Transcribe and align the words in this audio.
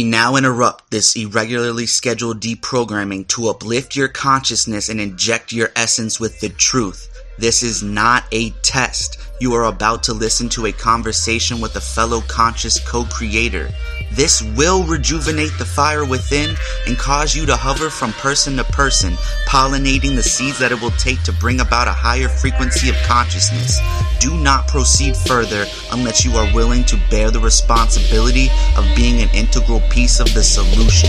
We 0.00 0.04
now 0.04 0.36
interrupt 0.36 0.90
this 0.90 1.14
irregularly 1.14 1.84
scheduled 1.84 2.40
deprogramming 2.40 3.28
to 3.28 3.48
uplift 3.48 3.94
your 3.96 4.08
consciousness 4.08 4.88
and 4.88 4.98
inject 4.98 5.52
your 5.52 5.72
essence 5.76 6.18
with 6.18 6.40
the 6.40 6.48
truth. 6.48 7.06
This 7.36 7.62
is 7.62 7.82
not 7.82 8.24
a 8.32 8.48
test. 8.62 9.18
You 9.40 9.54
are 9.54 9.64
about 9.64 10.02
to 10.02 10.12
listen 10.12 10.50
to 10.50 10.66
a 10.66 10.72
conversation 10.72 11.62
with 11.62 11.74
a 11.74 11.80
fellow 11.80 12.20
conscious 12.28 12.78
co 12.78 13.04
creator. 13.04 13.70
This 14.12 14.42
will 14.42 14.84
rejuvenate 14.84 15.56
the 15.56 15.64
fire 15.64 16.04
within 16.04 16.54
and 16.86 16.98
cause 16.98 17.34
you 17.34 17.46
to 17.46 17.56
hover 17.56 17.88
from 17.88 18.12
person 18.12 18.58
to 18.58 18.64
person, 18.64 19.14
pollinating 19.48 20.14
the 20.14 20.22
seeds 20.22 20.58
that 20.58 20.72
it 20.72 20.80
will 20.82 20.90
take 20.90 21.22
to 21.22 21.32
bring 21.32 21.60
about 21.60 21.88
a 21.88 21.92
higher 21.92 22.28
frequency 22.28 22.90
of 22.90 22.96
consciousness. 23.06 23.80
Do 24.18 24.36
not 24.36 24.68
proceed 24.68 25.16
further 25.16 25.64
unless 25.90 26.22
you 26.22 26.32
are 26.32 26.54
willing 26.54 26.84
to 26.84 27.00
bear 27.08 27.30
the 27.30 27.40
responsibility 27.40 28.50
of 28.76 28.84
being 28.94 29.22
an 29.22 29.30
integral 29.34 29.80
piece 29.88 30.20
of 30.20 30.34
the 30.34 30.42
solution. 30.42 31.08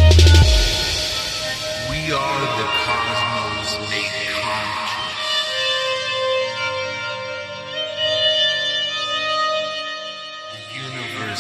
We 1.90 2.14
are 2.14 2.42
the 2.64 2.81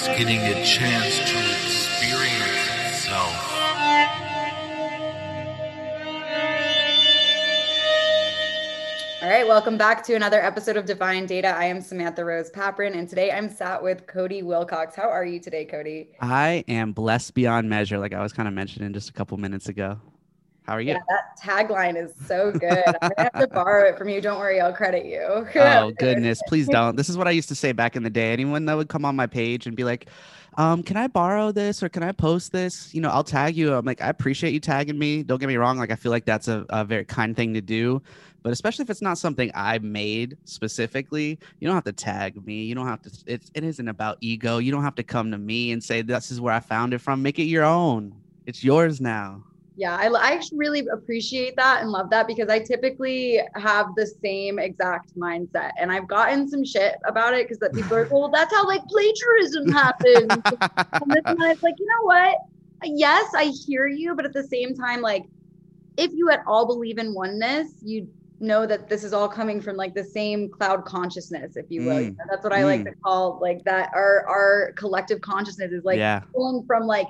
universe 0.01 0.19
getting 0.19 0.39
a 0.41 0.65
chance 0.65 1.17
to 1.17 1.37
experience 1.37 2.69
itself. 2.87 3.47
All 9.21 9.29
right, 9.29 9.47
welcome 9.47 9.77
back 9.77 10.03
to 10.05 10.15
another 10.15 10.41
episode 10.41 10.77
of 10.77 10.85
Divine 10.85 11.27
Data. 11.27 11.49
I 11.49 11.65
am 11.65 11.81
Samantha 11.81 12.25
Rose 12.25 12.49
Paprin, 12.49 12.95
and 12.97 13.07
today 13.07 13.31
I'm 13.31 13.49
sat 13.49 13.81
with 13.81 14.07
Cody 14.07 14.41
Wilcox. 14.41 14.95
How 14.95 15.09
are 15.09 15.25
you 15.25 15.39
today, 15.39 15.65
Cody? 15.65 16.09
I 16.19 16.63
am 16.67 16.91
blessed 16.91 17.35
beyond 17.35 17.69
measure, 17.69 17.99
like 17.99 18.13
I 18.13 18.23
was 18.23 18.33
kind 18.33 18.47
of 18.47 18.53
mentioning 18.53 18.93
just 18.93 19.09
a 19.09 19.13
couple 19.13 19.37
minutes 19.37 19.69
ago. 19.69 19.99
How 20.71 20.77
are 20.77 20.81
you? 20.81 20.93
Yeah, 20.93 20.99
that 21.09 21.37
tagline 21.37 22.01
is 22.01 22.13
so 22.25 22.49
good. 22.49 22.81
I'm 23.01 23.11
gonna 23.17 23.29
have 23.33 23.41
to 23.41 23.47
borrow 23.53 23.89
it 23.89 23.97
from 23.97 24.07
you. 24.07 24.21
Don't 24.21 24.39
worry, 24.39 24.61
I'll 24.61 24.71
credit 24.71 25.05
you. 25.05 25.45
oh 25.59 25.91
goodness, 25.99 26.41
please 26.47 26.65
don't. 26.69 26.95
This 26.95 27.09
is 27.09 27.17
what 27.17 27.27
I 27.27 27.31
used 27.31 27.49
to 27.49 27.55
say 27.55 27.73
back 27.73 27.97
in 27.97 28.03
the 28.03 28.09
day. 28.09 28.31
Anyone 28.31 28.63
that 28.67 28.77
would 28.77 28.87
come 28.87 29.03
on 29.03 29.13
my 29.13 29.27
page 29.27 29.67
and 29.67 29.75
be 29.75 29.83
like, 29.83 30.07
um, 30.57 30.81
can 30.81 30.95
I 30.95 31.07
borrow 31.07 31.51
this 31.51 31.83
or 31.83 31.89
can 31.89 32.03
I 32.03 32.13
post 32.13 32.53
this? 32.53 32.93
You 32.93 33.01
know, 33.01 33.09
I'll 33.09 33.25
tag 33.25 33.57
you. 33.57 33.73
I'm 33.73 33.83
like, 33.83 34.01
I 34.01 34.07
appreciate 34.07 34.53
you 34.53 34.61
tagging 34.61 34.97
me. 34.97 35.23
Don't 35.23 35.39
get 35.39 35.47
me 35.47 35.57
wrong. 35.57 35.77
Like, 35.77 35.91
I 35.91 35.95
feel 35.95 36.09
like 36.09 36.23
that's 36.23 36.47
a, 36.47 36.65
a 36.69 36.85
very 36.85 37.03
kind 37.03 37.35
thing 37.35 37.53
to 37.53 37.61
do. 37.61 38.01
But 38.41 38.53
especially 38.53 38.83
if 38.83 38.89
it's 38.89 39.01
not 39.01 39.17
something 39.17 39.51
I 39.53 39.77
made 39.79 40.37
specifically, 40.45 41.37
you 41.59 41.67
don't 41.67 41.75
have 41.75 41.83
to 41.83 41.91
tag 41.91 42.45
me. 42.47 42.63
You 42.63 42.75
don't 42.75 42.87
have 42.87 43.01
to, 43.01 43.11
it, 43.25 43.41
it 43.53 43.65
isn't 43.65 43.89
about 43.89 44.19
ego. 44.21 44.59
You 44.59 44.71
don't 44.71 44.83
have 44.83 44.95
to 44.95 45.03
come 45.03 45.31
to 45.31 45.37
me 45.37 45.73
and 45.73 45.83
say, 45.83 46.01
this 46.01 46.31
is 46.31 46.39
where 46.39 46.53
I 46.53 46.61
found 46.61 46.93
it 46.93 46.99
from. 46.99 47.21
Make 47.21 47.39
it 47.39 47.43
your 47.43 47.65
own. 47.65 48.15
It's 48.45 48.63
yours 48.63 49.01
now. 49.01 49.43
Yeah, 49.77 49.95
I, 49.95 50.07
I 50.07 50.41
really 50.53 50.85
appreciate 50.91 51.55
that 51.55 51.81
and 51.81 51.91
love 51.91 52.09
that 52.09 52.27
because 52.27 52.49
I 52.49 52.59
typically 52.59 53.39
have 53.55 53.87
the 53.95 54.05
same 54.05 54.59
exact 54.59 55.17
mindset. 55.17 55.71
And 55.79 55.91
I've 55.91 56.07
gotten 56.07 56.47
some 56.47 56.65
shit 56.65 56.95
about 57.05 57.33
it 57.33 57.45
because 57.45 57.59
that 57.59 57.73
people 57.73 57.95
are, 57.95 58.01
like, 58.01 58.11
well, 58.11 58.29
that's 58.29 58.53
how 58.53 58.67
like 58.67 58.81
plagiarism 58.89 59.71
happens. 59.71 60.43
and 60.51 61.15
it's 61.15 61.63
like, 61.63 61.75
you 61.79 61.87
know 61.87 62.03
what? 62.03 62.35
Yes, 62.83 63.31
I 63.35 63.53
hear 63.65 63.87
you, 63.87 64.13
but 64.15 64.25
at 64.25 64.33
the 64.33 64.43
same 64.43 64.75
time, 64.75 65.01
like 65.01 65.23
if 65.97 66.11
you 66.13 66.29
at 66.29 66.41
all 66.47 66.65
believe 66.65 66.97
in 66.97 67.13
oneness, 67.13 67.67
you 67.81 68.07
know 68.39 68.65
that 68.65 68.89
this 68.89 69.03
is 69.03 69.13
all 69.13 69.29
coming 69.29 69.61
from 69.61 69.77
like 69.77 69.93
the 69.93 70.03
same 70.03 70.49
cloud 70.49 70.83
consciousness, 70.83 71.55
if 71.55 71.67
you 71.69 71.83
will. 71.83 71.95
Mm. 71.95 72.03
You 72.05 72.09
know, 72.11 72.25
that's 72.29 72.43
what 72.43 72.53
I 72.53 72.63
like 72.65 72.81
Mm. 72.81 72.85
to 72.85 72.95
call 73.05 73.39
like 73.41 73.63
that 73.65 73.91
our 73.95 74.25
our 74.27 74.73
collective 74.75 75.21
consciousness 75.21 75.71
is 75.71 75.83
like 75.85 75.97
Yeah. 75.97 76.21
pulling 76.33 76.65
from 76.65 76.87
like 76.87 77.07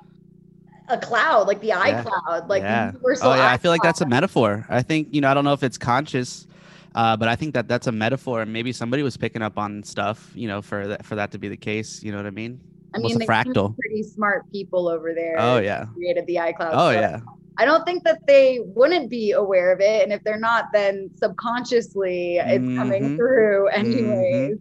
a 0.92 0.98
cloud, 0.98 1.48
like 1.48 1.62
the 1.62 1.68
Yeah. 1.68 2.04
iCloud, 2.04 2.48
like 2.50 2.62
Yeah. 2.64 2.88
universal. 2.88 3.30
Oh 3.30 3.34
yeah, 3.36 3.52
I 3.52 3.58
feel 3.58 3.72
like 3.72 3.82
that's 3.84 4.02
a 4.02 4.06
metaphor. 4.06 4.66
I 4.70 4.82
think 4.82 5.08
you 5.12 5.22
know 5.22 5.30
I 5.30 5.34
don't 5.34 5.44
know 5.46 5.54
if 5.54 5.64
it's 5.64 5.78
conscious, 5.78 6.48
uh, 6.96 7.16
but 7.18 7.28
I 7.28 7.36
think 7.36 7.54
that 7.54 7.68
that's 7.68 7.88
a 7.88 7.92
metaphor, 7.92 8.42
and 8.42 8.52
maybe 8.54 8.72
somebody 8.72 9.04
was 9.04 9.18
picking 9.18 9.42
up 9.42 9.58
on 9.58 9.84
stuff, 9.84 10.32
you 10.36 10.48
know, 10.48 10.62
for 10.62 10.88
that 10.88 11.06
for 11.06 11.16
that 11.16 11.32
to 11.32 11.38
be 11.40 11.48
the 11.48 11.58
case. 11.58 12.04
You 12.04 12.12
know 12.12 12.18
what 12.18 12.26
I 12.28 12.32
mean? 12.32 12.60
I 12.94 13.00
mean, 13.00 13.18
they 13.18 13.26
fractal. 13.26 13.76
pretty 13.78 14.04
smart 14.04 14.52
people 14.52 14.90
over 14.90 15.14
there. 15.14 15.38
Oh 15.40 15.58
yeah. 15.60 15.86
created 15.96 16.26
the 16.28 16.36
iCloud. 16.36 16.72
Oh 16.74 16.92
so 16.92 17.00
yeah. 17.00 17.20
I 17.58 17.66
don't 17.66 17.86
think 17.86 18.04
that 18.06 18.26
they 18.28 18.60
wouldn't 18.64 19.10
be 19.10 19.32
aware 19.34 19.72
of 19.72 19.80
it, 19.82 20.04
and 20.04 20.12
if 20.12 20.24
they're 20.24 20.40
not, 20.40 20.66
then 20.74 21.10
subconsciously 21.16 22.38
it's 22.38 22.78
coming 22.78 23.04
Mhm. 23.04 23.18
through 23.18 23.68
anyways. 23.68 24.58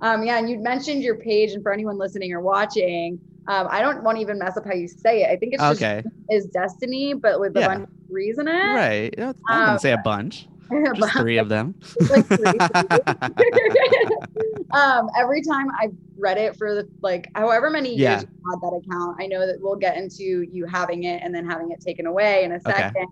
Um, 0.00 0.22
yeah, 0.24 0.38
and 0.38 0.48
you 0.48 0.58
mentioned 0.58 1.02
your 1.02 1.16
page, 1.16 1.52
and 1.52 1.62
for 1.62 1.72
anyone 1.72 1.96
listening 1.98 2.32
or 2.32 2.40
watching, 2.40 3.18
um, 3.48 3.66
I 3.70 3.80
don't 3.80 4.02
want 4.04 4.16
to 4.16 4.20
even 4.22 4.38
mess 4.38 4.56
up 4.56 4.64
how 4.66 4.74
you 4.74 4.86
say 4.86 5.22
it. 5.24 5.30
I 5.30 5.36
think 5.36 5.54
it's 5.54 5.62
just 5.62 5.82
Okay. 5.82 6.04
is 6.30 6.46
destiny, 6.46 7.14
but 7.14 7.40
with 7.40 7.56
a 7.56 7.60
Yeah. 7.60 7.68
bunch 7.68 7.82
of 7.84 7.88
threes 8.08 8.38
in 8.38 8.46
it. 8.48 8.52
Right. 8.52 9.14
Yeah, 9.18 9.32
gonna 9.48 9.72
Um, 9.72 9.78
say 9.78 9.92
a 9.92 9.98
bunch. 9.98 10.46
But- 10.70 10.96
Just 10.96 11.16
three 11.16 11.38
of 11.38 11.48
them. 11.48 11.74
like 12.10 12.26
three. 12.26 12.44
um, 14.72 15.08
every 15.18 15.42
time 15.42 15.68
I've 15.80 15.94
read 16.18 16.36
it 16.36 16.56
for 16.56 16.74
the 16.74 16.88
like 17.02 17.30
however 17.34 17.70
many 17.70 17.90
years 17.90 18.00
Yeah. 18.00 18.20
you 18.20 18.26
had 18.50 18.60
that 18.60 18.82
account, 18.84 19.16
I 19.20 19.26
know 19.26 19.46
that 19.46 19.56
we'll 19.60 19.76
get 19.76 19.96
into 19.96 20.42
you 20.50 20.66
having 20.66 21.04
it 21.04 21.22
and 21.22 21.34
then 21.34 21.48
having 21.48 21.70
it 21.70 21.80
taken 21.80 22.06
away 22.06 22.44
in 22.44 22.52
a 22.52 22.60
second. 22.60 22.96
Okay. 22.96 23.06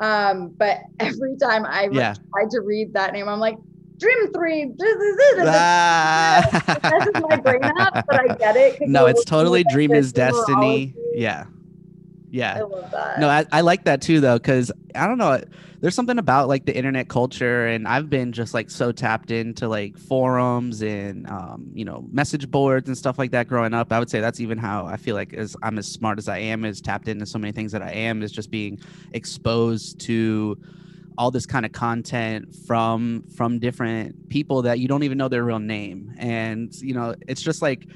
Um, 0.00 0.48
but 0.56 0.78
every 1.00 1.36
time 1.36 1.64
I 1.66 1.88
Yeah. 1.92 2.14
tried 2.32 2.50
to 2.50 2.60
read 2.62 2.92
that 2.94 3.12
name, 3.12 3.28
I'm 3.28 3.40
like, 3.40 3.58
Dream 3.98 4.32
Three, 4.32 4.72
this 4.76 4.96
is 4.96 5.46
Ah. 5.46 6.80
messes 6.82 7.22
my 7.28 7.36
brain 7.36 7.64
up, 7.64 8.04
but 8.08 8.30
I 8.30 8.34
get 8.36 8.56
it. 8.56 8.80
no, 8.88 9.06
it's 9.06 9.24
totally 9.24 9.64
dream 9.64 9.92
is 9.92 10.12
destiny. 10.12 10.94
Yeah. 11.14 11.44
Yeah. 12.30 12.54
I 12.56 12.60
love 12.62 12.90
that. 12.90 13.20
no 13.20 13.28
I, 13.28 13.46
I 13.52 13.60
like 13.60 13.84
that 13.84 14.02
too 14.02 14.18
though 14.20 14.36
because 14.38 14.72
i 14.96 15.06
don't 15.06 15.18
know 15.18 15.40
there's 15.80 15.94
something 15.94 16.18
about 16.18 16.48
like 16.48 16.64
the 16.66 16.74
internet 16.76 17.08
culture 17.08 17.66
and 17.68 17.86
i've 17.86 18.10
been 18.10 18.32
just 18.32 18.54
like 18.54 18.70
so 18.70 18.90
tapped 18.90 19.30
into 19.30 19.68
like 19.68 19.96
forums 19.96 20.82
and 20.82 21.28
um, 21.28 21.70
you 21.74 21.84
know 21.84 22.04
message 22.10 22.50
boards 22.50 22.88
and 22.88 22.98
stuff 22.98 23.20
like 23.20 23.30
that 23.30 23.46
growing 23.46 23.72
up 23.72 23.92
i 23.92 24.00
would 24.00 24.10
say 24.10 24.18
that's 24.20 24.40
even 24.40 24.58
how 24.58 24.84
i 24.84 24.96
feel 24.96 25.14
like 25.14 25.32
as 25.32 25.56
i'm 25.62 25.78
as 25.78 25.86
smart 25.86 26.18
as 26.18 26.26
i 26.28 26.38
am 26.38 26.64
is 26.64 26.80
tapped 26.80 27.06
into 27.06 27.24
so 27.24 27.38
many 27.38 27.52
things 27.52 27.70
that 27.70 27.82
i 27.82 27.92
am 27.92 28.20
is 28.20 28.32
just 28.32 28.50
being 28.50 28.80
exposed 29.12 30.00
to 30.00 30.58
all 31.16 31.30
this 31.30 31.46
kind 31.46 31.64
of 31.64 31.72
content 31.72 32.54
from 32.66 33.24
from 33.34 33.58
different 33.58 34.28
people 34.28 34.62
that 34.62 34.78
you 34.78 34.88
don't 34.88 35.02
even 35.02 35.18
know 35.18 35.28
their 35.28 35.44
real 35.44 35.58
name. 35.58 36.14
And 36.18 36.74
you 36.80 36.94
know 36.94 37.14
it's 37.26 37.42
just 37.42 37.62
like 37.62 37.86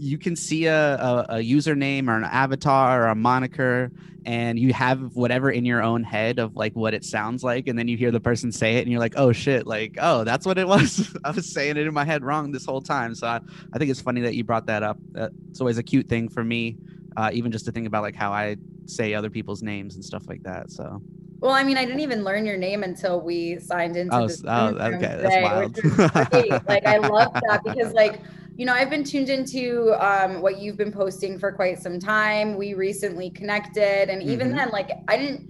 you 0.00 0.16
can 0.16 0.36
see 0.36 0.66
a, 0.66 0.94
a, 0.94 1.26
a 1.28 1.36
username 1.36 2.08
or 2.08 2.16
an 2.16 2.24
avatar 2.24 3.02
or 3.02 3.06
a 3.08 3.14
moniker 3.16 3.90
and 4.24 4.56
you 4.56 4.72
have 4.72 5.16
whatever 5.16 5.50
in 5.50 5.64
your 5.64 5.82
own 5.82 6.04
head 6.04 6.38
of 6.38 6.54
like 6.54 6.72
what 6.76 6.94
it 6.94 7.04
sounds 7.04 7.42
like 7.42 7.66
and 7.66 7.76
then 7.76 7.88
you 7.88 7.96
hear 7.96 8.12
the 8.12 8.20
person 8.20 8.52
say 8.52 8.76
it 8.76 8.82
and 8.82 8.92
you're 8.92 9.00
like 9.00 9.14
oh 9.16 9.32
shit 9.32 9.66
like 9.66 9.96
oh 10.00 10.22
that's 10.24 10.46
what 10.46 10.58
it 10.58 10.68
was. 10.68 11.16
I 11.24 11.30
was 11.32 11.46
saying 11.46 11.76
it 11.76 11.86
in 11.86 11.94
my 11.94 12.04
head 12.04 12.22
wrong 12.22 12.52
this 12.52 12.64
whole 12.64 12.80
time. 12.80 13.14
So 13.14 13.26
i, 13.26 13.40
I 13.72 13.78
think 13.78 13.90
it's 13.90 14.00
funny 14.00 14.20
that 14.22 14.34
you 14.34 14.44
brought 14.44 14.66
that 14.66 14.82
up. 14.82 14.98
Uh, 15.16 15.28
it's 15.50 15.60
always 15.60 15.78
a 15.78 15.82
cute 15.82 16.08
thing 16.08 16.28
for 16.28 16.44
me 16.44 16.76
uh, 17.18 17.30
even 17.32 17.50
just 17.50 17.64
to 17.64 17.72
think 17.72 17.86
about 17.86 18.02
like 18.02 18.14
how 18.14 18.32
i 18.32 18.56
say 18.86 19.12
other 19.12 19.28
people's 19.28 19.62
names 19.62 19.96
and 19.96 20.04
stuff 20.04 20.26
like 20.28 20.42
that 20.44 20.70
so 20.70 21.02
Well, 21.40 21.52
I 21.52 21.62
mean, 21.62 21.76
I 21.76 21.84
didn't 21.84 22.00
even 22.00 22.24
learn 22.24 22.44
your 22.46 22.56
name 22.56 22.82
until 22.82 23.20
we 23.20 23.58
signed 23.60 23.96
into 23.96 24.16
Oh, 24.16 24.26
this 24.26 24.42
oh, 24.44 24.66
okay, 24.74 25.16
that's 25.22 25.36
wild. 25.38 25.76
which 25.76 25.84
is 25.84 26.00
great. 26.32 26.60
like, 26.66 26.84
I 26.86 26.96
love 26.96 27.28
that 27.48 27.60
because, 27.64 27.92
like, 27.92 28.22
you 28.56 28.66
know, 28.66 28.72
I've 28.72 28.90
been 28.90 29.04
tuned 29.04 29.28
into 29.28 29.94
um, 30.04 30.40
what 30.42 30.58
you've 30.58 30.76
been 30.76 30.90
posting 30.90 31.38
for 31.38 31.52
quite 31.52 31.78
some 31.78 32.00
time. 32.00 32.56
We 32.56 32.74
recently 32.74 33.30
connected, 33.30 34.10
and 34.10 34.20
even 34.22 34.48
Mhm. 34.48 34.56
then, 34.56 34.70
like, 34.70 34.90
I 35.06 35.16
didn't 35.16 35.48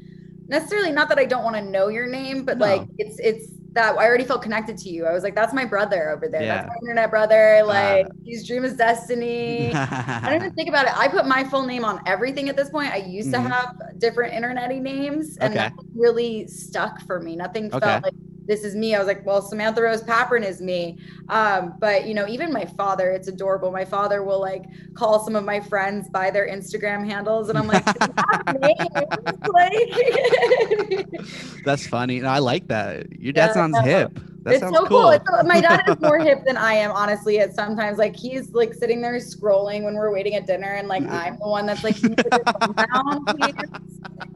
necessarily 0.49 0.93
not 0.93 1.09
that 1.09 1.19
I 1.19 1.25
don't 1.25 1.45
want 1.45 1.57
to 1.57 1.63
know 1.63 1.89
your 1.89 2.07
name, 2.07 2.45
but 2.45 2.59
No. 2.59 2.65
like, 2.65 2.83
it's 2.99 3.19
it's 3.19 3.58
that 3.79 3.97
I 3.97 4.05
already 4.07 4.25
felt 4.25 4.43
connected 4.43 4.77
to 4.79 4.89
you. 4.91 5.07
I 5.07 5.13
was 5.13 5.23
like, 5.23 5.35
that's 5.35 5.55
my 5.55 5.65
brother 5.65 6.11
over 6.11 6.29
there. 6.29 6.47
Yeah. 6.47 6.57
That's 6.57 6.67
my 6.67 6.75
internet 6.83 7.11
brother. 7.11 7.63
Like, 7.65 8.07
his 8.27 8.47
dream 8.47 8.65
is 8.65 8.77
destiny. 8.77 9.85
I 10.25 10.31
don't 10.31 10.37
even 10.41 10.53
think 10.55 10.69
about 10.69 10.87
it. 10.87 10.93
I 10.97 11.09
put 11.09 11.27
my 11.27 11.45
full 11.45 11.65
name 11.65 11.85
on 11.85 12.01
everything 12.07 12.49
at 12.49 12.57
this 12.57 12.71
point. 12.71 12.93
I 12.93 12.97
used 12.99 13.29
Mhm. 13.29 13.33
to 13.33 13.41
have 13.41 13.69
different 13.99 14.35
internety 14.35 14.81
names, 14.81 15.37
and 15.41 15.55
Okay. 15.55 15.55
nothing 15.55 15.85
really 15.95 16.49
stuck 16.49 17.01
for 17.07 17.21
me. 17.21 17.37
Nothing 17.37 17.71
Okay. 17.73 17.79
felt 17.79 18.03
like 18.03 18.15
this 18.49 18.65
is 18.65 18.75
me. 18.75 18.95
I 18.95 18.99
was 18.99 19.07
like, 19.07 19.25
well, 19.25 19.43
Samantha 19.43 19.83
Rose 19.83 20.03
Paprin 20.03 20.45
is 20.45 20.61
me. 20.61 20.99
Um, 21.29 21.75
but 21.81 22.07
you 22.07 22.15
know, 22.15 22.27
even 22.27 22.53
my 22.53 22.65
father, 22.65 23.11
it's 23.11 23.29
adorable. 23.29 23.71
My 23.71 23.85
father 23.85 24.25
will 24.25 24.41
like 24.41 24.65
call 24.95 25.25
some 25.25 25.37
of 25.37 25.45
my 25.45 25.61
friends 25.61 26.09
by 26.09 26.31
their 26.31 26.49
Instagram 26.49 27.07
handles, 27.07 27.49
and 27.51 27.59
I'm 27.59 27.69
like, 27.69 27.85
"Do 27.93 28.01
names?" 28.49 28.89
like 29.53 31.09
that's 31.65 31.87
funny 31.87 32.21
No, 32.21 32.29
i 32.29 32.39
like 32.39 32.69
that 32.69 33.07
your 33.19 33.33
dad 33.33 33.49
Yeah, 33.49 33.53
sounds 33.53 33.79
hip 33.79 34.19
that 34.43 34.55
it's 34.55 34.63
so 34.63 34.87
cool. 34.87 34.87
cool, 34.87 35.11
It's 35.11 35.25
so, 35.29 35.43
my 35.43 35.61
dad 35.61 35.83
is 35.89 36.01
more 36.01 36.19
hip 36.25 36.45
than 36.47 36.57
I 36.57 36.75
am, 36.75 36.91
honestly. 36.93 37.41
At 37.41 37.55
sometimes, 37.55 37.99
like 37.99 38.17
he's 38.17 38.53
like 38.53 38.75
sitting 38.75 39.01
there 39.01 39.15
scrolling 39.17 39.85
when 39.85 39.95
we're 39.95 40.13
waiting 40.13 40.35
at 40.35 40.47
dinner, 40.47 40.75
and 40.75 40.89
like 40.89 41.03
I'm 41.09 41.39
the 41.39 41.49
one 41.49 41.67
that's 41.67 41.85
like, 41.85 41.97
"Can 42.01 42.11
you 42.11 42.17
put 42.17 42.33
your 42.33 42.45
phone 42.45 42.75
down. 42.75 43.25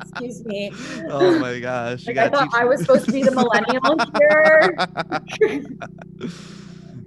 Excuse 0.01 0.45
me. 0.45 0.71
oh 1.09 1.39
my 1.39 1.59
gosh 1.59 2.07
Like, 2.07 2.19
I 2.19 2.29
thought 2.29 2.49
I 2.55 2.65
was 2.65 2.81
supposed 2.81 3.07
to 3.07 3.13
be 3.13 3.23
the 3.23 3.31
millennial 3.31 3.97
here. 4.19 4.77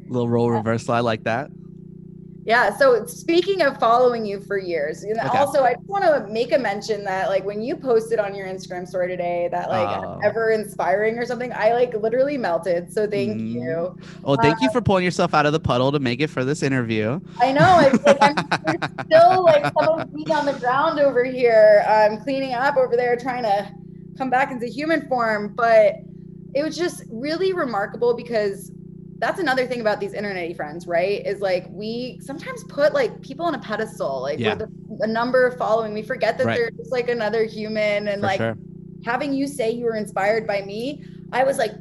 little 0.08 0.30
role 0.30 0.50
reversal 0.52 0.94
i 0.94 1.00
like 1.00 1.24
that 1.24 1.50
Yeah. 2.46 2.78
So 2.78 3.08
speaking 3.08 3.64
of 3.64 3.80
following 3.80 4.24
you 4.24 4.40
for 4.40 4.60
years, 4.60 5.02
and 5.02 5.18
Okay. 5.20 5.36
also 5.36 5.64
I 5.64 5.74
just 5.74 5.88
want 5.88 6.04
to 6.04 6.32
make 6.32 6.52
a 6.54 6.60
mention 6.60 7.04
that 7.06 7.28
like 7.30 7.44
when 7.44 7.60
you 7.64 7.76
posted 7.76 8.20
on 8.20 8.36
your 8.36 8.46
Instagram 8.46 8.88
story 8.88 9.08
today 9.08 9.50
that 9.52 9.70
like 9.70 9.90
Oh. 10.04 10.20
ever 10.24 10.52
inspiring 10.52 11.18
or 11.18 11.26
something, 11.26 11.52
I 11.54 11.74
like 11.74 11.96
literally 11.96 12.38
melted. 12.38 12.94
So 12.94 13.08
thank 13.08 13.42
Mm. 13.42 13.52
you. 13.52 13.98
Oh, 14.24 14.36
thank 14.36 14.62
you 14.62 14.70
for 14.70 14.80
pulling 14.80 15.04
yourself 15.04 15.34
out 15.34 15.48
of 15.48 15.54
the 15.54 15.60
puddle 15.60 15.92
to 15.92 16.00
make 16.00 16.22
it 16.22 16.30
for 16.30 16.46
this 16.46 16.62
interview. 16.62 17.20
I 17.42 17.52
know. 17.52 17.64
I, 17.66 17.90
like, 18.06 18.18
I'm 18.22 18.36
still 19.08 19.44
like 19.44 19.66
some 19.80 20.00
of 20.00 20.14
me 20.14 20.26
on 20.32 20.46
the 20.46 20.54
ground 20.54 21.00
over 21.00 21.24
here, 21.24 21.84
um, 21.88 22.20
cleaning 22.22 22.54
up 22.54 22.78
over 22.78 22.96
there, 22.96 23.16
trying 23.18 23.42
to 23.44 23.72
come 24.20 24.30
back 24.30 24.52
into 24.52 24.68
human 24.68 25.08
form. 25.08 25.54
But 25.56 25.96
it 26.54 26.64
was 26.64 26.78
just 26.78 27.04
really 27.12 27.54
remarkable 27.54 28.14
because 28.16 28.72
that's 29.18 29.40
another 29.40 29.66
thing 29.66 29.80
about 29.82 30.00
these 30.00 30.14
internet 30.14 30.56
friends, 30.56 30.88
right? 30.88 31.26
Is 31.26 31.40
like 31.40 31.68
we 31.70 32.20
sometimes 32.22 32.64
put 32.66 32.94
like 32.94 33.22
people 33.22 33.46
on 33.46 33.56
a 33.56 33.60
pedestal, 33.60 34.22
like 34.22 34.40
Yeah. 34.40 34.56
with 34.56 34.64
a, 34.64 35.04
a 35.04 35.08
number 35.08 35.46
of 35.48 35.58
following. 35.58 35.94
We 35.94 36.02
forget 36.02 36.38
that 36.38 36.46
Right. 36.48 36.58
they're 36.58 36.72
just 36.72 36.92
like 36.92 37.08
another 37.10 37.46
human, 37.46 38.10
and 38.10 38.22
For 38.22 38.28
like 38.28 38.38
sure. 38.40 38.58
having 39.06 39.34
you 39.34 39.48
say 39.48 39.72
you 39.72 39.86
were 39.86 39.96
inspired 39.96 40.46
by 40.46 40.62
me, 40.64 41.04
I 41.32 41.44
was 41.46 41.58
like, 41.58 41.72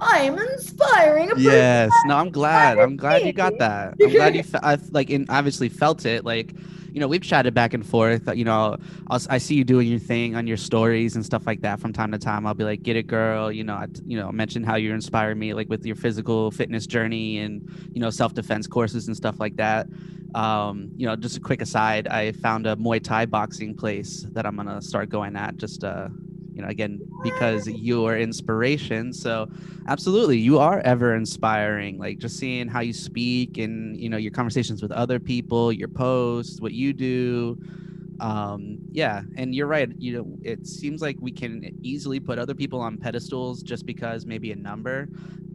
I'm 0.00 0.38
inspiring 0.38 1.30
a 1.32 1.34
person. 1.34 1.50
Yes. 1.50 1.90
No, 2.06 2.16
I'm 2.16 2.30
glad. 2.30 2.78
I'm 2.78 2.96
glad 2.96 3.26
you 3.26 3.32
got 3.32 3.58
that. 3.58 3.94
I'm 4.00 4.10
glad 4.10 4.36
you 4.36 4.44
fe- 4.44 4.60
I 4.62 4.78
like 4.92 5.10
in 5.10 5.26
obviously 5.28 5.68
felt 5.68 6.06
it. 6.06 6.24
Like, 6.24 6.54
you 6.92 7.00
know, 7.00 7.08
we've 7.08 7.22
chatted 7.22 7.54
back 7.54 7.74
and 7.74 7.84
forth. 7.84 8.28
You 8.34 8.44
know, 8.44 8.76
I'll, 9.08 9.20
I 9.28 9.38
see 9.38 9.54
you 9.54 9.64
doing 9.64 9.88
your 9.88 9.98
thing 9.98 10.36
on 10.36 10.46
your 10.46 10.56
stories 10.56 11.16
and 11.16 11.24
stuff 11.24 11.46
like 11.46 11.60
that 11.62 11.80
from 11.80 11.92
time 11.92 12.12
to 12.12 12.18
time. 12.18 12.46
I'll 12.46 12.54
be 12.54 12.64
like, 12.64 12.82
"Get 12.82 12.96
it, 12.96 13.06
girl." 13.06 13.50
You 13.52 13.64
know, 13.64 13.74
I, 13.74 13.86
you 14.06 14.18
know, 14.18 14.30
mention 14.32 14.62
how 14.62 14.76
you 14.76 14.92
inspire 14.92 15.34
me, 15.34 15.54
like 15.54 15.68
with 15.68 15.84
your 15.84 15.96
physical 15.96 16.50
fitness 16.50 16.86
journey 16.86 17.38
and 17.38 17.62
you 17.92 18.00
know 18.00 18.10
self 18.10 18.34
defense 18.34 18.66
courses 18.66 19.06
and 19.08 19.16
stuff 19.16 19.40
like 19.40 19.56
that. 19.56 19.86
Um, 20.34 20.90
you 20.96 21.06
know, 21.06 21.16
just 21.16 21.36
a 21.36 21.40
quick 21.40 21.62
aside, 21.62 22.06
I 22.08 22.32
found 22.32 22.66
a 22.66 22.76
Muay 22.76 23.02
Thai 23.02 23.26
boxing 23.26 23.74
place 23.74 24.26
that 24.32 24.46
I'm 24.46 24.56
gonna 24.56 24.82
start 24.82 25.08
going 25.08 25.36
at. 25.36 25.56
Just 25.56 25.84
uh, 25.84 26.08
you 26.58 26.64
know, 26.64 26.68
again 26.68 27.00
because 27.22 27.66
you're 27.68 28.18
inspiration. 28.18 29.12
So 29.12 29.48
absolutely 29.88 30.36
you 30.38 30.58
are 30.58 30.80
ever 30.80 31.14
inspiring 31.14 31.98
like 31.98 32.18
just 32.18 32.36
seeing 32.36 32.68
how 32.68 32.80
you 32.80 32.92
speak 32.92 33.56
and 33.56 33.98
you 33.98 34.08
know 34.08 34.18
your 34.18 34.30
conversations 34.30 34.82
with 34.82 34.92
other 34.92 35.18
people 35.18 35.72
your 35.72 35.88
posts 35.88 36.60
what 36.60 36.72
you 36.72 36.92
do 36.92 37.58
um 38.20 38.78
yeah 38.92 39.22
and 39.36 39.54
you're 39.54 39.66
right 39.66 39.90
you 39.98 40.12
know 40.12 40.38
it 40.42 40.66
seems 40.66 41.00
like 41.00 41.16
we 41.20 41.32
can 41.32 41.74
easily 41.82 42.20
put 42.20 42.38
other 42.38 42.54
people 42.54 42.80
on 42.80 42.98
pedestals 42.98 43.62
just 43.62 43.86
because 43.86 44.26
maybe 44.26 44.52
a 44.52 44.56
number 44.56 45.08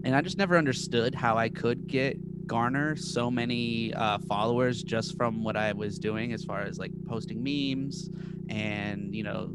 and 0.04 0.16
i 0.16 0.22
just 0.22 0.38
never 0.38 0.58
understood 0.58 1.14
how 1.14 1.38
i 1.38 1.48
could 1.48 1.86
get 1.88 2.18
garner 2.48 2.96
so 2.96 3.30
many 3.30 3.94
uh, 3.94 4.18
followers 4.28 4.82
just 4.82 5.16
from 5.16 5.44
what 5.44 5.56
i 5.56 5.72
was 5.74 6.00
doing 6.00 6.34
as 6.34 6.44
far 6.44 6.62
as 6.62 6.80
like 6.80 6.92
posting 7.06 7.44
memes 7.44 8.10
and 8.50 9.14
you 9.14 9.24
know 9.24 9.50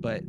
but 0.00 0.22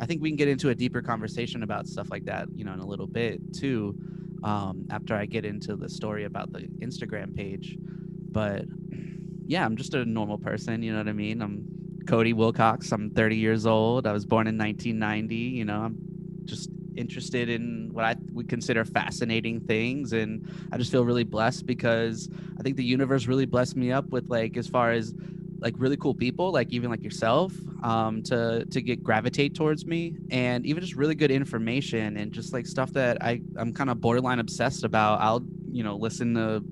I 0.00 0.06
think 0.06 0.22
we 0.22 0.30
can 0.30 0.36
get 0.36 0.48
into 0.48 0.70
a 0.70 0.74
deeper 0.74 1.02
conversation 1.02 1.62
about 1.62 1.86
stuff 1.86 2.10
like 2.10 2.24
that, 2.26 2.48
you 2.54 2.64
know, 2.64 2.72
in 2.72 2.80
a 2.80 2.86
little 2.86 3.06
bit 3.06 3.40
too, 3.52 3.96
um, 4.44 4.86
after 4.90 5.14
I 5.14 5.26
get 5.26 5.44
into 5.44 5.76
the 5.76 5.88
story 5.88 6.24
about 6.24 6.52
the 6.52 6.60
Instagram 6.80 7.34
page. 7.34 7.76
But 7.80 8.64
yeah, 9.46 9.64
I'm 9.64 9.76
just 9.76 9.94
a 9.94 10.04
normal 10.04 10.38
person, 10.38 10.82
you 10.82 10.92
know 10.92 10.98
what 10.98 11.08
I 11.08 11.12
mean? 11.12 11.42
I'm 11.42 11.78
Cody 12.08 12.32
Wilcox. 12.32 12.90
I'm 12.90 13.10
30 13.10 13.36
years 13.36 13.66
old. 13.66 14.06
I 14.06 14.12
was 14.12 14.24
born 14.24 14.46
in 14.46 14.56
1990. 14.56 15.34
You 15.34 15.64
know, 15.66 15.80
I'm 15.82 15.98
just 16.44 16.70
interested 16.96 17.48
in 17.50 17.90
what 17.92 18.04
I 18.04 18.16
would 18.32 18.48
consider 18.48 18.84
fascinating 18.84 19.60
things, 19.60 20.12
and 20.14 20.50
I 20.72 20.78
just 20.78 20.90
feel 20.90 21.04
really 21.04 21.24
blessed 21.24 21.66
because 21.66 22.28
I 22.58 22.62
think 22.62 22.76
the 22.76 22.84
universe 22.84 23.26
really 23.26 23.46
blessed 23.46 23.76
me 23.76 23.92
up 23.92 24.08
with 24.08 24.28
like 24.28 24.56
as 24.56 24.66
far 24.66 24.92
as 24.92 25.14
like 25.60 25.74
really 25.78 25.96
cool 25.96 26.14
people 26.14 26.52
like 26.52 26.72
even 26.72 26.90
like 26.90 27.02
yourself 27.02 27.52
um 27.82 28.22
to 28.22 28.64
to 28.66 28.80
get 28.80 29.02
gravitate 29.02 29.54
towards 29.54 29.84
me 29.86 30.16
and 30.30 30.66
even 30.66 30.82
just 30.82 30.94
really 30.94 31.14
good 31.14 31.30
information 31.30 32.16
and 32.16 32.32
just 32.32 32.52
like 32.52 32.66
stuff 32.66 32.92
that 32.92 33.22
i 33.22 33.40
i'm 33.56 33.72
kind 33.72 33.90
of 33.90 34.00
borderline 34.00 34.38
obsessed 34.38 34.84
about 34.84 35.20
i'll 35.20 35.42
you 35.70 35.82
know 35.82 35.96
listen 35.96 36.34
to 36.34 36.62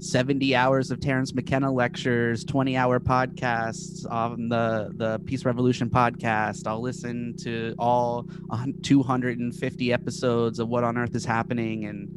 70 0.00 0.54
hours 0.54 0.92
of 0.92 1.00
Terence 1.00 1.34
McKenna 1.34 1.72
lectures, 1.72 2.44
20 2.44 2.76
hour 2.76 3.00
podcasts 3.00 4.08
on 4.08 4.48
the 4.48 4.92
the 4.94 5.18
Peace 5.24 5.44
Revolution 5.44 5.90
podcast. 5.90 6.68
I'll 6.68 6.80
listen 6.80 7.34
to 7.38 7.74
all 7.80 8.28
a 8.52 8.64
250 8.82 9.92
episodes 9.92 10.60
of 10.60 10.68
What 10.68 10.84
on 10.84 10.96
Earth 10.96 11.16
is 11.16 11.24
Happening 11.24 11.86
and 11.86 12.08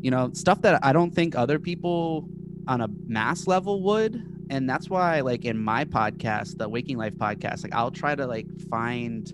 you 0.00 0.10
know, 0.10 0.30
stuff 0.34 0.62
that 0.62 0.84
I 0.84 0.92
don't 0.92 1.10
think 1.10 1.34
other 1.34 1.58
people 1.58 2.28
on 2.68 2.80
a 2.80 2.88
mass 3.06 3.46
level 3.46 3.82
would 3.82 4.22
and 4.50 4.68
that's 4.68 4.88
why 4.88 5.20
like 5.20 5.44
in 5.44 5.58
my 5.58 5.84
podcast 5.84 6.56
the 6.58 6.68
waking 6.68 6.96
life 6.96 7.14
podcast 7.20 7.64
like 7.64 7.74
i'll 7.74 7.90
try 7.90 8.14
to 8.14 8.26
like 8.26 8.46
find 8.70 9.32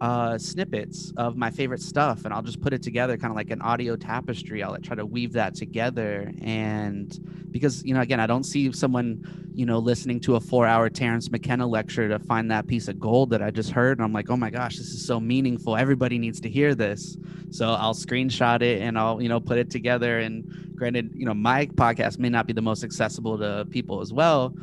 uh 0.00 0.36
snippets 0.36 1.12
of 1.16 1.36
my 1.36 1.50
favorite 1.50 1.80
stuff 1.80 2.24
and 2.24 2.34
i'll 2.34 2.42
just 2.42 2.60
put 2.60 2.72
it 2.72 2.82
together 2.82 3.16
kind 3.16 3.30
of 3.30 3.36
like 3.36 3.50
an 3.50 3.62
audio 3.62 3.94
tapestry. 3.94 4.62
I'll 4.62 4.72
like, 4.72 4.82
try 4.82 4.96
to 4.96 5.06
weave 5.06 5.32
that 5.34 5.54
together 5.54 6.32
and 6.42 7.16
because 7.52 7.84
you 7.84 7.94
know 7.94 8.00
again 8.00 8.18
i 8.18 8.26
don't 8.26 8.44
see 8.44 8.72
someone 8.72 9.50
you 9.54 9.64
know 9.64 9.78
listening 9.78 10.18
to 10.20 10.34
a 10.34 10.40
four 10.40 10.66
hour 10.66 10.90
terence 10.90 11.30
mckenna 11.30 11.66
lecture 11.66 12.08
to 12.08 12.18
find 12.18 12.50
that 12.50 12.66
piece 12.66 12.88
of 12.88 12.98
gold 12.98 13.30
that 13.30 13.42
i 13.42 13.50
just 13.50 13.70
heard 13.70 13.98
and 13.98 14.04
i'm 14.04 14.12
like 14.12 14.30
oh 14.30 14.36
my 14.36 14.50
gosh 14.50 14.78
this 14.78 14.88
is 14.88 15.06
so 15.06 15.20
meaningful. 15.20 15.76
Everybody 15.76 16.18
needs 16.18 16.40
to 16.40 16.48
hear 16.48 16.74
this. 16.74 17.16
So 17.50 17.68
i'll 17.68 17.94
screenshot 17.94 18.62
it 18.62 18.82
and 18.82 18.98
i'll 18.98 19.22
you 19.22 19.28
know 19.28 19.38
put 19.38 19.58
it 19.58 19.70
together 19.70 20.18
and 20.18 20.74
granted 20.74 21.12
you 21.14 21.24
know 21.24 21.34
my 21.34 21.66
podcast 21.66 22.18
may 22.18 22.28
not 22.28 22.46
be 22.46 22.52
the 22.52 22.62
most 22.62 22.82
accessible 22.82 23.38
to 23.38 23.66
people 23.70 24.00
as 24.00 24.12
well 24.12 24.54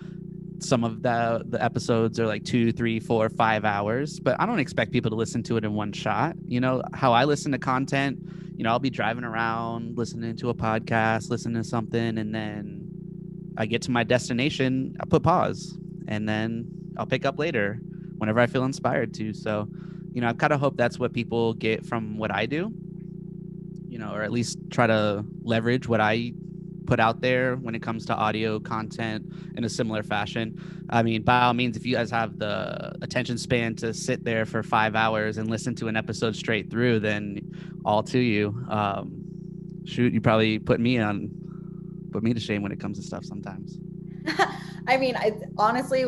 some 0.61 0.83
of 0.83 1.01
the 1.01 1.43
the 1.47 1.63
episodes 1.63 2.19
are 2.19 2.27
like 2.27 2.43
two 2.43 2.71
three 2.71 2.99
four 2.99 3.29
five 3.29 3.65
hours 3.65 4.19
but 4.19 4.39
i 4.39 4.45
don't 4.45 4.59
expect 4.59 4.91
people 4.91 5.09
to 5.09 5.17
listen 5.17 5.41
to 5.43 5.57
it 5.57 5.65
in 5.65 5.73
one 5.73 5.91
shot. 5.91 6.35
You 6.45 6.59
know 6.59 6.81
how 6.93 7.13
i 7.13 7.25
listen 7.25 7.51
to 7.51 7.57
content 7.57 8.19
you 8.55 8.63
know 8.63 8.69
i'll 8.69 8.79
be 8.79 8.89
driving 8.89 9.23
around 9.23 9.97
listening 9.97 10.35
to 10.37 10.49
a 10.49 10.53
podcast 10.53 11.29
listening 11.29 11.61
to 11.61 11.67
something 11.67 12.17
and 12.17 12.33
then 12.33 12.87
i 13.57 13.65
get 13.65 13.81
to 13.83 13.91
my 13.91 14.03
destination 14.03 14.95
i 14.99 15.05
put 15.05 15.23
pause 15.23 15.77
and 16.07 16.27
then 16.29 16.65
i'll 16.97 17.05
pick 17.05 17.25
up 17.25 17.39
later 17.39 17.79
whenever 18.17 18.39
i 18.39 18.45
feel 18.45 18.63
inspired 18.63 19.13
to. 19.15 19.33
So 19.33 19.67
you 20.13 20.21
know 20.21 20.27
i 20.27 20.33
kind 20.33 20.53
of 20.53 20.59
hope 20.59 20.77
that's 20.77 20.99
what 20.99 21.13
people 21.13 21.53
get 21.55 21.85
from 21.85 22.17
what 22.17 22.31
i 22.31 22.45
do 22.45 22.73
you 23.91 23.99
know, 23.99 24.13
or 24.13 24.23
at 24.23 24.31
least 24.31 24.57
try 24.69 24.87
to 24.87 25.25
leverage 25.43 25.85
what 25.85 25.99
I 25.99 26.31
put 26.91 26.99
out 26.99 27.21
there 27.21 27.55
when 27.55 27.73
it 27.73 27.81
comes 27.81 28.05
to 28.05 28.13
audio 28.13 28.59
content 28.59 29.23
in 29.55 29.63
a 29.63 29.69
similar 29.69 30.03
fashion. 30.03 30.61
I 30.89 31.03
mean, 31.03 31.21
by 31.21 31.43
all 31.43 31.53
means, 31.53 31.77
if 31.77 31.85
you 31.85 31.95
guys 31.95 32.11
have 32.11 32.37
the 32.37 32.93
attention 33.01 33.37
span 33.37 33.75
to 33.77 33.93
sit 33.93 34.25
there 34.25 34.45
for 34.45 34.61
five 34.61 34.93
hours 34.93 35.37
and 35.37 35.49
listen 35.49 35.73
to 35.75 35.87
an 35.87 35.95
episode 35.95 36.35
straight 36.35 36.69
through, 36.69 36.99
then 36.99 37.79
all 37.85 38.03
to 38.03 38.19
you. 38.19 38.61
Um, 38.69 39.23
shoot, 39.85 40.11
you 40.11 40.19
probably 40.19 40.59
put 40.59 40.81
me 40.81 40.99
on, 40.99 41.29
put 42.11 42.23
me 42.23 42.33
to 42.33 42.41
shame 42.41 42.61
when 42.61 42.73
it 42.73 42.79
comes 42.81 42.97
to 42.97 43.05
stuff 43.05 43.23
sometimes. 43.23 43.79
I 44.85 44.97
mean, 44.97 45.15
I 45.15 45.31
honestly 45.57 46.03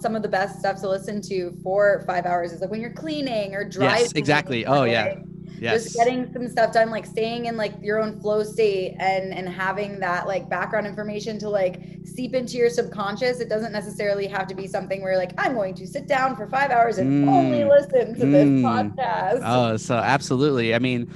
some 0.00 0.16
of 0.16 0.22
the 0.22 0.28
best 0.28 0.58
stuff 0.58 0.80
to 0.80 0.88
listen 0.88 1.22
to 1.28 1.52
for 1.62 2.02
five 2.08 2.26
hours 2.26 2.52
is 2.52 2.60
like 2.60 2.72
when 2.72 2.80
you're 2.80 2.90
cleaning 2.90 3.54
or 3.54 3.62
driving. 3.62 3.98
Yes, 4.00 4.12
exactly. 4.16 4.66
Oh, 4.66 4.82
yeah. 4.82 5.14
Yes. 5.60 5.84
Just 5.84 5.96
getting 5.96 6.30
some 6.32 6.48
stuff 6.48 6.72
done, 6.72 6.90
like 6.90 7.06
staying 7.06 7.46
in 7.46 7.56
like 7.56 7.72
your 7.80 8.00
own 8.02 8.20
flow 8.20 8.42
state 8.42 8.96
and 8.98 9.32
and 9.32 9.48
having 9.48 10.00
that 10.00 10.26
like 10.26 10.48
background 10.48 10.86
information 10.86 11.38
to 11.38 11.48
like 11.48 11.80
seep 12.04 12.34
into 12.34 12.56
your 12.56 12.68
subconscious. 12.70 13.40
It 13.40 13.48
doesn't 13.48 13.72
necessarily 13.72 14.26
have 14.26 14.46
to 14.48 14.54
be 14.54 14.66
something 14.66 15.00
where 15.02 15.16
like 15.16 15.32
I'm 15.38 15.54
going 15.54 15.74
to 15.74 15.86
sit 15.86 16.06
down 16.06 16.36
for 16.36 16.46
five 16.48 16.70
hours 16.70 16.98
and 16.98 17.28
only 17.28 17.60
Mm. 17.60 17.68
listen 17.70 18.14
to 18.14 18.26
this 18.26 18.48
Mm. 18.48 18.62
podcast. 18.62 19.40
Oh, 19.44 19.76
so 19.76 19.96
absolutely. 19.96 20.74
I 20.74 20.78
mean, 20.80 21.08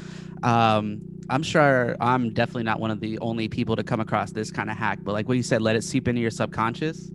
um, 0.42 1.00
I'm 1.28 1.42
sure 1.42 1.96
I'm 2.00 2.32
definitely 2.32 2.62
not 2.62 2.80
one 2.80 2.90
of 2.90 3.00
the 3.00 3.18
only 3.18 3.48
people 3.48 3.76
to 3.76 3.82
come 3.82 4.00
across 4.00 4.30
this 4.32 4.50
kind 4.50 4.70
of 4.70 4.76
hack, 4.78 5.00
but 5.02 5.12
like 5.12 5.28
what 5.28 5.36
you 5.36 5.42
said, 5.42 5.60
let 5.62 5.76
it 5.76 5.84
seep 5.84 6.08
into 6.08 6.20
your 6.20 6.30
subconscious. 6.30 7.10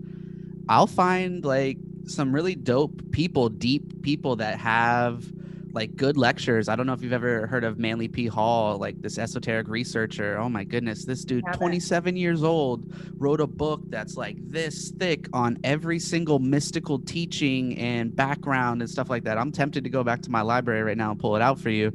I'll 0.69 0.87
find 0.87 1.43
like 1.43 1.77
some 2.05 2.33
really 2.33 2.53
dope 2.55 3.11
people, 3.11 3.49
deep 3.49 4.01
people 4.03 4.35
that 4.35 4.59
have 4.59 5.25
like 5.73 5.95
good 5.95 6.17
lectures. 6.17 6.69
I 6.69 6.75
don't 6.75 6.85
know 6.85 6.93
if 6.93 7.01
you've 7.01 7.13
ever 7.13 7.47
heard 7.47 7.63
of 7.63 7.79
Manly 7.79 8.07
P. 8.07 8.27
Hall, 8.27 8.77
like 8.77 9.01
this 9.01 9.17
esoteric 9.17 9.67
researcher. 9.67 10.37
Oh 10.37 10.47
my 10.47 10.63
goodness, 10.63 11.03
this 11.03 11.25
dude, 11.25 11.43
Haven't. 11.45 11.59
27 11.59 12.15
years 12.15 12.43
old, 12.43 12.93
wrote 13.17 13.41
a 13.41 13.47
book 13.47 13.81
that's 13.89 14.15
like 14.15 14.37
this 14.47 14.91
thick 14.91 15.27
on 15.33 15.57
every 15.63 15.97
single 15.97 16.37
mystical 16.37 16.99
teaching 16.99 17.75
and 17.79 18.15
background 18.15 18.81
and 18.81 18.89
stuff 18.89 19.09
like 19.09 19.23
that. 19.23 19.39
I'm 19.39 19.51
tempted 19.51 19.83
to 19.83 19.89
go 19.89 20.03
back 20.03 20.21
to 20.21 20.31
my 20.31 20.41
library 20.41 20.83
right 20.83 20.97
now 20.97 21.09
and 21.09 21.19
pull 21.19 21.35
it 21.35 21.41
out 21.41 21.59
for 21.59 21.71
you. 21.71 21.91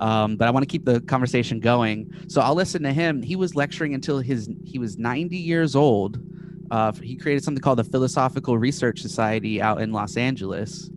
Um, 0.00 0.36
but 0.36 0.48
I 0.48 0.50
want 0.50 0.64
to 0.64 0.68
keep 0.68 0.84
the 0.84 1.00
conversation 1.02 1.60
going. 1.60 2.12
So 2.26 2.40
I'll 2.40 2.56
listen 2.56 2.82
to 2.82 2.92
him. 2.92 3.22
He 3.22 3.36
was 3.36 3.54
lecturing 3.54 3.94
until 3.94 4.18
his 4.18 4.50
he 4.64 4.78
was 4.80 4.98
90 4.98 5.36
years 5.36 5.76
old. 5.76 6.18
Uh, 6.72 6.92
he 6.92 7.16
created 7.16 7.44
something 7.44 7.62
called 7.62 7.78
the 7.78 7.84
Philosophical 7.84 8.58
Research 8.58 9.00
Society 9.00 9.62
out 9.62 9.80
in 9.80 9.92
Los 9.92 10.16
Angeles 10.16 10.90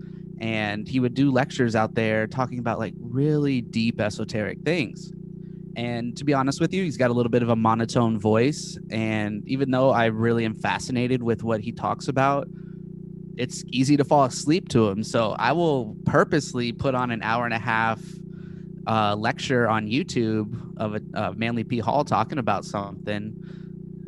and 0.43 0.89
he 0.89 0.99
would 0.99 1.15
do 1.15 1.31
lectures 1.31 1.75
out 1.75 1.95
there 1.95 2.27
talking 2.27 2.59
about 2.59 2.79
like 2.79 2.93
really 2.99 3.61
deep 3.61 4.01
esoteric 4.01 4.59
things 4.65 5.13
And 5.75 6.17
to 6.17 6.25
be 6.25 6.33
honest 6.33 6.61
with 6.61 6.73
you, 6.73 6.83
he's 6.83 6.97
got 6.97 7.11
a 7.11 7.13
little 7.13 7.31
bit 7.31 7.43
of 7.43 7.49
a 7.49 7.55
monotone 7.57 8.19
voice. 8.19 8.77
And 8.91 9.47
even 9.47 9.71
though 9.71 9.91
I 9.91 10.07
really 10.07 10.45
am 10.45 10.55
fascinated 10.55 11.23
with 11.23 11.43
what 11.43 11.61
he 11.61 11.71
talks 11.73 12.09
about, 12.09 12.47
it's 13.37 13.63
easy 13.71 13.97
to 13.97 14.05
fall 14.05 14.25
asleep 14.25 14.69
to 14.69 14.89
him. 14.89 15.03
So 15.03 15.35
I 15.39 15.53
will 15.53 15.97
purposely 16.05 16.73
put 16.73 16.95
on 16.95 17.11
an 17.11 17.23
hour 17.23 17.45
and 17.45 17.53
a 17.55 17.59
half 17.59 18.01
uh, 18.87 19.15
lecture 19.17 19.69
on 19.69 19.87
YouTube 19.87 20.55
of 20.77 20.95
a 20.95 21.01
uh, 21.15 21.33
Manly 21.37 21.65
P. 21.65 21.79
Hall 21.79 22.05
talking 22.05 22.39
about 22.39 22.65
something. 22.65 23.35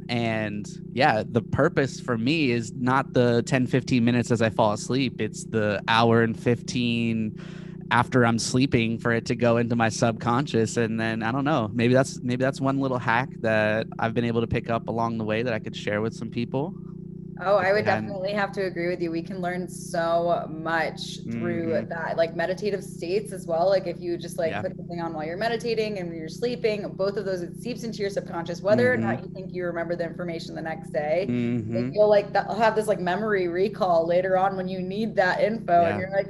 And 0.08 0.68
yeah, 0.94 1.24
the 1.28 1.42
purpose 1.42 2.00
for 2.00 2.18
me 2.18 2.52
is 2.52 2.72
not 2.74 3.14
the 3.14 3.44
10, 3.44 3.68
15 3.68 4.04
minutes 4.04 4.32
as 4.32 4.42
I 4.42 4.50
fall 4.50 4.74
asleep. 4.74 5.20
It's 5.20 5.46
the 5.46 5.82
hour 5.88 6.22
and 6.22 6.40
15 6.40 7.42
after 7.92 8.26
I'm 8.26 8.40
sleeping 8.40 8.98
for 8.98 9.12
it 9.12 9.26
to 9.28 9.36
go 9.36 9.58
into 9.58 9.76
my 9.76 9.90
subconscious. 9.90 10.78
And 10.78 11.00
then 11.00 11.24
I 11.24 11.32
don't 11.32 11.46
know, 11.46 11.70
maybe 11.74 11.94
that's 11.94 12.20
maybe 12.22 12.44
that's 12.44 12.62
one 12.62 12.80
little 12.80 13.00
hack 13.00 13.30
that 13.42 13.88
I've 14.00 14.14
been 14.14 14.26
able 14.26 14.42
to 14.42 14.48
pick 14.48 14.70
up 14.70 14.88
along 14.88 15.18
the 15.18 15.24
way 15.24 15.44
that 15.44 15.54
I 15.54 15.60
could 15.60 15.76
share 15.76 16.02
with 16.02 16.14
some 16.14 16.30
people. 16.30 16.74
Oh, 17.42 17.58
I 17.58 17.74
would 17.74 17.80
And- 17.88 18.08
definitely 18.08 18.32
have 18.32 18.52
to 18.54 18.62
agree 18.66 18.88
with 18.88 19.02
you. 19.02 19.12
We 19.12 19.22
can 19.22 19.42
learn 19.42 19.68
so 19.68 20.46
much 20.50 21.20
through 21.32 21.68
Mhm. 21.74 21.90
that, 21.90 22.16
like 22.18 22.34
meditative 22.36 22.82
states 22.84 23.34
as 23.34 23.46
well. 23.46 23.68
Like 23.68 23.88
if 23.88 24.00
you 24.00 24.18
just 24.18 24.38
like 24.38 24.52
Yeah. 24.52 24.62
put 24.62 24.76
something 24.78 25.02
on 25.02 25.14
while 25.14 25.26
you're 25.26 25.36
meditating 25.36 26.00
and 26.00 26.16
you're 26.16 26.30
sleeping, 26.30 26.88
both 26.96 27.18
of 27.18 27.26
those 27.26 27.42
it 27.42 27.58
seeps 27.58 27.84
into 27.84 27.98
your 28.00 28.10
subconscious, 28.10 28.62
whether 28.62 28.90
or 28.94 28.96
Mm-hmm. 28.96 29.06
not 29.06 29.22
you 29.24 29.30
think 29.34 29.54
you 29.54 29.66
remember 29.66 29.96
the 29.98 30.06
information 30.06 30.56
the 30.56 30.62
next 30.62 30.92
day. 30.94 31.26
Mhm. 31.30 31.74
Like, 31.86 31.94
you'll 31.94 32.10
like 32.10 32.32
that 32.32 32.50
have 32.52 32.74
this 32.76 32.88
like 32.88 33.02
memory 33.02 33.50
recall 33.50 34.08
later 34.08 34.38
on 34.38 34.56
when 34.56 34.70
you 34.70 34.80
need 34.82 35.16
that 35.18 35.42
info, 35.42 35.82
Yeah. 35.82 35.90
and 35.90 36.00
you're 36.00 36.12
like, 36.12 36.28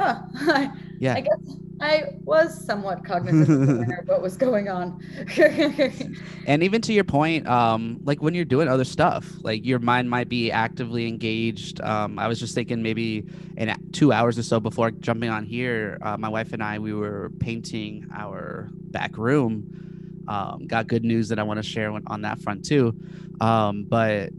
huh, 0.00 0.68
Yeah. 0.98 1.14
I 1.14 1.20
guess 1.22 1.56
I 1.80 2.04
was 2.24 2.62
somewhat 2.66 3.04
cognizant 3.06 3.70
of 3.70 3.78
of 3.80 4.06
what 4.08 4.20
was 4.20 4.36
going 4.36 4.68
on. 4.68 5.00
and 6.46 6.62
even 6.62 6.82
to 6.82 6.92
your 6.92 7.04
point 7.04 7.46
um 7.46 7.98
like 8.04 8.20
when 8.22 8.34
you're 8.34 8.44
doing 8.44 8.68
other 8.68 8.84
stuff 8.84 9.32
like 9.42 9.64
your 9.64 9.78
mind 9.78 10.10
might 10.10 10.28
be 10.28 10.50
actively 10.50 11.06
engaged 11.08 11.80
um 11.80 12.18
i 12.18 12.28
was 12.28 12.38
just 12.38 12.54
thinking 12.54 12.82
maybe 12.82 13.24
in 13.56 13.74
two 13.92 14.12
hours 14.12 14.38
or 14.38 14.42
so 14.42 14.60
before 14.60 14.90
jumping 14.90 15.30
on 15.30 15.44
here 15.44 15.98
uh, 16.02 16.16
my 16.18 16.28
wife 16.28 16.52
and 16.52 16.62
i 16.62 16.78
we 16.78 16.92
were 16.92 17.30
painting 17.38 18.06
our 18.14 18.68
back 18.90 19.16
room 19.16 20.24
um 20.28 20.66
got 20.66 20.86
good 20.86 21.04
news 21.04 21.28
that 21.28 21.38
i 21.38 21.42
want 21.42 21.56
to 21.58 21.62
share 21.62 21.90
on- 21.90 22.02
on 22.08 22.22
that 22.22 22.38
front 22.40 22.64
too 22.64 22.94
um 23.40 23.84
but 23.84 24.30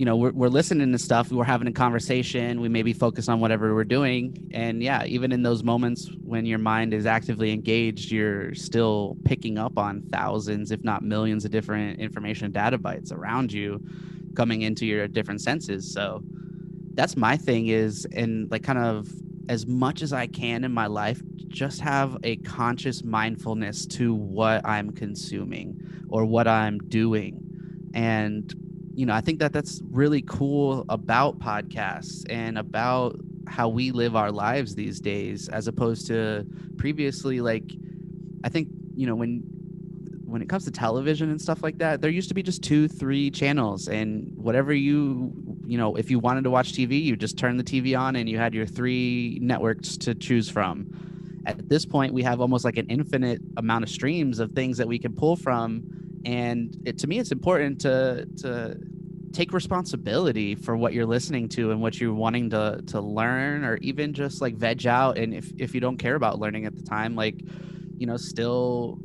you 0.00 0.06
know 0.06 0.16
we're, 0.16 0.30
we're 0.30 0.48
listening 0.48 0.90
to 0.90 0.98
stuff 0.98 1.30
we're 1.30 1.44
having 1.44 1.68
a 1.68 1.72
conversation 1.72 2.62
we 2.62 2.70
maybe 2.70 2.94
focus 2.94 3.28
on 3.28 3.38
whatever 3.38 3.74
we're 3.74 3.84
doing. 3.84 4.34
And 4.54 4.82
yeah 4.82 5.04
even 5.04 5.30
in 5.30 5.42
those 5.42 5.62
moments 5.62 6.10
when 6.24 6.46
your 6.46 6.58
mind 6.58 6.94
is 6.94 7.04
actively 7.04 7.52
engaged 7.52 8.10
you're 8.10 8.54
still 8.54 9.18
picking 9.26 9.58
up 9.58 9.76
on 9.76 10.00
thousands 10.10 10.70
if 10.70 10.82
not 10.82 11.02
millions 11.02 11.44
of 11.44 11.50
different 11.50 12.00
information 12.00 12.50
data 12.50 12.78
bytes 12.78 13.12
around 13.12 13.52
you 13.52 13.78
coming 14.34 14.62
into 14.62 14.86
your 14.86 15.06
different 15.06 15.42
senses. 15.42 15.92
So 15.92 16.22
that's 16.94 17.14
my 17.14 17.36
thing 17.36 17.66
is 17.66 18.06
and 18.16 18.50
like 18.50 18.62
kind 18.62 18.78
of 18.78 19.06
as 19.50 19.66
much 19.66 20.00
as 20.00 20.12
i 20.14 20.26
can 20.26 20.64
in 20.64 20.72
my 20.72 20.86
life 20.86 21.20
just 21.48 21.80
have 21.80 22.16
a 22.24 22.36
conscious 22.36 23.04
mindfulness 23.04 23.84
to 23.84 24.14
what 24.14 24.66
i'm 24.66 24.92
consuming 24.92 25.78
or 26.08 26.24
what 26.24 26.48
i'm 26.48 26.78
doing. 26.78 27.46
And 27.92 28.54
you 29.00 29.06
know 29.06 29.14
i 29.14 29.20
think 29.22 29.38
that 29.38 29.50
that's 29.50 29.80
really 29.90 30.20
cool 30.26 30.84
about 30.90 31.38
podcasts 31.38 32.22
and 32.28 32.58
about 32.58 33.18
how 33.48 33.66
we 33.66 33.90
live 33.92 34.14
our 34.14 34.30
lives 34.30 34.74
these 34.74 35.00
days 35.00 35.48
as 35.48 35.66
opposed 35.66 36.06
to 36.06 36.46
previously 36.76 37.40
like 37.40 37.72
i 38.44 38.48
think 38.50 38.68
you 38.94 39.06
know 39.06 39.14
when 39.14 39.42
when 40.26 40.42
it 40.42 40.50
comes 40.50 40.66
to 40.66 40.70
television 40.70 41.30
and 41.30 41.40
stuff 41.40 41.62
like 41.62 41.78
that 41.78 42.02
there 42.02 42.10
used 42.10 42.28
to 42.28 42.34
be 42.34 42.42
just 42.42 42.62
two 42.62 42.86
three 42.86 43.30
channels 43.30 43.88
and 43.88 44.30
whatever 44.36 44.74
you 44.74 45.32
you 45.64 45.78
know 45.78 45.96
if 45.96 46.10
you 46.10 46.18
wanted 46.18 46.44
to 46.44 46.50
watch 46.50 46.74
tv 46.74 47.02
you 47.02 47.16
just 47.16 47.38
turned 47.38 47.58
the 47.58 47.64
tv 47.64 47.98
on 47.98 48.16
and 48.16 48.28
you 48.28 48.36
had 48.36 48.52
your 48.52 48.66
three 48.66 49.38
networks 49.40 49.96
to 49.96 50.14
choose 50.14 50.50
from. 50.50 51.42
At 51.46 51.70
this 51.70 51.86
point 51.86 52.12
we 52.12 52.22
have 52.22 52.40
almost 52.40 52.66
like 52.66 52.76
an 52.76 52.86
infinite 52.88 53.40
amount 53.56 53.82
of 53.84 53.88
streams 53.88 54.40
of 54.40 54.52
things 54.52 54.76
that 54.76 54.86
we 54.86 54.98
can 54.98 55.14
pull 55.14 55.36
from 55.36 55.99
and 56.24 56.76
it, 56.84 56.98
to 56.98 57.06
me 57.06 57.18
it's 57.18 57.32
important 57.32 57.80
to 57.80 58.26
to 58.36 58.76
take 59.32 59.52
responsibility 59.52 60.54
for 60.54 60.76
what 60.76 60.92
you're 60.92 61.06
listening 61.06 61.48
to 61.48 61.70
and 61.70 61.80
what 61.80 62.00
you're 62.00 62.14
wanting 62.14 62.50
to 62.50 62.82
to 62.86 63.00
learn 63.00 63.64
or 63.64 63.76
even 63.76 64.12
just 64.12 64.40
like 64.40 64.56
veg 64.56 64.86
out. 64.86 65.18
And 65.18 65.34
if 65.34 65.52
if 65.58 65.74
you 65.74 65.80
don't 65.80 65.96
care 65.96 66.14
about 66.14 66.38
learning 66.38 66.66
at 66.66 66.76
the 66.76 66.82
time 66.82 67.14
like 67.14 67.40
you 67.96 68.06
know 68.06 68.16
still 68.16 68.98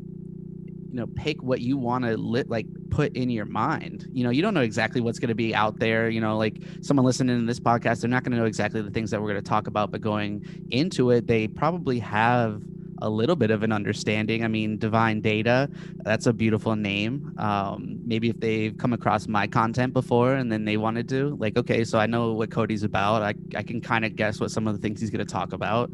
you 0.89 0.95
know 0.95 1.07
pick 1.15 1.43
what 1.43 1.61
you 1.61 1.77
want 1.77 2.05
to 2.05 2.17
lit 2.17 2.49
like 2.49 2.65
put 2.89 3.15
in 3.15 3.29
your 3.29 3.45
mind. 3.45 4.07
You 4.11 4.23
know 4.23 4.29
you 4.29 4.41
don't 4.41 4.53
know 4.53 4.61
exactly 4.61 5.01
what's 5.01 5.19
going 5.19 5.29
to 5.29 5.35
be 5.35 5.53
out 5.53 5.79
there. 5.79 6.09
You 6.09 6.21
know 6.21 6.37
like 6.37 6.61
someone 6.81 7.05
listening 7.05 7.39
to 7.39 7.45
this 7.45 7.59
podcast 7.59 8.01
they're 8.01 8.09
not 8.09 8.23
going 8.23 8.31
to 8.31 8.37
know 8.37 8.45
exactly 8.45 8.81
the 8.81 8.91
things 8.91 9.11
that 9.11 9.21
we're 9.21 9.31
going 9.31 9.43
to 9.43 9.49
talk 9.49 9.67
about 9.67 9.91
but 9.91 10.01
going 10.01 10.65
into 10.71 11.11
it 11.11 11.27
they 11.27 11.47
probably 11.47 11.99
have 11.99 12.61
a 13.01 13.09
little 13.09 13.35
bit 13.35 13.51
of 13.51 13.63
an 13.63 13.71
understanding. 13.71 14.43
I 14.43 14.47
mean 14.47 14.77
divine 14.77 15.21
data 15.21 15.69
that's 16.03 16.27
a 16.27 16.33
beautiful 16.33 16.75
name. 16.75 17.33
Um, 17.37 17.99
maybe 18.05 18.29
if 18.29 18.39
they've 18.39 18.77
come 18.77 18.93
across 18.93 19.27
my 19.27 19.47
content 19.47 19.93
before 19.93 20.35
and 20.35 20.51
then 20.51 20.65
they 20.65 20.77
wanted 20.77 21.09
to 21.09 21.35
like 21.39 21.57
okay 21.57 21.83
so 21.83 21.99
i 21.99 22.05
know 22.05 22.33
what 22.33 22.51
cody's 22.51 22.83
about. 22.83 23.21
I, 23.21 23.33
I 23.55 23.63
can 23.63 23.81
kind 23.81 24.05
of 24.05 24.15
guess 24.15 24.39
what 24.39 24.51
some 24.51 24.67
of 24.67 24.75
the 24.75 24.81
things 24.81 25.01
he's 25.01 25.09
going 25.09 25.25
to 25.25 25.31
talk 25.31 25.53
about. 25.53 25.91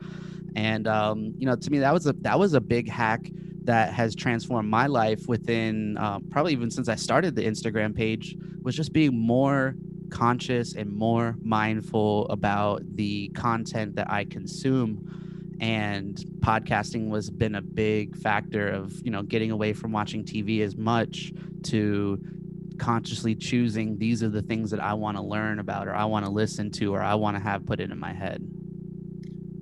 And 0.56 0.88
um, 0.88 1.34
you 1.38 1.46
know 1.46 1.56
to 1.56 1.72
me 1.72 1.80
that 1.80 1.94
was 1.94 2.08
a 2.08 2.14
that 2.22 2.38
was 2.38 2.54
a 2.54 2.62
big 2.62 2.90
hack 2.90 3.30
that 3.64 3.94
has 3.94 4.16
transformed 4.16 4.70
my 4.70 4.88
life 4.88 5.28
within 5.28 5.98
um, 5.98 6.26
probably 6.30 6.52
even 6.52 6.72
since 6.72 6.90
i 6.90 6.96
started 6.96 7.36
the 7.36 7.44
instagram 7.44 7.96
page 7.96 8.36
was 8.64 8.76
just 8.76 8.92
being 8.92 9.16
more 9.18 9.76
conscious 10.10 10.76
and 10.76 10.92
more 10.92 11.36
mindful 11.42 12.28
about 12.30 12.82
the 12.96 13.30
content 13.30 13.96
that 13.96 14.10
i 14.12 14.26
consume 14.26 15.21
and 15.62 16.18
podcasting 16.40 17.08
was 17.10 17.30
been 17.30 17.56
a 17.56 17.62
big 17.62 18.18
factor 18.18 18.68
of 18.68 18.94
you 19.06 19.12
know 19.12 19.22
getting 19.22 19.52
away 19.52 19.72
from 19.74 19.92
watching 19.92 20.26
tv 20.26 20.62
as 20.62 20.76
much 20.76 21.32
to 21.64 22.20
consciously 22.80 23.36
choosing 23.36 23.98
these 24.00 24.24
are 24.24 24.30
the 24.30 24.42
things 24.42 24.72
that 24.72 24.80
i 24.82 24.92
want 24.94 25.16
to 25.16 25.22
learn 25.24 25.60
about 25.60 25.88
or 25.88 25.94
i 25.96 26.04
want 26.04 26.26
to 26.26 26.32
listen 26.32 26.70
to 26.72 26.94
or 26.94 27.02
i 27.02 27.14
want 27.14 27.38
to 27.38 27.42
have 27.42 27.66
put 27.66 27.80
into 27.80 27.96
my 27.96 28.12
head 28.12 28.44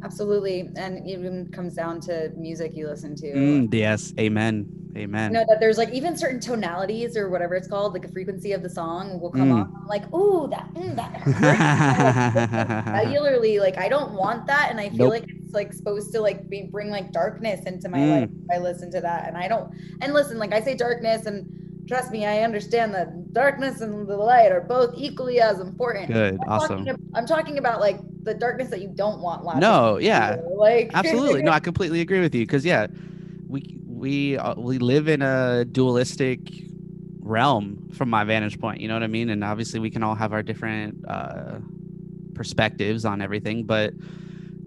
Absolutely, 0.01 0.69
and 0.77 1.05
even 1.05 1.45
comes 1.51 1.75
down 1.75 1.99
to 2.01 2.31
music 2.37 2.71
you 2.73 2.87
listen 2.87 3.15
to. 3.17 3.33
Mm, 3.33 3.73
yes 3.73 4.13
amen 4.17 4.65
amen 4.95 5.33
You 5.33 5.39
know 5.39 5.45
that 5.49 5.59
there's 5.59 5.77
like 5.77 5.89
even 5.89 6.15
certain 6.15 6.39
tonalities 6.39 7.17
or 7.17 7.29
whatever 7.29 7.55
it's 7.55 7.67
called, 7.67 7.91
like 7.93 8.05
a 8.05 8.07
frequency 8.07 8.53
of 8.53 8.63
the 8.63 8.69
song 8.69 9.19
will 9.19 9.29
come 9.29 9.49
Mm. 9.49 9.55
on. 9.55 9.73
I'm 9.81 9.87
like, 9.87 10.11
ooh, 10.13 10.47
that, 10.49 10.73
mm, 10.73 10.95
that 10.95 11.17
hurts." 11.17 11.41
Like, 13.59 13.59
like 13.59 13.77
I 13.77 13.89
don't 13.89 14.13
want 14.13 14.47
that, 14.47 14.69
and 14.71 14.79
I 14.79 14.87
feel 14.89 14.99
Nope. 14.99 15.09
like 15.09 15.29
it's 15.49 15.55
like 15.55 15.73
supposed 15.73 16.11
to 16.11 16.21
like 16.21 16.47
be 16.47 16.69
bring 16.71 16.91
like 16.91 17.11
darkness 17.11 17.61
into 17.65 17.89
my 17.89 17.97
Mm. 17.97 18.09
life. 18.09 18.29
If 18.49 18.55
I 18.55 18.59
listen 18.61 18.91
to 18.91 19.01
that, 19.01 19.27
and 19.27 19.35
I 19.35 19.47
don't. 19.47 19.67
And 19.99 20.13
listen, 20.13 20.37
like 20.37 20.53
I 20.53 20.61
say, 20.61 20.75
darkness, 20.75 21.25
and 21.25 21.47
trust 21.87 22.11
me, 22.11 22.23
I 22.27 22.41
understand 22.43 22.93
that 22.93 23.33
darkness 23.33 23.81
and 23.81 24.07
the 24.07 24.15
light 24.15 24.51
are 24.51 24.61
both 24.61 24.93
equally 24.95 25.41
as 25.41 25.59
important. 25.59 26.07
good 26.07 26.39
I'm 26.43 26.49
awesome 26.49 26.85
talking, 26.85 26.89
ab- 26.89 26.99
I'm 27.15 27.25
talking 27.25 27.57
about 27.57 27.79
like 27.79 27.99
the 28.25 28.35
darkness 28.35 28.69
that 28.69 28.81
you 28.81 28.93
don't 28.95 29.21
want 29.21 29.43
no 29.59 29.97
yeah 29.97 30.35
like 30.57 30.91
absolutely 30.93 31.41
no 31.41 31.51
i 31.51 31.59
completely 31.69 32.01
agree 32.01 32.19
with 32.19 32.35
you 32.35 32.43
because 32.45 32.65
yeah 32.65 32.85
we 33.47 33.63
we 33.87 34.37
uh, 34.37 34.53
we 34.55 34.77
live 34.77 35.07
in 35.07 35.21
a 35.21 35.65
dualistic 35.65 36.51
realm 37.21 37.79
from 37.93 38.09
my 38.09 38.23
vantage 38.25 38.59
point 38.59 38.81
you 38.81 38.87
know 38.87 38.93
what 38.93 39.01
i 39.03 39.07
mean 39.07 39.29
and 39.29 39.43
obviously 39.43 39.79
we 39.79 39.89
can 39.89 40.03
all 40.03 40.15
have 40.15 40.31
our 40.33 40.43
different 40.43 40.99
uh 41.07 41.57
perspectives 42.35 43.05
on 43.05 43.21
everything 43.21 43.63
but 43.63 43.93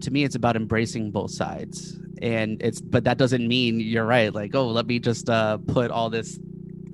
to 0.03 0.11
me 0.11 0.23
it's 0.23 0.35
about 0.35 0.55
embracing 0.55 1.11
both 1.11 1.31
sides. 1.31 1.99
And 2.21 2.61
it's 2.61 2.79
but 2.79 3.03
that 3.03 3.17
doesn't 3.17 3.47
mean 3.47 3.79
you're 3.79 4.05
right 4.05 4.33
like 4.33 4.55
oh 4.55 4.67
let 4.67 4.85
me 4.85 4.99
just 4.99 5.29
uh 5.29 5.57
put 5.57 5.91
all 5.91 6.09
this 6.09 6.39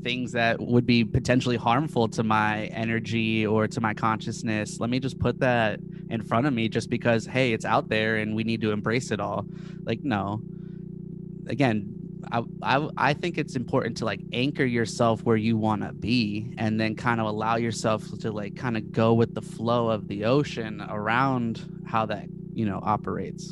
things 0.01 0.32
that 0.32 0.60
would 0.62 0.86
be 0.86 1.04
potentially 1.04 1.58
harmful 1.58 2.08
to 2.08 2.24
my 2.24 2.66
energy 2.68 3.46
or 3.46 3.68
to 3.68 3.82
my 3.82 3.94
consciousness. 3.94 4.80
Let 4.80 4.89
me 4.89 5.00
just 5.00 5.20
put 5.20 5.39
that 5.39 5.80
in 6.10 6.24
front 6.24 6.48
of 6.48 6.54
me 6.54 6.70
just 6.70 6.89
because 6.89 7.25
hey 7.25 7.54
it's 7.54 7.66
out 7.66 7.89
there 7.89 8.18
and 8.18 8.36
we 8.36 8.44
need 8.44 8.62
to 8.62 8.72
embrace 8.72 9.12
it 9.12 9.20
all. 9.20 9.46
Like 9.84 10.04
no. 10.04 10.42
Again 11.48 12.00
I, 12.32 12.44
I, 12.62 12.89
I 12.98 13.13
think 13.13 13.38
it's 13.38 13.56
important 13.56 13.98
to 13.98 14.06
like 14.06 14.22
anchor 14.34 14.66
yourself 14.66 15.24
where 15.24 15.38
you 15.38 15.58
want 15.58 15.84
to 15.84 15.94
be 15.94 16.54
and 16.58 16.80
then 16.80 16.96
kind 16.96 17.20
of 17.20 17.28
allow 17.28 17.56
yourself 17.56 18.06
to 18.20 18.32
like 18.32 18.56
kind 18.56 18.78
of 18.78 18.92
go 18.92 19.13
with 19.13 19.34
the 19.34 19.42
flow 19.42 19.89
of 19.89 20.08
the 20.08 20.25
ocean 20.25 20.86
around 20.89 21.84
how 21.88 22.06
that 22.08 22.28
you 22.60 22.66
know 22.66 22.80
operates 22.84 23.44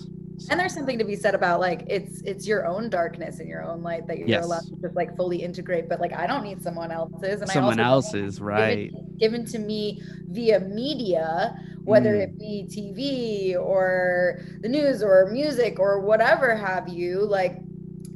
And 0.50 0.60
there's 0.60 0.74
something 0.74 1.00
to 1.00 1.06
be 1.06 1.16
said 1.16 1.36
about 1.36 1.60
like 1.60 1.82
it's 1.88 2.22
it's 2.32 2.46
your 2.48 2.62
own 2.68 2.90
darkness 2.90 3.40
and 3.42 3.50
your 3.50 3.64
own 3.70 3.82
light 3.90 4.04
that 4.08 4.18
you're 4.20 4.28
Yes. 4.30 4.46
allowed 4.46 4.68
to 4.70 4.76
just 4.84 4.96
like 4.96 5.16
fully 5.18 5.40
integrate. 5.44 5.86
But 5.90 6.00
like 6.00 6.14
I 6.14 6.26
don't 6.28 6.44
need 6.44 6.62
someone 6.62 6.92
else's, 6.92 7.42
and 7.42 7.50
someone 7.50 7.80
I 7.80 7.84
also 7.84 7.84
else's 7.96 8.40
right 8.40 8.94
given, 8.94 9.18
given 9.20 9.46
to 9.54 9.60
me 9.60 10.02
via 10.30 10.60
media, 10.62 11.56
whether 11.86 12.14
Mm. 12.14 12.22
it 12.24 12.38
be 12.38 12.54
TV 12.76 13.56
or 13.56 14.40
the 14.62 14.70
news 14.70 15.02
or 15.04 15.30
music 15.32 15.80
or 15.80 16.02
whatever 16.02 16.56
have 16.56 16.88
you. 16.88 17.26
Like 17.26 17.58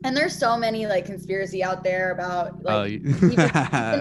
and 0.04 0.16
there's 0.18 0.38
so 0.38 0.58
many 0.58 0.88
like 0.88 1.06
conspiracy 1.06 1.64
out 1.64 1.84
there 1.84 2.12
about 2.12 2.64
like 2.64 2.74
oh, 2.76 2.84
you, 2.84 3.00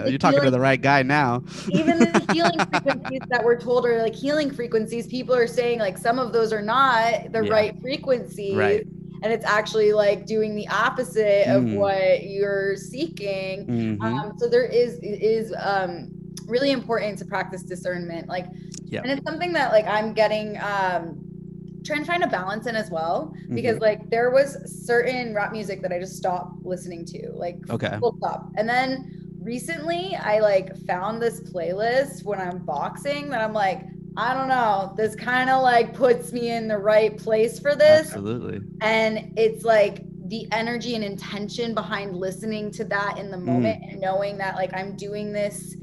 you're 0.09 0.17
talking 0.17 0.41
to 0.41 0.51
the 0.51 0.59
right 0.59 0.81
guy 0.81 1.03
now. 1.03 1.43
even 1.69 1.99
the 1.99 2.25
healing 2.33 2.59
frequencies 2.59 3.21
that 3.29 3.43
we're 3.43 3.59
told 3.59 3.85
are 3.85 4.01
like 4.01 4.15
healing 4.15 4.49
frequencies, 4.51 5.07
people 5.07 5.35
are 5.35 5.47
saying 5.47 5.79
like 5.79 5.97
some 5.97 6.19
of 6.19 6.33
those 6.33 6.51
are 6.51 6.61
not 6.61 7.31
the 7.31 7.41
Yeah. 7.43 7.51
right 7.51 7.81
frequencies. 7.81 8.55
Right. 8.55 8.85
And 9.23 9.31
it's 9.31 9.45
actually 9.45 9.93
like 9.93 10.25
doing 10.25 10.55
the 10.55 10.67
opposite 10.69 11.47
of 11.47 11.63
Mm. 11.63 11.75
what 11.77 12.23
you're 12.23 12.75
seeking. 12.75 13.67
Mhm. 13.67 14.01
Um, 14.01 14.33
so 14.37 14.49
there 14.49 14.65
is 14.65 14.97
is 15.03 15.53
um, 15.59 16.09
really 16.47 16.71
important 16.71 17.19
to 17.19 17.25
practice 17.25 17.61
discernment. 17.61 18.27
Like, 18.27 18.47
and 18.47 19.05
it's 19.11 19.23
something 19.23 19.53
that 19.53 19.71
like 19.71 19.85
I'm 19.85 20.13
getting 20.13 20.57
um, 20.57 21.19
trying 21.83 21.99
to 21.99 22.05
find 22.05 22.23
a 22.23 22.27
balance 22.27 22.67
in 22.67 22.75
as 22.75 22.89
well 22.91 23.33
because 23.49 23.75
Mm-hmm. 23.75 23.83
like 23.83 24.09
there 24.09 24.29
was 24.31 24.57
certain 24.85 25.33
rap 25.33 25.51
music 25.51 25.81
that 25.81 25.91
I 25.91 25.99
just 25.99 26.15
stopped 26.17 26.63
listening 26.65 27.05
to, 27.05 27.31
like 27.33 27.57
Okay. 27.69 27.97
full 27.99 28.15
stop. 28.17 28.51
And 28.57 28.67
then 28.69 29.09
recently 29.41 30.15
I 30.15 30.39
like 30.39 30.75
found 30.85 31.21
this 31.21 31.41
playlist 31.51 32.23
when 32.23 32.39
I'm 32.39 32.59
boxing 32.59 33.29
that 33.29 33.41
I'm 33.41 33.53
like, 33.53 33.81
I 34.17 34.33
don't 34.33 34.49
know, 34.49 34.93
this 34.97 35.15
kind 35.15 35.49
of 35.49 35.63
like 35.63 35.93
puts 35.93 36.33
me 36.33 36.51
in 36.51 36.67
the 36.67 36.77
right 36.77 37.17
place 37.17 37.59
for 37.59 37.75
this. 37.75 38.07
Absolutely. 38.13 38.61
And 38.81 39.33
it's 39.37 39.63
like 39.63 40.03
the 40.27 40.47
energy 40.51 40.95
and 40.95 41.03
intention 41.03 41.73
behind 41.73 42.15
listening 42.15 42.71
to 42.71 42.83
that 42.85 43.17
in 43.17 43.31
the 43.31 43.37
Mm. 43.37 43.45
moment 43.45 43.83
and 43.89 43.99
knowing 43.99 44.37
that 44.37 44.55
like 44.55 44.73
I'm 44.73 44.95
doing 44.95 45.31
this 45.33 45.75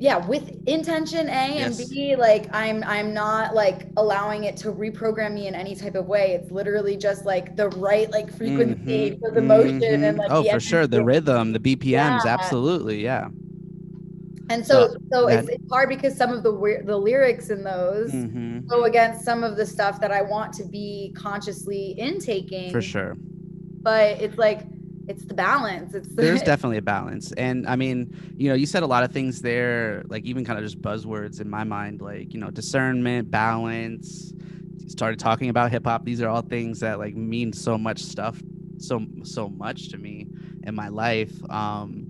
yeah 0.00 0.16
with 0.26 0.50
intention 0.66 1.28
a 1.28 1.54
Yes. 1.58 1.78
and 1.78 1.90
b 1.90 2.16
like 2.16 2.48
i'm 2.54 2.82
i'm 2.84 3.12
not 3.12 3.54
like 3.54 3.88
allowing 3.98 4.44
it 4.44 4.56
to 4.58 4.72
reprogram 4.72 5.34
me 5.34 5.46
in 5.46 5.54
any 5.54 5.76
type 5.76 5.94
of 5.94 6.06
way 6.06 6.32
it's 6.32 6.50
literally 6.50 6.96
just 6.96 7.26
like 7.26 7.54
the 7.54 7.68
right 7.70 8.10
like 8.10 8.32
frequency 8.32 9.10
Mhm, 9.10 9.18
for 9.20 9.30
the 9.34 9.42
motion 9.42 9.80
mhm. 9.82 10.08
and 10.08 10.18
like 10.18 10.30
oh, 10.32 10.42
for 10.42 10.58
sure, 10.58 10.86
the 10.86 11.04
rhythm, 11.04 11.52
the 11.52 11.60
BPMs, 11.60 12.24
Yeah. 12.24 12.32
absolutely, 12.32 13.02
yeah. 13.04 13.28
and 14.48 14.64
so 14.66 14.88
So 14.88 14.96
so 15.12 15.28
it's, 15.28 15.46
that- 15.46 15.54
it's 15.54 15.70
hard 15.70 15.88
because 15.90 16.16
some 16.16 16.30
of 16.32 16.42
the 16.42 16.52
weir- 16.52 16.82
the 16.84 16.96
lyrics 16.96 17.50
in 17.50 17.62
those 17.62 18.10
hmm 18.12 18.58
go 18.68 18.84
against 18.84 19.24
some 19.24 19.42
of 19.44 19.56
the 19.56 19.66
stuff 19.66 20.00
that 20.00 20.12
i 20.12 20.22
want 20.22 20.52
to 20.52 20.64
be 20.64 21.12
consciously 21.16 21.94
intaking 21.98 22.70
For 22.72 22.80
sure. 22.82 23.16
but 23.82 24.20
it's 24.20 24.38
like 24.38 24.60
it's 25.10 25.24
the 25.24 25.34
balance 25.34 25.92
it's 25.92 26.08
the, 26.08 26.22
There's 26.22 26.42
definitely 26.52 26.78
a 26.78 26.82
balance. 26.82 27.32
And 27.32 27.66
I 27.66 27.74
mean, 27.74 28.16
you 28.36 28.48
know, 28.48 28.54
you 28.54 28.64
said 28.64 28.84
a 28.84 28.86
lot 28.86 29.02
of 29.02 29.12
things 29.12 29.42
there, 29.42 30.04
like 30.08 30.24
even 30.24 30.44
kind 30.44 30.58
of 30.58 30.64
just 30.64 30.80
buzzwords 30.80 31.40
in 31.40 31.50
my 31.50 31.64
mind, 31.64 32.00
like, 32.00 32.32
you 32.32 32.38
know, 32.38 32.50
discernment, 32.50 33.30
balance. 33.30 34.32
You 34.78 34.88
started 34.88 35.18
talking 35.18 35.48
about 35.48 35.72
hip 35.72 35.84
hop. 35.84 36.04
These 36.04 36.22
are 36.22 36.28
all 36.28 36.42
things 36.42 36.80
that 36.80 36.98
like 37.00 37.16
mean 37.16 37.52
so 37.52 37.76
much 37.76 37.98
stuff, 37.98 38.40
so 38.78 39.04
so 39.24 39.48
much 39.48 39.88
to 39.88 39.98
me 39.98 40.28
in 40.62 40.74
my 40.74 40.88
life. 40.88 41.32
Um 41.50 42.06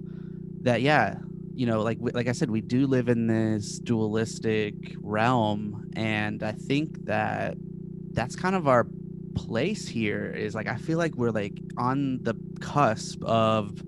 that 0.62 0.83
yeah, 0.83 1.16
you 1.54 1.64
know, 1.64 1.80
like 1.80 1.99
like 2.00 2.28
I 2.28 2.33
said, 2.33 2.50
we 2.50 2.61
do 2.61 2.87
live 2.87 3.09
in 3.09 3.26
this 3.26 3.78
dualistic 3.78 4.75
realm, 5.00 5.90
and 5.97 6.42
I 6.42 6.52
think 6.52 7.07
that 7.07 7.57
that's 8.12 8.37
kind 8.37 8.54
of 8.54 8.69
our 8.69 8.87
place 9.47 9.88
here 9.88 10.26
is 10.26 10.54
like 10.54 10.68
I 10.68 10.76
feel 10.76 10.99
like 10.99 11.14
we're 11.14 11.30
like 11.30 11.59
on 11.78 12.18
the 12.23 12.35
cusp 12.61 13.25
of 13.25 13.82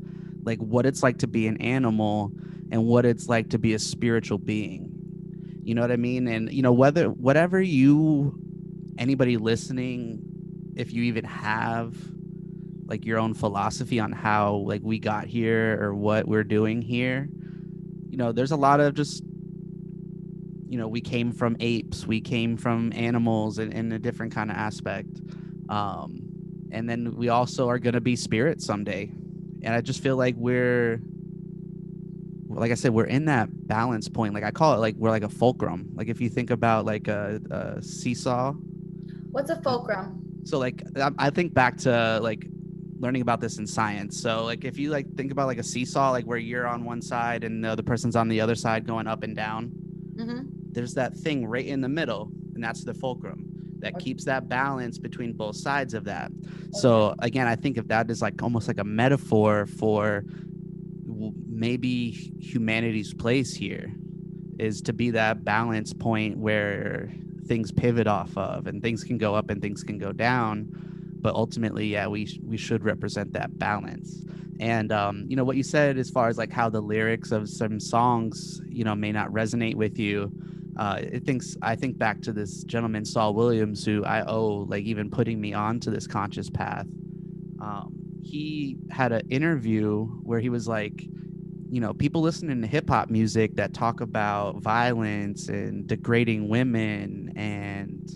like 0.45 0.59
what 0.59 0.87
it's 0.87 1.03
like 1.03 1.19
to 1.19 1.27
be 1.27 1.47
an 1.47 1.59
animal 1.59 2.33
and 2.71 2.85
what 2.87 3.05
it's 3.05 3.29
like 3.29 3.51
to 3.51 3.59
be 3.59 3.75
a 3.75 3.79
spiritual 3.79 4.39
being. 4.39 4.89
You 5.63 5.75
know 5.75 5.83
what 5.83 5.93
I 5.93 5.97
mean? 5.97 6.27
And 6.27 6.51
you 6.51 6.63
know 6.63 6.73
whether 6.73 7.11
whatever 7.11 7.61
you 7.61 8.35
anybody 8.97 9.37
listening 9.37 10.23
if 10.75 10.93
you 10.93 11.03
even 11.03 11.25
have 11.25 11.95
like 12.87 13.05
your 13.05 13.19
own 13.19 13.35
philosophy 13.35 14.01
on 14.01 14.11
how 14.11 14.55
like 14.55 14.81
we 14.83 14.99
got 14.99 15.27
here 15.27 15.79
or 15.83 15.95
what 15.95 16.27
we're 16.27 16.45
doing 16.45 16.81
here, 16.81 17.29
you 18.09 18.17
know, 18.17 18.33
there's 18.33 18.53
a 18.53 18.57
lot 18.57 18.81
of 18.81 18.95
just 18.95 19.23
you 20.73 20.79
know, 20.79 20.89
we 20.89 21.03
came 21.03 21.33
from 21.33 21.55
apes, 21.61 22.07
we 22.07 22.23
came 22.23 22.57
from 22.57 22.91
animals 22.95 23.59
in, 23.59 23.71
in 23.73 23.93
a 23.93 23.99
different 23.99 24.33
kind 24.33 24.51
of 24.51 24.57
aspect. 24.57 25.21
Um, 25.73 26.69
and 26.71 26.89
then 26.89 27.17
we 27.17 27.31
also 27.31 27.69
are 27.69 27.79
going 27.79 27.95
to 27.95 28.01
be 28.01 28.15
spirits 28.15 28.65
someday. 28.67 29.11
And 29.63 29.75
I 29.75 29.81
just 29.81 30.03
feel 30.03 30.17
like 30.17 30.35
we're, 30.37 31.01
like 32.49 32.71
I 32.71 32.75
said, 32.75 32.93
we're 32.93 33.05
in 33.07 33.25
that 33.27 33.49
balance 33.67 34.09
point. 34.09 34.35
Like 34.35 34.45
I 34.45 34.51
call 34.51 34.75
it 34.75 34.79
like 34.79 34.97
we're 34.97 35.11
like 35.11 35.23
a 35.23 35.31
fulcrum. 35.31 35.91
Like 35.95 36.09
if 36.09 36.21
you 36.21 36.29
think 36.29 36.51
about 36.51 36.85
like 36.85 37.09
a, 37.09 37.41
a 37.51 37.83
seesaw. 37.83 38.53
what's 39.31 39.51
a 39.51 39.61
fulcrum 39.63 40.43
So 40.45 40.59
like 40.59 40.83
I, 41.19 41.31
think 41.31 41.55
back 41.55 41.79
to 41.79 42.21
like 42.21 42.47
learning 42.99 43.23
about 43.23 43.41
this 43.41 43.59
in 43.59 43.67
science. 43.67 44.21
So 44.21 44.45
like 44.45 44.67
if 44.67 44.79
you 44.79 44.91
like 44.91 45.15
think 45.15 45.33
about 45.33 45.47
like 45.47 45.59
a 45.59 45.63
seesaw, 45.63 46.11
like 46.11 46.27
where 46.27 46.39
you're 46.39 46.67
on 46.67 46.85
one 46.85 47.01
side 47.01 47.45
and 47.45 47.65
the 47.65 47.69
other 47.69 47.83
person's 47.83 48.15
on 48.17 48.29
the 48.29 48.43
other 48.43 48.55
side 48.55 48.87
going 48.87 49.07
up 49.07 49.23
and 49.23 49.35
down 49.35 49.73
hmm 50.19 50.41
there's 50.73 50.95
that 50.95 51.15
thing 51.15 51.47
right 51.47 51.67
in 51.67 51.81
the 51.83 51.89
middle, 51.89 52.31
and 52.55 52.65
that's 52.65 52.83
the 52.83 52.95
fulcrum 52.95 53.42
that 53.83 53.99
keeps 53.99 54.25
that 54.25 54.49
balance 54.49 54.97
between 54.99 55.33
both 55.33 55.57
sides 55.57 55.93
of 55.93 56.05
that. 56.05 56.31
So 56.73 57.15
again, 57.19 57.47
I 57.47 57.57
think 57.57 57.77
of 57.77 57.89
that 57.89 58.11
as 58.11 58.23
like 58.23 58.43
almost 58.43 58.69
like 58.69 58.79
a 58.79 58.85
metaphor 58.85 59.67
for 59.67 60.25
maybe 61.49 62.11
humanity's 62.11 63.13
place 63.13 63.55
here 63.55 63.93
is 64.59 64.81
to 64.83 64.93
be 64.93 65.11
that 65.11 65.45
balance 65.45 65.93
point 65.93 66.39
where 66.39 67.13
things 67.47 67.73
pivot 67.73 68.07
off 68.07 68.37
of 68.37 68.67
and 68.67 68.81
things 68.81 69.03
can 69.03 69.19
go 69.19 69.35
up 69.35 69.51
and 69.51 69.61
things 69.61 69.83
can 69.83 69.99
go 69.99 70.13
down. 70.13 70.69
But 71.21 71.35
ultimately 71.35 71.87
yeah 71.87 72.07
we 72.07 72.41
we 72.45 72.57
should 72.57 72.85
represent 72.85 73.33
that 73.33 73.59
balance. 73.59 74.25
And 74.61 74.93
um, 74.93 75.25
you 75.29 75.35
know 75.35 75.45
what 75.45 75.57
you 75.57 75.65
said 75.65 75.99
as 75.99 76.09
far 76.09 76.29
as 76.29 76.39
like 76.39 76.53
how 76.53 76.71
the 76.71 76.81
lyrics 76.81 77.33
of 77.33 77.49
some 77.49 77.81
songs 77.81 78.61
you 78.69 78.85
know 78.85 78.95
may 78.95 79.11
not 79.11 79.29
resonate 79.31 79.75
with 79.75 79.99
you 79.99 80.33
uh, 80.77 80.99
it 81.01 81.25
thinks 81.25 81.57
I 81.61 81.77
think 81.77 81.99
back 81.99 82.23
to 82.23 82.33
this 82.33 82.65
gentleman 82.65 83.05
Saul 83.05 83.35
Williams 83.35 83.85
who 83.85 84.05
I 84.05 84.25
owe 84.25 84.67
like 84.69 84.85
even 84.85 85.11
putting 85.11 85.41
me 85.41 85.53
onto 85.53 85.91
this 85.91 86.07
conscious 86.07 86.49
path. 86.49 86.87
Um, 87.61 87.95
he 88.23 88.77
had 88.91 89.13
an 89.13 89.29
interview 89.29 90.07
where 90.23 90.41
he 90.41 90.49
was 90.49 90.67
like, 90.67 91.03
you 91.71 91.81
know, 91.81 91.93
people 91.93 92.23
listening 92.23 92.61
to 92.63 92.67
hip 92.67 92.89
hop 92.89 93.11
music 93.11 93.57
that 93.57 93.75
talk 93.75 94.01
about 94.01 94.63
violence 94.63 95.49
and 95.49 95.87
degrading 95.87 96.49
women 96.49 97.33
and 97.37 98.11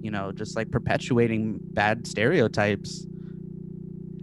you 0.00 0.10
know 0.10 0.32
just 0.32 0.56
like 0.56 0.70
perpetuating 0.70 1.58
bad 1.60 2.06
stereotypes. 2.06 3.06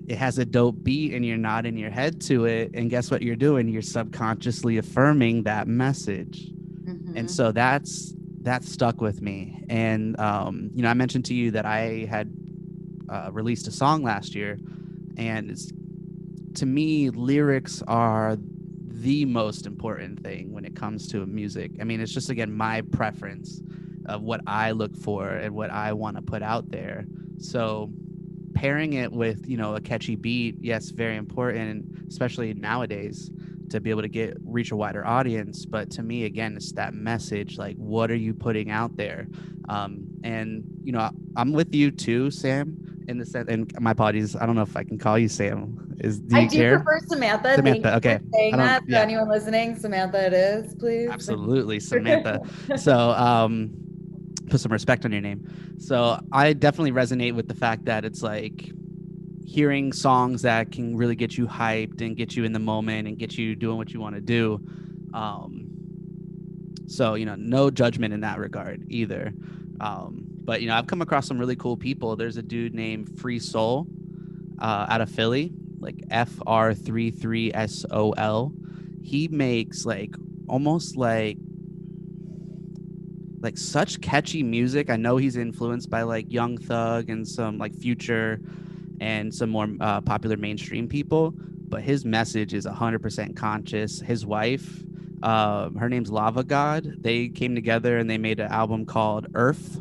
It 0.08 0.18
has 0.18 0.38
a 0.38 0.46
dope 0.46 0.84
beat 0.84 1.14
and 1.14 1.26
you're 1.26 1.38
nodding 1.38 1.78
your 1.78 1.90
head 1.92 2.22
to 2.22 2.46
it, 2.46 2.72
and 2.74 2.90
guess 2.90 3.12
what 3.12 3.22
you're 3.22 3.36
doing? 3.36 3.68
You're 3.68 3.82
subconsciously 3.82 4.78
affirming 4.78 5.44
that 5.44 5.68
message 5.68 6.50
Mm-hmm. 7.08 7.18
and 7.18 7.32
so 7.32 7.52
that's 7.52 8.14
that 8.42 8.64
stuck 8.64 9.02
with 9.02 9.22
me. 9.22 9.64
And 9.70 10.20
um, 10.20 10.70
you 10.74 10.82
know 10.82 10.90
i 10.90 10.94
mentioned 10.94 11.26
to 11.26 11.34
you 11.34 11.52
that 11.52 11.66
i 11.66 12.06
had 12.10 12.32
uh, 13.10 13.30
released 13.32 13.68
a 13.68 13.72
song 13.72 14.04
last 14.04 14.36
year 14.36 14.58
and 15.18 15.50
it's 15.50 15.72
to 16.56 16.66
me 16.66 17.10
lyrics 17.10 17.82
are 17.88 18.38
the 18.40 19.26
most 19.26 19.66
important 19.66 20.22
thing 20.24 20.52
when 20.52 20.66
it 20.66 20.76
comes 20.76 21.08
to 21.08 21.26
music. 21.26 21.72
I 21.80 21.84
mean 21.84 22.02
it's 22.02 22.14
just 22.14 22.30
again 22.30 22.52
my 22.52 22.82
preference 22.82 23.62
of 24.08 24.24
what 24.24 24.42
i 24.48 24.72
look 24.72 24.96
for 24.96 25.30
and 25.30 25.54
what 25.54 25.70
i 25.70 25.94
want 25.94 26.16
to 26.18 26.22
put 26.22 26.42
out 26.42 26.72
there. 26.72 27.06
So 27.40 27.92
pairing 28.56 28.94
it 28.94 29.12
with 29.12 29.48
you 29.48 29.56
know 29.56 29.76
a 29.76 29.82
catchy 29.82 30.16
beat 30.16 30.56
yes 30.62 30.90
very 30.90 31.16
important 31.16 32.08
especially 32.08 32.56
nowadays 32.56 33.30
to 33.70 33.80
be 33.80 33.90
able 33.90 34.02
to 34.02 34.08
get 34.08 34.38
reach 34.44 34.72
a 34.72 34.76
wider 34.76 35.06
audience 35.06 35.66
but 35.66 35.90
to 35.90 36.04
me 36.04 36.26
again 36.26 36.56
it's 36.56 36.72
that 36.72 36.94
message 36.94 37.58
like 37.58 37.76
what 37.78 38.10
are 38.10 38.16
you 38.16 38.34
putting 38.34 38.70
out 38.72 38.96
there 38.96 39.28
um, 39.70 40.08
and 40.24 40.64
you 40.84 40.92
know 40.92 41.10
i'm 41.36 41.52
with 41.52 41.74
you 41.74 41.92
too 41.92 42.32
sam 42.32 42.78
in 43.08 43.18
the 43.18 43.26
sense 43.26 43.50
and 43.50 43.72
my 43.80 43.92
apologies 43.92 44.36
i 44.36 44.46
don't 44.46 44.56
know 44.56 44.62
if 44.62 44.76
i 44.76 44.84
can 44.84 44.98
call 44.98 45.18
you 45.18 45.28
sam 45.28 45.88
is 46.00 46.20
do 46.20 46.36
you 46.36 46.42
I 46.44 46.48
do 46.48 46.58
care 46.58 46.80
prefer 46.80 47.08
Samantha. 47.08 47.44
Thank 47.44 47.58
Samantha, 47.58 47.90
you 47.90 47.96
okay. 47.96 48.20
Saying 48.34 48.58
that 48.58 48.84
yeah. 48.88 49.00
anyone 49.00 49.28
listening, 49.28 49.76
Samantha, 49.76 50.28
it 50.28 50.34
is, 50.34 50.76
please. 50.76 51.10
absolutely 51.10 51.80
samantha 51.80 52.42
so 52.78 53.12
um 53.12 53.72
put 54.48 54.60
some 54.60 54.72
respect 54.72 55.06
on 55.06 55.12
your 55.12 55.22
name 55.22 55.76
so 55.78 56.20
i 56.32 56.54
definitely 56.54 56.92
resonate 56.92 57.34
with 57.34 57.48
the 57.48 57.54
fact 57.54 57.86
that 57.86 58.06
it's 58.06 58.22
like 58.22 58.72
hearing 59.48 59.94
songs 59.94 60.44
that 60.44 60.72
can 60.72 60.96
really 60.96 61.16
get 61.16 61.36
you 61.38 61.48
hyped 61.48 62.02
and 62.02 62.16
get 62.18 62.36
you 62.36 62.44
in 62.44 62.52
the 62.52 62.60
moment 62.60 63.08
and 63.08 63.18
get 63.18 63.36
you 63.38 63.56
doing 63.56 63.78
what 63.78 63.94
you 63.94 64.00
want 64.00 64.16
to 64.16 64.22
do. 64.22 64.60
Um 65.14 65.64
so 66.88 67.16
you 67.16 67.26
know 67.26 67.36
no 67.36 67.70
judgment 67.72 68.14
in 68.14 68.22
that 68.22 68.40
regard 68.40 68.86
either. 68.90 69.34
Um 69.80 70.26
but 70.44 70.62
you 70.62 70.68
know 70.68 70.76
i've 70.76 70.88
come 70.88 71.02
across 71.02 71.28
some 71.28 71.40
really 71.40 71.56
cool 71.56 71.78
people. 71.78 72.16
There's 72.16 72.38
a 72.38 72.44
dude 72.44 72.76
named 72.76 73.20
free 73.20 73.40
soul 73.40 73.88
uh 74.60 74.86
out 74.90 75.02
of 75.02 75.10
philly 75.10 75.52
like 75.80 75.98
fr33sol 76.10 78.52
he 79.04 79.28
makes 79.28 79.86
like 79.86 80.16
almost 80.50 80.98
like 80.98 81.38
like 83.40 83.58
such 83.58 84.02
catchy 84.02 84.44
music. 84.44 84.90
I 84.90 84.98
know 84.98 85.18
he's 85.18 85.38
influenced 85.38 85.90
by 85.90 86.02
like 86.02 86.32
Young 86.32 86.58
Thug 86.58 87.10
and 87.10 87.28
some 87.28 87.58
like 87.58 87.76
Future 87.76 88.42
and 89.00 89.34
some 89.34 89.50
more 89.50 89.68
uh, 89.80 90.02
popular 90.02 90.38
mainstream 90.38 90.88
people. 90.88 91.34
But 91.70 91.82
his 91.82 92.06
message 92.06 92.54
is 92.54 92.66
100% 92.66 93.36
conscious. 93.36 94.00
His 94.00 94.26
wife, 94.26 94.84
uh, 95.22 95.70
her 95.72 95.90
name's 95.90 96.10
Lava 96.10 96.44
God. 96.44 96.96
They 97.00 97.28
came 97.28 97.56
together 97.56 97.98
and 97.98 98.10
they 98.10 98.18
made 98.18 98.40
an 98.40 98.52
album 98.52 98.86
called 98.86 99.28
Earth. 99.34 99.80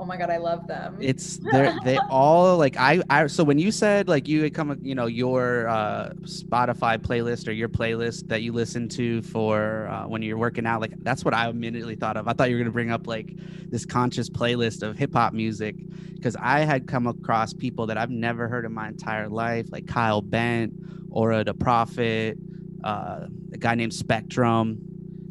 Oh 0.00 0.04
my 0.04 0.16
god, 0.16 0.30
I 0.30 0.36
love 0.36 0.68
them. 0.68 0.96
It's 1.00 1.38
they're 1.38 1.76
they 1.82 1.98
all 2.10 2.56
like 2.56 2.76
I 2.76 3.02
I 3.10 3.26
so 3.26 3.42
when 3.42 3.58
you 3.58 3.72
said 3.72 4.06
like 4.06 4.28
you 4.28 4.44
had 4.44 4.54
come 4.54 4.78
you 4.80 4.94
know 4.94 5.06
your 5.06 5.66
uh 5.66 6.10
Spotify 6.22 6.98
playlist 6.98 7.48
or 7.48 7.52
your 7.52 7.68
playlist 7.68 8.28
that 8.28 8.42
you 8.42 8.52
listen 8.52 8.88
to 8.90 9.22
for 9.22 9.88
uh, 9.88 10.06
when 10.06 10.22
you're 10.22 10.38
working 10.38 10.66
out 10.66 10.80
like 10.80 10.92
that's 11.02 11.24
what 11.24 11.34
I 11.34 11.48
immediately 11.48 11.96
thought 11.96 12.16
of. 12.16 12.28
I 12.28 12.32
thought 12.32 12.48
you 12.48 12.54
were 12.54 12.62
gonna 12.62 12.70
bring 12.70 12.92
up 12.92 13.08
like 13.08 13.32
this 13.70 13.84
conscious 13.84 14.30
playlist 14.30 14.84
of 14.84 14.96
hip 14.96 15.12
hop 15.12 15.32
music 15.32 15.74
because 16.14 16.36
I 16.36 16.60
had 16.60 16.86
come 16.86 17.08
across 17.08 17.52
people 17.52 17.86
that 17.86 17.98
I've 17.98 18.10
never 18.10 18.46
heard 18.46 18.64
in 18.64 18.72
my 18.72 18.86
entire 18.86 19.28
life 19.28 19.66
like 19.72 19.88
Kyle 19.88 20.22
Bent, 20.22 20.74
Aura 21.10 21.42
the 21.42 21.54
Prophet, 21.54 22.38
uh, 22.84 23.26
a 23.52 23.58
guy 23.58 23.74
named 23.74 23.94
Spectrum. 23.94 24.78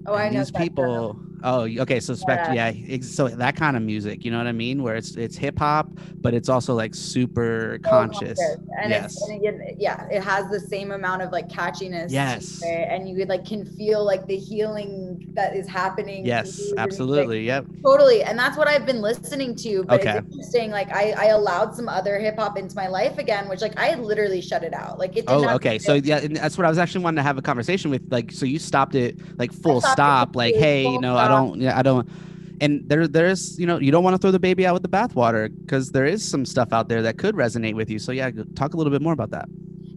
oh, 0.06 0.14
I 0.14 0.28
know 0.28 0.40
these 0.40 0.50
Spectrum. 0.50 0.70
people. 0.70 1.27
Oh, 1.44 1.62
okay. 1.68 2.00
So 2.00 2.14
Spectrum, 2.16 2.56
yeah. 2.56 2.74
ex- 2.90 3.10
So 3.10 3.28
that 3.28 3.56
kind 3.56 3.78
of 3.78 3.84
music, 3.84 4.26
you 4.26 4.32
know 4.32 4.38
what 4.38 4.48
I 4.48 4.52
mean? 4.52 4.84
Where 4.84 4.96
it's 4.96 5.16
it's 5.16 5.36
hip 5.38 5.60
hop, 5.60 5.90
but 6.22 6.34
it's 6.34 6.50
also 6.50 6.74
like 6.74 6.96
super 6.96 7.80
So 7.84 7.90
conscious. 7.90 8.40
And 8.82 8.90
yes. 8.90 9.06
it's 9.14 9.22
and 9.30 9.40
again, 9.40 9.76
yeah, 9.80 10.08
it 10.10 10.24
has 10.24 10.50
the 10.50 10.60
same 10.60 10.92
amount 10.92 11.22
of 11.22 11.32
like 11.32 11.48
catchiness. 11.50 12.12
Yes. 12.12 12.62
it, 12.64 12.88
And 12.90 13.10
you 13.10 13.26
like 13.26 13.46
can 13.46 13.66
feel 13.66 14.04
like 14.04 14.26
the 14.28 14.38
healing 14.38 15.30
that 15.34 15.56
is 15.56 15.68
happening. 15.68 16.26
Yes, 16.26 16.46
you, 16.58 16.64
and 16.64 16.70
it's, 16.70 16.78
like, 16.78 16.80
absolutely. 16.88 17.46
Yep. 17.46 17.66
Totally. 17.84 18.24
And 18.24 18.38
that's 18.38 18.58
what 18.58 18.68
I've 18.68 18.86
been 18.86 19.02
listening 19.02 19.56
to. 19.58 19.84
But 19.84 20.02
Okay. 20.02 20.18
it's 20.18 20.28
interesting. 20.32 20.72
Like 20.72 20.92
I, 20.92 21.12
I 21.12 21.26
allowed 21.26 21.76
some 21.76 21.88
other 21.90 22.18
hip 22.20 22.38
hop 22.38 22.58
into 22.58 22.76
my 22.76 22.88
life 22.88 23.18
again, 23.18 23.48
which 23.50 23.62
like 23.62 23.78
I 23.78 23.88
had 23.88 24.00
literally 24.00 24.42
shut 24.42 24.64
it 24.64 24.74
out. 24.74 25.00
Like 25.00 25.12
it 25.12 25.26
did 25.28 25.30
Oh, 25.30 25.48
okay. 25.56 25.78
So 25.80 25.94
yeah, 25.96 26.18
and 26.18 26.36
that's 26.36 26.58
what 26.58 26.66
I 26.66 26.70
was 26.70 26.78
actually 26.78 27.04
wanting 27.04 27.18
to 27.18 27.24
have 27.24 27.38
a 27.38 27.42
conversation 27.42 27.92
with. 27.92 28.02
Like, 28.12 28.32
so 28.32 28.46
you 28.46 28.60
stopped 28.60 28.96
it 28.96 29.18
like 29.38 29.52
full 29.52 29.82
stop. 29.82 30.36
Like, 30.36 30.56
hey, 30.56 30.84
you 30.84 31.00
know, 31.00 31.16
I 31.32 31.40
don't, 31.40 31.62
yeah, 31.62 31.78
I 31.78 31.82
don't. 31.84 32.08
And 32.60 32.88
there, 32.90 33.08
there's, 33.08 33.58
you 33.60 33.68
know, 33.68 33.80
you 33.80 33.92
don't 33.92 34.04
want 34.04 34.16
to 34.16 34.18
throw 34.20 34.32
the 34.32 34.40
baby 34.40 34.66
out 34.66 34.74
with 34.74 34.84
the 34.84 34.90
bathwater 34.90 35.50
because 35.66 35.92
there 35.92 36.06
is 36.06 36.28
some 36.28 36.46
stuff 36.46 36.74
out 36.74 36.90
there 36.90 37.02
that 37.04 37.18
could 37.18 37.36
resonate 37.36 37.76
with 37.76 37.90
you. 37.90 38.00
So 38.00 38.12
yeah, 38.12 38.32
talk 38.56 38.74
a 38.74 38.78
little 38.78 38.92
bit 38.92 39.02
more 39.02 39.14
about 39.14 39.32
that. 39.32 39.48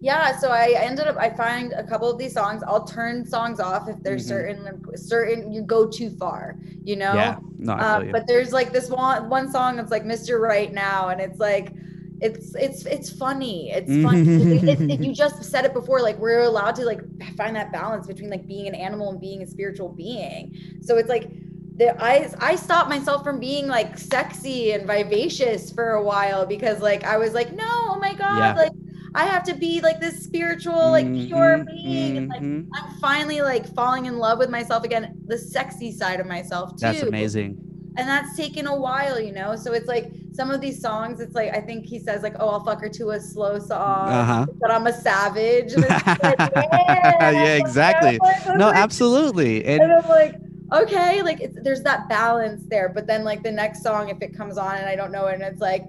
yeah 0.03 0.35
so 0.39 0.49
i 0.51 0.73
ended 0.77 1.05
up 1.07 1.15
i 1.17 1.29
find 1.29 1.73
a 1.73 1.83
couple 1.83 2.09
of 2.09 2.17
these 2.17 2.33
songs 2.33 2.63
i'll 2.67 2.85
turn 2.85 3.25
songs 3.25 3.59
off 3.59 3.87
if 3.87 3.97
there's 4.03 4.25
Mhm. 4.25 4.27
certain 4.27 4.81
certain 4.95 5.51
you 5.53 5.61
go 5.61 5.87
too 5.87 6.09
far 6.09 6.57
you 6.83 6.95
know 6.95 7.13
Yeah. 7.13 7.35
No, 7.59 7.73
um, 7.73 8.05
you. 8.05 8.11
but 8.11 8.23
there's 8.27 8.51
like 8.51 8.71
this 8.73 8.89
one 8.89 9.29
one 9.29 9.47
song 9.51 9.75
that's 9.77 9.91
like 9.91 10.03
mr 10.03 10.39
right 10.39 10.73
now 10.73 11.09
and 11.09 11.21
it's 11.21 11.39
like 11.39 11.73
it's 12.21 12.53
it's 12.55 12.85
it's 12.85 13.09
funny 13.11 13.71
it's 13.71 13.97
funny 13.97 14.21
it, 14.37 14.63
it, 14.67 14.85
it- 14.89 15.01
you 15.01 15.13
just 15.13 15.43
said 15.43 15.65
it 15.65 15.73
before 15.73 16.01
like 16.01 16.17
we're 16.19 16.41
allowed 16.41 16.75
to 16.75 16.85
like 16.85 17.01
find 17.37 17.55
that 17.55 17.71
balance 17.71 18.07
between 18.07 18.29
like 18.29 18.47
being 18.47 18.67
an 18.67 18.75
animal 18.75 19.09
and 19.11 19.19
being 19.19 19.41
a 19.41 19.47
spiritual 19.47 19.89
being 19.89 20.51
so 20.81 20.97
it's 20.97 21.09
like 21.09 21.31
the, 21.77 21.95
I 22.03 22.29
I 22.39 22.55
stopped 22.57 22.89
myself 22.89 23.23
from 23.23 23.39
being 23.39 23.67
like 23.67 23.97
sexy 23.97 24.71
and 24.73 24.85
vivacious 24.85 25.71
for 25.71 25.91
a 25.91 26.03
while 26.03 26.45
because 26.45 26.79
like 26.81 27.03
I 27.03 27.17
was 27.17 27.33
like 27.33 27.51
no 27.53 27.63
oh 27.65 27.97
my 28.01 28.13
god 28.13 28.37
Yeah. 28.37 28.53
like 28.55 28.71
I 29.15 29.25
have 29.25 29.43
to 29.45 29.55
be 29.55 29.81
like 29.81 29.99
this 29.99 30.23
spiritual 30.23 30.91
like 30.91 31.13
pure 31.13 31.59
Mhm, 31.59 31.65
being 31.65 32.17
and 32.17 32.27
like 32.29 32.41
mhm. 32.41 32.65
I'm 32.75 32.99
finally 33.01 33.41
like 33.41 33.73
falling 33.73 34.05
in 34.05 34.17
love 34.17 34.37
with 34.39 34.49
myself 34.49 34.83
again 34.83 35.13
the 35.27 35.37
sexy 35.37 35.91
side 35.91 36.19
of 36.19 36.27
myself 36.27 36.71
too 36.71 36.79
That's 36.81 37.01
amazing. 37.03 37.57
And 37.97 38.07
that's 38.07 38.35
taken 38.37 38.67
a 38.67 38.75
while, 38.75 39.19
you 39.19 39.31
know. 39.33 39.55
So 39.55 39.73
it's 39.73 39.87
like 39.87 40.11
some 40.33 40.49
of 40.51 40.61
these 40.61 40.79
songs, 40.81 41.19
it's 41.19 41.35
like 41.35 41.53
I 41.55 41.59
think 41.61 41.85
he 41.85 41.99
says 41.99 42.23
like, 42.23 42.35
"Oh, 42.39 42.49
I'll 42.49 42.63
fuck 42.63 42.79
her 42.81 42.89
to 42.89 43.09
a 43.11 43.19
slow 43.19 43.59
song," 43.59 44.09
Uh-huh. 44.09 44.45
but 44.61 44.71
I'm 44.71 44.87
a 44.87 44.93
savage. 44.93 45.73
Like, 45.81 46.05
yeah, 46.05 47.31
Yeah, 47.31 47.55
exactly. 47.55 48.19
No, 48.55 48.67
like- 48.67 48.75
absolutely. 48.75 49.65
And 49.65 49.81
And 49.83 49.93
I'm 49.93 50.07
like, 50.09 50.35
okay, 50.73 51.21
like 51.21 51.41
it's, 51.41 51.57
there's 51.63 51.83
that 51.83 52.07
balance 52.09 52.63
there. 52.67 52.89
But 52.89 53.07
then 53.07 53.23
like 53.23 53.43
the 53.43 53.51
next 53.51 53.83
song, 53.83 54.09
if 54.09 54.21
it 54.21 54.35
comes 54.35 54.57
on 54.57 54.75
and 54.75 54.85
I 54.85 54.95
don't 54.95 55.11
know 55.11 55.27
it, 55.27 55.33
and 55.35 55.43
it's 55.43 55.61
like, 55.61 55.83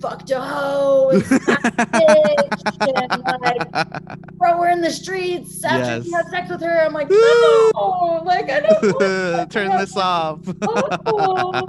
"Fucked 0.00 0.30
a 0.30 0.40
hoe," 0.40 1.10
and 1.10 1.22
and 2.86 3.24
like, 3.42 3.62
bro, 4.38 4.58
we're 4.58 4.70
in 4.70 4.80
the 4.80 4.90
streets 4.90 5.62
after 5.64 5.78
Yes. 5.78 6.12
have 6.12 6.26
sex 6.30 6.50
with 6.50 6.60
her. 6.62 6.80
I'm 6.84 6.92
like, 6.92 7.10
no, 7.10 8.22
like 8.24 8.50
I 8.50 8.60
don't 8.60 9.50
turn 9.50 9.76
this 9.76 9.96
off. 9.96 10.40
Oh. 10.62 11.66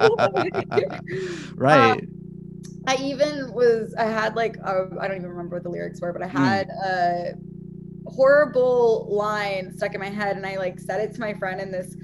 right. 1.58 2.04
I 2.88 2.96
even 2.96 3.54
was 3.54 3.94
I 3.98 4.06
had 4.06 4.36
like 4.36 4.58
I 4.66 4.74
don't 4.74 5.16
even 5.18 5.30
remember 5.30 5.58
what 5.58 5.64
the 5.64 5.70
lyrics 5.70 6.02
were, 6.02 6.12
but 6.14 6.24
I 6.24 6.28
Hmm. 6.28 6.38
had 6.38 6.70
a 6.70 7.34
horrible 8.08 9.08
line 9.10 9.72
stuck 9.78 9.94
in 9.94 10.00
my 10.02 10.10
head, 10.10 10.36
and 10.38 10.46
I 10.46 10.58
like 10.58 10.80
said 10.80 11.00
it 11.02 11.14
to 11.16 11.20
my 11.20 11.34
friend 11.34 11.62
in 11.62 11.72
this 11.72 11.96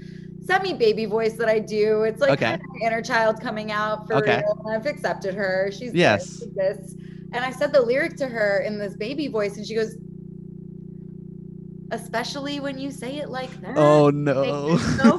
semi 0.48 0.72
baby 0.72 1.04
voice 1.04 1.34
that 1.34 1.48
I 1.48 1.58
do. 1.58 2.02
It's 2.02 2.20
like 2.20 2.30
Okay. 2.30 2.46
kind 2.46 2.60
of 2.60 2.66
my 2.80 2.86
inner 2.86 3.02
child 3.02 3.40
coming 3.40 3.70
out 3.70 4.06
for 4.06 4.16
Okay. 4.16 4.38
real. 4.38 4.64
I've 4.72 4.86
accepted 4.86 5.34
her. 5.34 5.70
She's. 5.70 5.92
Yes. 5.94 6.42
Exists. 6.42 6.94
And 7.32 7.44
I 7.44 7.50
said 7.50 7.72
the 7.72 7.82
lyric 7.82 8.16
to 8.16 8.26
her 8.26 8.60
in 8.66 8.78
this 8.78 8.94
baby 8.96 9.28
voice, 9.28 9.58
and 9.58 9.66
she 9.66 9.74
goes, 9.74 9.96
"Especially 11.90 12.60
when 12.60 12.78
you 12.78 12.90
say 12.90 13.16
it 13.18 13.28
like 13.28 13.50
that." 13.60 13.76
oh 13.76 14.08
no. 14.10 14.78
so. 14.78 15.16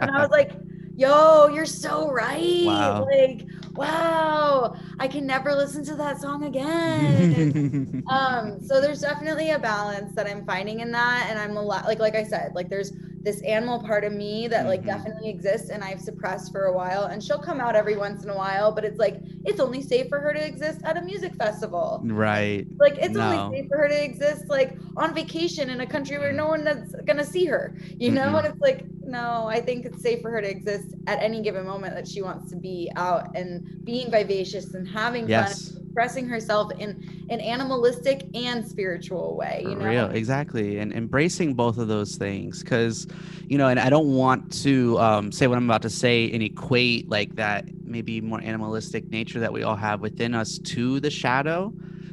And 0.00 0.10
I 0.10 0.20
was 0.20 0.30
like, 0.30 0.52
yo, 0.96 1.46
you're 1.48 1.64
so 1.66 2.10
right. 2.10 2.66
Wow. 2.66 3.06
Like, 3.10 3.46
wow, 3.74 4.74
I 4.98 5.06
can 5.08 5.26
never 5.26 5.54
listen 5.54 5.84
to 5.84 5.94
that 5.96 6.20
song 6.20 6.44
again. 6.44 8.02
um, 8.10 8.60
so 8.60 8.80
there's 8.80 9.00
definitely 9.00 9.52
a 9.52 9.58
balance 9.58 10.12
that 10.16 10.26
I'm 10.26 10.44
finding 10.44 10.80
in 10.80 10.90
that. 10.92 11.28
And 11.30 11.38
I'm 11.38 11.56
a 11.56 11.62
lot 11.62 11.84
like 11.86 12.00
like 12.00 12.16
I 12.16 12.24
said, 12.24 12.52
like 12.56 12.68
there's 12.68 12.92
this 13.20 13.42
animal 13.42 13.80
part 13.82 14.04
of 14.04 14.12
me 14.12 14.48
that 14.48 14.66
like 14.66 14.82
Mhm. 14.82 14.86
definitely 14.86 15.28
exists 15.30 15.70
and 15.70 15.84
I've 15.84 16.00
suppressed 16.00 16.52
for 16.52 16.64
a 16.66 16.72
while. 16.72 17.04
And 17.04 17.22
she'll 17.22 17.38
come 17.42 17.60
out 17.60 17.76
every 17.76 17.96
once 17.96 18.24
in 18.24 18.30
a 18.30 18.36
while, 18.36 18.72
but 18.74 18.84
it's 18.84 18.98
like 18.98 19.20
it's 19.44 19.60
only 19.60 19.82
safe 19.82 20.08
for 20.08 20.20
her 20.20 20.32
to 20.32 20.44
exist 20.46 20.80
at 20.84 20.96
a 20.96 21.02
music 21.02 21.34
festival. 21.36 22.02
right. 22.06 22.66
Like 22.78 22.94
it's 22.98 23.16
No. 23.16 23.22
only 23.22 23.38
safe 23.38 23.66
for 23.70 23.78
her 23.78 23.88
to 23.88 24.04
exist 24.04 24.44
like 24.48 24.78
on 24.96 25.14
vacation 25.14 25.68
in 25.70 25.80
a 25.80 25.86
country 25.86 26.18
where 26.18 26.32
no 26.32 26.48
one 26.48 26.66
is 26.66 26.94
gonna 27.06 27.24
see 27.24 27.44
her, 27.46 27.76
you 27.98 28.10
know? 28.10 28.32
Mhm. 28.32 28.38
And 28.38 28.46
it's 28.46 28.60
like, 28.60 28.86
no, 29.10 29.46
I 29.46 29.60
think 29.60 29.84
it's 29.84 30.00
safe 30.00 30.22
for 30.22 30.30
her 30.30 30.40
to 30.40 30.48
exist 30.48 30.94
at 31.06 31.20
any 31.20 31.42
given 31.42 31.66
moment 31.66 31.94
that 31.94 32.06
she 32.06 32.22
wants 32.22 32.48
to 32.50 32.56
be 32.56 32.90
out 32.96 33.36
and 33.36 33.84
being 33.84 34.10
vivacious 34.10 34.74
and 34.74 34.86
having 34.86 35.28
Yes. 35.28 35.72
fun, 35.72 35.82
expressing 35.82 36.28
herself 36.28 36.70
in 36.78 37.26
an 37.30 37.40
animalistic 37.40 38.28
and 38.34 38.66
spiritual 38.66 39.36
way, 39.36 39.64
you 39.68 39.74
know? 39.74 39.84
real 39.84 40.10
exactly 40.10 40.78
and 40.78 40.92
embracing 40.92 41.52
both 41.52 41.78
of 41.78 41.88
those 41.88 42.16
things 42.16 42.62
because 42.62 43.08
you 43.48 43.58
know 43.58 43.66
and 43.66 43.80
i 43.80 43.90
don't 43.90 44.14
want 44.14 44.50
to 44.52 44.96
um, 45.00 45.32
say 45.32 45.46
what 45.48 45.58
i'm 45.58 45.64
about 45.64 45.82
to 45.82 45.90
say 45.90 46.30
and 46.30 46.42
equate 46.42 47.08
like 47.08 47.34
that 47.34 47.64
maybe 47.84 48.20
more 48.20 48.40
animalistic 48.40 49.08
nature 49.10 49.40
that 49.40 49.52
we 49.52 49.64
all 49.64 49.74
have 49.76 50.00
within 50.00 50.32
us 50.34 50.58
to 50.58 51.00
the 51.00 51.10
shadow 51.10 51.72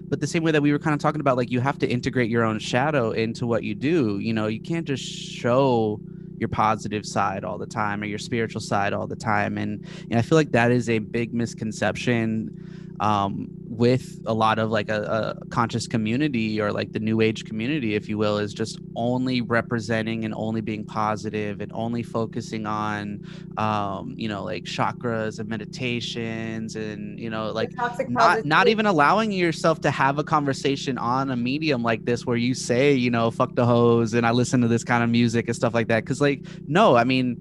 but 0.10 0.20
the 0.20 0.28
same 0.28 0.42
way 0.42 0.52
that 0.52 0.62
we 0.62 0.72
were 0.72 0.80
kind 0.80 0.94
of 0.96 1.00
talking 1.00 1.22
about 1.22 1.38
like 1.38 1.52
you 1.52 1.60
have 1.60 1.78
to 1.78 1.88
integrate 1.88 2.30
your 2.32 2.44
own 2.44 2.58
shadow 2.58 3.12
into 3.12 3.46
what 3.46 3.64
you 3.64 3.76
do 3.76 4.18
you 4.20 4.34
know 4.34 4.48
you 4.48 4.60
can't 4.60 4.86
just 4.88 5.04
show 5.04 6.00
your 6.38 6.50
positive 6.50 7.06
side 7.06 7.44
all 7.44 7.58
the 7.58 7.66
time 7.68 8.02
or 8.02 8.06
your 8.06 8.20
spiritual 8.20 8.62
side 8.62 8.94
all 8.94 9.08
the 9.08 9.16
time. 9.16 9.58
And, 9.58 9.86
and 10.10 10.20
i 10.20 10.22
feel 10.22 10.38
like 10.38 10.52
that 10.52 10.72
is 10.72 10.90
a 10.90 11.00
big 11.00 11.34
misconception 11.34 12.96
um, 13.00 13.50
with 13.78 14.20
a 14.26 14.34
lot 14.34 14.58
of 14.60 14.72
like 14.72 14.90
a, 14.90 15.38
a 15.42 15.46
conscious 15.48 15.88
community 15.88 16.60
or 16.60 16.72
like 16.72 16.92
the 16.92 17.00
new 17.00 17.22
age 17.22 17.46
community 17.46 17.94
if 17.96 18.10
you 18.10 18.18
will 18.18 18.38
is 18.38 18.54
just 18.54 18.80
only 18.96 19.42
representing 19.42 20.26
and 20.26 20.34
only 20.36 20.62
being 20.62 20.84
positive 20.84 21.62
and 21.62 21.72
only 21.74 22.02
focusing 22.02 22.66
on 22.66 23.24
um, 23.58 24.14
you 24.18 24.28
know 24.28 24.44
like 24.44 24.64
chakras 24.64 25.40
and 25.40 25.48
meditations 25.48 26.76
and 26.76 27.20
you 27.20 27.30
know 27.30 27.52
like 27.52 27.72
not 28.10 28.44
not 28.46 28.68
even 28.68 28.86
allowing 28.86 29.32
yourself 29.32 29.80
to 29.80 29.92
have 29.92 30.18
a 30.18 30.24
conversation 30.24 30.98
on 30.98 31.30
a 31.30 31.36
medium 31.36 31.84
like 31.84 32.04
this 32.06 32.26
where 32.26 32.38
you 32.38 32.54
say 32.54 32.94
you 32.94 33.12
know 33.12 33.30
fuck 33.30 33.54
the 33.56 33.66
hose 33.66 34.14
and 34.14 34.26
i 34.26 34.32
listen 34.32 34.62
to 34.62 34.68
this 34.68 34.84
kind 34.84 35.04
of 35.04 35.10
music 35.10 35.48
and 35.48 35.56
stuff 35.56 35.74
like 35.74 35.88
that. 35.88 36.04
Because 36.04 36.20
like 36.20 36.42
no 36.68 36.96
i 36.96 37.04
mean 37.04 37.38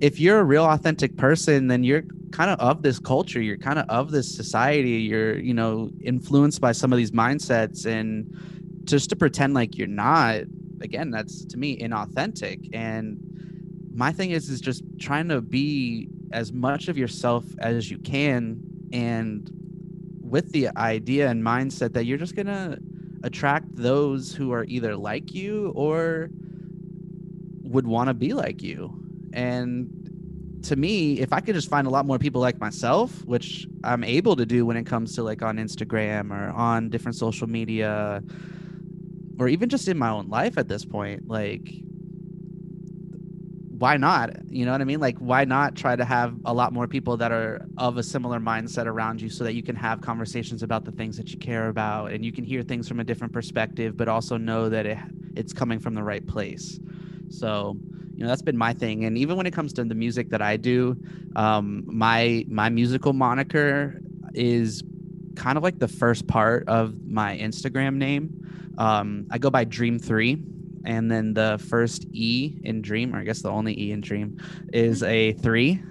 if 0.00 0.18
you're 0.18 0.38
a 0.38 0.44
real 0.44 0.64
authentic 0.64 1.16
person 1.16 1.66
then 1.66 1.84
you're 1.84 2.02
kind 2.32 2.50
of 2.50 2.58
of 2.60 2.82
this 2.82 2.98
culture 2.98 3.40
you're 3.40 3.56
kind 3.56 3.78
of 3.78 3.88
of 3.88 4.10
this 4.10 4.32
society 4.34 5.02
you're 5.02 5.38
you 5.38 5.54
know 5.54 5.90
influenced 6.02 6.60
by 6.60 6.72
some 6.72 6.92
of 6.92 6.96
these 6.96 7.10
mindsets 7.10 7.86
and 7.86 8.36
just 8.84 9.10
to 9.10 9.16
pretend 9.16 9.54
like 9.54 9.76
you're 9.76 9.86
not 9.86 10.42
again 10.80 11.10
that's 11.10 11.44
to 11.44 11.56
me 11.56 11.76
inauthentic 11.78 12.68
and 12.72 13.18
my 13.94 14.12
thing 14.12 14.30
is 14.30 14.48
is 14.48 14.60
just 14.60 14.82
trying 14.98 15.28
to 15.28 15.40
be 15.40 16.08
as 16.32 16.52
much 16.52 16.88
of 16.88 16.96
yourself 16.96 17.44
as 17.58 17.90
you 17.90 17.98
can 17.98 18.60
and 18.92 19.50
with 20.22 20.52
the 20.52 20.68
idea 20.76 21.28
and 21.28 21.42
mindset 21.42 21.92
that 21.92 22.04
you're 22.04 22.18
just 22.18 22.36
gonna 22.36 22.78
attract 23.24 23.66
those 23.74 24.32
who 24.32 24.52
are 24.52 24.64
either 24.64 24.96
like 24.96 25.34
you 25.34 25.72
or 25.74 26.30
would 27.62 27.86
want 27.86 28.08
to 28.08 28.14
be 28.14 28.32
like 28.32 28.62
you 28.62 28.92
and 29.32 29.99
to 30.62 30.76
me, 30.76 31.20
if 31.20 31.32
I 31.32 31.40
could 31.40 31.54
just 31.54 31.68
find 31.68 31.86
a 31.86 31.90
lot 31.90 32.06
more 32.06 32.18
people 32.18 32.40
like 32.40 32.60
myself, 32.60 33.24
which 33.24 33.66
I'm 33.84 34.04
able 34.04 34.36
to 34.36 34.46
do 34.46 34.66
when 34.66 34.76
it 34.76 34.84
comes 34.84 35.14
to 35.14 35.22
like 35.22 35.42
on 35.42 35.56
Instagram 35.56 36.30
or 36.30 36.50
on 36.50 36.90
different 36.90 37.16
social 37.16 37.48
media, 37.48 38.22
or 39.38 39.48
even 39.48 39.68
just 39.68 39.88
in 39.88 39.96
my 39.96 40.10
own 40.10 40.28
life 40.28 40.58
at 40.58 40.68
this 40.68 40.84
point, 40.84 41.28
like 41.28 41.72
why 43.80 43.96
not? 43.96 44.36
You 44.50 44.66
know 44.66 44.72
what 44.72 44.82
I 44.82 44.84
mean? 44.84 45.00
Like, 45.00 45.16
why 45.18 45.46
not 45.46 45.74
try 45.74 45.96
to 45.96 46.04
have 46.04 46.34
a 46.44 46.52
lot 46.52 46.74
more 46.74 46.86
people 46.86 47.16
that 47.16 47.32
are 47.32 47.64
of 47.78 47.96
a 47.96 48.02
similar 48.02 48.38
mindset 48.38 48.84
around 48.84 49.22
you 49.22 49.30
so 49.30 49.42
that 49.42 49.54
you 49.54 49.62
can 49.62 49.74
have 49.74 50.02
conversations 50.02 50.62
about 50.62 50.84
the 50.84 50.92
things 50.92 51.16
that 51.16 51.32
you 51.32 51.38
care 51.38 51.68
about 51.68 52.12
and 52.12 52.22
you 52.22 52.30
can 52.30 52.44
hear 52.44 52.62
things 52.62 52.86
from 52.86 53.00
a 53.00 53.04
different 53.04 53.32
perspective, 53.32 53.96
but 53.96 54.06
also 54.06 54.36
know 54.36 54.68
that 54.68 54.84
it, 54.84 54.98
it's 55.34 55.54
coming 55.54 55.78
from 55.78 55.94
the 55.94 56.02
right 56.02 56.26
place. 56.26 56.78
So, 57.30 57.76
you 58.14 58.22
know, 58.22 58.28
that's 58.28 58.42
been 58.42 58.56
my 58.56 58.72
thing. 58.72 59.04
And 59.04 59.16
even 59.16 59.36
when 59.36 59.46
it 59.46 59.52
comes 59.52 59.72
to 59.74 59.84
the 59.84 59.94
music 59.94 60.30
that 60.30 60.42
I 60.42 60.56
do, 60.56 60.96
um, 61.36 61.84
my 61.86 62.44
my 62.48 62.68
musical 62.68 63.12
moniker 63.12 64.00
is 64.34 64.82
kind 65.36 65.56
of 65.56 65.62
like 65.62 65.78
the 65.78 65.88
first 65.88 66.26
part 66.26 66.68
of 66.68 67.06
my 67.06 67.38
Instagram 67.38 67.94
name. 67.94 68.74
Um, 68.78 69.26
I 69.30 69.38
go 69.38 69.50
by 69.50 69.64
Dream 69.64 69.98
Three 69.98 70.42
and 70.84 71.10
then 71.10 71.34
the 71.34 71.62
first 71.68 72.06
E 72.12 72.58
in 72.64 72.82
Dream, 72.82 73.14
or 73.14 73.20
I 73.20 73.24
guess 73.24 73.42
the 73.42 73.50
only 73.50 73.78
E 73.80 73.92
in 73.92 74.00
Dream, 74.00 74.38
is 74.72 75.02
a 75.02 75.32
three. 75.34 75.82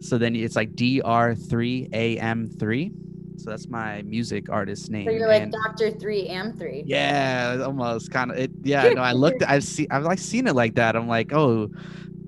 So 0.00 0.18
then 0.18 0.36
it's 0.36 0.56
like 0.56 0.74
DR3AM3. 0.74 2.92
So 3.36 3.50
that's 3.50 3.68
my 3.68 4.02
music 4.02 4.48
artist 4.48 4.90
name. 4.90 5.06
So 5.06 5.10
you're 5.12 5.28
like 5.28 5.42
and- 5.42 5.52
Doctor 5.64 5.90
Three 5.90 6.26
Am 6.28 6.52
Three. 6.52 6.84
yeah, 6.86 7.62
almost 7.64 8.10
kind 8.10 8.30
of. 8.30 8.38
It, 8.38 8.50
yeah, 8.62 8.88
no, 8.90 9.02
I 9.02 9.12
looked. 9.12 9.42
I've 9.48 9.64
seen. 9.64 9.88
I've 9.90 10.04
like 10.04 10.18
seen 10.18 10.46
it 10.46 10.54
like 10.54 10.74
that. 10.76 10.94
I'm 10.96 11.08
like, 11.08 11.32
oh, 11.32 11.68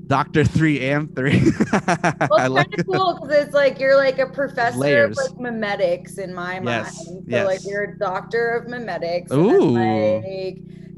Doctor 0.08 0.44
Three 0.44 0.80
and 0.88 1.14
Three. 1.14 1.40
Well, 1.72 2.40
I 2.40 2.46
it's 2.46 2.50
like. 2.50 2.70
kind 2.70 2.80
of 2.80 2.86
cool 2.86 3.14
because 3.20 3.36
it's 3.36 3.54
like 3.54 3.78
you're 3.78 3.96
like 3.96 4.18
a 4.18 4.26
professor 4.26 4.78
Layers. 4.78 5.18
of 5.18 5.38
like 5.38 5.52
memetics 5.52 6.18
in 6.18 6.34
my 6.34 6.60
Yes, 6.60 7.06
mind. 7.06 7.24
So 7.30 7.44
like 7.44 7.60
yes. 7.60 7.66
you're 7.66 7.82
a 7.84 7.98
doctor 7.98 8.50
of 8.56 8.66
memetics. 8.66 9.32
Ooh. 9.32 9.76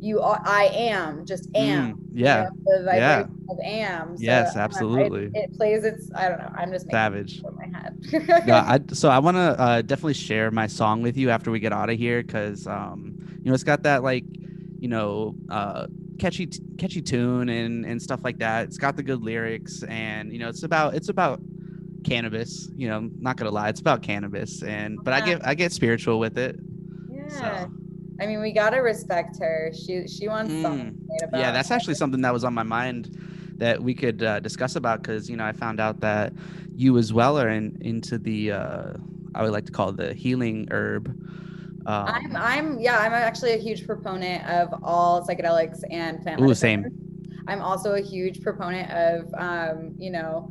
You 0.01 0.21
are, 0.21 0.41
I 0.45 0.65
am 0.73 1.25
just 1.27 1.49
am. 1.57 1.95
Mm, 1.95 1.99
yeah, 2.13 2.45
You 2.45 2.51
know, 2.67 2.85
the 2.87 2.97
yeah. 2.97 3.21
of 3.51 3.59
am. 3.65 4.17
So, 4.17 4.23
Yes, 4.23 4.57
uh, 4.57 4.61
it- 4.61 4.63
absolutely. 4.63 5.31
It, 5.35 5.57
plays 5.57 5.85
its. 5.85 6.11
I 6.15 6.29
don't 6.29 6.39
know. 6.39 6.51
I'm 6.57 6.71
just 6.73 6.89
savage. 6.91 7.43
it 7.45 7.55
my 7.55 7.67
head. 7.79 8.47
no, 8.47 8.55
I, 8.57 8.81
so 8.93 9.09
I 9.09 9.19
want 9.19 9.37
to 9.37 9.41
uh, 9.61 9.83
definitely 9.83 10.15
share 10.15 10.51
my 10.51 10.67
song 10.67 11.03
with 11.03 11.17
you 11.17 11.31
after 11.31 11.51
we 11.51 11.59
get 11.61 11.73
out 11.73 11.91
of 11.91 11.99
here 11.99 12.23
because 12.23 12.67
um, 12.67 13.17
you 13.43 13.51
know 13.51 13.55
it's 13.55 13.65
got 13.65 13.83
that 13.83 14.03
like 14.03 14.25
you 14.79 14.89
know 14.89 15.35
uh, 15.51 15.87
catchy 16.19 16.47
t- 16.47 16.61
catchy 16.79 17.01
tune 17.03 17.49
and 17.49 17.85
and 17.85 18.01
stuff 18.01 18.21
like 18.25 18.39
that. 18.39 18.65
It's 18.67 18.79
got 18.79 18.97
the 18.97 19.03
good 19.03 19.23
lyrics 19.23 19.83
and 19.85 20.33
you 20.33 20.39
know 20.39 20.49
it's 20.49 20.63
about 20.63 20.95
it's 20.95 21.09
about 21.09 21.41
cannabis. 22.05 22.69
You 22.77 22.89
know, 22.89 23.11
not 23.19 23.37
gonna 23.37 23.51
lie, 23.51 23.69
it's 23.69 23.81
about 23.81 24.03
cannabis 24.03 24.63
and 24.63 24.99
but 25.03 25.13
I 25.15 25.21
get 25.21 25.45
I 25.47 25.55
get 25.55 25.73
spiritual 25.73 26.19
with 26.21 26.39
it. 26.39 26.57
yeah. 27.11 27.29
So 27.29 27.71
I 28.21 28.27
mean, 28.27 28.41
we 28.41 28.53
gotta 28.53 28.83
respect 28.83 29.39
her. 29.41 29.71
She 29.73 30.07
she 30.09 30.29
wants 30.29 30.53
Mm. 30.53 30.63
something 30.63 30.99
about. 31.23 31.41
yeah, 31.41 31.53
that's 31.53 31.71
actually 31.71 31.95
something 31.95 32.21
that 32.23 32.33
was 32.33 32.45
on 32.45 32.53
my 32.55 32.63
mind 32.63 33.17
that 33.59 33.83
we 33.83 33.95
could 33.95 34.23
uh, 34.23 34.41
discuss 34.41 34.77
about 34.77 35.03
because 35.03 35.29
you 35.29 35.37
know 35.37 35.45
I 35.45 35.53
found 35.53 35.81
out 35.81 36.01
that 36.01 36.33
you 36.77 36.97
as 36.99 37.13
well 37.13 37.39
are 37.39 37.49
in 37.49 37.77
into 37.81 38.19
the 38.19 38.53
uh, 38.53 38.93
I 39.35 39.43
would 39.43 39.53
like 39.53 39.67
to 39.67 39.73
call 39.73 39.91
it 39.91 39.97
the 39.97 40.15
healing 40.15 40.69
herb. 40.71 41.09
Um, 41.87 42.09
I'm 42.09 42.37
I'm 42.37 42.79
yeah, 42.81 42.99
I'm 42.99 43.13
actually 43.13 43.53
a 43.53 43.59
huge 43.59 43.87
proponent 43.87 44.47
of 44.49 44.69
all 44.83 45.27
psychedelics 45.27 45.81
and 45.91 46.21
plant 46.23 46.41
Ooh, 46.41 46.45
medicine. 46.45 46.83
same. 46.83 47.45
I'm 47.47 47.63
also 47.63 47.95
a 47.95 48.01
huge 48.01 48.43
proponent 48.43 48.91
of 48.91 49.33
um, 49.39 49.95
you 49.99 50.11
know, 50.11 50.51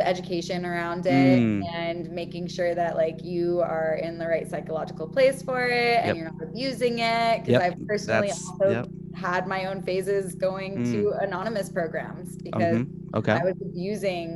the 0.00 0.08
education 0.08 0.64
around 0.64 1.04
it 1.06 1.38
Mm. 1.40 1.62
and 1.74 2.10
making 2.10 2.46
sure 2.46 2.74
that 2.74 2.96
like 2.96 3.22
you 3.22 3.60
are 3.60 3.94
in 4.02 4.16
the 4.18 4.26
right 4.26 4.48
psychological 4.48 5.06
place 5.06 5.42
for 5.42 5.60
it 5.66 5.96
and 5.98 6.06
Yep. 6.06 6.16
you're 6.16 6.24
not 6.32 6.42
abusing 6.42 6.98
it. 7.00 7.40
Because 7.44 7.52
Yep, 7.52 7.62
I've 7.62 7.86
personally 7.86 8.28
that's- 8.28 8.46
also 8.48 8.70
yep. 8.70 8.86
had 9.14 9.46
my 9.46 9.66
own 9.66 9.82
phases 9.82 10.34
going 10.34 10.82
to 10.92 11.12
anonymous 11.20 11.68
programs 11.68 12.36
because 12.38 12.78
Mhm, 12.78 12.88
Okay. 13.14 13.32
I 13.32 13.44
was 13.44 13.56
abusing 13.60 14.26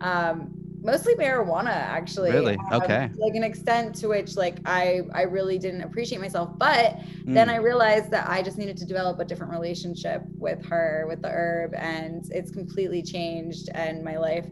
um, 0.00 0.50
mostly 0.82 1.14
marijuana 1.14 1.68
actually. 1.98 2.30
Really? 2.30 2.56
um, 2.70 2.82
Okay. 2.82 3.08
like 3.16 3.34
an 3.34 3.44
extent 3.44 3.94
to 3.94 4.08
which 4.08 4.36
like 4.36 4.56
I 4.66 5.00
I 5.14 5.22
really 5.22 5.56
didn't 5.58 5.80
appreciate 5.82 6.20
myself, 6.20 6.50
but 6.58 6.98
then 7.24 7.48
Mm. 7.48 7.52
I 7.52 7.56
realized 7.56 8.10
that 8.10 8.28
I 8.28 8.42
just 8.42 8.58
needed 8.58 8.76
to 8.82 8.84
develop 8.84 9.18
a 9.18 9.24
different 9.24 9.50
relationship 9.52 10.20
with 10.38 10.60
her, 10.66 11.06
with 11.08 11.22
the 11.22 11.30
herb, 11.30 11.72
and 11.74 12.22
it's 12.38 12.50
completely 12.50 13.02
changed. 13.02 13.70
And 13.74 14.04
my 14.04 14.18
life, 14.18 14.46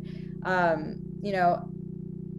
um, 0.45 0.97
you 1.23 1.33
know, 1.33 1.59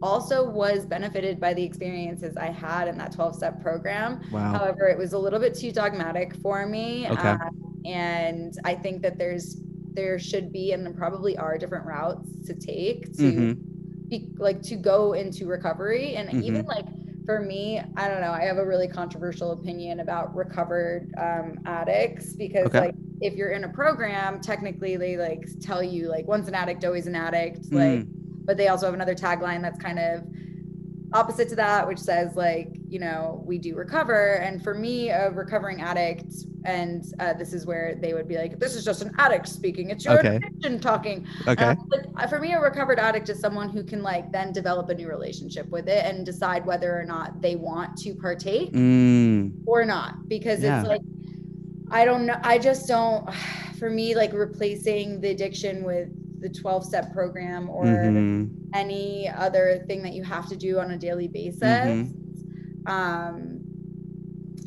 also 0.02 0.48
was 0.48 0.86
benefited 0.86 1.40
by 1.40 1.54
the 1.54 1.62
experiences 1.64 2.36
I 2.36 2.50
had 2.50 2.88
in 2.88 2.98
that 2.98 3.12
12 3.12 3.36
step 3.36 3.60
program. 3.62 4.20
wow. 4.30 4.52
However, 4.52 4.88
it 4.88 4.98
was 4.98 5.12
a 5.14 5.18
little 5.18 5.40
bit 5.40 5.54
too 5.54 5.72
dogmatic 5.72 6.36
for 6.42 6.66
me. 6.66 7.08
Okay. 7.08 7.30
um, 7.30 7.48
and 7.84 8.52
I 8.64 8.74
think 8.74 9.02
that 9.02 9.18
there's, 9.18 9.62
there 9.94 10.18
should 10.18 10.52
be 10.52 10.72
and 10.72 10.84
there 10.84 10.92
probably 10.94 11.36
are 11.38 11.58
different 11.58 11.86
routes 11.86 12.36
to 12.46 12.54
take 12.54 13.12
to 13.18 13.32
Mhm. 13.32 13.64
be 14.10 14.32
like 14.38 14.62
to 14.62 14.76
go 14.76 15.12
into 15.14 15.46
recovery 15.46 16.16
and 16.16 16.30
Mhm. 16.30 16.42
even 16.42 16.62
like 16.66 16.84
for 17.26 17.40
me 17.40 17.80
i 17.96 18.08
don't 18.08 18.20
know 18.20 18.32
i 18.32 18.42
have 18.44 18.58
a 18.58 18.66
really 18.66 18.88
controversial 18.88 19.52
opinion 19.52 20.00
about 20.00 20.34
recovered 20.34 21.08
um, 21.18 21.58
addicts 21.66 22.34
because 22.36 22.66
Okay. 22.66 22.78
like 22.78 22.94
if 23.20 23.34
you're 23.34 23.50
in 23.50 23.64
a 23.64 23.68
program 23.68 24.40
technically 24.40 24.96
they 24.96 25.16
like 25.16 25.46
tell 25.60 25.82
you 25.82 26.08
like 26.08 26.26
once 26.26 26.48
an 26.48 26.54
addict 26.54 26.84
always 26.84 27.06
an 27.06 27.14
addict 27.14 27.72
like 27.72 28.00
Mm. 28.00 28.08
but 28.44 28.56
they 28.56 28.68
also 28.68 28.86
have 28.86 28.94
another 28.94 29.14
tagline 29.14 29.62
that's 29.62 29.78
kind 29.78 29.98
of 29.98 30.24
opposite 31.12 31.48
to 31.48 31.54
that 31.54 31.86
which 31.86 31.98
says 31.98 32.34
like 32.34 32.70
you 32.88 32.98
know 32.98 33.40
we 33.46 33.56
do 33.56 33.76
recover 33.76 34.34
and 34.38 34.64
for 34.64 34.74
me 34.74 35.10
a 35.10 35.30
recovering 35.30 35.80
addict 35.80 36.32
and 36.64 37.04
uh, 37.20 37.32
this 37.34 37.52
is 37.52 37.66
where 37.66 37.94
they 38.00 38.14
would 38.14 38.26
be 38.26 38.36
like 38.36 38.58
this 38.58 38.74
is 38.74 38.84
just 38.84 39.00
an 39.00 39.12
addict 39.18 39.46
speaking 39.46 39.90
it's 39.90 40.04
your 40.04 40.18
Okay. 40.18 40.36
addiction 40.36 40.80
talking 40.80 41.24
Okay. 41.46 41.62
um, 41.66 41.86
but 41.88 42.06
uh, 42.16 42.26
for 42.26 42.40
me, 42.40 42.54
a 42.54 42.60
recovered 42.60 42.98
addict 42.98 43.28
is 43.28 43.38
someone 43.38 43.68
who 43.68 43.84
can 43.84 44.02
like 44.02 44.32
then 44.32 44.50
develop 44.52 44.88
a 44.88 44.94
new 44.94 45.06
relationship 45.08 45.68
with 45.68 45.88
it 45.88 46.04
and 46.04 46.24
decide 46.26 46.64
whether 46.66 46.98
or 46.98 47.04
not 47.04 47.40
they 47.40 47.54
want 47.54 47.96
to 47.98 48.14
partake 48.14 48.72
Mm. 48.72 49.52
or 49.66 49.84
not. 49.84 50.26
Because 50.28 50.62
Yeah. 50.62 50.80
it's 50.80 50.88
like, 50.88 51.00
I 51.90 52.04
don't 52.04 52.26
know. 52.26 52.36
I 52.42 52.58
just 52.58 52.86
don't, 52.88 53.28
for 53.78 53.90
me, 53.90 54.14
like 54.14 54.32
replacing 54.32 55.20
the 55.20 55.30
addiction 55.30 55.84
with 55.84 56.08
the 56.40 56.48
12 56.48 56.84
step 56.84 57.12
program 57.12 57.70
or 57.70 57.84
Mhm. 57.84 58.50
any 58.74 59.28
other 59.28 59.82
thing 59.86 60.02
that 60.02 60.12
you 60.12 60.22
have 60.22 60.48
to 60.48 60.56
do 60.56 60.78
on 60.78 60.90
a 60.90 60.98
daily 60.98 61.28
basis. 61.28 61.62
Mm-hmm. 61.62 62.86
Um, 62.86 63.60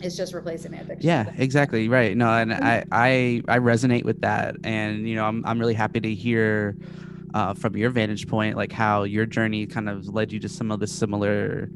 it's 0.01 0.15
just 0.15 0.33
replacing 0.33 0.71
the 0.71 0.81
addiction. 0.81 1.07
Yeah, 1.07 1.25
exactly. 1.37 1.87
Right. 1.89 2.15
No, 2.15 2.29
and 2.29 2.53
I, 2.53 2.83
I 2.91 3.41
I 3.47 3.57
resonate 3.59 4.05
with 4.05 4.21
that. 4.21 4.55
And 4.63 5.07
you 5.07 5.15
know, 5.15 5.25
I'm 5.25 5.43
I'm 5.45 5.59
really 5.59 5.73
happy 5.73 5.99
to 5.99 6.13
hear 6.13 6.75
uh, 7.33 7.53
from 7.53 7.75
your 7.75 7.89
vantage 7.89 8.27
point, 8.27 8.55
like 8.57 8.71
how 8.71 9.03
your 9.03 9.25
journey 9.25 9.65
kind 9.65 9.89
of 9.89 10.07
led 10.07 10.31
you 10.31 10.39
to 10.39 10.49
some 10.49 10.71
of 10.71 10.79
the 10.79 10.87
similar 10.87 11.69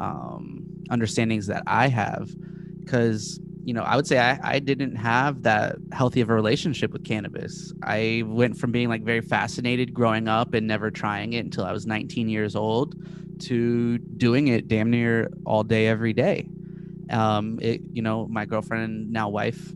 um, 0.00 0.66
understandings 0.90 1.46
that 1.48 1.62
I 1.66 1.88
have. 1.88 2.34
Because 2.82 3.40
you 3.66 3.74
know, 3.74 3.82
I 3.82 3.96
would 3.96 4.06
say 4.06 4.20
I, 4.20 4.38
I 4.44 4.58
didn't 4.60 4.94
have 4.94 5.42
that 5.42 5.74
healthy 5.90 6.20
of 6.20 6.30
a 6.30 6.34
relationship 6.34 6.92
with 6.92 7.02
cannabis. 7.04 7.72
I 7.82 8.22
went 8.24 8.56
from 8.56 8.70
being 8.70 8.88
like 8.88 9.02
very 9.02 9.20
fascinated 9.20 9.92
growing 9.92 10.28
up 10.28 10.54
and 10.54 10.68
never 10.68 10.88
trying 10.88 11.32
it 11.32 11.44
until 11.44 11.64
I 11.64 11.72
was 11.72 11.84
19 11.84 12.28
years 12.28 12.54
old 12.54 12.94
to 13.40 13.98
doing 13.98 14.46
it 14.46 14.68
damn 14.68 14.88
near 14.88 15.32
all 15.44 15.64
day 15.64 15.88
every 15.88 16.12
day. 16.12 16.48
Um 17.10 17.58
it 17.60 17.80
you 17.92 18.02
know 18.02 18.28
my 18.28 18.44
girlfriend 18.44 19.10
now 19.12 19.28
wife 19.30 19.72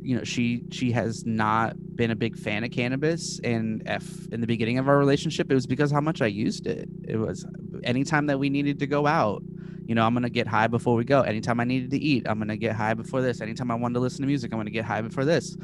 you 0.00 0.16
know 0.16 0.24
she 0.24 0.62
she 0.70 0.90
has 0.92 1.26
not 1.26 1.76
been 1.96 2.10
a 2.10 2.16
big 2.16 2.38
fan 2.38 2.64
of 2.64 2.70
cannabis. 2.70 3.40
And 3.44 3.82
if 3.84 4.26
in 4.32 4.40
the 4.40 4.46
beginning 4.46 4.78
of 4.78 4.88
our 4.88 4.96
relationship 4.96 5.50
it 5.50 5.54
was 5.54 5.66
because 5.66 5.90
how 5.90 6.00
much 6.00 6.22
i 6.22 6.26
used 6.26 6.66
it. 6.66 6.88
It 7.06 7.18
was 7.18 7.44
anytime 7.84 8.24
that 8.28 8.38
we 8.38 8.48
needed 8.48 8.78
to 8.78 8.86
go 8.86 9.06
out 9.06 9.42
you 9.88 9.94
know 9.94 10.06
i'm 10.06 10.14
gonna 10.14 10.30
get 10.30 10.46
high 10.46 10.68
before 10.68 10.94
we 10.94 11.04
go. 11.04 11.22
Anytime 11.22 11.58
i 11.58 11.64
needed 11.64 11.90
to 11.90 11.98
eat 11.98 12.28
i'm 12.28 12.38
gonna 12.38 12.56
get 12.56 12.76
high 12.76 12.94
before 12.94 13.22
this. 13.22 13.40
Anytime 13.40 13.70
i 13.70 13.74
wanted 13.74 13.94
to 13.94 14.00
listen 14.00 14.20
to 14.20 14.26
music 14.26 14.52
i'm 14.52 14.58
gonna 14.58 14.70
get 14.70 14.84
high 14.84 15.00
before 15.00 15.24
this. 15.24 15.56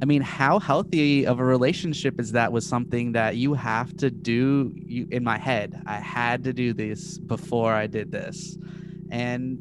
I 0.00 0.04
mean 0.04 0.20
how 0.20 0.58
healthy 0.58 1.26
of 1.26 1.40
a 1.40 1.44
relationship 1.44 2.20
is 2.20 2.32
that 2.32 2.52
with 2.52 2.64
something 2.64 3.12
that 3.12 3.36
you 3.36 3.54
have 3.54 3.96
to 3.96 4.10
do 4.10 4.72
you 4.76 5.08
in 5.10 5.24
my 5.24 5.38
head 5.38 5.80
i 5.86 5.96
had 5.96 6.44
to 6.44 6.52
do 6.52 6.74
this 6.74 7.18
before 7.18 7.72
i 7.72 7.86
did 7.86 8.12
this. 8.12 8.58
And 9.10 9.58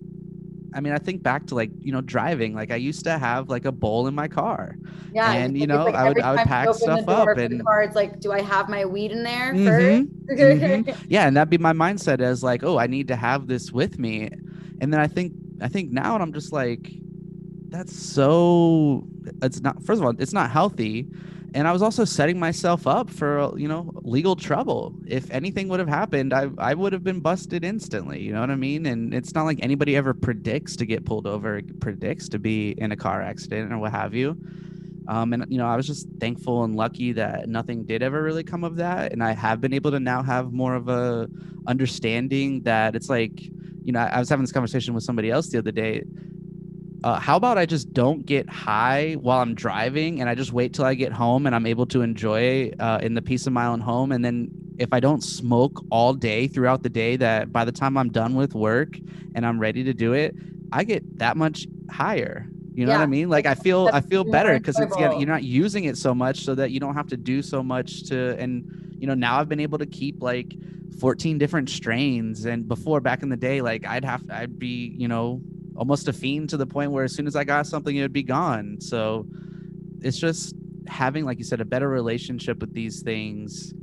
I 0.74 0.80
mean, 0.80 0.94
I 0.94 0.98
think 0.98 1.22
back 1.22 1.48
to 1.48 1.56
like 1.56 1.70
you 1.80 1.92
know 1.92 2.02
driving. 2.02 2.54
Like 2.56 2.72
I 2.72 2.78
used 2.78 3.04
to 3.04 3.18
have 3.18 3.50
like 3.50 3.66
a 3.66 3.72
bowl 3.72 4.08
in 4.08 4.16
my 4.16 4.28
car. 4.28 4.76
Yeah, 5.14 5.32
And, 5.34 5.58
you 5.58 5.68
know, 5.68 5.84
like 5.84 5.96
I 5.96 6.08
would- 6.08 6.22
I 6.22 6.32
would 6.32 6.40
pack 6.48 6.74
stuff 6.74 7.08
up 7.10 7.38
and- 7.38 7.62
car, 7.66 7.82
it's 7.84 7.96
like, 7.98 8.22
do 8.22 8.32
I 8.32 8.42
have 8.42 8.70
my 8.70 8.86
weed 8.86 9.12
in 9.12 9.24
there 9.24 9.54
Mhm, 9.54 9.66
first? 9.66 10.42
mhm. 10.42 10.96
Yeah, 11.10 11.28
and 11.28 11.36
that'd 11.36 11.50
be 11.50 11.58
my 11.58 11.74
mindset 11.74 12.22
as 12.22 12.42
like, 12.44 12.64
oh, 12.64 12.78
I 12.80 12.88
need 12.88 13.10
to 13.10 13.18
have 13.18 13.48
this 13.48 13.74
with 13.74 14.00
me. 14.00 14.30
And 14.80 14.94
then 14.94 15.00
I 15.02 15.08
think 15.08 15.34
I 15.62 15.68
think 15.68 15.92
now, 15.92 16.14
and 16.16 16.24
I'm 16.24 16.32
just 16.34 16.52
like, 16.54 16.90
that's 17.70 17.94
so. 17.96 19.06
It's 19.42 19.62
not. 19.62 19.84
First 19.84 20.00
of 20.02 20.06
all, 20.06 20.14
it's 20.18 20.34
not 20.34 20.50
healthy, 20.50 21.08
and 21.54 21.68
I 21.68 21.72
was 21.72 21.82
also 21.82 22.06
setting 22.06 22.40
myself 22.40 22.88
up 22.88 23.10
for 23.10 23.58
you 23.58 23.68
know 23.68 23.92
legal 24.04 24.36
trouble. 24.36 24.96
If 25.06 25.30
anything 25.32 25.68
would 25.68 25.80
have 25.80 25.90
happened, 25.90 26.34
I 26.34 26.50
I 26.58 26.74
would 26.74 26.94
have 26.94 27.04
been 27.04 27.20
busted 27.20 27.64
instantly. 27.66 28.22
You 28.22 28.34
know 28.34 28.40
what 28.40 28.52
I 28.52 28.56
mean? 28.56 28.86
And 28.86 29.14
it's 29.14 29.34
not 29.34 29.44
like 29.44 29.60
anybody 29.62 29.96
ever 29.96 30.14
predicts 30.14 30.76
to 30.78 30.86
get 30.86 31.06
pulled 31.06 31.28
over, 31.28 31.62
predicts 31.80 32.30
to 32.30 32.40
be 32.40 32.72
in 32.78 32.92
a 32.92 32.96
car 32.96 33.22
accident 33.22 33.74
or 33.74 33.78
what 33.80 33.92
have 33.92 34.14
you. 34.14 34.38
Um, 35.08 35.34
and 35.34 35.46
you 35.50 35.58
know, 35.58 35.68
I 35.68 35.76
was 35.76 35.88
just 35.88 36.08
thankful 36.20 36.64
and 36.64 36.76
lucky 36.76 37.12
that 37.14 37.50
nothing 37.50 37.84
did 37.84 38.02
ever 38.02 38.24
really 38.24 38.44
come 38.44 38.64
of 38.64 38.78
that, 38.78 39.12
and 39.12 39.24
I 39.24 39.34
have 39.34 39.60
been 39.60 39.74
able 39.74 39.92
to 39.92 40.00
now 40.00 40.24
have 40.24 40.54
more 40.54 40.76
of 40.76 40.88
a 40.88 41.28
understanding 41.68 42.62
that 42.62 42.96
it's 42.96 43.10
like, 43.10 43.44
you 43.84 43.92
know, 43.92 44.00
I 44.00 44.20
was 44.20 44.30
having 44.30 44.44
this 44.44 44.52
conversation 44.52 44.94
with 44.94 45.04
somebody 45.04 45.30
else 45.30 45.50
the 45.50 45.58
other 45.58 45.72
day 45.72 46.04
uh, 47.04 47.20
how 47.20 47.36
about 47.36 47.58
I 47.58 47.66
just 47.66 47.94
don't 47.94 48.26
get 48.26 48.48
high 48.48 49.14
while 49.14 49.40
I'm 49.40 49.56
driving 49.56 50.22
and 50.22 50.30
I 50.30 50.36
just 50.36 50.54
wait 50.54 50.74
till 50.74 50.86
I 50.86 50.94
get 50.94 51.12
home 51.12 51.48
and 51.48 51.56
I'm 51.56 51.66
able 51.66 51.86
to 51.88 52.02
enjoy 52.02 52.72
uh, 52.80 53.00
in 53.02 53.16
the 53.16 53.22
peace 53.22 53.48
of 53.48 53.54
my 53.54 53.66
own 53.66 53.80
home. 53.80 54.12
And 54.12 54.24
then 54.24 54.52
if 54.78 54.94
I 54.94 55.00
don't 55.00 55.24
smoke 55.24 55.84
all 55.90 56.14
day 56.14 56.48
throughout 56.48 56.84
the 56.84 56.90
day, 56.90 57.16
that 57.18 57.52
by 57.52 57.66
the 57.66 57.72
time 57.72 57.98
I'm 57.98 58.10
done 58.10 58.36
with 58.36 58.54
work 58.54 58.98
and 59.34 59.46
I'm 59.46 59.60
ready 59.60 59.84
to 59.84 59.94
do 59.94 60.14
it, 60.14 60.36
I 60.72 60.84
get 60.84 61.18
that 61.18 61.38
much 61.38 61.68
higher. 61.90 62.48
You 62.74 62.86
know 62.86 62.92
yeah. 62.92 63.00
what 63.00 63.04
I 63.04 63.08
mean? 63.08 63.30
Like 63.30 63.46
I 63.46 63.56
feel 63.56 63.90
I 63.92 64.00
feel 64.00 64.24
better 64.24 64.58
because 64.58 64.80
it's 64.80 64.96
you're 64.98 65.26
not 65.26 65.44
using 65.44 65.86
it 65.86 65.98
so 65.98 66.16
much 66.16 66.46
so 66.46 66.56
that 66.56 66.72
you 66.72 66.80
don't 66.80 66.96
have 66.96 67.08
to 67.08 67.18
do 67.18 67.42
so 67.42 67.62
much 67.62 68.04
to 68.04 68.38
and 68.40 68.96
you 68.98 69.08
know 69.08 69.14
now 69.14 69.40
I've 69.40 69.50
been 69.50 69.60
able 69.60 69.78
to 69.80 69.86
keep 69.86 70.22
like 70.22 70.56
14 71.00 71.38
different 71.38 71.70
strains 71.70 72.46
and 72.46 72.68
before 72.68 73.02
back 73.02 73.24
in 73.24 73.30
the 73.30 73.36
day 73.36 73.62
like 73.62 73.86
I'd 73.86 74.06
have 74.06 74.24
I'd 74.30 74.58
be 74.58 74.96
you 74.98 75.10
know 75.10 75.42
almost 75.82 76.08
a 76.08 76.14
fiend 76.14 76.48
to 76.48 76.58
the 76.58 76.68
point 76.68 76.92
where 76.92 77.04
as 77.04 77.12
soon 77.12 77.26
as 77.26 77.36
I 77.36 77.44
got 77.44 77.66
something, 77.66 77.96
it 77.96 78.04
would 78.04 78.14
be 78.14 78.22
gone. 78.22 78.80
So 78.80 79.26
it's 80.02 80.20
just 80.20 80.54
having, 80.86 81.26
like 81.26 81.40
you 81.40 81.44
said, 81.44 81.60
a 81.60 81.66
better 81.66 81.90
relationship 81.90 82.60
with 82.62 82.72
these 82.72 83.02
things. 83.02 83.74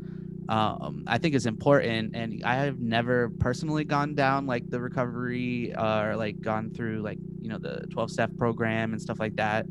Um, 0.49 1.03
I 1.09 1.19
think 1.19 1.35
is 1.35 1.47
important, 1.47 2.15
and 2.15 2.45
I 2.45 2.55
have 2.55 2.79
never 2.79 3.31
personally 3.41 3.83
gone 3.83 4.15
down 4.15 4.47
like 4.47 4.71
the 4.71 4.81
recovery 4.81 5.75
uh, 5.75 6.05
or 6.05 6.17
like 6.17 6.41
gone 6.41 6.71
through 6.71 7.03
like 7.03 7.19
you 7.43 7.49
know 7.49 7.59
the 7.59 7.85
12 7.91 8.13
step 8.13 8.31
program 8.37 8.93
and 8.93 9.03
stuff 9.03 9.19
like 9.19 9.35
that. 9.35 9.67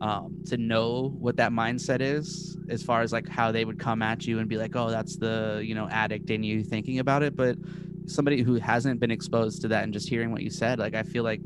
Um, 0.00 0.44
to 0.46 0.56
know 0.56 1.12
what 1.18 1.36
that 1.38 1.50
mindset 1.50 2.00
is 2.00 2.56
as 2.68 2.84
far 2.84 3.02
as 3.02 3.12
like 3.12 3.28
how 3.28 3.50
they 3.50 3.64
would 3.64 3.80
come 3.80 4.00
at 4.00 4.26
you 4.28 4.38
and 4.38 4.48
be 4.48 4.58
like, 4.58 4.76
oh, 4.76 4.90
that's 4.90 5.16
the 5.16 5.60
you 5.64 5.74
know 5.74 5.88
addict 5.88 6.30
in 6.30 6.44
you 6.44 6.62
thinking 6.62 7.00
about 7.00 7.24
it, 7.24 7.34
but 7.34 7.58
somebody 8.06 8.42
who 8.42 8.56
hasn't 8.56 9.00
been 9.00 9.10
exposed 9.10 9.62
to 9.62 9.68
that 9.68 9.82
and 9.82 9.92
just 9.92 10.08
hearing 10.08 10.30
what 10.30 10.42
you 10.42 10.50
said, 10.50 10.78
like 10.78 10.94
I 10.94 11.02
feel 11.02 11.24
like 11.24 11.40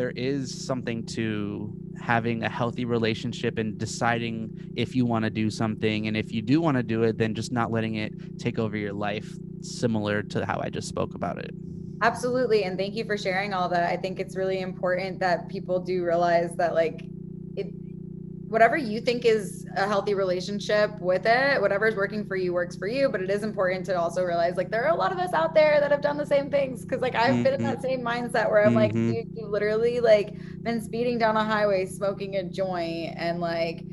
there 0.00 0.12
is 0.16 0.64
something 0.64 1.04
to 1.04 1.70
having 2.00 2.42
a 2.42 2.48
healthy 2.48 2.86
relationship 2.86 3.58
and 3.58 3.76
deciding 3.76 4.72
if 4.74 4.96
you 4.96 5.04
want 5.04 5.26
to 5.26 5.30
do 5.30 5.50
something 5.50 6.06
and 6.06 6.16
if 6.16 6.32
you 6.32 6.40
do 6.40 6.58
want 6.58 6.74
to 6.74 6.82
do 6.82 7.02
it 7.02 7.18
then 7.18 7.34
just 7.34 7.52
not 7.52 7.70
letting 7.70 7.96
it 7.96 8.10
take 8.38 8.58
over 8.58 8.78
your 8.78 8.94
life 8.94 9.30
similar 9.60 10.22
to 10.22 10.46
how 10.46 10.58
I 10.58 10.70
just 10.70 10.88
spoke 10.88 11.14
about 11.14 11.36
it. 11.36 11.50
Absolutely 12.00 12.64
and 12.64 12.78
thank 12.78 12.94
you 12.94 13.04
for 13.04 13.18
sharing 13.18 13.52
all 13.52 13.68
that. 13.68 13.92
I 13.92 13.98
think 13.98 14.20
it's 14.20 14.38
really 14.38 14.60
important 14.60 15.20
that 15.20 15.50
people 15.50 15.78
do 15.78 16.02
realize 16.02 16.56
that 16.56 16.72
like 16.72 17.02
whatever 18.50 18.76
you 18.76 19.00
think 19.00 19.24
is 19.24 19.64
a 19.76 19.86
healthy 19.86 20.12
relationship 20.12 20.90
with 21.00 21.24
it, 21.24 21.60
whatever 21.60 21.86
is 21.86 21.94
working 21.94 22.26
for 22.26 22.34
you 22.34 22.52
works 22.52 22.74
for 22.74 22.88
you. 22.88 23.08
But 23.08 23.22
it 23.22 23.30
is 23.30 23.44
important 23.44 23.86
to 23.86 23.94
also 23.96 24.24
realize 24.24 24.56
like 24.56 24.72
there 24.72 24.84
are 24.84 24.90
a 24.90 24.96
lot 24.96 25.12
of 25.12 25.18
us 25.18 25.32
out 25.32 25.54
there 25.54 25.78
that 25.78 25.92
have 25.92 26.02
done 26.02 26.16
the 26.16 26.26
same 26.26 26.50
things. 26.50 26.84
Cause 26.84 27.00
like 27.00 27.14
I've 27.14 27.34
mm-hmm. 27.34 27.42
been 27.44 27.54
in 27.54 27.62
that 27.62 27.78
mm-hmm. 27.78 27.86
same 27.86 28.02
mindset 28.02 28.50
where 28.50 28.66
I'm 28.66 28.74
mm-hmm. 28.74 29.12
like, 29.12 29.34
you, 29.36 29.46
literally 29.46 30.00
like 30.00 30.34
been 30.64 30.82
speeding 30.82 31.16
down 31.16 31.36
a 31.36 31.44
highway 31.44 31.86
smoking 31.86 32.36
a 32.36 32.42
joint 32.42 33.14
and 33.16 33.38
like 33.40 33.84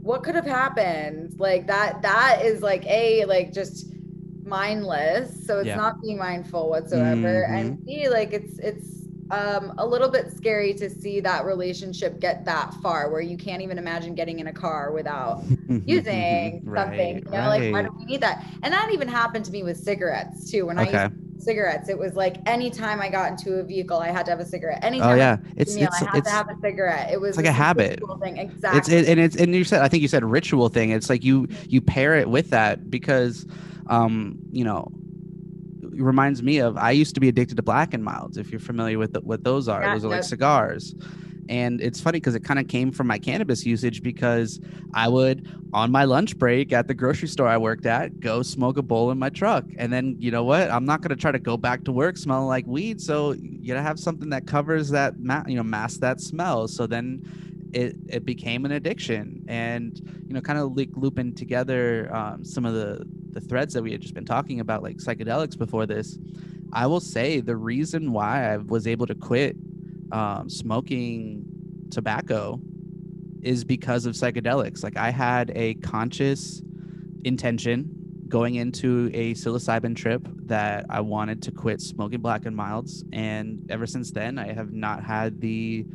what 0.00 0.24
could 0.24 0.34
have 0.34 0.46
happened? 0.46 1.38
Like 1.38 1.68
that, 1.68 2.02
that 2.02 2.40
is 2.44 2.60
like 2.60 2.84
a 2.86 3.24
like 3.26 3.52
just 3.52 3.86
mindless. 4.44 5.46
So 5.46 5.60
it's 5.60 5.68
yeah. 5.68 5.76
not 5.76 6.02
being 6.02 6.18
mindful 6.18 6.68
whatsoever. 6.68 7.46
Mm-hmm. 7.48 7.54
And 7.54 7.86
B, 7.86 8.08
like 8.08 8.32
it's 8.32 8.58
it's 8.58 9.01
um, 9.32 9.72
a 9.78 9.86
little 9.86 10.10
bit 10.10 10.30
scary 10.30 10.74
to 10.74 10.90
see 10.90 11.18
that 11.20 11.46
relationship 11.46 12.20
get 12.20 12.44
that 12.44 12.74
far 12.82 13.10
where 13.10 13.22
you 13.22 13.38
can't 13.38 13.62
even 13.62 13.78
imagine 13.78 14.14
getting 14.14 14.40
in 14.40 14.46
a 14.46 14.52
car 14.52 14.92
without 14.92 15.42
using 15.86 16.62
right, 16.64 16.84
something. 16.84 17.16
You 17.16 17.24
know, 17.24 17.30
right. 17.30 17.46
like 17.46 17.72
why 17.72 17.82
do 17.82 17.96
we 17.98 18.04
need 18.04 18.20
that? 18.20 18.44
And 18.62 18.72
that 18.74 18.92
even 18.92 19.08
happened 19.08 19.46
to 19.46 19.50
me 19.50 19.62
with 19.62 19.78
cigarettes 19.78 20.50
too. 20.50 20.66
When 20.66 20.78
okay. 20.78 20.98
I 20.98 21.04
used 21.04 21.42
cigarettes, 21.42 21.88
it 21.88 21.98
was 21.98 22.14
like 22.14 22.36
anytime 22.46 23.00
I 23.00 23.08
got 23.08 23.30
into 23.30 23.54
a 23.54 23.62
vehicle, 23.62 23.98
I 23.98 24.08
had 24.08 24.26
to 24.26 24.32
have 24.32 24.40
a 24.40 24.44
cigarette. 24.44 24.84
Anytime 24.84 25.10
oh 25.10 25.14
yeah, 25.14 25.38
it's 25.56 25.74
meal, 25.74 25.84
it's, 25.84 26.02
I 26.02 26.10
had 26.10 26.18
it's, 26.18 26.28
to 26.28 26.34
have 26.34 26.50
a 26.50 26.56
cigarette. 26.60 27.10
It 27.10 27.18
was 27.18 27.38
like 27.38 27.46
a 27.46 27.52
habit 27.52 28.00
thing. 28.20 28.36
Exactly. 28.36 28.78
It's 28.78 28.88
it, 28.90 29.08
and 29.08 29.18
it's 29.18 29.36
and 29.36 29.54
you 29.54 29.64
said 29.64 29.80
I 29.80 29.88
think 29.88 30.02
you 30.02 30.08
said 30.08 30.24
ritual 30.24 30.68
thing. 30.68 30.90
It's 30.90 31.08
like 31.08 31.24
you 31.24 31.48
you 31.68 31.80
pair 31.80 32.16
it 32.16 32.28
with 32.28 32.50
that 32.50 32.90
because 32.90 33.46
um 33.86 34.38
you 34.52 34.64
know 34.64 34.92
reminds 35.94 36.42
me 36.42 36.58
of 36.58 36.76
I 36.76 36.92
used 36.92 37.14
to 37.14 37.20
be 37.20 37.28
addicted 37.28 37.56
to 37.56 37.62
black 37.62 37.94
and 37.94 38.04
milds. 38.04 38.36
If 38.36 38.50
you're 38.50 38.60
familiar 38.60 38.98
with 38.98 39.12
the, 39.12 39.20
what 39.20 39.44
those 39.44 39.68
are, 39.68 39.82
yeah, 39.82 39.94
those 39.94 40.04
are 40.04 40.08
like 40.08 40.24
cigars. 40.24 40.94
And 41.48 41.80
it's 41.80 42.00
funny 42.00 42.18
because 42.20 42.34
it 42.34 42.44
kind 42.44 42.60
of 42.60 42.68
came 42.68 42.92
from 42.92 43.08
my 43.08 43.18
cannabis 43.18 43.66
usage 43.66 44.02
because 44.02 44.60
I 44.94 45.08
would, 45.08 45.48
on 45.72 45.90
my 45.90 46.04
lunch 46.04 46.38
break 46.38 46.72
at 46.72 46.86
the 46.86 46.94
grocery 46.94 47.28
store 47.28 47.48
I 47.48 47.58
worked 47.58 47.84
at, 47.84 48.20
go 48.20 48.42
smoke 48.42 48.78
a 48.78 48.82
bowl 48.82 49.10
in 49.10 49.18
my 49.18 49.28
truck. 49.28 49.64
And 49.76 49.92
then, 49.92 50.16
you 50.18 50.30
know 50.30 50.44
what? 50.44 50.70
I'm 50.70 50.84
not 50.84 51.02
going 51.02 51.10
to 51.10 51.16
try 51.16 51.32
to 51.32 51.40
go 51.40 51.56
back 51.56 51.84
to 51.84 51.92
work 51.92 52.16
smelling 52.16 52.46
like 52.46 52.66
weed. 52.66 53.00
So 53.00 53.32
you 53.32 53.68
got 53.68 53.74
to 53.74 53.82
have 53.82 53.98
something 53.98 54.30
that 54.30 54.46
covers 54.46 54.90
that, 54.90 55.18
ma- 55.18 55.42
you 55.46 55.56
know, 55.56 55.64
mask 55.64 56.00
that 56.00 56.20
smell. 56.20 56.68
So 56.68 56.86
then 56.86 57.22
it, 57.72 57.96
it 58.08 58.24
became 58.24 58.64
an 58.64 58.72
addiction 58.72 59.44
and 59.48 59.98
you 60.26 60.34
know 60.34 60.40
kind 60.40 60.58
of 60.58 60.76
like 60.76 60.90
looping 60.94 61.34
together 61.34 62.14
um, 62.14 62.44
some 62.44 62.64
of 62.66 62.74
the 62.74 63.04
the 63.32 63.40
threads 63.40 63.74
that 63.74 63.82
we 63.82 63.92
had 63.92 64.00
just 64.00 64.14
been 64.14 64.24
talking 64.24 64.60
about 64.60 64.82
like 64.82 64.96
psychedelics 64.96 65.56
before 65.56 65.86
this 65.86 66.18
i 66.72 66.86
will 66.86 67.00
say 67.00 67.40
the 67.40 67.56
reason 67.56 68.12
why 68.12 68.52
i 68.52 68.56
was 68.56 68.86
able 68.86 69.06
to 69.06 69.14
quit 69.14 69.56
um, 70.12 70.48
smoking 70.48 71.44
tobacco 71.90 72.60
is 73.42 73.64
because 73.64 74.06
of 74.06 74.14
psychedelics. 74.14 74.82
Like 74.82 74.96
i 74.96 75.10
had 75.10 75.50
a 75.54 75.74
conscious 75.74 76.62
intention 77.24 77.90
going 78.28 78.54
into 78.54 79.10
a 79.12 79.34
psilocybin 79.34 79.94
trip 79.94 80.26
that 80.46 80.86
i 80.88 81.00
wanted 81.00 81.42
to 81.42 81.50
quit 81.52 81.80
smoking 81.80 82.20
black 82.20 82.46
and 82.46 82.56
milds. 82.56 83.04
And 83.12 83.70
ever 83.70 83.86
since 83.86 84.10
then 84.10 84.38
i 84.38 84.52
have 84.52 84.72
not 84.72 85.02
had 85.02 85.40
the 85.40 85.86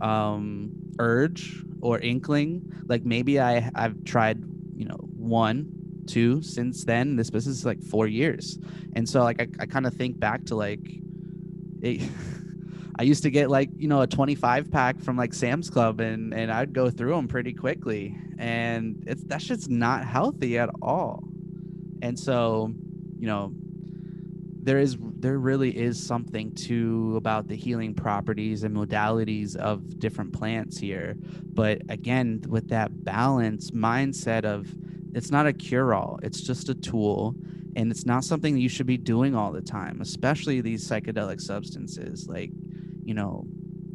um 0.00 0.70
urge 0.98 1.62
or 1.80 1.98
inkling. 1.98 2.84
Like 2.86 3.04
maybe 3.04 3.40
i 3.40 3.70
i've 3.74 4.04
tried 4.04 4.42
you 4.76 4.84
know 4.84 4.98
one 5.16 5.81
two 6.06 6.42
since 6.42 6.84
then. 6.84 7.16
This 7.16 7.30
business 7.30 7.58
is 7.58 7.64
like 7.64 7.82
four 7.82 8.06
years. 8.06 8.58
And 8.94 9.08
so 9.08 9.22
like 9.22 9.40
i, 9.40 9.46
I 9.60 9.66
kind 9.66 9.86
of 9.86 9.94
think 9.94 10.18
back 10.18 10.44
to 10.46 10.54
like 10.54 10.80
it, 11.80 12.02
i 12.98 13.02
used 13.02 13.22
to 13.22 13.30
get 13.30 13.50
like 13.50 13.70
you 13.76 13.88
know 13.88 14.02
a 14.02 14.06
25 14.06 14.70
pack 14.70 15.00
from 15.00 15.16
like 15.16 15.32
sam's 15.32 15.70
club 15.70 15.98
and 16.00 16.34
and 16.34 16.52
i'd 16.52 16.74
go 16.74 16.90
through 16.90 17.14
them 17.14 17.28
pretty 17.28 17.52
quickly. 17.52 18.16
And 18.38 19.04
it's 19.06 19.24
that 19.24 19.42
shit's 19.42 19.68
not 19.68 20.04
healthy 20.04 20.58
at 20.58 20.70
all. 20.80 21.24
And 22.02 22.18
so 22.18 22.72
you 23.18 23.26
know 23.26 23.52
there 24.64 24.78
is 24.78 24.96
there 25.18 25.38
really 25.38 25.76
is 25.76 26.04
something 26.04 26.52
to 26.54 27.14
about 27.16 27.48
the 27.48 27.56
healing 27.56 27.94
properties 27.94 28.62
and 28.62 28.76
modalities 28.76 29.56
of 29.56 29.98
different 29.98 30.32
plants 30.32 30.78
here. 30.78 31.16
But 31.42 31.82
again 31.88 32.42
with 32.48 32.68
that 32.68 33.04
balance 33.04 33.72
mindset 33.72 34.44
of 34.44 34.72
it's 35.14 35.30
not 35.30 35.46
a 35.46 35.52
cure 35.52 35.94
all 35.94 36.18
it's 36.22 36.40
just 36.40 36.68
a 36.68 36.74
tool 36.74 37.34
and 37.76 37.90
it's 37.90 38.04
not 38.04 38.24
something 38.24 38.54
that 38.54 38.60
you 38.60 38.68
should 38.68 38.86
be 38.86 38.96
doing 38.96 39.34
all 39.34 39.52
the 39.52 39.60
time 39.60 40.00
especially 40.00 40.60
these 40.60 40.86
psychedelic 40.88 41.40
substances 41.40 42.28
like 42.28 42.50
you 43.04 43.14
know 43.14 43.44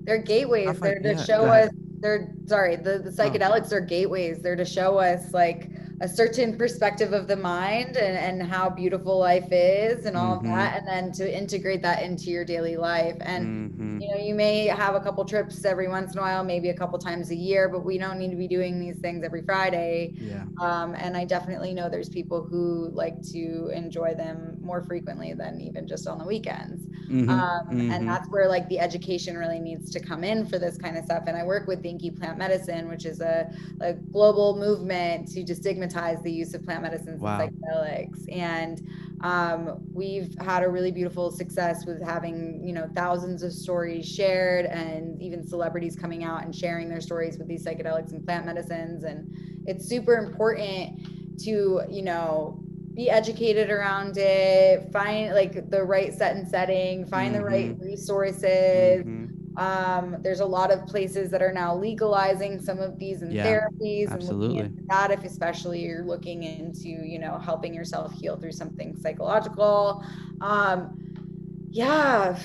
they're 0.04 0.18
gateways 0.18 0.80
they're 0.80 1.00
to 1.00 1.18
show 1.24 1.46
us 1.46 1.70
they're 2.00 2.32
sorry 2.46 2.76
the, 2.76 3.00
the 3.00 3.10
oh. 3.10 3.12
psychedelics 3.12 3.72
oh. 3.72 3.78
are 3.78 3.82
gateways 3.82 4.42
they're 4.42 4.56
to 4.56 4.66
show 4.66 4.98
us 4.98 5.34
like 5.34 5.70
a 6.00 6.08
certain 6.08 6.56
perspective 6.58 7.12
of 7.12 7.28
the 7.28 7.36
mind 7.36 7.98
and, 7.98 8.42
and 8.42 8.50
how 8.50 8.70
beautiful 8.70 9.18
life 9.18 9.48
is 9.52 10.06
and 10.06 10.16
all 10.16 10.38
mm-hmm. 10.38 10.46
of 10.48 10.56
that 10.56 10.78
and 10.78 10.88
then 10.88 11.12
to 11.12 11.38
integrate 11.38 11.82
that 11.82 12.04
into 12.04 12.30
your 12.30 12.46
daily 12.46 12.78
life 12.78 13.16
and 13.22 13.72
mm-hmm. 13.72 14.00
you 14.00 14.10
know 14.10 14.18
you 14.18 14.36
may 14.36 14.68
have 14.68 14.94
a 14.94 15.00
couple 15.00 15.26
trips 15.26 15.66
every 15.66 15.88
once 15.88 16.14
in 16.14 16.20
a 16.20 16.22
while 16.22 16.44
maybe 16.44 16.70
a 16.70 16.74
couple 16.74 17.00
times 17.00 17.32
a 17.32 17.36
year 17.36 17.68
but 17.68 17.84
we 17.84 17.98
don't 17.98 18.20
need 18.20 18.30
to 18.30 18.36
be 18.36 18.48
doing 18.48 18.80
these 18.80 18.98
things 18.98 19.24
every 19.24 19.42
friday 19.42 20.14
yeah. 20.18 20.44
um, 20.62 20.94
and 20.96 21.18
i 21.18 21.26
definitely 21.26 21.74
know 21.74 21.90
there's 21.90 22.10
people 22.10 22.44
who 22.44 22.90
like 22.94 23.20
to 23.24 23.72
enjoy 23.74 24.14
them 24.14 24.57
more 24.68 24.84
frequently 24.84 25.34
than 25.34 25.62
even 25.62 25.88
just 25.88 26.08
on 26.08 26.20
the 26.20 26.26
weekends. 26.26 26.86
Mhm, 27.10 27.30
Um, 27.30 27.62
mhm. 27.72 27.92
And 27.92 28.08
that's 28.08 28.28
where 28.30 28.48
like 28.50 28.68
the 28.70 28.80
education 28.80 29.38
really 29.38 29.60
needs 29.60 29.90
to 29.92 30.00
come 30.02 30.24
in 30.24 30.46
for 30.46 30.60
this 30.60 30.78
kind 30.78 30.98
of 30.98 31.06
stuff. 31.06 31.24
And 31.28 31.38
I 31.38 31.44
work 31.44 31.68
with 31.68 31.82
Dinky 31.82 32.12
Plant 32.12 32.38
Medicine, 32.38 32.90
which 32.90 33.06
is 33.06 33.22
a, 33.22 33.50
a 33.82 33.94
global 33.94 34.58
movement 34.58 35.28
to 35.30 35.44
destigmatize 35.44 36.22
the 36.24 36.32
use 36.32 36.54
of 36.54 36.64
plant 36.64 36.84
medicines 36.84 37.22
Wow. 37.22 37.40
and 37.40 37.52
psychedelics. 37.52 38.26
And 38.32 38.82
um, 39.22 39.80
we've 39.94 40.36
had 40.42 40.64
a 40.64 40.70
really 40.70 40.92
beautiful 40.92 41.32
success 41.32 41.86
with 41.86 42.02
having 42.04 42.62
you 42.64 42.74
know 42.74 42.88
thousands 42.96 43.44
of 43.44 43.52
stories 43.54 44.06
shared 44.08 44.66
and 44.68 45.22
even 45.22 45.44
celebrities 45.48 45.96
coming 45.96 46.24
out 46.24 46.44
and 46.44 46.56
sharing 46.56 46.88
their 46.90 47.02
stories 47.02 47.38
with 47.38 47.48
these 47.48 47.66
psychedelics 47.66 48.12
and 48.12 48.24
plant 48.26 48.46
medicines 48.46 49.04
and 49.04 49.28
it's 49.66 49.86
super 49.88 50.16
important 50.18 51.00
to 51.40 51.82
you 51.90 52.04
know 52.04 52.64
be 52.98 53.10
educated 53.12 53.72
around 53.72 54.18
it 54.18 54.92
find 54.94 55.34
like 55.36 55.70
the 55.72 55.84
right 55.84 56.14
set 56.14 56.36
and 56.38 56.48
setting 56.50 57.08
find 57.08 57.36
the 57.36 57.44
right 57.44 57.76
resources 57.80 59.06
Mhm. 59.06 59.38
um, 59.58 60.18
there's 60.24 60.40
a 60.42 60.46
lot 60.46 60.72
of 60.72 60.86
places 60.88 61.32
that 61.32 61.42
are 61.42 61.54
now 61.54 61.76
legalizing 61.76 62.60
some 62.60 62.80
of 62.80 63.00
these 63.00 63.24
in 63.24 63.34
Yeah, 63.34 63.44
therapies 63.44 64.14
and 64.14 64.26
absolutely. 64.26 64.28
looking 64.28 64.58
into 64.58 64.84
that 64.90 65.12
if 65.12 65.24
especially 65.24 65.82
you're 65.84 66.06
looking 66.06 66.44
into 66.44 66.90
you 66.90 67.20
know 67.20 67.40
helping 67.40 67.74
yourself 67.74 68.14
heal 68.14 68.38
through 68.38 68.52
something 68.54 68.96
psychological 68.98 70.04
um, 70.42 70.92
yeah 71.70 72.38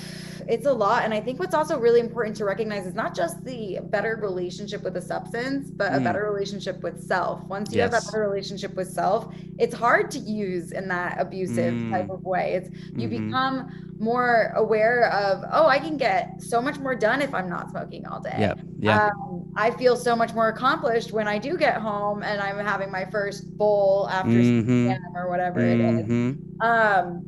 it's 0.48 0.66
a 0.66 0.72
lot 0.72 1.04
and 1.04 1.14
i 1.14 1.20
think 1.20 1.38
what's 1.38 1.54
also 1.54 1.78
really 1.78 2.00
important 2.00 2.34
to 2.36 2.44
recognize 2.44 2.84
is 2.86 2.94
not 2.94 3.14
just 3.14 3.44
the 3.44 3.78
better 3.90 4.18
relationship 4.20 4.82
with 4.82 4.94
the 4.94 5.00
substance 5.00 5.70
but 5.70 5.92
a 5.92 5.96
Mm. 5.98 6.04
better 6.04 6.24
relationship 6.24 6.82
with 6.82 7.00
self 7.00 7.40
once 7.44 7.72
you 7.72 7.80
have 7.80 7.92
Yes. 7.92 8.04
that 8.04 8.12
better 8.12 8.24
relationship 8.28 8.74
with 8.74 8.90
self 8.90 9.32
it's 9.58 9.74
hard 9.74 10.10
to 10.12 10.18
use 10.18 10.72
in 10.72 10.88
that 10.88 11.20
abusive 11.20 11.72
type 11.90 12.08
Mm. 12.08 12.14
of 12.14 12.24
way 12.24 12.54
it's 12.54 12.70
you 12.96 13.08
Mhm. 13.08 13.26
become 13.26 13.68
more 14.00 14.52
aware 14.56 15.08
of 15.12 15.44
oh 15.52 15.66
i 15.68 15.78
can 15.78 15.96
get 15.96 16.42
so 16.42 16.60
much 16.60 16.78
more 16.80 16.94
done 16.96 17.22
if 17.22 17.32
i'm 17.32 17.48
not 17.48 17.70
smoking 17.70 18.04
all 18.06 18.18
day 18.20 18.34
Yep. 18.40 18.58
Yeah. 18.80 19.06
um, 19.06 19.44
i 19.56 19.70
feel 19.70 19.94
so 19.94 20.16
much 20.16 20.34
more 20.34 20.48
accomplished 20.48 21.12
when 21.12 21.28
i 21.28 21.38
do 21.38 21.56
get 21.56 21.76
home 21.76 22.24
and 22.24 22.40
i'm 22.40 22.58
having 22.58 22.90
my 22.90 23.04
first 23.04 23.56
bowl 23.56 24.08
after 24.10 24.32
6 24.42 24.66
Mhm. 24.66 24.66
p.m. 24.88 24.98
or 25.14 25.28
whatever 25.28 25.60
it 25.60 25.78
is 25.78 26.06
Mhm. 26.06 26.36
um 26.64 27.24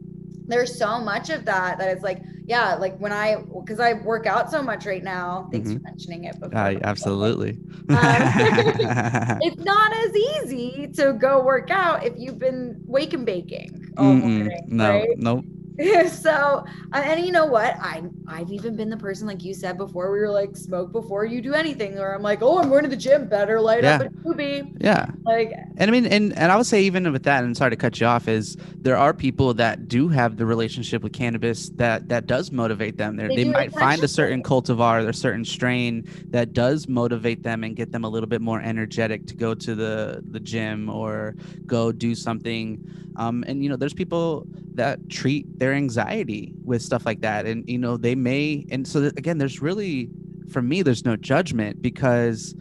there's 0.47 0.77
so 0.79 1.01
much 1.01 1.31
of 1.31 1.45
that 1.45 1.79
that 1.79 1.89
it's 1.89 2.03
like 2.03 2.23
yeah 2.47 2.75
like 2.75 2.97
when 2.99 3.13
i 3.13 3.37
because 3.61 3.81
i 3.81 3.93
work 3.95 4.27
out 4.27 4.51
so 4.51 4.63
much 4.63 4.85
right 4.87 5.03
now 5.05 5.49
thanks 5.53 5.73
for 5.73 5.81
mentioning 5.81 6.25
it 6.25 6.39
before 6.41 6.59
Uh, 6.59 6.75
absolutely. 6.83 7.59
it's 7.89 9.65
not 9.65 9.93
as 9.93 10.17
easy 10.45 10.89
to 10.95 11.13
go 11.15 11.43
work 11.43 11.71
out 11.71 12.05
if 12.05 12.15
you've 12.19 12.39
been 12.39 12.81
wake 12.87 13.13
and 13.15 13.27
baking 13.27 13.71
all 13.97 14.15
morning 14.15 14.51
no, 14.69 14.91
right 14.91 15.09
nope. 15.17 15.45
so 16.09 16.65
uh, 16.93 17.03
and 17.05 17.25
you 17.25 17.33
know 17.33 17.47
what 17.47 17.77
i 17.81 18.03
i've 18.29 18.51
even 18.51 18.77
been 18.77 18.89
the 18.91 18.97
person 18.97 19.27
like 19.27 19.43
you 19.43 19.53
said 19.53 19.77
before 19.77 20.13
we 20.13 20.19
were 20.19 20.31
like 20.31 20.57
smoke 20.57 20.93
before 20.93 21.25
you 21.25 21.41
do 21.43 21.53
anything 21.55 21.99
or 21.99 22.15
i'm 22.15 22.23
like 22.23 22.43
oh 22.43 22.59
i'm 22.61 22.69
going 22.69 22.83
to 22.85 22.89
the 22.89 22.97
gym 22.97 23.29
better 23.29 23.61
light 23.61 23.85
up 23.85 24.01
Yeah. 24.01 24.07
a 24.07 24.11
doobie 24.29 24.73
Yeah. 24.81 25.07
Like 25.25 25.53
And 25.79 25.91
I 25.91 25.93
mean, 25.93 26.07
and, 26.07 26.37
and 26.39 26.53
I 26.53 26.57
would 26.57 26.67
say 26.67 26.83
even 26.83 27.11
with 27.13 27.23
that, 27.25 27.45
and 27.45 27.57
sorry 27.57 27.71
to 27.71 27.77
cut 27.77 28.01
you 28.01 28.07
off, 28.07 28.29
is 28.29 28.57
there 28.77 28.97
are 28.97 29.15
people 29.15 29.55
that 29.55 29.89
do 29.89 30.09
have 30.09 30.37
the 30.37 30.47
relationship 30.47 31.03
with 31.03 31.13
cannabis 31.13 31.71
that 31.71 32.09
that 32.09 32.27
does 32.27 32.53
motivate 32.53 32.97
them. 32.99 33.17
They're, 33.17 33.29
They 33.29 33.37
they 33.37 33.45
might 33.45 33.73
find 33.73 34.03
a 34.03 34.09
certain 34.09 34.43
cultivar 34.43 35.05
or 35.05 35.09
a 35.09 35.15
certain 35.15 35.45
strain 35.45 36.07
that 36.31 36.53
does 36.53 36.89
motivate 36.89 37.43
them 37.43 37.65
and 37.65 37.75
get 37.75 37.93
them 37.93 38.05
a 38.05 38.09
little 38.09 38.29
bit 38.29 38.41
more 38.41 38.61
energetic 38.61 39.27
to 39.27 39.35
go 39.35 39.55
to 39.55 39.75
the 39.75 40.23
the 40.31 40.41
gym 40.41 40.89
or 40.91 41.35
go 41.67 41.91
do 41.93 42.15
something. 42.15 42.79
Um, 43.17 43.45
and 43.47 43.63
you 43.63 43.69
know, 43.69 43.77
there's 43.77 43.95
people 43.95 44.47
that 44.75 45.09
treat 45.09 45.59
their 45.59 45.73
anxiety 45.73 46.53
with 46.65 46.83
stuff 46.83 47.07
like 47.07 47.21
that, 47.23 47.47
and 47.47 47.69
you 47.69 47.79
know, 47.79 47.97
they 47.97 48.15
may. 48.15 48.67
And 48.71 48.87
so 48.87 49.01
that- 49.01 49.19
again, 49.19 49.39
there's 49.39 49.63
really, 49.63 50.09
for 50.51 50.61
me, 50.63 50.83
there's 50.83 51.05
no 51.05 51.17
judgment 51.17 51.81
because 51.81 52.55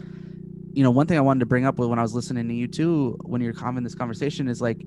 you 0.73 0.83
know, 0.83 0.91
one 0.91 1.07
thing 1.07 1.17
I 1.17 1.21
wanted 1.21 1.41
to 1.41 1.45
bring 1.45 1.65
up 1.65 1.77
when 1.77 1.99
I 1.99 2.01
was 2.01 2.15
listening 2.15 2.47
to 2.47 2.53
you 2.53 2.67
too, 2.67 3.17
when 3.21 3.41
you're 3.41 3.53
having 3.57 3.83
this 3.83 3.95
conversation, 3.95 4.47
is 4.47 4.59
like 4.59 4.85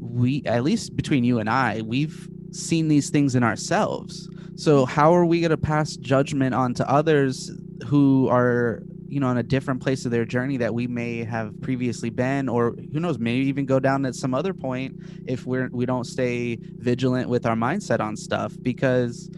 we, 0.00 0.42
at 0.46 0.64
least 0.64 0.96
between 0.96 1.24
you 1.24 1.38
and 1.38 1.48
I, 1.48 1.82
we've 1.82 2.28
seen 2.50 2.88
these 2.88 3.10
things 3.10 3.34
in 3.34 3.44
ourselves. 3.44 4.28
So 4.56 4.84
how 4.84 5.14
are 5.14 5.24
we 5.24 5.40
going 5.40 5.50
to 5.50 5.56
pass 5.56 5.96
judgment 5.96 6.54
on 6.54 6.74
to 6.74 6.90
others 6.90 7.52
who 7.86 8.28
are, 8.28 8.82
you 9.06 9.20
know, 9.20 9.30
in 9.30 9.36
a 9.38 9.42
different 9.42 9.80
place 9.80 10.04
of 10.04 10.10
their 10.10 10.24
journey 10.24 10.56
that 10.56 10.74
we 10.74 10.88
may 10.88 11.22
have 11.22 11.60
previously 11.60 12.10
been, 12.10 12.48
or 12.48 12.72
who 12.92 12.98
knows, 12.98 13.18
maybe 13.20 13.46
even 13.46 13.64
go 13.64 13.78
down 13.78 14.04
at 14.04 14.16
some 14.16 14.34
other 14.34 14.52
point 14.52 15.00
if 15.26 15.46
we're 15.46 15.68
we 15.68 15.86
don't 15.86 16.04
stay 16.04 16.58
vigilant 16.60 17.28
with 17.28 17.46
our 17.46 17.54
mindset 17.54 18.00
on 18.00 18.16
stuff 18.16 18.54
because, 18.60 19.30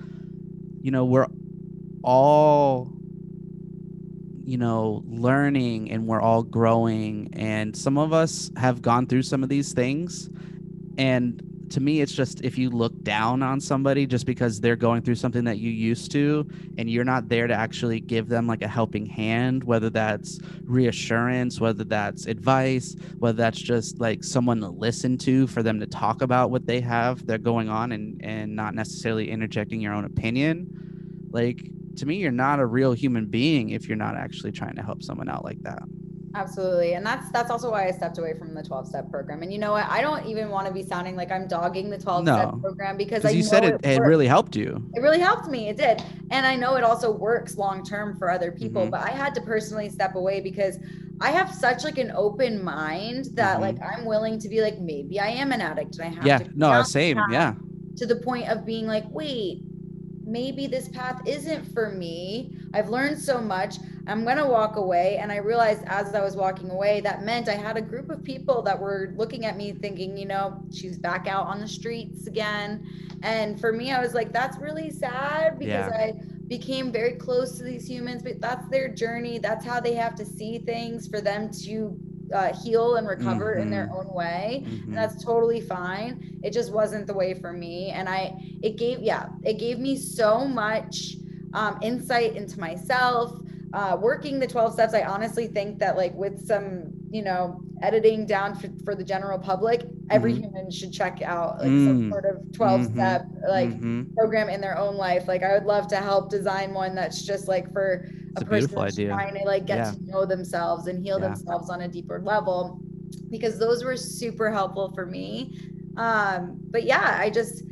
you 0.80 0.90
know, 0.90 1.05
we're 1.05 1.26
all 2.03 2.90
you 4.51 4.59
know 4.59 5.05
learning 5.07 5.92
and 5.92 6.09
we're 6.09 6.20
all 6.20 6.42
growing 6.42 7.30
and 7.34 7.76
some 7.76 7.96
of 7.96 8.12
us 8.12 8.51
have 8.57 8.82
gone 8.82 9.07
through 9.07 9.22
some 9.22 9.44
of 9.44 9.48
these 9.48 9.72
things. 9.72 10.28
And 10.98 11.40
to 11.70 11.78
me 11.80 12.01
it's 12.01 12.12
just 12.12 12.42
if 12.42 12.59
you 12.59 12.68
look 12.68 12.92
down 13.05 13.44
on 13.44 13.61
somebody 13.61 14.07
just 14.07 14.26
because 14.26 14.61
they're 14.61 14.74
going 14.74 15.03
through 15.03 15.14
something 15.14 15.44
that 15.44 15.59
you 15.59 15.70
used 15.70 16.11
to 16.11 16.44
and 16.78 16.90
you're 16.90 17.05
not 17.05 17.28
there 17.28 17.46
to 17.46 17.55
actually 17.55 18.01
give 18.01 18.28
them 18.28 18.48
like 18.48 18.61
a 18.61 18.66
helping 18.66 19.07
hand 19.07 19.62
whether 19.62 19.88
that's 19.88 20.40
reassurance 20.64 21.61
whether 21.61 21.84
that's 21.84 22.26
advice 22.26 22.96
whether 23.20 23.36
that's 23.36 23.61
just 23.61 24.01
like 24.01 24.24
someone 24.24 24.59
to 24.59 24.68
listen 24.68 25.16
to 25.16 25.46
for 25.46 25.62
them 25.62 25.78
to 25.78 25.86
talk 25.86 26.22
about 26.22 26.51
what 26.51 26.66
they 26.66 26.80
have 26.80 27.24
they're 27.24 27.38
going 27.38 27.68
on 27.68 27.92
and 27.92 28.20
and 28.24 28.57
not 28.57 28.74
necessarily 28.74 29.30
interjecting 29.30 29.80
your 29.80 29.92
own 29.92 30.05
opinion 30.05 30.66
like 31.30 31.70
to 31.97 32.07
me 32.07 32.16
you're 32.16 32.30
not 32.30 32.59
a 32.61 32.66
real 32.66 32.93
human 32.93 33.26
being 33.26 33.70
if 33.70 33.88
you're 33.88 33.97
not 33.97 34.16
actually 34.16 34.53
trying 34.53 34.74
to 34.76 34.82
help 34.82 35.03
someone 35.03 35.28
out 35.28 35.45
like 35.45 35.61
that 35.62 35.82
Absolutely. 36.32 36.95
And 36.95 37.05
that's 37.05 37.28
that's 37.32 37.51
also 37.51 37.72
why 37.72 37.88
I 37.88 37.91
stepped 37.91 38.18
away 38.18 38.34
from 38.38 38.55
the 38.55 38.62
12 38.62 38.86
step 38.86 39.11
program. 39.11 39.43
And 39.43 39.53
you 39.53 39.59
know 39.59 39.72
what? 39.72 39.86
I 39.88 40.01
don't 40.01 40.24
even 40.26 40.49
want 40.49 40.68
to 40.68 40.72
be 40.72 40.84
sounding 40.84 41.16
like 41.16 41.32
I'm 41.32 41.49
dogging 41.49 41.91
the 41.91 41.99
12 41.99 42.24
step 42.24 42.61
program 42.61 42.97
because 42.97 43.24
I 43.24 43.30
you 43.30 43.43
said 43.43 43.64
it, 43.64 43.80
it 43.84 43.99
works. 43.99 44.09
really 44.09 44.28
helped 44.28 44.55
you 44.55 44.80
it 44.95 45.01
really 45.01 45.18
helped 45.18 45.49
me. 45.49 45.68
It 45.68 45.76
did. 45.76 46.01
And 46.30 46.47
I 46.47 46.55
know 46.55 46.76
it 46.76 46.84
also 46.84 47.11
works 47.11 47.57
long 47.57 47.82
term 47.84 48.16
for 48.16 48.30
other 48.30 48.53
people, 48.53 48.86
Mhm. 48.86 48.91
but 48.93 49.01
I 49.01 49.11
had 49.11 49.34
to 49.34 49.41
personally 49.41 49.88
step 49.88 50.14
away 50.14 50.41
because 50.41 50.78
I 51.20 51.32
have 51.32 51.53
such 51.53 51.82
like 51.82 51.99
an 51.99 52.12
open 52.14 52.62
mind 52.62 53.30
that 53.34 53.59
Mhm. 53.59 53.62
like 53.62 53.76
I'm 53.82 54.05
willing 54.05 54.38
to 54.38 54.49
be 54.49 54.61
like 54.61 54.78
maybe 54.78 55.18
I 55.18 55.30
am 55.30 55.51
an 55.51 55.61
addict 55.61 55.99
and 55.99 56.05
I 56.05 56.14
have 56.14 56.24
yeah 56.24 56.38
no 56.55 56.84
same 56.84 57.18
yeah 57.32 57.55
to 57.97 58.07
the 58.07 58.14
point 58.16 58.49
of 58.49 58.64
being 58.64 58.86
like, 58.86 59.05
wait, 59.11 59.64
maybe 60.31 60.66
this 60.66 60.89
path 60.89 61.20
isn't 61.26 61.64
for 61.74 61.91
me. 61.91 62.57
I've 62.72 62.89
learned 62.89 63.18
so 63.18 63.41
much. 63.41 63.76
I'm 64.07 64.24
going 64.24 64.37
to 64.37 64.47
walk 64.47 64.76
away. 64.76 65.18
And 65.18 65.31
I 65.33 65.37
realized 65.37 65.83
as 65.87 66.14
I 66.14 66.22
was 66.22 66.37
walking 66.37 66.70
away, 66.70 67.01
that 67.03 67.22
meant 67.22 67.49
I 67.49 67.55
had 67.55 67.76
a 67.76 67.83
group 67.83 68.11
of 68.11 68.22
people 68.22 68.62
that 68.62 68.78
were 68.78 69.12
looking 69.16 69.45
at 69.45 69.57
me 69.57 69.72
thinking, 69.72 70.16
you 70.16 70.26
know, 70.26 70.62
she's 70.72 70.99
back 70.99 71.26
out 71.26 71.47
on 71.47 71.61
the 71.61 71.68
streets 71.68 72.26
again. 72.26 72.87
And 73.22 73.61
for 73.61 73.72
me, 73.72 73.93
I 73.93 74.01
was 74.01 74.14
like, 74.14 74.33
that's 74.33 74.57
really 74.59 74.91
sad 74.91 75.59
because 75.59 75.91
Yeah. 75.91 75.97
I 75.99 76.14
became 76.47 76.91
very 76.91 77.12
close 77.12 77.57
to 77.59 77.64
these 77.64 77.89
humans, 77.89 78.22
but 78.22 78.41
that's 78.41 78.68
their 78.68 78.89
journey. 78.89 79.39
That's 79.39 79.64
how 79.64 79.81
they 79.81 79.95
have 79.95 80.14
to 80.16 80.24
see 80.24 80.59
things 80.59 81.07
for 81.09 81.20
them 81.20 81.51
to 81.64 81.99
uh, 82.33 82.53
heal 82.62 82.97
and 82.97 83.07
recover 83.09 83.55
in 83.55 83.70
their 83.70 83.87
Mhm. 83.89 83.97
own 84.07 84.14
way 84.14 84.62
Mhm. 84.66 84.87
and 84.89 84.97
that's 84.97 85.22
totally 85.24 85.61
fine 85.61 86.39
it 86.43 86.53
just 86.53 86.72
wasn't 86.72 87.07
the 87.07 87.14
way 87.14 87.35
for 87.35 87.53
me 87.53 87.91
and 87.91 88.09
i 88.09 88.33
it 88.62 88.76
gave 88.76 89.01
yeah 89.01 89.26
it 89.43 89.59
gave 89.59 89.78
me 89.78 89.97
so 89.97 90.45
much 90.45 91.16
um, 91.55 91.78
insight 91.83 92.37
into 92.37 92.61
myself 92.61 93.33
uh, 93.72 93.97
working 94.01 94.39
the 94.39 94.47
12 94.47 94.72
steps 94.72 94.95
i 94.95 95.03
honestly 95.03 95.47
think 95.49 95.78
that 95.78 95.97
like 95.97 96.14
with 96.14 96.45
some 96.47 96.85
you 97.11 97.22
know 97.22 97.61
editing 97.83 98.26
down 98.26 98.55
for, 98.55 98.68
for 98.85 98.95
the 98.95 99.03
general 99.05 99.39
public 99.39 99.85
every 100.11 100.33
Mhm. 100.35 100.41
human 100.43 100.70
should 100.70 100.93
check 100.93 101.20
out 101.22 101.59
like 101.59 101.66
some 101.68 102.03
Mm. 102.03 102.11
sort 102.11 102.24
of 102.26 102.37
12 102.53 102.83
Mhm. 102.83 102.93
step 102.93 103.26
like 103.49 103.70
Mhm. 103.70 104.14
program 104.14 104.49
in 104.49 104.61
their 104.61 104.76
own 104.78 104.97
life 104.97 105.26
like 105.26 105.43
i 105.43 105.53
would 105.55 105.64
love 105.66 105.87
to 105.89 105.97
help 105.97 106.31
design 106.31 106.74
one 106.74 106.95
that's 106.95 107.22
just 107.24 107.49
like 107.49 107.72
for 107.72 108.07
It's 108.31 108.43
a 108.43 108.45
a 108.45 108.47
person 108.47 108.78
idea. 108.78 109.09
trying 109.09 109.35
to 109.35 109.43
like 109.47 109.66
get 109.66 109.78
Yeah. 109.78 109.93
to 109.93 109.99
know 110.07 110.24
themselves 110.26 110.87
and 110.87 111.05
heal 111.05 111.18
Yeah. 111.18 111.28
themselves 111.28 111.70
on 111.70 111.83
a 111.83 111.89
deeper 111.89 112.20
level 112.24 112.81
because 113.31 113.59
those 113.59 113.85
were 113.85 113.97
super 113.97 114.51
helpful 114.53 114.93
for 114.95 115.07
me 115.07 115.59
um 115.97 116.59
but 116.70 116.85
yeah 116.85 117.16
i 117.18 117.28
just 117.31 117.62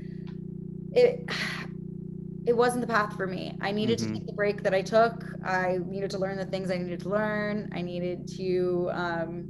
it 0.93 1.25
it 2.47 2.57
wasn't 2.57 2.81
the 2.81 2.87
path 2.87 3.15
for 3.17 3.27
me 3.27 3.57
i 3.61 3.71
needed 3.71 3.99
Mhm. 3.99 4.07
to 4.07 4.13
take 4.15 4.27
the 4.27 4.33
break 4.33 4.63
that 4.63 4.75
i 4.75 4.83
took 4.83 5.25
i 5.45 5.79
needed 5.87 6.11
to 6.11 6.19
learn 6.19 6.37
the 6.37 6.47
things 6.47 6.71
i 6.71 6.77
needed 6.79 7.01
to 7.01 7.09
learn 7.09 7.69
i 7.73 7.83
needed 7.83 8.27
to 8.37 8.89
um 8.93 9.45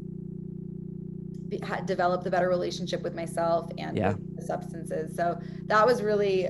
be, 1.49 1.59
ha, 1.61 1.81
develop 1.87 2.23
the 2.25 2.31
better 2.31 2.49
relationship 2.49 3.03
with 3.03 3.15
myself 3.15 3.71
and 3.79 3.97
Yeah. 3.97 4.15
the 4.37 4.43
substances 4.43 5.15
so 5.17 5.39
that 5.67 5.87
was 5.87 6.03
really 6.03 6.49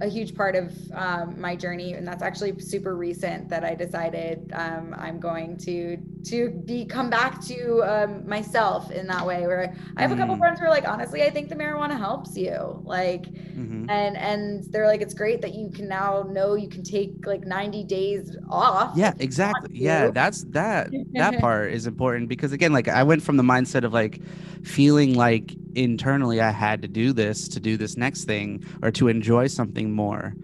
a 0.00 0.08
huge 0.08 0.34
part 0.34 0.54
of 0.54 0.72
um, 0.92 1.40
my 1.40 1.56
journey 1.56 1.94
and 1.94 2.06
that's 2.06 2.22
actually 2.22 2.58
super 2.60 2.96
recent 2.96 3.48
that 3.48 3.64
i 3.64 3.74
decided 3.74 4.50
um, 4.54 4.94
i'm 4.98 5.18
going 5.18 5.56
to 5.56 5.96
to 6.28 6.50
be 6.66 6.84
come 6.86 7.10
back 7.10 7.40
to 7.46 7.82
um, 7.84 8.26
myself 8.28 8.90
in 8.90 9.06
that 9.06 9.24
way 9.26 9.46
where 9.46 9.74
i 9.96 10.02
have 10.02 10.12
a 10.12 10.16
couple 10.16 10.34
Mm. 10.34 10.38
friends 10.38 10.58
who 10.60 10.66
are 10.66 10.70
like 10.70 10.86
honestly 10.88 11.22
i 11.22 11.30
think 11.30 11.48
the 11.48 11.54
marijuana 11.54 11.96
helps 11.98 12.36
you 12.36 12.80
like 12.84 13.26
Mhm. 13.56 13.90
and 13.90 14.16
and 14.16 14.64
they're 14.72 14.86
like 14.86 15.00
it's 15.00 15.14
great 15.14 15.40
that 15.42 15.54
you 15.54 15.70
can 15.70 15.88
now 15.88 16.22
know 16.24 16.54
you 16.54 16.68
can 16.68 16.82
take 16.82 17.24
like 17.26 17.46
90 17.46 17.84
days 17.84 18.36
off 18.48 18.92
yeah 18.96 19.12
exactly 19.18 19.68
yeah 19.72 20.10
that's 20.10 20.44
that 20.50 20.90
that 21.14 21.36
part 21.38 21.72
is 21.72 21.86
important 21.86 22.28
because 22.28 22.52
again 22.52 22.72
like 22.72 22.88
i 22.88 23.02
went 23.02 23.22
from 23.22 23.36
the 23.36 23.42
mindset 23.42 23.84
of 23.84 23.92
like 23.92 24.20
feeling 24.62 25.14
like 25.14 25.56
internally 25.74 26.40
i 26.40 26.50
had 26.50 26.82
to 26.82 26.88
do 26.88 27.12
this 27.12 27.48
to 27.48 27.60
do 27.60 27.76
this 27.76 27.96
next 27.96 28.24
thing 28.24 28.60
or 28.82 28.90
to 28.90 29.08
enjoy 29.08 29.46
something 29.46 29.92
more 29.92 30.34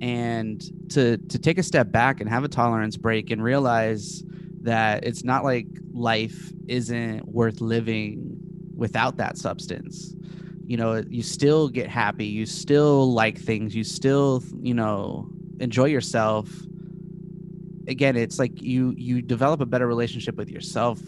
and 0.00 0.62
to 0.88 1.18
to 1.28 1.38
take 1.38 1.58
a 1.58 1.62
step 1.62 1.90
back 1.92 2.20
and 2.20 2.28
have 2.30 2.44
a 2.44 2.48
tolerance 2.48 2.96
break 2.96 3.30
and 3.30 3.42
realize 3.42 4.24
that 4.62 5.04
it's 5.04 5.24
not 5.24 5.44
like 5.44 5.66
life 5.92 6.52
isn't 6.68 7.26
worth 7.26 7.60
living 7.60 8.38
without 8.76 9.16
that 9.16 9.38
substance. 9.38 10.14
You 10.66 10.76
know 10.76 11.02
you 11.08 11.22
still 11.22 11.68
get 11.68 11.88
happy 11.88 12.26
you 12.26 12.46
still 12.46 13.12
like 13.12 13.38
things 13.38 13.74
you 13.74 13.82
still 13.82 14.42
you 14.60 14.74
know 14.74 15.28
enjoy 15.58 15.86
yourself. 15.86 16.48
Again 17.88 18.16
it's 18.16 18.38
like 18.38 18.62
you 18.62 18.94
you 18.96 19.20
develop 19.20 19.60
a 19.60 19.66
better 19.66 19.88
relationship 19.88 20.36
with 20.36 20.48
yourself 20.48 21.00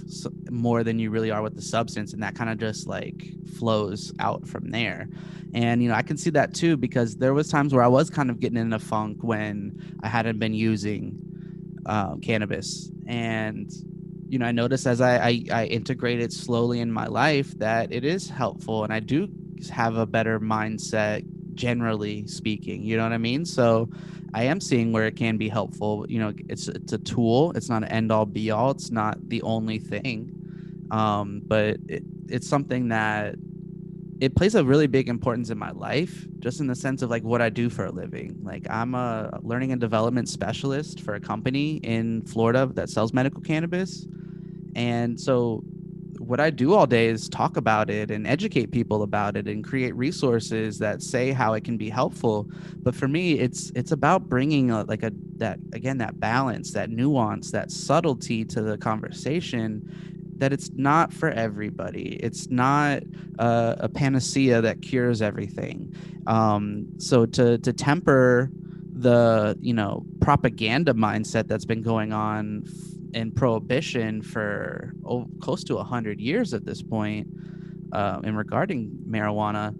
more 0.51 0.83
than 0.83 0.99
you 0.99 1.11
really 1.11 1.31
are 1.31 1.43
with 1.43 1.55
the 1.55 1.63
substance 1.63 2.13
and 2.13 2.23
that 2.23 2.35
kind 2.35 2.51
of 2.51 2.59
just 2.59 2.89
like 2.89 3.25
flows 3.57 4.13
out 4.19 4.47
from 4.49 4.71
there. 4.71 5.09
And 5.55 5.83
you 5.83 5.89
know 5.89 5.95
i 5.95 6.03
can 6.03 6.17
see 6.17 6.31
that 6.31 6.55
too 6.55 6.77
because 6.77 7.17
there 7.17 7.35
was 7.35 7.49
times 7.49 7.75
where 7.75 7.85
i 7.85 7.89
was 7.89 8.09
kind 8.09 8.31
of 8.31 8.41
getting 8.41 8.57
in 8.57 8.73
a 8.73 8.79
funk 8.79 9.19
when 9.21 9.99
i 10.03 10.09
hadn't 10.09 10.39
been 10.39 10.55
using 10.55 11.32
uh, 11.87 12.17
cannabis 12.17 12.91
and 13.07 13.71
you 14.29 14.39
know 14.39 14.47
i 14.47 14.53
noticed 14.53 14.87
as 14.87 15.01
I, 15.01 15.17
I 15.17 15.45
i 15.53 15.67
integrate 15.67 16.21
it 16.21 16.33
slowly 16.33 16.81
in 16.81 16.91
my 16.93 17.07
life 17.07 17.57
that 17.59 17.93
it 17.93 18.05
is 18.05 18.29
helpful 18.29 18.85
and 18.85 18.93
i 18.93 19.01
do 19.01 19.29
have 19.71 19.97
a 19.97 20.07
better 20.07 20.41
mindset 20.41 21.25
generally 21.55 22.27
speaking 22.27 22.83
you 22.83 22.97
know 22.97 23.03
what 23.03 23.13
i 23.13 23.19
mean 23.19 23.45
so 23.45 23.89
I 24.35 24.45
am 24.45 24.61
seeing 24.61 24.93
where 24.93 25.07
it 25.07 25.17
can 25.17 25.37
be 25.37 25.49
helpful. 25.49 26.07
You 26.09 26.19
know, 26.19 26.33
it's 26.49 26.69
it's 26.69 26.93
a 26.93 26.99
tool. 26.99 27.53
It's 27.53 27.69
not 27.69 27.83
an 27.83 27.89
end 27.91 28.11
all 28.11 28.25
be 28.25 28.51
all. 28.51 28.71
It's 28.71 28.91
not 28.91 29.19
the 29.29 29.43
only 29.43 29.79
thing, 29.79 30.33
um, 30.91 31.43
but 31.45 31.77
it, 31.89 32.03
it's 32.29 32.49
something 32.49 32.89
that 32.89 33.35
it 34.23 34.37
plays 34.37 34.55
a 34.55 34.63
really 34.63 34.87
big 34.87 35.09
importance 35.09 35.51
in 35.51 35.59
my 35.59 35.73
life, 35.73 36.29
just 36.39 36.61
in 36.61 36.69
the 36.69 36.77
sense 36.77 37.03
of 37.03 37.11
like 37.11 37.25
what 37.25 37.43
I 37.43 37.49
do 37.49 37.69
for 37.69 37.87
a 37.87 37.91
living. 37.91 38.39
Like 38.45 38.65
I'm 38.71 38.95
a 38.95 39.41
learning 39.43 39.73
and 39.73 39.81
development 39.81 40.29
specialist 40.29 41.01
for 41.01 41.15
a 41.15 41.21
company 41.21 41.79
in 41.79 42.23
Florida 42.23 42.71
that 42.75 42.89
sells 42.89 43.13
medical 43.13 43.41
cannabis, 43.41 44.07
and 44.77 45.21
so 45.21 45.65
what 46.19 46.39
I 46.39 46.51
do 46.51 46.75
all 46.75 46.87
day 46.87 47.09
is 47.09 47.29
talk 47.29 47.57
about 47.57 47.91
it 47.91 48.13
and 48.13 48.25
educate 48.25 48.71
people 48.71 49.03
about 49.03 49.37
it 49.37 49.49
and 49.49 49.65
create 49.65 49.93
resources 49.97 50.79
that 50.79 51.03
say 51.03 51.33
how 51.33 51.55
it 51.55 51.65
can 51.65 51.77
be 51.77 51.89
helpful 51.89 52.49
but 52.83 52.95
for 52.95 53.09
me 53.09 53.33
it's 53.33 53.73
it's 53.75 53.91
about 53.91 54.29
bringing 54.29 54.71
a, 54.71 54.85
like 54.85 55.03
a 55.03 55.11
that 55.39 55.59
again 55.73 55.99
that 55.99 56.21
balance 56.21 56.73
that 56.73 56.91
nuance 56.91 57.51
that 57.51 57.73
subtlety 57.73 58.45
to 58.45 58.63
the 58.63 58.79
conversation 58.79 60.12
that 60.43 60.53
it's 60.53 60.71
not 60.75 61.13
for 61.13 61.31
everybody. 61.31 62.17
It's 62.21 62.51
not 62.51 63.05
a, 63.39 63.77
a 63.83 63.89
panacea 63.89 64.61
that 64.61 64.83
cures 64.83 65.23
everything. 65.23 65.95
Um, 66.27 66.89
so 66.99 67.27
to 67.27 67.59
to 67.59 67.73
temper 67.73 68.51
the 68.93 69.57
you 69.61 69.73
know 69.73 70.05
propaganda 70.21 70.95
mindset 70.95 71.47
that's 71.47 71.65
been 71.65 71.81
going 71.81 72.13
on 72.13 72.65
in 73.15 73.31
prohibition 73.31 74.21
for 74.21 74.93
oh, 75.05 75.29
close 75.41 75.63
to 75.65 75.77
100 75.77 76.21
years 76.21 76.53
at 76.55 76.65
this 76.65 76.83
point 76.83 77.29
uh, 77.93 78.19
in 78.25 78.35
regarding 78.35 78.91
marijuana 79.09 79.73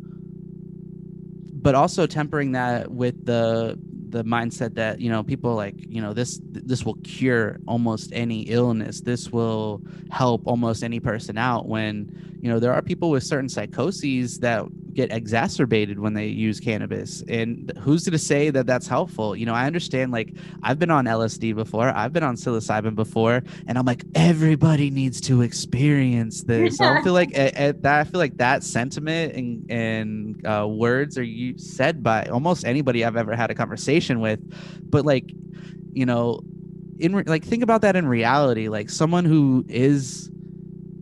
but 1.63 1.75
also 1.75 2.07
tempering 2.07 2.53
that 2.53 2.91
with 2.91 3.25
the 3.25 3.79
the 4.13 4.23
mindset 4.23 4.75
that 4.75 5.01
you 5.01 5.11
know 5.11 5.23
people 5.23 5.55
like 5.55 5.75
you 5.79 6.01
know 6.01 6.13
this 6.13 6.41
this 6.45 6.85
will 6.85 6.97
cure 7.03 7.59
almost 7.67 8.11
any 8.13 8.43
illness. 8.43 9.01
This 9.01 9.31
will 9.31 9.81
help 10.11 10.43
almost 10.47 10.85
any 10.85 11.01
person 11.01 11.37
out 11.39 11.67
when 11.67 12.39
you 12.41 12.51
know 12.51 12.61
there 12.61 12.73
are 12.73 12.83
people 12.83 13.11
with 13.11 13.25
certain 13.25 13.49
psychoses 13.49 14.39
that 14.41 14.65
get 14.95 15.13
exacerbated 15.13 15.99
when 15.99 16.15
they 16.15 16.27
use 16.27 16.61
cannabis. 16.61 17.23
And 17.29 17.73
who's 17.79 18.05
going 18.05 18.13
to 18.13 18.19
say 18.19 18.51
that 18.51 18.67
that's 18.67 18.87
helpful? 18.87 19.35
You 19.37 19.47
know 19.47 19.55
i 19.55 19.67
understand 19.67 20.13
like 20.13 20.35
i've 20.63 20.79
been 20.79 20.91
on 20.91 21.05
lsd 21.05 21.55
before 21.55 21.89
i've 21.89 22.13
been 22.13 22.23
on 22.23 22.37
psilocybin 22.37 22.95
before 22.95 23.43
and 23.67 23.79
i'm 23.79 23.85
like 23.85 24.05
everybody 24.15 24.91
needs 24.91 25.21
to 25.23 25.43
experience 25.43 26.43
this. 26.45 26.77
So 26.77 26.85
i 26.85 27.03
feel 27.03 27.13
like 27.13 27.31
at, 27.37 27.55
at 27.55 27.83
that 27.83 28.01
i 28.01 28.05
feel 28.05 28.19
like 28.19 28.37
that 28.39 28.63
sentiment 28.63 29.35
and 29.35 29.71
and 29.71 30.47
uh, 30.47 30.67
words 30.69 31.19
are 31.19 31.23
you 31.23 31.59
said 31.59 32.03
by 32.03 32.25
almost 32.27 32.65
anybody 32.65 33.05
i've 33.05 33.17
ever 33.17 33.35
had 33.35 33.51
a 33.51 33.55
conversation 33.55 34.21
with. 34.21 34.41
But 34.91 35.05
like 35.05 35.33
you 35.93 36.07
know 36.07 36.41
in 36.99 37.17
re- 37.17 37.25
like 37.27 37.45
think 37.45 37.63
about 37.63 37.83
that 37.83 37.97
in 37.97 38.07
reality. 38.07 38.69
Like 38.69 38.91
someone 38.91 39.25
who 39.25 39.65
is 39.69 40.31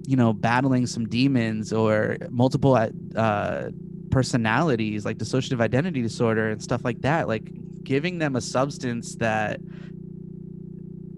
you 0.07 0.17
know 0.17 0.33
battling 0.33 0.87
some 0.87 1.07
demons 1.07 1.73
or 1.73 2.17
multiple 2.31 2.75
uh 3.17 3.69
personalities 4.11 5.05
like 5.05 5.19
dissociative 5.19 5.61
identity 5.61 6.03
disorder 6.03 6.51
and 6.51 6.63
stuff 6.63 6.85
like 6.85 7.01
that 7.03 7.29
like 7.29 7.45
giving 7.85 8.19
them 8.19 8.35
a 8.37 8.41
substance 8.41 9.17
that 9.17 9.61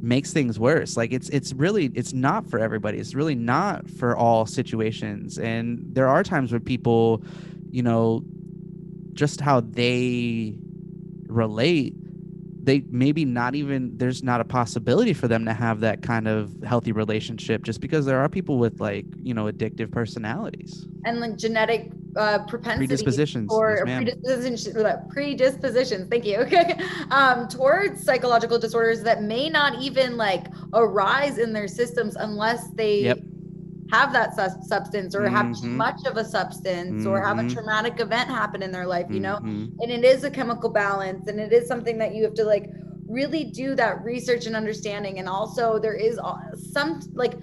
makes 0.03 0.33
things 0.33 0.59
worse. 0.59 0.97
Like 0.97 1.13
it's 1.13 1.29
it's 1.29 1.53
really 1.53 1.91
it's 1.95 2.13
not 2.13 2.47
for 2.51 2.59
everybody. 2.59 2.99
It's 2.99 3.15
really 3.15 3.37
not 3.37 3.89
for 3.89 4.17
all 4.17 4.45
situations. 4.45 5.39
And 5.39 5.79
there 5.95 6.09
are 6.09 6.23
times 6.23 6.51
where 6.51 6.61
people 6.61 7.23
you 7.71 7.83
know 7.83 8.25
just 9.13 9.41
how 9.41 9.61
they 9.61 10.55
relate 11.29 11.95
they 12.63 12.85
maybe 12.91 13.25
not 13.25 13.55
even 13.55 13.97
there's 13.97 14.23
not 14.23 14.41
a 14.41 14.45
possibility 14.45 15.13
for 15.13 15.29
them 15.29 15.45
to 15.47 15.53
have 15.53 15.81
that 15.81 16.03
kind 16.03 16.29
of 16.29 16.55
healthy 16.65 16.93
relationship 16.93 17.65
just 17.65 17.81
because 17.81 18.07
there 18.07 18.21
are 18.21 18.29
people 18.29 18.59
with 18.59 18.81
like 18.81 19.07
you 19.23 19.35
know 19.35 19.45
addictive 19.47 19.91
personalities. 19.91 20.87
And 21.05 21.19
like 21.19 21.37
genetic 21.37 21.93
uh, 22.15 22.41
propensity 22.47 22.87
predispositions. 22.87 23.51
or 23.51 23.83
yes, 23.87 23.97
predispositions, 23.97 24.77
predispositions. 25.11 26.09
Thank 26.09 26.25
you. 26.25 26.39
Okay 26.39 26.79
um 27.11 27.49
towards 27.49 28.05
psychological 28.05 28.59
disorders 28.59 29.03
that 29.03 29.23
may 29.23 29.49
not 29.49 29.81
even 29.81 30.17
like 30.17 30.47
arise 30.75 31.39
in 31.39 31.53
their 31.53 31.69
systems 31.69 32.17
unless 32.17 32.71
they 32.77 33.01
Yep. 33.01 33.19
Have 33.93 34.13
that 34.13 34.35
sus- 34.35 34.67
substance 34.75 35.15
or 35.15 35.23
have 35.29 35.49
too 35.61 35.67
Mhm. 35.69 35.77
much 35.87 36.01
of 36.11 36.17
a 36.17 36.25
substance 36.25 37.05
or 37.07 37.17
have 37.29 37.39
a 37.39 37.43
Mhm. 37.43 37.53
traumatic 37.55 38.01
event 38.01 38.29
happen 38.41 38.61
in 38.67 38.71
their 38.77 38.87
life 38.87 39.07
you 39.11 39.21
know 39.21 39.37
Mhm. 39.43 39.65
and 39.81 39.89
it 39.97 40.05
is 40.13 40.25
a 40.25 40.31
chemical 40.31 40.71
balance 40.71 41.29
and 41.29 41.39
it 41.39 41.53
is 41.53 41.69
something 41.73 41.99
that 41.99 42.15
you 42.15 42.23
have 42.25 42.35
to 42.43 42.45
like 42.55 42.67
really 43.19 43.45
do 43.63 43.75
that 43.75 44.03
research 44.03 44.47
and 44.47 44.57
understanding 44.57 45.19
and 45.21 45.29
also 45.29 45.79
there 45.79 45.95
is 46.09 46.19
some 46.73 47.01
like 47.15 47.35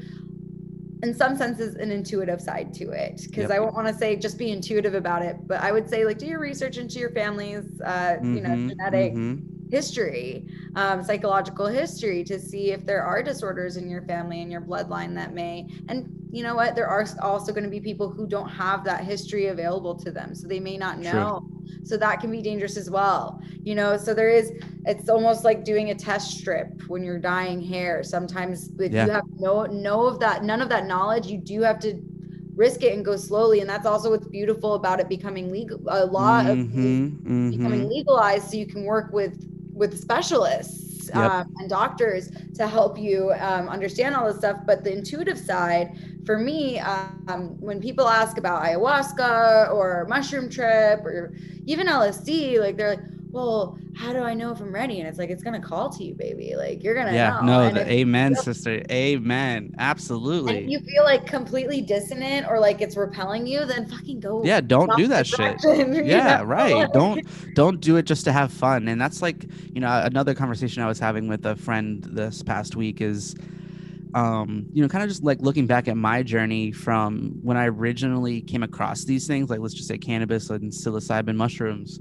in 1.03 1.13
some 1.13 1.33
senses 1.37 1.75
an 1.75 1.91
intuitive 1.91 2.41
side 2.41 2.73
to 2.73 2.85
it 3.05 3.15
because 3.27 3.49
Yep. 3.49 3.51
i 3.51 3.59
won't 3.59 3.75
want 3.79 3.87
to 3.87 3.93
say 3.93 4.09
just 4.15 4.37
be 4.37 4.49
intuitive 4.51 4.95
about 5.03 5.21
it 5.21 5.35
but 5.47 5.57
i 5.61 5.71
would 5.71 5.87
say 5.87 6.03
like 6.05 6.17
do 6.17 6.25
your 6.25 6.39
research 6.39 6.77
into 6.77 6.97
your 7.03 7.11
family's 7.11 7.67
uh 7.81 8.15
you 8.35 8.41
know 8.45 8.55
genetic 8.69 9.13
Mhm. 9.13 9.39
History 9.69 10.47
um, 10.75 11.03
psychological 11.03 11.67
history 11.67 12.23
to 12.23 12.39
see 12.39 12.71
if 12.71 12.85
there 12.85 13.03
are 13.03 13.21
disorders 13.21 13.77
in 13.77 13.89
your 13.89 14.01
family 14.03 14.41
and 14.41 14.51
your 14.51 14.61
bloodline 14.61 15.13
that 15.15 15.33
may 15.33 15.67
and 15.87 16.05
you 16.31 16.43
know 16.43 16.55
what 16.55 16.75
there 16.75 16.87
are 16.87 17.05
also 17.21 17.51
going 17.51 17.63
to 17.63 17.69
be 17.69 17.79
people 17.79 18.09
who 18.09 18.27
don't 18.27 18.49
have 18.49 18.83
that 18.83 19.03
history 19.03 19.47
available 19.47 19.95
to 19.95 20.11
them 20.11 20.33
so 20.35 20.47
they 20.47 20.59
may 20.59 20.77
not 20.77 20.99
know 20.99 21.39
so 21.83 21.97
that 21.97 22.19
can 22.19 22.31
be 22.31 22.41
dangerous 22.41 22.77
as 22.77 22.89
well 22.89 23.39
you 23.63 23.75
know 23.75 23.95
so 23.97 24.13
there 24.13 24.29
is 24.29 24.51
it's 24.85 25.09
almost 25.09 25.43
like 25.43 25.63
doing 25.63 25.91
a 25.91 25.95
test 25.95 26.39
strip 26.39 26.67
when 26.87 27.03
you're 27.03 27.19
dyeing 27.19 27.61
hair 27.61 28.03
sometimes 28.03 28.71
if 28.79 28.91
Yeah. 28.93 29.05
you 29.05 29.11
have 29.11 29.23
no 29.37 29.65
no 29.65 30.07
of 30.07 30.19
that 30.19 30.43
none 30.43 30.61
of 30.61 30.69
that 30.69 30.85
knowledge 30.87 31.27
you 31.27 31.37
do 31.37 31.61
have 31.61 31.79
to 31.79 32.01
risk 32.55 32.83
it 32.83 32.93
and 32.93 33.05
go 33.05 33.15
slowly 33.15 33.61
and 33.61 33.69
that's 33.69 33.85
also 33.85 34.09
what's 34.09 34.27
beautiful 34.27 34.73
about 34.73 34.99
it 34.99 35.07
becoming 35.07 35.51
legal 35.51 35.79
a 35.89 36.05
lot 36.05 36.47
of 36.47 36.57
these 36.81 36.99
Mhm. 37.05 37.51
becoming 37.51 37.81
Mhm. 37.81 37.89
legalized 37.89 38.49
so 38.49 38.57
you 38.57 38.67
can 38.67 38.83
work 38.83 39.11
with 39.13 39.33
with 39.79 39.99
specialists 39.99 40.89
Yep. 41.09 41.31
um, 41.31 41.53
and 41.57 41.69
doctors 41.69 42.29
to 42.53 42.67
help 42.67 42.99
you 42.99 43.31
um, 43.39 43.67
understand 43.67 44.15
all 44.15 44.27
this 44.27 44.37
stuff 44.37 44.57
but 44.67 44.83
the 44.83 44.95
intuitive 44.95 45.39
side 45.39 45.97
for 46.25 46.37
me 46.37 46.79
um, 46.79 47.55
when 47.59 47.79
people 47.81 48.07
ask 48.07 48.37
about 48.37 48.63
ayahuasca 48.63 49.71
or 49.73 50.05
mushroom 50.07 50.49
trip 50.49 50.99
or 51.03 51.33
even 51.65 51.87
lsd 51.87 52.59
like 52.59 52.77
they're 52.77 52.89
like 52.95 53.05
well 53.31 53.77
how 53.95 54.11
do 54.11 54.19
i 54.19 54.33
know 54.33 54.51
if 54.51 54.59
i'm 54.59 54.73
ready? 54.73 54.99
And 54.99 55.07
it's 55.07 55.19
like 55.19 55.29
it's 55.29 55.43
gonna 55.43 55.61
call 55.61 55.89
to 55.89 56.03
you 56.03 56.13
baby. 56.13 56.55
Like 56.55 56.83
you're 56.83 56.95
gonna 56.95 57.13
yeah. 57.13 57.39
know. 57.41 57.69
No 57.69 57.73
the 57.73 57.91
amen 57.91 58.35
sister. 58.35 58.81
Amen. 58.91 59.75
Absolutely. 59.77 60.69
You 60.69 60.79
feel 60.79 61.03
like 61.03 61.25
completely 61.25 61.81
dissonant 61.81 62.47
or 62.49 62.59
like 62.59 62.81
it's 62.81 62.95
repelling 62.95 63.45
you 63.45 63.65
then 63.65 63.87
fucking 63.87 64.19
go 64.19 64.43
yeah 64.43 64.61
don't 64.61 64.95
do 64.97 65.07
that 65.07 65.27
shit. 65.27 65.57
yeah 65.63 66.37
know? 66.37 66.43
right. 66.43 66.91
Don't 66.93 67.25
don't 67.55 67.79
do 67.79 67.97
it 67.97 68.03
just 68.03 68.23
to 68.25 68.31
have 68.31 68.51
fun. 68.51 68.87
And 68.87 68.99
that's 68.99 69.21
like 69.21 69.45
you 69.73 69.81
know 69.81 70.01
another 70.03 70.33
conversation 70.33 70.81
i 70.81 70.87
was 70.87 70.99
having 70.99 71.27
with 71.27 71.45
a 71.45 71.55
friend 71.55 72.03
this 72.03 72.41
past 72.41 72.75
week 72.75 73.01
is 73.01 73.35
um, 74.13 74.65
you 74.73 74.81
know, 74.81 74.89
kind 74.89 75.03
of 75.03 75.09
just 75.09 75.23
like 75.23 75.39
looking 75.41 75.67
back 75.67 75.87
at 75.87 75.95
my 75.95 76.23
journey 76.23 76.71
from 76.71 77.39
when 77.43 77.57
I 77.57 77.67
originally 77.67 78.41
came 78.41 78.63
across 78.63 79.03
these 79.03 79.27
things, 79.27 79.49
like 79.49 79.59
let's 79.59 79.73
just 79.73 79.87
say 79.87 79.97
cannabis 79.97 80.49
and 80.49 80.71
psilocybin 80.71 81.35
mushrooms. 81.35 81.99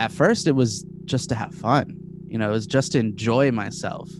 At 0.00 0.10
first, 0.10 0.46
it 0.46 0.52
was 0.52 0.84
just 1.04 1.28
to 1.28 1.34
have 1.34 1.54
fun, 1.54 1.96
you 2.26 2.38
know, 2.38 2.48
it 2.48 2.52
was 2.52 2.66
just 2.66 2.92
to 2.92 2.98
enjoy 2.98 3.52
myself. 3.52 4.10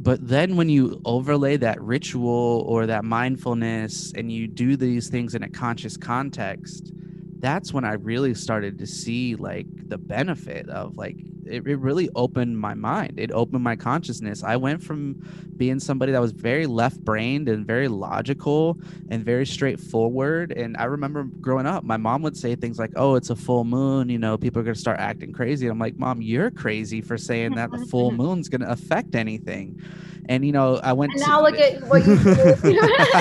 But 0.00 0.26
then 0.26 0.56
when 0.56 0.68
you 0.68 1.00
overlay 1.04 1.58
that 1.58 1.80
ritual 1.80 2.64
or 2.66 2.86
that 2.86 3.04
mindfulness 3.04 4.12
and 4.16 4.32
you 4.32 4.48
do 4.48 4.76
these 4.76 5.08
things 5.08 5.34
in 5.34 5.42
a 5.42 5.50
conscious 5.50 5.96
context, 5.96 6.92
that's 7.38 7.74
when 7.74 7.84
I 7.84 7.92
really 7.92 8.34
started 8.34 8.78
to 8.78 8.86
see 8.86 9.36
like 9.36 9.66
the 9.88 9.98
benefit 9.98 10.68
of 10.70 10.96
like 10.96 11.18
it, 11.46 11.66
it 11.66 11.78
really 11.78 12.08
opened 12.14 12.58
my 12.58 12.74
mind. 12.74 13.14
It 13.18 13.30
opened 13.32 13.62
my 13.62 13.76
consciousness. 13.76 14.42
I 14.42 14.56
went 14.56 14.82
from 14.82 15.14
being 15.56 15.80
somebody 15.80 16.12
that 16.12 16.20
was 16.20 16.32
very 16.32 16.66
left 16.66 17.00
brained 17.00 17.48
and 17.48 17.66
very 17.66 17.88
logical 17.88 18.78
and 19.10 19.24
very 19.24 19.46
straightforward. 19.46 20.52
And 20.52 20.76
I 20.76 20.84
remember 20.84 21.24
growing 21.24 21.66
up, 21.66 21.84
my 21.84 21.96
mom 21.96 22.22
would 22.22 22.36
say 22.36 22.54
things 22.54 22.78
like, 22.78 22.92
Oh, 22.96 23.14
it's 23.14 23.30
a 23.30 23.36
full 23.36 23.64
moon, 23.64 24.08
you 24.08 24.18
know, 24.18 24.36
people 24.38 24.60
are 24.60 24.64
gonna 24.64 24.74
start 24.74 24.98
acting 24.98 25.32
crazy. 25.32 25.66
I'm 25.66 25.78
like, 25.78 25.98
Mom, 25.98 26.22
you're 26.22 26.50
crazy 26.50 27.00
for 27.00 27.18
saying 27.18 27.54
that 27.56 27.70
the 27.70 27.86
full 27.86 28.12
moon's 28.22 28.48
gonna 28.48 28.68
affect 28.68 29.14
anything. 29.14 29.80
And 30.28 30.44
you 30.44 30.52
know, 30.52 30.76
I 30.82 30.92
went 30.92 31.12
And 31.12 31.22
to- 31.22 31.28
now 31.28 31.42
look 31.42 31.58
at 31.58 31.82
what 31.88 32.06
you 32.06 32.16
do. 32.16 32.34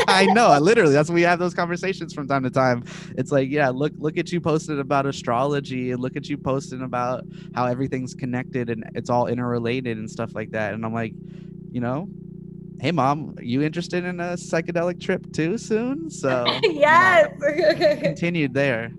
I 0.08 0.28
know, 0.34 0.58
literally. 0.60 0.94
That's 0.94 1.10
when 1.10 1.16
we 1.16 1.24
have 1.24 1.40
those 1.40 1.54
conversations 1.54 2.14
from 2.14 2.28
time 2.28 2.44
to 2.44 2.50
time. 2.52 2.84
It's 3.18 3.32
like, 3.32 3.50
yeah, 3.50 3.70
look, 3.70 3.94
look 3.98 4.18
at 4.18 4.32
you 4.32 4.40
posted 4.40 4.80
about 4.80 5.06
astrology, 5.06 5.92
and 5.92 6.00
look 6.02 6.16
at 6.16 6.30
you 6.30 6.38
posting 6.38 6.82
about 6.84 7.26
how 7.56 7.66
everything's 7.66 8.14
connected 8.14 8.70
and 8.70 8.86
it's 8.96 9.10
all 9.10 9.28
interrelated 9.28 9.98
and 9.98 10.10
stuff 10.10 10.36
like 10.36 10.52
that. 10.52 10.74
And 10.74 10.86
I'm 10.86 10.94
like, 10.94 11.14
you 11.72 11.82
know, 11.82 12.08
hey, 12.82 12.92
mom, 12.92 13.36
you 13.42 13.62
interested 13.62 14.04
in 14.06 14.20
a 14.20 14.34
psychedelic 14.34 15.00
trip 15.00 15.32
too 15.34 15.58
soon? 15.58 16.10
So 16.10 16.46
yes. 16.64 17.32
continued 18.02 18.54
there. 18.54 18.92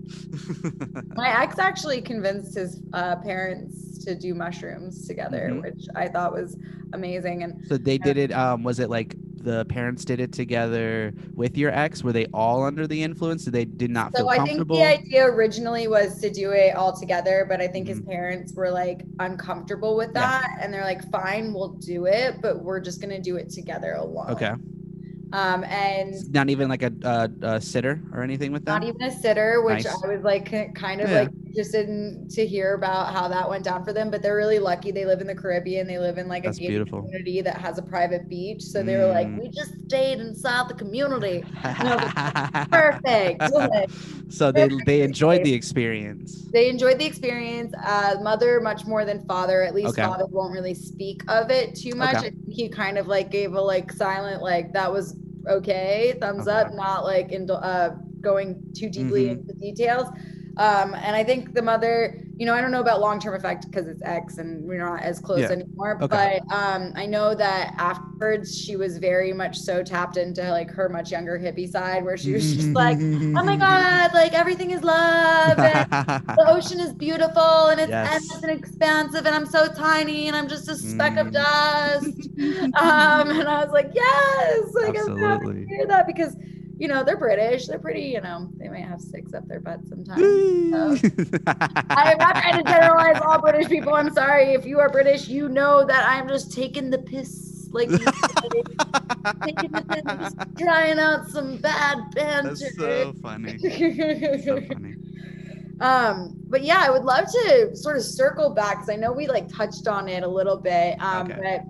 My 1.15 1.41
ex 1.41 1.59
actually 1.59 2.01
convinced 2.01 2.55
his 2.55 2.81
uh, 2.93 3.17
parents 3.17 3.92
to 4.05 4.15
do 4.15 4.33
mushrooms 4.33 5.07
together, 5.07 5.49
Mhm. 5.51 5.61
which 5.61 5.85
I 5.95 6.07
thought 6.07 6.33
was 6.33 6.57
amazing. 6.93 7.43
And 7.43 7.65
so 7.67 7.77
they 7.77 7.97
did 7.97 8.17
it. 8.17 8.31
Um, 8.31 8.63
was 8.63 8.79
it 8.79 8.89
like 8.89 9.15
the 9.43 9.65
parents 9.65 10.05
did 10.05 10.21
it 10.21 10.31
together 10.31 11.13
with 11.35 11.57
your 11.57 11.71
ex? 11.71 12.01
Were 12.03 12.13
they 12.13 12.27
all 12.33 12.63
under 12.63 12.87
the 12.87 13.03
influence? 13.03 13.43
Did 13.43 13.53
they 13.53 13.65
did 13.65 13.91
not 13.91 14.15
so 14.15 14.19
feel 14.19 14.29
I 14.29 14.45
think 14.45 14.67
the 14.67 14.83
idea 14.83 15.25
originally 15.25 15.87
was 15.87 16.19
to 16.21 16.29
do 16.29 16.51
it 16.51 16.75
all 16.75 16.93
together, 16.97 17.45
but 17.47 17.59
I 17.61 17.67
think 17.67 17.87
his 17.87 17.99
Mhm. 17.99 18.07
parents 18.07 18.53
were 18.53 18.69
like 18.71 19.03
uncomfortable 19.19 19.95
with 19.97 20.11
Yeah. 20.15 20.21
that, 20.41 20.57
and 20.61 20.73
they're 20.73 20.83
like, 20.85 21.09
"Fine, 21.11 21.53
we'll 21.53 21.73
do 21.73 22.05
it, 22.05 22.35
but 22.41 22.63
we're 22.63 22.79
just 22.79 23.01
gonna 23.01 23.19
do 23.21 23.35
it 23.35 23.49
together 23.49 23.93
alone." 23.93 24.29
okay. 24.29 24.53
Um, 25.33 25.63
and 25.63 26.13
Not 26.31 26.49
even 26.51 26.69
like 26.69 26.83
a, 26.83 26.93
a, 27.01 27.47
a 27.55 27.59
sitter 27.61 27.99
or 28.13 28.21
anything 28.21 28.51
with 28.51 28.65
that. 28.65 28.71
not 28.81 28.83
even 28.87 29.01
a 29.01 29.11
sitter, 29.11 29.63
which 29.63 29.83
Nice. 29.85 30.03
I 30.03 30.07
was 30.07 30.23
like 30.23 30.45
kind 30.75 31.01
of 31.01 31.09
Yeah. 31.09 31.21
like 31.21 31.29
interested 31.53 31.87
in 31.87 32.27
to 32.31 32.45
hear 32.47 32.73
about 32.73 33.13
how 33.13 33.27
that 33.27 33.47
went 33.47 33.63
down 33.63 33.83
for 33.83 33.93
them. 33.93 34.09
But 34.09 34.21
they're 34.23 34.35
really 34.35 34.59
lucky. 34.59 34.91
They 34.91 35.05
live 35.05 35.21
in 35.21 35.27
the 35.27 35.35
Caribbean. 35.35 35.85
They 35.87 35.99
live 35.99 36.17
in 36.17 36.27
like 36.27 36.43
That's 36.43 36.57
a 36.57 36.61
gated 36.61 36.71
beautiful. 36.73 37.01
community 37.03 37.41
that 37.41 37.57
has 37.57 37.77
a 37.77 37.83
private 37.83 38.27
beach. 38.27 38.61
So 38.63 38.81
they 38.83 38.95
were 38.97 39.05
like, 39.07 39.27
Mm. 39.27 39.39
we 39.39 39.49
just 39.49 39.71
stayed 39.87 40.19
inside 40.19 40.67
the 40.67 40.73
community. 40.73 41.43
No, 41.83 41.97
Perfect. 42.71 43.41
Like, 43.53 43.89
so 44.29 44.51
they 44.51 44.67
they 44.85 45.01
enjoyed 45.01 45.43
the 45.43 45.53
experience. 45.53 46.47
they 46.51 46.69
enjoyed 46.69 46.97
the 46.97 47.05
experience. 47.05 47.71
Uh, 47.85 48.15
mother 48.21 48.59
much 48.59 48.85
more 48.87 49.05
than 49.05 49.23
father. 49.27 49.61
At 49.61 49.75
least 49.75 49.89
Okay. 49.89 50.01
father 50.01 50.25
won't 50.31 50.53
really 50.53 50.73
speak 50.73 51.23
of 51.27 51.51
it 51.51 51.75
too 51.75 51.95
much. 51.95 52.17
Okay. 52.17 52.31
He 52.49 52.67
kind 52.69 52.97
of 52.97 53.07
like 53.07 53.29
gave 53.31 53.53
a 53.53 53.61
like 53.61 53.91
silent 53.91 54.41
like 54.41 54.73
that 54.73 54.91
was 54.91 55.15
okay, 55.47 56.17
thumbs 56.19 56.47
Okay. 56.47 56.57
up, 56.57 56.73
not 56.73 57.03
like 57.03 57.31
into 57.31 57.53
uh, 57.53 57.95
going 58.21 58.63
too 58.73 58.89
deeply 58.89 59.25
Mhm. 59.25 59.31
into 59.39 59.53
details. 59.59 60.07
Um, 60.57 60.93
and 60.95 61.15
I 61.15 61.23
think 61.23 61.53
the 61.53 61.61
mother, 61.61 62.15
you 62.37 62.45
know, 62.45 62.53
I 62.53 62.61
don't 62.61 62.71
know 62.71 62.81
about 62.81 62.99
long 63.01 63.19
term 63.19 63.35
effect 63.35 63.67
because 63.71 63.87
it's 63.87 64.01
X 64.03 64.37
and 64.37 64.63
we're 64.67 64.77
not 64.79 65.01
as 65.03 65.19
close 65.19 65.49
Yeah. 65.49 65.49
anymore. 65.49 66.01
Okay. 66.01 66.07
But 66.09 66.41
um, 66.51 66.93
I 66.95 67.05
know 67.07 67.33
that 67.35 67.73
afterwards 67.77 68.55
she 68.57 68.75
was 68.75 68.97
very 68.99 69.33
much 69.33 69.57
so 69.59 69.83
tapped 69.83 70.17
into 70.17 70.49
like 70.51 70.71
her 70.71 70.89
much 70.89 71.11
younger 71.11 71.39
hippie 71.39 71.67
side 71.69 72.03
where 72.03 72.17
she 72.17 72.33
was 72.33 72.53
just 72.53 72.75
like, 72.75 72.99
oh 73.35 73.43
my 73.45 73.57
God, 73.57 74.13
like 74.13 74.33
everything 74.33 74.71
is 74.71 74.83
love. 74.83 75.57
And 75.63 75.85
the 76.37 76.45
ocean 76.49 76.79
is 76.79 76.93
beautiful 76.93 77.69
and 77.69 77.79
it's 77.79 77.93
Yes. 77.93 78.03
endless 78.03 78.43
and 78.43 78.51
expansive 78.51 79.25
and 79.25 79.35
I'm 79.35 79.45
so 79.45 79.71
tiny 79.71 80.27
and 80.27 80.35
I'm 80.35 80.47
just 80.49 80.69
a 80.69 80.75
speck 80.75 81.17
of 81.17 81.27
Mm. 81.27 81.33
dust. 81.33 82.29
um, 82.79 83.31
and 83.31 83.47
I 83.47 83.63
was 83.63 83.69
like, 83.73 83.91
yes, 83.93 84.69
like 84.83 84.95
I'm 84.95 85.17
happy 85.31 85.45
Absolutely. 85.45 85.67
to 85.67 85.75
hear 85.75 85.87
that 85.89 86.07
because 86.07 86.35
you 86.77 86.87
know 86.87 87.03
they're 87.03 87.17
British, 87.17 87.67
they're 87.67 87.79
pretty, 87.79 88.01
you 88.01 88.21
know, 88.21 88.49
they 88.57 88.67
might 88.69 88.85
have 88.85 88.99
sticks 89.01 89.33
up 89.33 89.47
their 89.47 89.59
butt 89.59 89.79
sometimes. 89.87 90.21
I 91.95 92.11
am 92.11 92.17
not 92.17 92.35
trying 92.37 92.63
to 92.63 92.63
generalize 92.63 93.21
all 93.21 93.39
British 93.41 93.67
people. 93.69 93.93
I'm 93.93 94.11
sorry 94.13 94.53
if 94.53 94.65
you 94.65 94.79
are 94.79 94.89
British, 94.89 95.27
you 95.27 95.49
know 95.49 95.85
that 95.85 96.05
I'm 96.09 96.27
just 96.27 96.51
taking 96.51 96.89
the 96.89 96.97
piss, 96.99 97.67
like 97.71 97.89
taking 97.89 99.71
the 99.71 99.83
piss, 99.89 100.03
just 100.19 100.35
trying 100.57 100.99
out 100.99 101.27
some 101.29 101.57
bad 101.57 101.97
banter. 102.15 102.49
That's 102.55 102.75
so 102.77 103.13
funny. 103.21 103.57
So 104.43 104.61
funny. 104.61 104.95
um 105.79 106.35
but 106.49 106.63
yeah 106.63 106.83
i 106.85 106.89
would 106.91 107.03
love 107.03 107.25
to 107.25 107.75
sort 107.75 107.97
of 107.97 108.03
circle 108.03 108.51
back 108.53 108.75
because 108.77 108.89
i 108.89 108.95
know 108.95 109.11
we 109.11 109.27
like 109.27 109.49
touched 109.49 109.87
on 109.87 110.07
it 110.07 110.23
a 110.23 110.27
little 110.27 110.57
bit 110.57 110.95
um 111.01 111.31
Okay. 111.31 111.39
but 111.41 111.61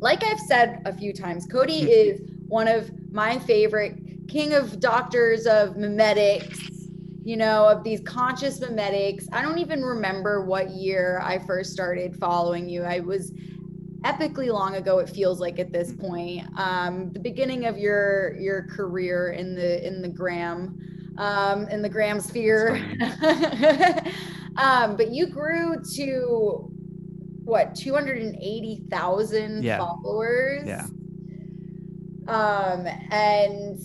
like 0.00 0.22
i've 0.24 0.40
said 0.40 0.82
a 0.84 0.92
few 0.92 1.12
times 1.12 1.46
cody 1.46 1.82
is 1.90 2.20
one 2.48 2.68
of 2.68 2.90
my 3.12 3.38
favorite 3.38 3.94
king 4.28 4.52
of 4.54 4.78
doctors 4.80 5.46
of 5.46 5.70
memetics 5.76 6.58
you 7.24 7.36
know 7.36 7.66
of 7.68 7.82
these 7.84 8.00
conscious 8.02 8.60
memetics 8.60 9.24
i 9.32 9.40
don't 9.42 9.58
even 9.58 9.82
remember 9.82 10.44
what 10.44 10.70
year 10.70 11.20
i 11.22 11.38
first 11.38 11.72
started 11.72 12.14
following 12.16 12.68
you. 12.68 12.82
I 12.84 13.00
was 13.00 13.32
epically 14.02 14.48
long 14.52 14.76
ago 14.76 14.98
it 15.00 15.08
feels 15.08 15.40
like 15.40 15.58
at 15.58 15.72
this 15.72 15.92
point 15.92 16.46
um 16.56 17.10
the 17.12 17.18
beginning 17.18 17.66
of 17.66 17.76
your 17.76 18.36
your 18.38 18.62
career 18.68 19.30
in 19.32 19.54
the 19.56 19.84
in 19.86 20.00
the 20.02 20.08
gram 20.08 20.78
um 21.18 21.66
in 21.68 21.82
the 21.82 21.88
gram 21.88 22.20
sphere. 22.20 22.80
Um 24.56 24.96
but 24.96 25.12
you 25.12 25.28
grew 25.28 25.76
to 25.94 26.68
what 27.44 27.74
280,000 27.76 29.62
Yeah. 29.62 29.78
followers? 29.78 30.66
Yeah. 30.66 30.86
Um 32.28 32.86
and 33.10 33.78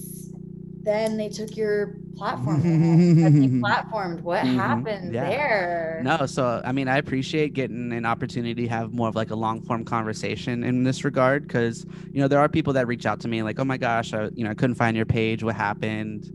then 0.84 1.18
they 1.18 1.30
took 1.30 1.56
your 1.56 1.96
platform 2.18 2.62
deplatformed 2.64 4.22
what 4.22 4.42
Mhm. 4.44 4.56
happened 4.58 5.14
Yeah. 5.14 5.30
there 5.30 6.02
No, 6.04 6.26
so 6.26 6.62
I 6.66 6.72
mean, 6.74 6.88
I 6.90 6.98
appreciate 6.98 7.54
getting 7.54 7.94
an 7.94 8.06
opportunity 8.06 8.64
to 8.64 8.68
have 8.68 8.94
more 8.94 9.08
of 9.08 9.16
like 9.16 9.32
a 9.32 9.36
long 9.36 9.62
form 9.62 9.86
conversation 9.86 10.64
in 10.64 10.84
this 10.84 11.06
regard 11.06 11.48
because 11.48 11.86
you 12.12 12.20
know 12.22 12.28
there 12.28 12.40
are 12.40 12.50
people 12.50 12.74
that 12.74 12.88
reach 12.88 13.06
out 13.06 13.20
to 13.22 13.28
me 13.30 13.42
like, 13.44 13.60
oh 13.60 13.64
my 13.66 13.78
gosh, 13.78 14.14
I 14.14 14.30
you 14.36 14.44
know 14.44 14.52
I 14.52 14.54
couldn't 14.56 14.76
find 14.76 14.98
your 14.98 15.06
page, 15.06 15.44
what 15.44 15.56
happened? 15.56 16.30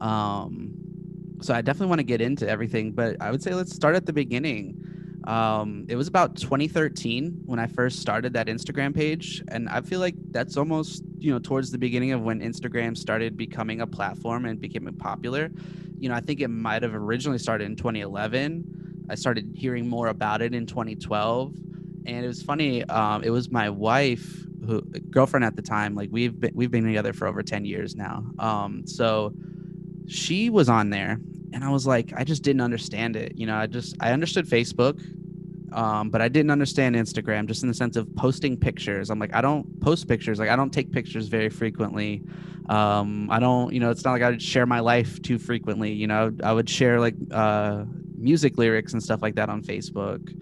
Um, 0.00 0.72
so 1.40 1.54
I 1.54 1.60
definitely 1.60 1.88
want 1.88 2.00
to 2.00 2.04
get 2.04 2.20
into 2.20 2.48
everything, 2.48 2.92
but 2.92 3.16
I 3.20 3.30
would 3.30 3.42
say 3.42 3.54
let's 3.54 3.74
start 3.74 3.94
at 3.94 4.06
the 4.06 4.12
beginning. 4.12 4.76
Um, 5.26 5.86
it 5.88 5.96
was 5.96 6.08
about 6.08 6.36
2013 6.36 7.42
when 7.46 7.58
I 7.58 7.66
first 7.66 8.00
started 8.00 8.32
that 8.34 8.46
Instagram 8.48 8.94
page, 8.94 9.42
and 9.48 9.68
I 9.68 9.80
feel 9.82 10.00
like 10.00 10.14
that's 10.30 10.56
almost 10.56 11.02
you 11.24 11.32
know 11.32 11.38
towards 11.38 11.70
the 11.70 11.78
beginning 11.78 12.12
of 12.12 12.22
when 12.22 12.40
Instagram 12.40 12.96
started 12.96 13.34
becoming 13.34 13.80
a 13.80 13.86
platform 13.86 14.44
and 14.44 14.60
becoming 14.60 14.94
popular. 14.94 15.50
You 15.98 16.10
know, 16.10 16.14
I 16.14 16.20
think 16.20 16.40
it 16.40 16.48
might 16.48 16.82
have 16.82 16.94
originally 16.94 17.38
started 17.38 17.64
in 17.64 17.76
2011. 17.76 19.06
I 19.08 19.14
started 19.14 19.50
hearing 19.54 19.88
more 19.88 20.08
about 20.08 20.42
it 20.42 20.54
in 20.54 20.66
2012, 20.66 21.54
and 22.06 22.24
it 22.24 22.28
was 22.28 22.42
funny. 22.42 22.84
Um, 22.84 23.24
it 23.24 23.30
was 23.30 23.50
my 23.50 23.70
wife, 23.70 24.44
who 24.66 24.82
girlfriend 24.82 25.44
at 25.44 25.56
the 25.56 25.62
time. 25.62 25.94
Like 25.94 26.10
we've 26.12 26.38
been 26.38 26.52
we've 26.54 26.70
been 26.70 26.84
together 26.84 27.14
for 27.14 27.26
over 27.26 27.42
10 27.42 27.64
years 27.64 27.96
now. 27.96 28.24
Um, 28.38 28.86
so 28.86 29.32
she 30.06 30.50
was 30.50 30.68
on 30.68 30.90
there 30.90 31.18
and 31.54 31.64
I 31.64 31.70
was 31.70 31.86
like, 31.86 32.12
I 32.14 32.24
just 32.24 32.42
didn't 32.42 32.60
understand 32.60 33.16
it. 33.16 33.36
You 33.36 33.46
know, 33.46 33.56
I 33.56 33.66
just 33.66 33.96
I 34.00 34.12
understood 34.12 34.46
Facebook, 34.46 35.00
um, 35.74 36.08
but 36.08 36.22
I 36.22 36.28
didn't 36.28 36.50
understand 36.50 36.94
Instagram, 36.94 37.46
just 37.46 37.62
in 37.62 37.68
the 37.68 37.74
sense 37.74 37.96
of 37.96 38.14
posting 38.16 38.56
pictures. 38.56 39.10
I'm 39.10 39.18
like, 39.18 39.34
I 39.34 39.40
don't 39.40 39.80
post 39.80 40.06
pictures. 40.06 40.38
Like 40.38 40.48
I 40.48 40.56
don't 40.56 40.70
take 40.70 40.92
pictures 40.92 41.26
very 41.26 41.50
frequently. 41.50 42.22
Um, 42.68 43.28
I 43.30 43.40
don't, 43.40 43.72
you 43.74 43.80
know, 43.80 43.90
it's 43.90 44.04
not 44.04 44.12
like 44.12 44.22
I 44.22 44.30
would 44.30 44.40
share 44.40 44.66
my 44.66 44.80
life 44.80 45.20
too 45.20 45.38
frequently. 45.38 45.92
You 45.92 46.06
know, 46.06 46.32
I 46.42 46.52
would 46.52 46.70
share 46.70 47.00
like 47.00 47.16
uh, 47.32 47.84
music 48.16 48.56
lyrics 48.56 48.92
and 48.92 49.02
stuff 49.02 49.20
like 49.20 49.34
that 49.34 49.48
on 49.48 49.62
Facebook. 49.62 50.32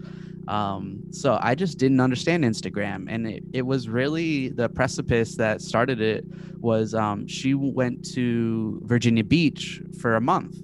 Um, 0.47 1.03
so 1.09 1.39
I 1.41 1.55
just 1.55 1.77
didn't 1.77 1.99
understand 1.99 2.43
Instagram, 2.43 3.07
and 3.09 3.25
it, 3.25 3.43
it 3.53 3.61
was 3.61 3.87
really 3.87 4.49
the 4.49 4.69
precipice 4.69 5.35
that 5.37 5.61
started 5.61 6.01
it. 6.01 6.25
Was 6.59 6.93
um, 6.93 7.27
she 7.27 7.53
went 7.53 8.13
to 8.13 8.81
Virginia 8.83 9.23
Beach 9.23 9.81
for 9.99 10.15
a 10.15 10.21
month, 10.21 10.57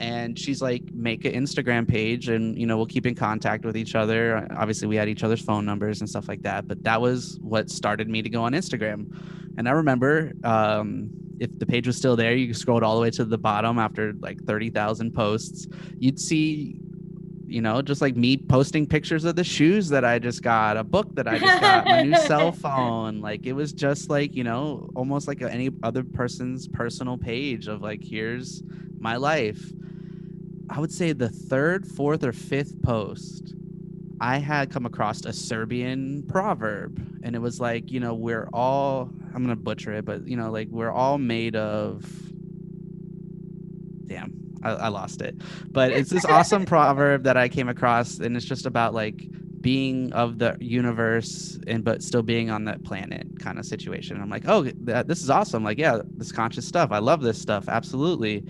and 0.00 0.38
she's 0.38 0.62
like 0.62 0.82
make 0.94 1.24
an 1.26 1.32
instagram 1.32 1.86
page 1.86 2.28
and 2.28 2.58
you 2.58 2.66
know 2.66 2.76
we'll 2.76 2.86
keep 2.86 3.06
in 3.06 3.14
contact 3.14 3.64
with 3.64 3.76
each 3.76 3.94
other. 3.94 4.48
Obviously 4.56 4.88
we 4.88 4.96
had 4.96 5.08
each 5.08 5.22
other's 5.22 5.42
phone 5.42 5.64
numbers 5.64 6.00
and 6.00 6.08
stuff 6.08 6.26
like 6.26 6.42
that 6.42 6.66
but 6.66 6.82
that 6.82 7.00
was 7.00 7.38
what 7.42 7.70
started 7.70 8.08
me 8.08 8.22
to 8.22 8.30
go 8.30 8.42
on 8.42 8.52
instagram. 8.52 9.14
And 9.58 9.68
i 9.68 9.72
remember 9.72 10.32
um, 10.42 11.10
if 11.38 11.56
the 11.58 11.66
page 11.66 11.86
was 11.86 11.96
still 11.96 12.16
there 12.16 12.34
you 12.34 12.52
scrolled 12.54 12.82
all 12.82 12.96
the 12.96 13.02
way 13.02 13.10
to 13.10 13.24
the 13.24 13.38
bottom 13.38 13.78
after 13.78 14.14
like 14.20 14.44
30000 14.46 15.14
posts. 15.14 15.68
You'd 15.98 16.18
see 16.18 16.80
you 17.50 17.60
know, 17.60 17.82
just 17.82 18.00
like 18.00 18.16
me 18.16 18.36
posting 18.36 18.86
pictures 18.86 19.24
of 19.24 19.34
the 19.34 19.42
shoes 19.42 19.88
that 19.88 20.04
I 20.04 20.20
just 20.20 20.40
got, 20.40 20.76
a 20.76 20.84
book 20.84 21.12
that 21.16 21.26
I 21.26 21.36
just 21.36 21.60
got, 21.60 21.84
my 21.84 22.02
new 22.02 22.16
cell 22.16 22.52
phone. 22.64 23.20
Like 23.20 23.44
it 23.44 23.54
was 23.54 23.72
just 23.72 24.08
like, 24.08 24.36
you 24.36 24.44
know, 24.44 24.88
almost 24.94 25.26
like 25.26 25.42
any 25.42 25.68
other 25.82 26.04
person's 26.04 26.68
personal 26.68 27.18
page 27.18 27.66
of 27.66 27.82
like, 27.82 28.04
here's 28.04 28.62
my 29.00 29.16
life. 29.16 29.72
I 30.68 30.78
would 30.78 30.92
say 30.92 31.12
the 31.12 31.28
third, 31.28 31.86
fourth, 31.86 32.22
or 32.22 32.32
fifth 32.32 32.80
post, 32.82 33.54
I 34.20 34.38
had 34.38 34.70
come 34.70 34.86
across 34.86 35.24
a 35.24 35.32
Serbian 35.32 36.24
proverb. 36.28 37.20
And 37.22 37.34
it 37.34 37.40
was 37.40 37.60
like, 37.60 37.90
you 37.90 38.00
know, 38.00 38.14
we're 38.14 38.48
all, 38.52 39.10
I'm 39.34 39.44
going 39.44 39.48
to 39.48 39.56
butcher 39.56 39.92
it, 39.94 40.04
but, 40.04 40.26
you 40.26 40.36
know, 40.36 40.50
like 40.50 40.68
we're 40.70 40.92
all 40.92 41.18
made 41.18 41.56
of, 41.56 42.04
damn, 44.06 44.40
I, 44.62 44.70
I 44.70 44.88
lost 44.88 45.22
it. 45.22 45.36
But 45.70 45.92
it's 45.92 46.10
this 46.10 46.24
awesome 46.26 46.64
proverb 46.66 47.24
that 47.24 47.36
I 47.36 47.48
came 47.48 47.68
across, 47.68 48.18
and 48.18 48.36
it's 48.36 48.46
just 48.46 48.66
about 48.66 48.94
like 48.94 49.26
being 49.60 50.12
of 50.14 50.38
the 50.38 50.56
universe 50.58 51.58
and 51.66 51.84
but 51.84 52.02
still 52.02 52.22
being 52.22 52.50
on 52.50 52.64
that 52.64 52.82
planet 52.82 53.26
kind 53.38 53.58
of 53.58 53.66
situation. 53.66 54.16
And 54.16 54.22
I'm 54.22 54.30
like, 54.30 54.48
oh, 54.48 54.64
that, 54.84 55.06
this 55.06 55.22
is 55.22 55.30
awesome. 55.30 55.64
Like, 55.64 55.78
yeah, 55.78 56.00
this 56.16 56.32
conscious 56.32 56.66
stuff. 56.66 56.92
I 56.92 56.98
love 56.98 57.20
this 57.20 57.40
stuff. 57.40 57.68
Absolutely. 57.68 58.44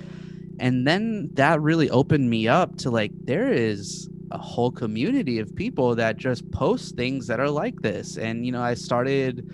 And 0.60 0.86
then 0.86 1.30
that 1.34 1.60
really 1.60 1.88
opened 1.90 2.28
me 2.28 2.46
up 2.46 2.76
to 2.78 2.90
like, 2.90 3.12
there 3.24 3.50
is 3.50 4.08
a 4.30 4.38
whole 4.38 4.70
community 4.70 5.38
of 5.40 5.56
people 5.56 5.94
that 5.96 6.18
just 6.18 6.48
post 6.52 6.96
things 6.96 7.26
that 7.26 7.40
are 7.40 7.50
like 7.50 7.80
this. 7.80 8.18
And, 8.18 8.44
you 8.44 8.52
know, 8.52 8.62
I 8.62 8.74
started 8.74 9.50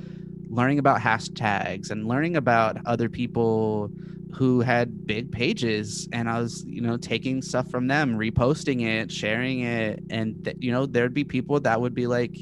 learning 0.51 0.79
about 0.81 1.01
hashtags 1.01 1.91
and 1.91 2.09
learning 2.09 2.37
about 2.37 2.79
other 2.87 3.09
people 3.09 3.91
who 4.35 4.61
had 4.61 5.07
big 5.07 5.31
pages 5.31 6.09
and 6.13 6.29
I 6.29 6.41
was, 6.41 6.65
you 6.67 6.81
know, 6.81 6.97
taking 6.97 7.41
stuff 7.41 7.71
from 7.71 7.87
them, 7.87 8.19
reposting 8.19 8.85
it, 8.85 9.11
sharing 9.11 9.61
it. 9.61 10.03
And, 10.11 10.45
th- 10.45 10.59
you 10.61 10.73
know, 10.73 10.87
there'd 10.87 11.15
be 11.15 11.25
people 11.25 11.61
that 11.61 11.81
would 11.81 11.95
be 11.95 12.07
like, 12.07 12.37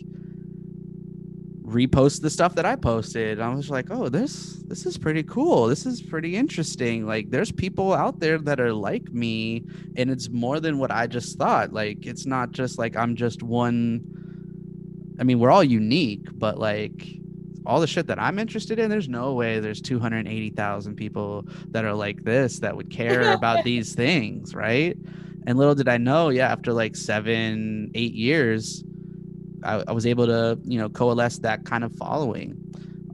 repost 1.65 2.21
the 2.21 2.31
stuff 2.31 2.55
that 2.57 2.67
I 2.67 2.77
posted. 2.77 3.41
I 3.41 3.55
was 3.55 3.71
like, 3.71 3.91
oh, 3.91 4.09
this 4.09 4.63
this 4.67 4.87
is 4.87 4.99
pretty 4.99 5.23
cool. 5.23 5.67
This 5.67 5.87
is 5.87 6.03
pretty 6.03 6.37
interesting. 6.37 7.07
Like 7.07 7.31
there's 7.31 7.51
people 7.51 7.93
out 7.93 8.21
there 8.21 8.39
that 8.39 8.61
are 8.61 8.73
like 8.73 9.13
me 9.13 9.65
and 9.97 10.11
it's 10.11 10.29
more 10.29 10.61
than 10.61 10.79
what 10.79 10.91
I 10.91 11.07
just 11.07 11.39
thought. 11.39 11.73
Like 11.73 12.07
it's 12.07 12.27
not 12.27 12.53
just 12.53 12.79
like 12.79 12.97
I'm 12.97 13.17
just 13.17 13.43
one 13.43 14.03
I 15.19 15.23
mean, 15.23 15.39
we're 15.39 15.51
all 15.51 15.65
unique, 15.65 16.27
but 16.33 16.59
like 16.59 17.07
all 17.67 17.81
the 17.81 17.87
shit 17.87 18.09
that 18.09 18.21
I'm 18.21 18.39
interested 18.39 18.79
in, 18.79 18.91
there's 18.91 19.09
no 19.09 19.33
way 19.33 19.61
there's 19.61 19.81
280,000 19.81 20.97
people 20.97 21.47
that 21.69 21.85
are 21.85 21.95
like 21.95 22.25
this 22.25 22.59
that 22.59 22.77
would 22.77 22.91
care 22.91 23.33
about 23.35 23.65
these 23.65 23.95
things, 23.95 24.55
right? 24.55 24.97
And 25.47 25.59
little 25.59 25.75
did 25.75 25.89
I 25.89 25.99
know, 25.99 26.31
yeah, 26.31 26.51
after 26.51 26.73
like 26.73 26.97
seven, 26.97 27.91
eight 27.95 28.15
years, 28.15 28.85
I, 29.65 29.85
I 29.89 29.93
was 29.93 30.07
able 30.07 30.27
to, 30.27 30.59
you 30.65 30.79
know, 30.79 30.89
coalesce 30.89 31.39
that 31.39 31.65
kind 31.65 31.85
of 31.85 31.95
following. 31.95 32.57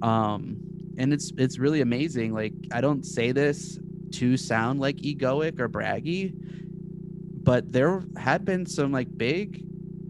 Um, 0.03 0.57
and 0.99 1.13
it's 1.13 1.33
it's 1.39 1.59
really 1.59 1.81
amazing. 1.81 2.33
Like 2.35 2.53
I 2.73 2.81
don't 2.81 3.05
say 3.05 3.33
this 3.33 3.79
to 4.13 4.37
sound 4.37 4.81
like 4.81 4.97
egoic 4.97 5.61
or 5.61 5.69
braggy, 5.69 6.33
but 7.43 7.73
there 7.73 8.03
had 8.17 8.45
been 8.45 8.67
some 8.67 8.93
like 8.93 9.17
big 9.17 9.65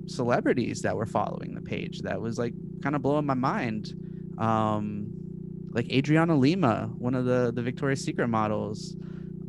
celebrities 0.06 0.82
that 0.82 0.96
were 0.96 1.06
following 1.06 1.54
the 1.54 1.60
page 1.60 2.00
that 2.00 2.20
was 2.20 2.38
like 2.38 2.54
kind 2.82 2.96
of 2.96 3.02
blowing 3.02 3.26
my 3.26 3.34
mind 3.34 3.94
um, 4.40 5.06
like 5.72 5.90
Adriana 5.92 6.34
Lima, 6.34 6.90
one 6.98 7.14
of 7.14 7.26
the 7.26 7.52
the 7.54 7.62
Victoria's 7.62 8.02
Secret 8.02 8.28
models. 8.28 8.96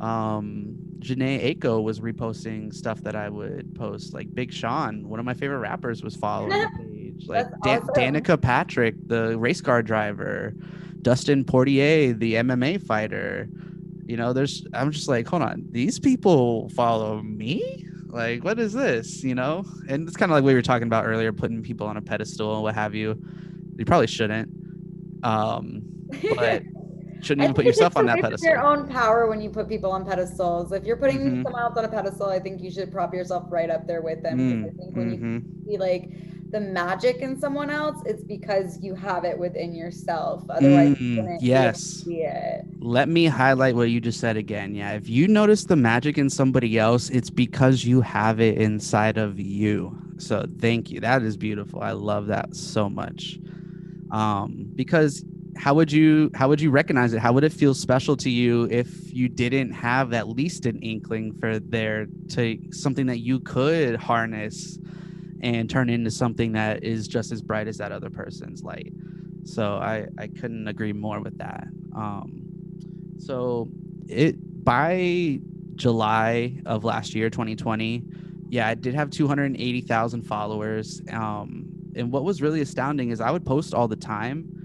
Um, 0.00 0.71
Jhené 1.02 1.54
Aiko 1.56 1.82
was 1.82 2.00
reposting 2.00 2.72
stuff 2.74 3.02
that 3.02 3.14
I 3.14 3.28
would 3.28 3.74
post. 3.74 4.14
Like 4.14 4.34
Big 4.34 4.52
Sean, 4.52 5.08
one 5.08 5.20
of 5.20 5.26
my 5.26 5.34
favorite 5.34 5.58
rappers, 5.58 6.02
was 6.02 6.16
following 6.16 6.50
the 6.50 6.70
page. 6.78 7.26
Like 7.28 7.46
Dan- 7.62 7.82
awesome. 7.82 7.94
Danica 7.94 8.40
Patrick, 8.40 8.94
the 9.08 9.38
race 9.38 9.60
car 9.60 9.82
driver, 9.82 10.54
Dustin 11.02 11.44
Poirier, 11.44 12.12
the 12.12 12.34
MMA 12.34 12.82
fighter. 12.82 13.48
You 14.06 14.16
know, 14.16 14.32
there's. 14.32 14.66
I'm 14.74 14.90
just 14.90 15.08
like, 15.08 15.26
hold 15.26 15.42
on, 15.42 15.64
these 15.70 15.98
people 15.98 16.68
follow 16.70 17.22
me. 17.22 17.86
Like, 18.08 18.44
what 18.44 18.58
is 18.58 18.72
this? 18.72 19.24
You 19.24 19.34
know, 19.34 19.64
and 19.88 20.06
it's 20.06 20.16
kind 20.16 20.30
of 20.30 20.36
like 20.36 20.44
we 20.44 20.54
were 20.54 20.62
talking 20.62 20.86
about 20.86 21.06
earlier, 21.06 21.32
putting 21.32 21.62
people 21.62 21.86
on 21.86 21.96
a 21.96 22.02
pedestal 22.02 22.54
and 22.54 22.62
what 22.62 22.74
have 22.74 22.94
you. 22.94 23.20
You 23.76 23.84
probably 23.84 24.06
shouldn't. 24.06 24.50
Um, 25.22 25.82
but 26.36 26.62
shouldn't 27.22 27.44
even 27.44 27.54
put 27.54 27.64
yourself 27.64 27.96
on 27.96 28.06
that 28.06 28.20
pedestal. 28.20 28.48
Your 28.50 28.60
own 28.60 28.86
power 28.88 29.26
when 29.28 29.40
you 29.40 29.50
put 29.50 29.68
people 29.68 29.90
on 29.92 30.04
pedestals. 30.04 30.72
If 30.72 30.84
you're 30.84 30.96
putting 30.96 31.18
Mhm. 31.20 31.42
someone 31.44 31.62
else 31.62 31.76
on 31.76 31.84
a 31.84 31.88
pedestal, 31.88 32.28
I 32.28 32.38
think 32.40 32.62
you 32.62 32.70
should 32.70 32.90
prop 32.90 33.14
yourself 33.14 33.50
right 33.50 33.70
up 33.70 33.86
there 33.86 34.02
with 34.02 34.22
them. 34.22 34.38
'cause 34.38 34.58
I 34.64 34.70
Mm, 34.70 34.76
think 34.78 34.96
when 34.96 35.10
you 35.10 35.18
mhm. 35.18 35.42
see 35.66 35.78
like 35.78 36.10
the 36.50 36.60
magic 36.60 37.16
in 37.22 37.36
someone 37.38 37.70
else, 37.70 38.02
it's 38.04 38.24
because 38.24 38.78
you 38.82 38.94
have 38.94 39.24
it 39.24 39.38
within 39.38 39.74
yourself. 39.74 40.44
Otherwise, 40.50 40.88
you 40.88 40.96
Mm, 40.96 41.16
wouldn't 41.22 41.40
be 41.40 41.46
able 41.62 41.72
to 41.72 41.78
yes. 41.78 42.04
see 42.04 42.22
it. 42.22 42.64
Let 42.80 43.08
me 43.08 43.26
highlight 43.26 43.76
what 43.76 43.90
you 43.90 44.00
just 44.00 44.18
said 44.20 44.36
again. 44.36 44.74
Yeah, 44.74 44.92
if 44.92 45.08
you 45.08 45.28
notice 45.28 45.64
the 45.64 45.76
magic 45.76 46.18
in 46.18 46.28
somebody 46.28 46.78
else, 46.78 47.08
it's 47.10 47.30
because 47.30 47.84
you 47.84 48.00
have 48.00 48.40
it 48.40 48.58
inside 48.58 49.18
of 49.18 49.38
you. 49.38 49.96
So 50.18 50.44
thank 50.60 50.90
you. 50.90 51.00
That 51.00 51.22
is 51.22 51.36
beautiful. 51.36 51.80
I 51.80 51.92
love 51.92 52.26
that 52.26 52.54
so 52.56 52.90
much. 52.90 53.38
Um, 54.10 54.66
because 54.74 55.24
how 55.56 55.74
would 55.74 55.92
you 55.92 56.30
how 56.34 56.48
would 56.48 56.60
you 56.60 56.70
recognize 56.70 57.12
it? 57.12 57.20
How 57.20 57.32
would 57.32 57.44
it 57.44 57.52
feel 57.52 57.74
special 57.74 58.16
to 58.18 58.30
you 58.30 58.64
if 58.70 59.12
you 59.12 59.28
didn't 59.28 59.72
have 59.72 60.12
at 60.12 60.28
least 60.28 60.66
an 60.66 60.78
inkling 60.80 61.32
for 61.34 61.58
there 61.58 62.06
to 62.30 62.58
something 62.70 63.06
that 63.06 63.18
you 63.18 63.40
could 63.40 63.96
harness 63.96 64.78
and 65.42 65.68
turn 65.68 65.90
into 65.90 66.10
something 66.10 66.52
that 66.52 66.84
is 66.84 67.08
just 67.08 67.32
as 67.32 67.42
bright 67.42 67.68
as 67.68 67.76
that 67.78 67.92
other 67.92 68.10
person's 68.10 68.62
light? 68.62 68.92
So 69.44 69.74
I 69.74 70.06
I 70.18 70.28
couldn't 70.28 70.68
agree 70.68 70.92
more 70.92 71.20
with 71.20 71.38
that. 71.38 71.68
Um, 71.94 72.42
so 73.18 73.68
it 74.08 74.36
by 74.64 75.40
July 75.74 76.60
of 76.66 76.84
last 76.84 77.14
year, 77.14 77.30
2020, 77.30 78.04
yeah, 78.50 78.68
I 78.68 78.74
did 78.74 78.94
have 78.94 79.10
280,000 79.10 80.22
followers. 80.22 81.02
Um, 81.10 81.66
and 81.96 82.12
what 82.12 82.24
was 82.24 82.42
really 82.42 82.60
astounding 82.60 83.10
is 83.10 83.20
I 83.20 83.30
would 83.30 83.44
post 83.44 83.74
all 83.74 83.88
the 83.88 83.96
time. 83.96 84.61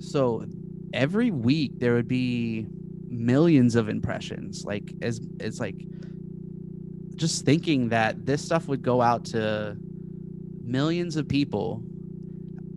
So 0.00 0.44
every 0.92 1.30
week 1.30 1.78
there 1.78 1.94
would 1.94 2.08
be 2.08 2.66
millions 3.08 3.76
of 3.76 3.88
impressions. 3.88 4.64
Like 4.64 4.92
as 5.02 5.20
it's 5.38 5.60
like 5.60 5.76
just 7.16 7.44
thinking 7.44 7.90
that 7.90 8.26
this 8.26 8.42
stuff 8.42 8.66
would 8.68 8.82
go 8.82 9.00
out 9.00 9.24
to 9.26 9.76
millions 10.64 11.16
of 11.16 11.28
people 11.28 11.82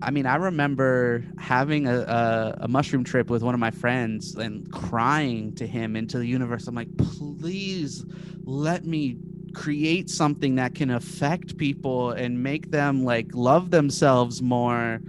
I 0.03 0.11
mean, 0.11 0.25
I 0.25 0.35
remember 0.35 1.23
having 1.37 1.87
a, 1.87 1.99
a, 1.99 2.57
a 2.63 2.67
mushroom 2.67 3.05
trip 3.05 3.29
with 3.29 3.41
one 3.41 3.53
of 3.53 3.61
my 3.61 3.71
friends 3.71 4.35
and 4.35 4.69
crying 4.69 5.55
to 5.55 5.65
him 5.65 5.95
into 5.95 6.17
the 6.17 6.27
universe. 6.27 6.67
I'm 6.67 6.75
like, 6.75 6.95
please 6.97 8.05
let 8.43 8.85
me 8.85 9.15
create 9.53 10.09
something 10.09 10.55
that 10.55 10.75
can 10.75 10.89
affect 10.89 11.57
people 11.57 12.11
and 12.11 12.43
make 12.43 12.69
them 12.69 13.05
like 13.05 13.27
love 13.33 13.71
themselves 13.71 14.41
more. 14.41 14.99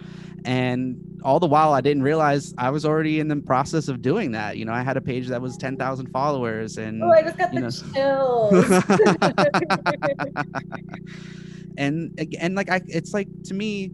And 0.45 1.21
all 1.25 1.41
the 1.41 1.47
while, 1.47 1.73
I 1.73 1.81
didn't 1.81 2.03
realize 2.03 2.53
I 2.59 2.69
was 2.71 2.85
already 2.85 3.19
in 3.21 3.29
the 3.29 3.37
process 3.37 3.89
of 3.89 4.03
doing 4.03 4.33
that. 4.33 4.59
You 4.59 4.67
know, 4.67 4.73
I 4.73 4.83
had 4.83 4.97
a 4.99 5.01
page 5.01 5.27
that 5.29 5.41
was 5.41 5.57
10,000 5.57 6.07
followers 6.09 6.77
and 6.77 7.03
Oh, 7.03 7.11
I 7.11 7.23
just 7.23 7.39
got 7.39 7.51
the 7.53 7.61
know. 7.61 7.71
chills. 7.71 8.83
and 11.79 12.13
ag- 12.21 12.37
and 12.41 12.55
like 12.55 12.71
I, 12.71 12.81
it's 12.89 13.13
like 13.15 13.29
to 13.45 13.55
me 13.55 13.91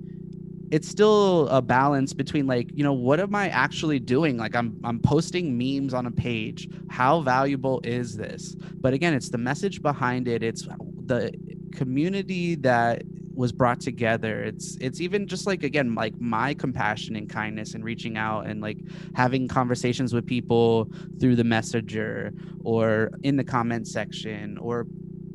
it's 0.70 0.86
still 0.88 1.48
a 1.48 1.60
balance 1.62 2.12
between 2.12 2.46
like 2.46 2.70
you 2.74 2.84
know 2.84 2.92
what 2.92 3.18
am 3.18 3.34
i 3.34 3.48
actually 3.48 3.98
doing 3.98 4.36
like 4.36 4.54
i'm 4.54 4.78
i'm 4.84 4.98
posting 5.00 5.56
memes 5.56 5.94
on 5.94 6.06
a 6.06 6.10
page 6.10 6.68
how 6.90 7.20
valuable 7.22 7.80
is 7.84 8.16
this 8.16 8.54
but 8.80 8.92
again 8.92 9.14
it's 9.14 9.30
the 9.30 9.38
message 9.38 9.80
behind 9.82 10.28
it 10.28 10.42
it's 10.42 10.68
the 11.06 11.32
community 11.72 12.54
that 12.54 13.02
was 13.40 13.52
brought 13.52 13.80
together. 13.80 14.34
It's 14.50 14.76
it's 14.86 15.00
even 15.00 15.26
just 15.26 15.46
like 15.46 15.62
again 15.70 15.94
like 15.94 16.14
my 16.20 16.52
compassion 16.54 17.16
and 17.16 17.26
kindness 17.28 17.72
and 17.74 17.82
reaching 17.82 18.16
out 18.26 18.46
and 18.48 18.60
like 18.60 18.78
having 19.14 19.48
conversations 19.48 20.12
with 20.12 20.26
people 20.26 20.90
through 21.18 21.36
the 21.36 21.44
messenger 21.56 22.32
or 22.64 23.10
in 23.22 23.34
the 23.36 23.44
comment 23.44 23.88
section 23.88 24.58
or 24.58 24.86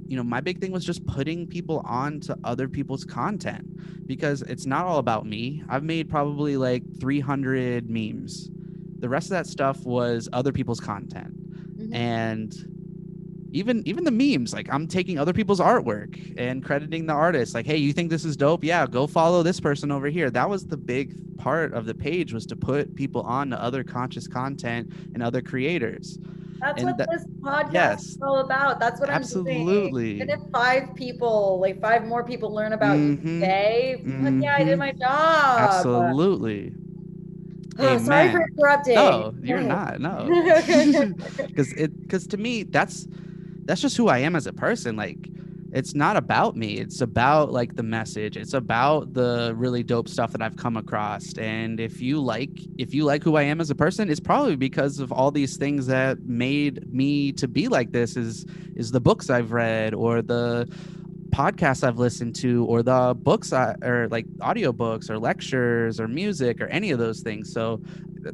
you 0.07 0.15
know 0.15 0.23
my 0.23 0.39
big 0.39 0.61
thing 0.61 0.71
was 0.71 0.85
just 0.85 1.03
putting 1.07 1.47
people 1.47 1.81
on 2.01 2.19
to 2.27 2.37
other 2.43 2.67
people's 2.67 3.03
content 3.03 3.65
because 4.05 4.43
it's 4.43 4.67
not 4.67 4.85
all 4.85 4.99
about 4.99 5.25
me. 5.25 5.63
I've 5.67 5.83
made 5.83 6.07
probably 6.07 6.57
like 6.57 6.83
300 6.99 7.89
memes. 7.89 8.51
The 8.99 9.09
rest 9.09 9.25
of 9.25 9.31
that 9.31 9.47
stuff 9.47 9.83
was 9.83 10.29
other 10.31 10.51
people's 10.51 10.79
content. 10.79 11.33
Mhm. 11.75 11.93
and 11.93 12.74
even 13.55 13.81
even 13.87 14.03
the 14.03 14.11
memes 14.11 14.53
like 14.53 14.67
i'm 14.71 14.85
taking 14.87 15.17
other 15.17 15.31
people's 15.33 15.59
artwork 15.61 16.33
and 16.37 16.63
crediting 16.63 17.05
the 17.05 17.13
artist 17.13 17.53
like 17.53 17.65
hey 17.65 17.77
you 17.77 17.93
think 17.93 18.09
this 18.09 18.25
is 18.25 18.35
dope 18.35 18.63
yeah 18.63 18.85
go 18.85 19.07
follow 19.07 19.41
this 19.43 19.59
person 19.59 19.91
over 19.91 20.07
here 20.07 20.29
that 20.29 20.49
was 20.49 20.65
the 20.67 20.77
big 20.77 21.15
part 21.37 21.73
of 21.73 21.85
the 21.85 21.93
page 21.93 22.33
was 22.33 22.45
to 22.45 22.55
put 22.55 22.93
people 22.95 23.21
on 23.21 23.49
to 23.49 23.61
other 23.61 23.83
conscious 23.83 24.27
content 24.27 24.91
and 25.13 25.23
other 25.23 25.41
creators 25.41 26.19
That's 26.59 26.77
And 26.81 26.87
what 26.87 26.97
that- 26.97 27.09
this 27.11 27.25
podcast 27.41 27.73
yes. 27.73 28.03
is 28.05 28.19
all 28.21 28.39
about. 28.39 28.79
That's 28.79 28.99
what 29.01 29.09
I'm 29.09 29.17
Absolutely. 29.17 30.21
And 30.21 30.29
if 30.31 30.39
five 30.53 30.95
people, 30.95 31.59
like 31.59 31.81
five 31.81 32.07
more 32.07 32.23
people 32.23 32.49
learn 32.53 32.71
about 32.71 32.97
you 32.97 33.17
Mhm. 33.17 33.21
today, 33.41 34.01
fuck 34.23 34.33
yeah, 34.41 34.55
I 34.55 34.63
did 34.63 34.79
my 34.79 34.91
job. 34.93 35.59
absolutely 35.69 36.73
Oh, 37.77 37.97
sorry 37.99 38.31
for 38.31 38.41
interrupting. 38.47 38.95
no 38.95 39.35
you're 39.43 39.61
not 39.61 39.99
no 39.99 40.15
because 41.47 41.73
it 41.73 41.91
because 42.01 42.25
to 42.27 42.37
me 42.37 42.63
that's 42.63 43.05
that's 43.65 43.81
just 43.81 43.97
who 43.97 44.07
i 44.07 44.17
am 44.17 44.35
as 44.35 44.47
a 44.47 44.53
person 44.53 44.95
like 44.95 45.29
it's 45.73 45.93
not 45.93 46.15
about 46.15 46.55
me 46.55 46.77
it's 46.77 47.01
about 47.01 47.51
like 47.51 47.75
the 47.75 47.83
message 47.83 48.37
it's 48.37 48.53
about 48.53 49.13
the 49.13 49.53
really 49.57 49.83
dope 49.83 50.07
stuff 50.07 50.31
that 50.31 50.41
i've 50.41 50.55
come 50.55 50.77
across 50.77 51.37
and 51.37 51.79
if 51.79 52.01
you 52.01 52.21
like 52.21 52.61
if 52.77 52.93
you 52.93 53.03
like 53.03 53.23
who 53.23 53.35
i 53.35 53.41
am 53.41 53.59
as 53.59 53.69
a 53.69 53.75
person 53.75 54.09
it's 54.09 54.19
probably 54.19 54.55
because 54.55 54.99
of 54.99 55.11
all 55.11 55.31
these 55.31 55.57
things 55.57 55.85
that 55.87 56.19
made 56.23 56.91
me 56.93 57.31
to 57.31 57.47
be 57.47 57.67
like 57.67 57.91
this 57.91 58.15
is 58.15 58.45
is 58.75 58.91
the 58.91 59.01
books 59.01 59.29
i've 59.29 59.51
read 59.51 59.93
or 59.93 60.21
the 60.21 60.67
podcasts 61.35 61.85
I've 61.85 61.99
listened 61.99 62.33
to 62.37 62.65
or 62.65 62.81
the 62.81 63.13
books 63.13 63.51
I, 63.51 63.75
or 63.83 64.07
like 64.07 64.25
audiobooks 64.37 65.09
or 65.09 65.19
lectures 65.19 65.99
or 65.99 66.07
music 66.07 66.61
or 66.61 66.67
any 66.67 66.91
of 66.91 66.99
those 66.99 67.19
things. 67.19 67.51
So 67.51 67.81
uh, 68.25 68.31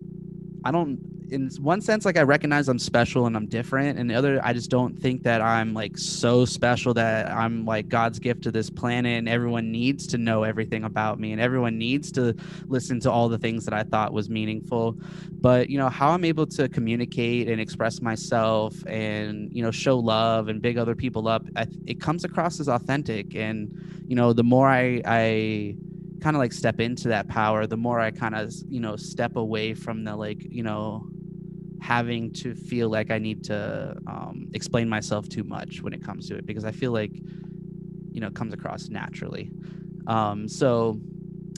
I 0.63 0.71
don't 0.71 0.99
in 1.31 1.49
one 1.61 1.79
sense 1.79 2.03
like 2.03 2.17
I 2.17 2.23
recognize 2.23 2.67
I'm 2.67 2.77
special 2.77 3.25
and 3.25 3.37
I'm 3.37 3.47
different 3.47 3.97
and 3.97 4.09
the 4.09 4.15
other 4.15 4.41
I 4.43 4.51
just 4.51 4.69
don't 4.69 4.99
think 4.99 5.23
that 5.23 5.41
I'm 5.41 5.73
like 5.73 5.97
so 5.97 6.43
special 6.43 6.93
that 6.95 7.31
I'm 7.31 7.65
like 7.65 7.87
God's 7.87 8.19
gift 8.19 8.43
to 8.43 8.51
this 8.51 8.69
planet 8.69 9.17
and 9.17 9.29
everyone 9.29 9.71
needs 9.71 10.05
to 10.07 10.17
know 10.17 10.43
everything 10.43 10.83
about 10.83 11.21
me 11.21 11.31
and 11.31 11.39
everyone 11.39 11.77
needs 11.77 12.11
to 12.13 12.35
listen 12.67 12.99
to 13.01 13.11
all 13.11 13.29
the 13.29 13.37
things 13.37 13.63
that 13.63 13.73
I 13.73 13.83
thought 13.83 14.11
was 14.11 14.29
meaningful. 14.29 14.97
But 15.31 15.69
you 15.69 15.77
know 15.77 15.87
how 15.87 16.11
I'm 16.11 16.25
able 16.25 16.45
to 16.47 16.67
communicate 16.67 17.47
and 17.47 17.61
express 17.61 18.01
myself 18.01 18.75
and 18.85 19.49
you 19.53 19.63
know 19.63 19.71
show 19.71 19.97
love 19.97 20.49
and 20.49 20.61
big 20.61 20.77
other 20.77 20.95
people 20.95 21.29
up 21.29 21.45
I, 21.55 21.65
it 21.87 22.01
comes 22.01 22.25
across 22.25 22.59
as 22.59 22.67
authentic. 22.67 23.35
And 23.35 24.03
you 24.05 24.17
know 24.17 24.33
the 24.33 24.43
more 24.43 24.67
I 24.67 25.01
I 25.05 25.75
kind 26.19 26.35
of 26.35 26.39
like 26.39 26.53
step 26.53 26.79
into 26.79 27.07
that 27.07 27.27
power 27.27 27.65
the 27.65 27.77
more 27.77 27.99
I 27.99 28.11
kind 28.11 28.35
of 28.35 28.53
you 28.69 28.79
know 28.79 28.95
step 28.95 29.37
away 29.37 29.73
from 29.73 30.03
the 30.03 30.15
like 30.15 30.45
you 30.51 30.61
know 30.61 31.07
having 31.81 32.31
to 32.31 32.53
feel 32.53 32.89
like 32.89 33.09
I 33.09 33.17
need 33.17 33.43
to 33.45 33.97
um, 34.05 34.47
explain 34.53 34.87
myself 34.87 35.27
too 35.27 35.43
much 35.43 35.81
when 35.81 35.93
it 35.93 36.03
comes 36.03 36.27
to 36.29 36.35
it 36.35 36.45
because 36.45 36.63
I 36.63 36.71
feel 36.71 36.91
like 36.91 37.11
you 38.11 38.21
know 38.21 38.27
it 38.27 38.35
comes 38.35 38.53
across 38.53 38.89
naturally. 38.89 39.51
Um, 40.07 40.47
so 40.47 40.99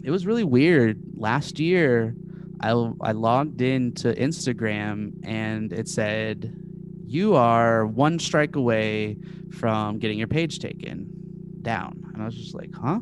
it 0.03 0.11
was 0.11 0.25
really 0.25 0.45
weird. 0.45 0.97
Last 1.17 1.59
year, 1.59 2.15
I 2.61 2.69
I 3.01 3.11
logged 3.11 3.61
into 3.61 4.13
Instagram 4.13 5.13
and 5.23 5.73
it 5.73 5.89
said 5.89 6.55
you 7.05 7.35
are 7.35 7.85
one 7.85 8.17
strike 8.17 8.55
away 8.55 9.17
from 9.51 9.99
getting 9.99 10.17
your 10.17 10.29
page 10.29 10.59
taken 10.59 11.05
down, 11.61 12.11
and 12.13 12.21
I 12.21 12.25
was 12.25 12.35
just 12.35 12.55
like, 12.55 12.73
huh? 12.73 13.01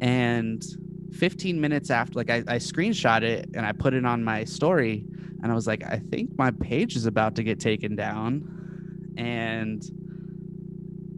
And 0.00 0.64
15 1.12 1.60
minutes 1.60 1.90
after, 1.90 2.14
like 2.14 2.30
I, 2.30 2.44
I 2.46 2.58
screenshot 2.58 3.22
it 3.22 3.50
and 3.54 3.66
I 3.66 3.72
put 3.72 3.92
it 3.92 4.06
on 4.06 4.22
my 4.22 4.44
story 4.44 5.04
and 5.42 5.52
I 5.52 5.54
was 5.54 5.66
like, 5.66 5.84
I 5.84 6.00
think 6.10 6.36
my 6.36 6.50
page 6.50 6.96
is 6.96 7.06
about 7.06 7.36
to 7.36 7.42
get 7.42 7.60
taken 7.60 7.94
down. 7.94 9.14
And 9.16 9.82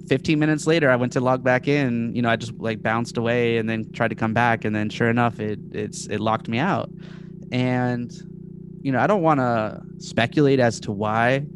15 0.08 0.38
minutes 0.38 0.66
later, 0.66 0.90
I 0.90 0.96
went 0.96 1.12
to 1.12 1.20
log 1.20 1.42
back 1.42 1.68
in. 1.68 2.14
You 2.14 2.22
know, 2.22 2.30
I 2.30 2.36
just 2.36 2.52
like 2.58 2.82
bounced 2.82 3.16
away 3.16 3.58
and 3.58 3.68
then 3.68 3.90
tried 3.92 4.08
to 4.08 4.14
come 4.14 4.34
back, 4.34 4.64
and 4.64 4.74
then 4.74 4.90
sure 4.90 5.08
enough, 5.08 5.40
it 5.40 5.58
it's 5.72 6.06
it 6.06 6.18
locked 6.18 6.48
me 6.48 6.58
out. 6.58 6.90
And 7.52 8.12
you 8.82 8.92
know, 8.92 8.98
I 8.98 9.06
don't 9.06 9.22
want 9.22 9.40
to 9.40 9.82
speculate 9.98 10.60
as 10.60 10.80
to 10.80 10.92
why. 10.92 11.46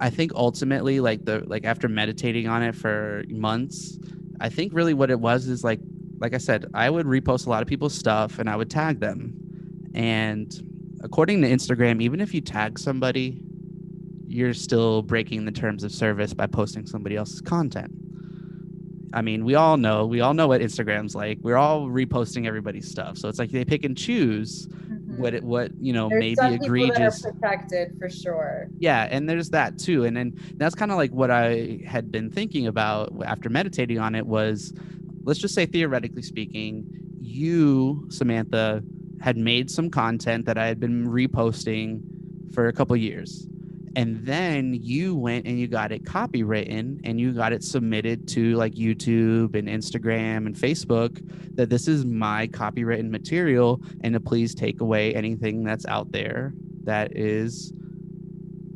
I 0.00 0.10
think 0.10 0.32
ultimately, 0.34 1.00
like 1.00 1.24
the 1.24 1.40
like 1.46 1.64
after 1.64 1.88
meditating 1.88 2.48
on 2.48 2.62
it 2.62 2.74
for 2.74 3.24
months, 3.28 3.98
I 4.40 4.48
think 4.48 4.72
really 4.74 4.94
what 4.94 5.10
it 5.10 5.20
was 5.20 5.46
is 5.46 5.62
like 5.62 5.80
like 6.20 6.34
I 6.34 6.38
said, 6.38 6.66
I 6.74 6.90
would 6.90 7.06
repost 7.06 7.46
a 7.46 7.50
lot 7.50 7.62
of 7.62 7.68
people's 7.68 7.94
stuff 7.94 8.38
and 8.38 8.48
I 8.48 8.56
would 8.56 8.70
tag 8.70 9.00
them. 9.00 9.34
And 9.94 10.69
according 11.02 11.42
to 11.42 11.48
Instagram, 11.48 12.02
even 12.02 12.20
if 12.20 12.34
you 12.34 12.40
tag 12.40 12.78
somebody, 12.78 13.40
you're 14.26 14.54
still 14.54 15.02
breaking 15.02 15.44
the 15.44 15.52
terms 15.52 15.82
of 15.84 15.92
service 15.92 16.32
by 16.34 16.46
posting 16.46 16.86
somebody 16.86 17.16
else's 17.16 17.40
content. 17.40 17.90
I 19.12 19.22
mean, 19.22 19.44
we 19.44 19.56
all 19.56 19.76
know, 19.76 20.06
we 20.06 20.20
all 20.20 20.34
know 20.34 20.46
what 20.46 20.60
Instagram's 20.60 21.16
like. 21.16 21.38
We're 21.42 21.56
all 21.56 21.88
reposting 21.88 22.46
everybody's 22.46 22.88
stuff. 22.88 23.18
So 23.18 23.28
it's 23.28 23.40
like 23.40 23.50
they 23.50 23.64
pick 23.64 23.84
and 23.84 23.96
choose 23.96 24.68
Mhm. 24.68 25.18
what 25.18 25.34
it 25.34 25.42
what, 25.42 25.72
you 25.80 25.92
know, 25.92 26.08
There's 26.08 26.36
maybe 26.38 26.54
egregious. 26.54 27.22
protected 27.22 27.96
for 27.98 28.08
sure. 28.08 28.68
Yeah, 28.78 29.08
and 29.10 29.28
there's 29.28 29.50
that 29.50 29.78
too. 29.78 30.04
And 30.04 30.16
then 30.16 30.34
that's 30.58 30.76
kind 30.76 30.92
of 30.92 30.96
like 30.96 31.10
what 31.12 31.28
I 31.32 31.80
had 31.84 32.12
been 32.12 32.30
thinking 32.30 32.68
about 32.68 33.12
after 33.26 33.48
meditating 33.48 33.98
on 33.98 34.14
it 34.14 34.24
was 34.26 34.72
let's 35.24 35.40
just 35.40 35.54
say 35.54 35.66
theoretically 35.66 36.22
speaking, 36.22 36.84
you, 37.20 38.06
Samantha, 38.10 38.82
had 39.20 39.36
made 39.36 39.70
some 39.70 39.90
content 39.90 40.46
that 40.46 40.58
I 40.58 40.66
had 40.66 40.80
been 40.80 41.06
reposting 41.06 42.00
for 42.52 42.68
a 42.68 42.72
couple 42.72 42.96
years. 42.96 43.46
And 43.96 44.24
then 44.24 44.74
you 44.74 45.16
went 45.16 45.46
and 45.46 45.58
you 45.58 45.66
got 45.66 45.90
it 45.90 46.04
copywritten 46.04 47.00
and 47.02 47.20
you 47.20 47.32
got 47.32 47.52
it 47.52 47.64
submitted 47.64 48.28
to 48.28 48.54
like 48.54 48.74
YouTube 48.74 49.56
and 49.56 49.68
Instagram 49.68 50.46
and 50.46 50.54
Facebook 50.54 51.20
that 51.56 51.70
this 51.70 51.88
is 51.88 52.04
my 52.04 52.46
copywritten 52.48 53.10
material 53.10 53.82
and 54.02 54.14
to 54.14 54.20
please 54.20 54.54
take 54.54 54.80
away 54.80 55.14
anything 55.14 55.64
that's 55.64 55.84
out 55.86 56.12
there 56.12 56.52
that 56.84 57.16
is 57.16 57.72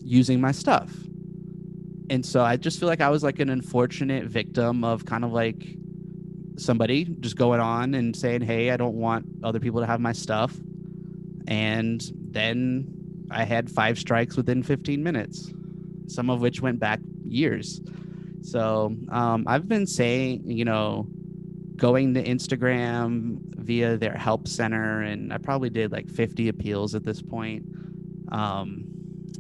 using 0.03 0.41
my 0.41 0.51
stuff. 0.53 0.93
And 2.11 2.27
so 2.27 2.43
I 2.43 2.57
just 2.57 2.79
feel 2.79 2.89
like 2.89 3.01
I 3.01 3.09
was 3.09 3.23
like 3.23 3.39
an 3.39 3.51
unfortunate 3.51 4.25
victim 4.25 4.85
of 4.85 5.07
kind 5.07 5.25
of 5.25 5.33
like 5.33 5.65
somebody 6.57 7.05
just 7.21 7.37
going 7.37 7.61
on 7.61 7.95
and 7.95 8.15
saying, 8.15 8.43
Hey, 8.43 8.71
I 8.71 8.77
don't 8.77 8.95
want 8.95 9.27
other 9.43 9.61
people 9.61 9.81
to 9.81 9.87
have 9.87 10.01
my 10.01 10.13
stuff. 10.13 10.57
And 11.47 12.03
then 12.31 13.27
I 13.31 13.45
had 13.45 13.71
five 13.71 13.99
strikes 13.99 14.37
within 14.37 14.63
15 14.63 15.03
minutes, 15.03 15.53
some 16.07 16.31
of 16.31 16.41
which 16.41 16.61
went 16.61 16.79
back 16.79 17.01
years. 17.23 17.81
So 18.43 18.95
um, 19.11 19.45
I've 19.47 19.69
been 19.69 19.87
saying, 19.87 20.43
you 20.45 20.65
know, 20.65 21.07
going 21.77 22.15
to 22.15 22.23
Instagram 22.23 23.39
via 23.57 23.97
their 23.97 24.17
help 24.17 24.47
center, 24.47 25.01
and 25.01 25.33
I 25.33 25.39
probably 25.39 25.71
did 25.71 25.93
like 25.93 26.09
50 26.09 26.49
appeals 26.49 26.95
at 26.95 27.05
this 27.05 27.23
point. 27.23 27.65
Um, 28.31 28.85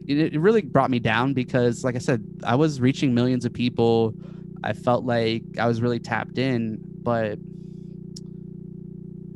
it, 0.06 0.34
it 0.34 0.40
really 0.40 0.62
brought 0.62 0.90
me 0.90 0.98
down 0.98 1.34
because, 1.34 1.84
like 1.84 1.94
I 1.94 1.98
said, 1.98 2.24
I 2.44 2.54
was 2.54 2.80
reaching 2.80 3.14
millions 3.14 3.44
of 3.44 3.52
people. 3.52 4.14
I 4.62 4.72
felt 4.72 5.04
like 5.04 5.42
I 5.58 5.66
was 5.66 5.82
really 5.82 6.00
tapped 6.00 6.38
in, 6.38 6.80
but 7.04 7.38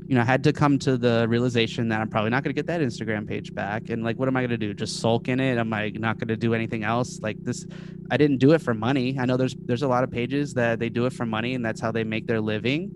you 0.09 0.15
know, 0.15 0.23
I 0.23 0.25
had 0.25 0.43
to 0.45 0.55
come 0.55 0.79
to 0.81 0.97
the 0.97 1.27
realization 1.29 1.91
that 1.91 2.01
I'm 2.01 2.09
probably 2.09 2.31
not 2.31 2.43
going 2.43 2.55
to 2.55 2.59
get 2.59 2.67
that 2.69 2.81
Instagram 2.81 3.29
page 3.29 3.55
back. 3.55 3.91
And 3.91 4.03
like, 4.03 4.19
what 4.19 4.27
am 4.27 4.39
I 4.39 4.41
going 4.41 4.51
to 4.51 4.57
do? 4.57 4.73
Just 4.73 5.01
sulk 5.01 5.29
in 5.29 5.39
it? 5.39 5.59
Am 5.59 5.71
I 5.75 5.91
not 5.91 6.19
going 6.19 6.29
to 6.29 6.37
do 6.37 6.55
anything 6.55 6.83
else? 6.83 7.21
Like 7.21 7.37
this, 7.45 7.67
I 8.11 8.17
didn't 8.17 8.39
do 8.39 8.53
it 8.53 8.63
for 8.63 8.73
money. 8.73 9.19
I 9.19 9.27
know 9.27 9.37
there's 9.37 9.55
there's 9.67 9.83
a 9.83 9.89
lot 9.89 10.05
of 10.05 10.11
pages 10.11 10.55
that 10.55 10.79
they 10.79 10.89
do 10.89 11.05
it 11.05 11.13
for 11.13 11.27
money, 11.27 11.55
and 11.55 11.63
that's 11.63 11.81
how 11.81 11.93
they 11.93 12.05
make 12.05 12.27
their 12.27 12.41
living. 12.41 12.91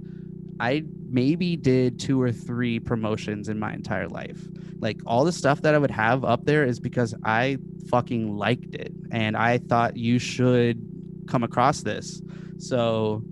I 0.59 0.85
maybe 1.11 1.57
did 1.57 2.01
two 2.01 2.21
or 2.21 2.33
three 2.33 2.81
promotions 2.81 3.51
in 3.51 3.59
my 3.59 3.75
entire 3.75 4.09
life. 4.09 4.49
Like 4.81 5.01
all 5.05 5.25
the 5.25 5.33
stuff 5.33 5.61
that 5.63 5.75
I 5.75 5.79
would 5.79 5.91
have 5.91 6.25
up 6.25 6.47
there 6.47 6.65
is 6.65 6.81
because 6.81 7.15
I 7.25 7.59
fucking 7.91 8.37
liked 8.37 8.75
it 8.75 8.93
and 9.11 9.37
I 9.37 9.59
thought 9.59 9.97
you 9.97 10.19
should 10.19 10.81
come 11.29 11.43
across 11.43 11.83
this. 11.83 12.23
So, 12.59 13.23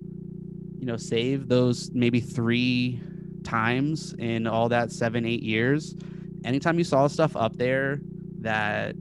you 0.81 0.87
know, 0.87 0.97
save 0.97 1.47
those 1.47 1.91
maybe 1.93 2.19
three 2.19 2.99
times 3.43 4.13
in 4.17 4.47
all 4.47 4.67
that 4.69 4.91
seven, 4.91 5.27
eight 5.27 5.43
years. 5.43 5.95
Anytime 6.43 6.79
you 6.79 6.83
saw 6.83 7.05
stuff 7.05 7.35
up 7.35 7.55
there 7.55 7.99
that 8.39 8.95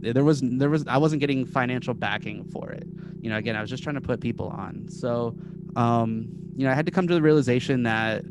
there 0.00 0.24
was 0.24 0.40
there 0.42 0.70
was 0.70 0.86
I 0.86 0.96
wasn't 0.96 1.20
getting 1.20 1.44
financial 1.44 1.92
backing 1.92 2.44
for 2.44 2.70
it. 2.70 2.84
You 3.20 3.28
know, 3.28 3.36
again, 3.36 3.56
I 3.56 3.60
was 3.60 3.68
just 3.68 3.82
trying 3.82 3.96
to 3.96 4.00
put 4.00 4.20
people 4.20 4.48
on. 4.48 4.88
So 4.88 5.36
um, 5.76 6.28
you 6.56 6.64
know, 6.64 6.72
I 6.72 6.74
had 6.74 6.86
to 6.86 6.92
come 6.92 7.06
to 7.08 7.14
the 7.14 7.22
realization 7.22 7.82
that, 7.82 8.24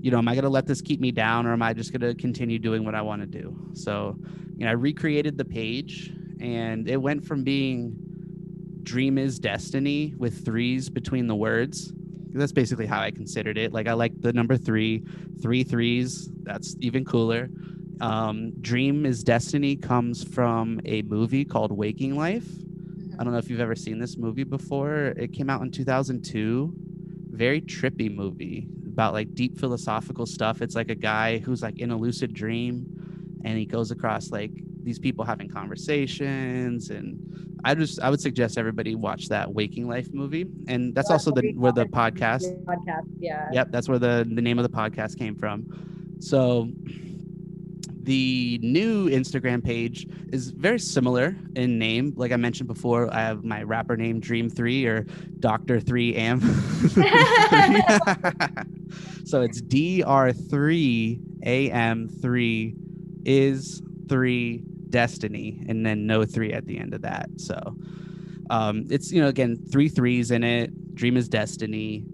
you 0.00 0.10
know, 0.10 0.18
am 0.18 0.28
I 0.28 0.34
going 0.34 0.44
to 0.44 0.50
let 0.50 0.66
this 0.66 0.82
keep 0.82 1.00
me 1.00 1.12
down 1.12 1.46
or 1.46 1.52
am 1.52 1.62
I 1.62 1.72
just 1.72 1.92
going 1.92 2.02
to 2.02 2.14
continue 2.20 2.58
doing 2.58 2.84
what 2.84 2.94
I 2.94 3.00
want 3.00 3.22
to 3.22 3.26
do? 3.26 3.56
So, 3.72 4.18
you 4.56 4.64
know, 4.64 4.70
I 4.70 4.74
recreated 4.74 5.38
the 5.38 5.44
page 5.46 6.12
and 6.40 6.88
it 6.88 6.98
went 6.98 7.24
from 7.24 7.42
being 7.42 8.05
dream 8.86 9.18
is 9.18 9.38
destiny 9.38 10.14
with 10.16 10.44
threes 10.44 10.88
between 10.88 11.26
the 11.26 11.34
words. 11.34 11.92
That's 12.32 12.52
basically 12.52 12.86
how 12.86 13.00
I 13.00 13.10
considered 13.10 13.58
it. 13.58 13.72
Like, 13.72 13.88
I 13.88 13.92
like 13.92 14.18
the 14.20 14.32
number 14.32 14.56
three, 14.56 15.04
three 15.42 15.64
threes. 15.64 16.30
That's 16.44 16.76
even 16.80 17.04
cooler. 17.04 17.50
Um, 18.00 18.52
Dream 18.60 19.04
is 19.04 19.24
Destiny 19.24 19.74
comes 19.74 20.22
from 20.22 20.80
a 20.84 21.02
movie 21.02 21.44
called 21.44 21.72
Waking 21.72 22.16
Life. 22.16 22.46
I 23.18 23.24
don't 23.24 23.32
know 23.32 23.38
if 23.38 23.50
you've 23.50 23.60
ever 23.60 23.74
seen 23.74 23.98
this 23.98 24.16
movie 24.16 24.44
before. 24.44 25.14
It 25.16 25.32
came 25.32 25.50
out 25.50 25.62
in 25.62 25.70
2002. 25.70 26.72
Very 27.30 27.62
trippy 27.62 28.14
movie 28.14 28.68
about 28.86 29.14
like 29.14 29.34
deep 29.34 29.58
philosophical 29.58 30.26
stuff. 30.26 30.62
It's 30.62 30.74
like 30.74 30.90
a 30.90 30.94
guy 30.94 31.38
who's 31.38 31.62
like 31.62 31.78
in 31.78 31.90
a 31.90 31.96
lucid 31.96 32.34
dream 32.34 33.40
and 33.44 33.58
he 33.58 33.64
goes 33.64 33.90
across 33.90 34.30
like 34.30 34.50
these 34.82 34.98
people 34.98 35.24
having 35.24 35.48
conversations 35.48 36.90
and 36.90 37.35
I 37.66 37.74
just 37.74 38.00
I 38.00 38.10
would 38.10 38.20
suggest 38.20 38.58
everybody 38.58 38.94
watch 38.94 39.26
that 39.28 39.52
Waking 39.52 39.88
Life 39.88 40.12
movie. 40.12 40.46
And 40.68 40.94
that's 40.94 41.08
Yeah, 41.10 41.14
also 41.14 41.32
the 41.32 41.52
where 41.56 41.72
the 41.72 41.86
podcast 41.86 42.64
podcast. 42.64 43.08
Yeah. 43.18 43.48
Yep, 43.52 43.72
that's 43.72 43.88
where 43.88 43.98
the 43.98 44.24
the 44.30 44.40
name 44.40 44.60
of 44.60 44.62
the 44.62 44.68
podcast 44.68 45.18
came 45.18 45.34
from. 45.34 45.66
So 46.20 46.70
the 48.04 48.60
new 48.62 49.10
Instagram 49.10 49.64
page 49.64 50.06
is 50.32 50.50
very 50.50 50.78
similar 50.78 51.36
in 51.56 51.76
name. 51.76 52.12
Like 52.16 52.30
I 52.30 52.36
mentioned 52.36 52.68
before, 52.68 53.12
I 53.12 53.22
have 53.22 53.42
my 53.42 53.64
rapper 53.64 53.96
name 53.96 54.20
Dream 54.20 54.48
Three 54.48 54.86
or 54.86 55.04
Doctor 55.40 55.80
Three 55.80 56.14
Am. 56.14 56.40
so 59.24 59.42
it's 59.42 59.60
DR 59.60 60.32
three 60.32 61.18
AM 61.42 62.08
three 62.08 62.76
is 63.24 63.82
three 64.08 64.62
Destiny, 64.90 65.64
and 65.68 65.84
then 65.84 66.06
no 66.06 66.24
three 66.24 66.52
at 66.52 66.66
the 66.66 66.78
end 66.78 66.94
of 66.94 67.02
that. 67.02 67.28
So 67.36 67.76
um, 68.50 68.84
it's 68.90 69.10
you 69.12 69.20
know 69.20 69.28
again 69.28 69.56
three 69.70 69.88
threes 69.88 70.30
in 70.30 70.44
it. 70.44 70.94
Dream 70.94 71.16
is 71.16 71.28
Destiny. 71.28 72.04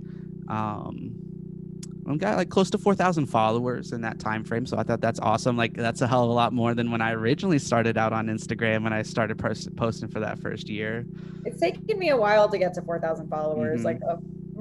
Um, 0.48 1.12
I've 2.08 2.18
got 2.18 2.36
like 2.36 2.50
close 2.50 2.68
to 2.70 2.78
4,000 2.78 3.26
followers 3.26 3.92
in 3.92 4.00
that 4.00 4.18
time 4.18 4.42
frame. 4.42 4.66
So 4.66 4.76
I 4.76 4.82
thought 4.82 5.00
that's 5.00 5.20
awesome. 5.20 5.56
Like 5.56 5.74
that's 5.74 6.00
a 6.00 6.08
hell 6.08 6.24
of 6.24 6.30
a 6.30 6.32
lot 6.32 6.52
more 6.52 6.74
than 6.74 6.90
when 6.90 7.00
I 7.00 7.12
originally 7.12 7.60
started 7.60 7.96
out 7.96 8.12
on 8.12 8.26
Instagram 8.26 8.82
when 8.82 8.92
I 8.92 9.02
started 9.02 9.38
pers- 9.38 9.68
posting 9.76 10.08
for 10.08 10.18
that 10.18 10.38
first 10.40 10.68
year. 10.68 11.06
It's 11.44 11.60
taken 11.60 11.96
me 11.98 12.08
a 12.10 12.16
while 12.16 12.48
to 12.48 12.58
get 12.58 12.74
to 12.74 12.82
4,000 12.82 13.28
followers, 13.28 13.82
Mhm. 13.82 13.84
like 13.84 14.00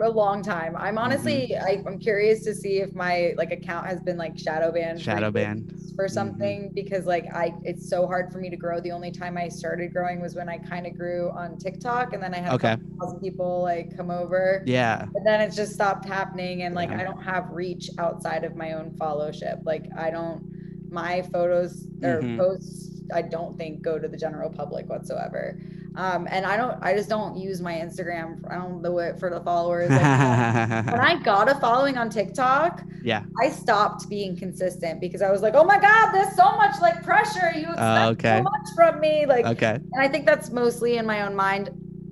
a, 0.02 0.10
long 0.10 0.42
time. 0.44 0.76
I'm 0.78 0.98
honestly, 0.98 1.56
I, 1.56 1.82
I'm 1.86 2.00
curious 2.00 2.44
to 2.44 2.54
see 2.54 2.80
if 2.80 2.94
my 2.94 3.34
like 3.38 3.52
account 3.52 3.86
has 3.88 4.02
been 4.02 4.18
like 4.18 4.38
shadow 4.38 4.72
banned. 4.72 5.02
Shadow 5.02 5.32
banned. 5.32 5.74
For 5.96 6.08
something 6.08 6.72
because 6.74 7.06
like 7.06 7.26
I, 7.34 7.54
it's 7.64 7.90
so 7.90 8.08
hard 8.08 8.32
for 8.32 8.40
me 8.40 8.50
to 8.50 8.58
grow. 8.58 8.80
The 8.80 8.92
only 8.92 9.12
time 9.12 9.38
I 9.38 9.50
started 9.50 9.94
growing 9.94 10.22
was 10.22 10.36
when 10.36 10.50
I 10.50 10.58
kind 10.58 10.88
of 10.88 10.98
grew 10.98 11.30
on 11.32 11.58
TikTok, 11.58 12.14
and 12.14 12.24
then 12.24 12.34
I 12.34 12.38
had 12.40 12.54
Okay. 12.54 12.78
thousand 13.00 13.20
people 13.20 13.62
like 13.62 13.96
come 13.96 14.10
over. 14.10 14.64
Yeah. 14.66 15.06
But 15.14 15.24
then 15.26 15.42
it 15.42 15.52
just 15.52 15.74
stopped 15.74 16.06
happening, 16.08 16.64
and 16.64 16.74
like 16.74 16.90
Yeah. 16.90 17.02
I 17.02 17.04
don't 17.04 17.22
have 17.22 17.50
reach 17.52 17.90
outside 18.00 18.44
of 18.44 18.56
my 18.56 18.74
own 18.74 18.92
followship. 18.98 19.60
Like 19.66 19.86
I 19.98 20.10
don't, 20.10 20.42
my 20.90 21.22
photos 21.24 21.86
or 22.04 22.22
Mhm. 22.22 22.38
posts, 22.38 23.02
I 23.14 23.22
don't 23.22 23.58
think 23.58 23.82
go 23.82 24.00
to 24.00 24.08
the 24.08 24.18
general 24.18 24.50
public 24.50 24.90
whatsoever. 24.90 25.58
Um, 25.96 26.28
and 26.32 26.46
I 26.46 26.56
don't, 26.56 26.78
I 26.82 26.96
just 26.96 27.10
don't 27.10 27.36
use 27.38 27.60
my 27.62 27.74
Instagram. 27.74 28.50
I 28.50 28.56
don't 28.56 28.82
do 28.82 29.00
it 29.00 29.20
for 29.20 29.30
the 29.30 29.42
followers. 29.42 29.90
Like, 29.90 30.86
when 30.86 31.00
I 31.02 31.22
got 31.22 31.50
a 31.50 31.56
following 31.56 31.98
on 31.98 32.10
TikTok, 32.10 32.84
yeah. 33.04 33.24
I 33.44 33.50
stopped 33.50 34.08
being 34.10 34.38
consistent 34.38 35.02
because 35.02 35.22
I 35.22 35.30
was 35.32 35.42
like, 35.42 35.54
oh 35.56 35.64
my 35.66 35.80
God, 35.80 36.12
there's 36.14 36.34
so 36.36 36.56
much 36.56 36.80
like 36.82 37.04
pressure. 37.04 37.52
You 37.56 37.68
expect 37.68 37.80
Oh, 37.80 38.10
okay. 38.12 38.38
so 38.38 38.44
much 38.44 38.68
from 38.76 39.00
me. 39.02 39.26
Like, 39.26 39.46
Okay. 39.46 39.76
and 39.76 40.02
I 40.02 40.08
think 40.08 40.26
that's 40.26 40.50
mostly 40.52 40.98
in 40.98 41.06
my 41.06 41.24
own 41.24 41.36
mind. 41.36 41.70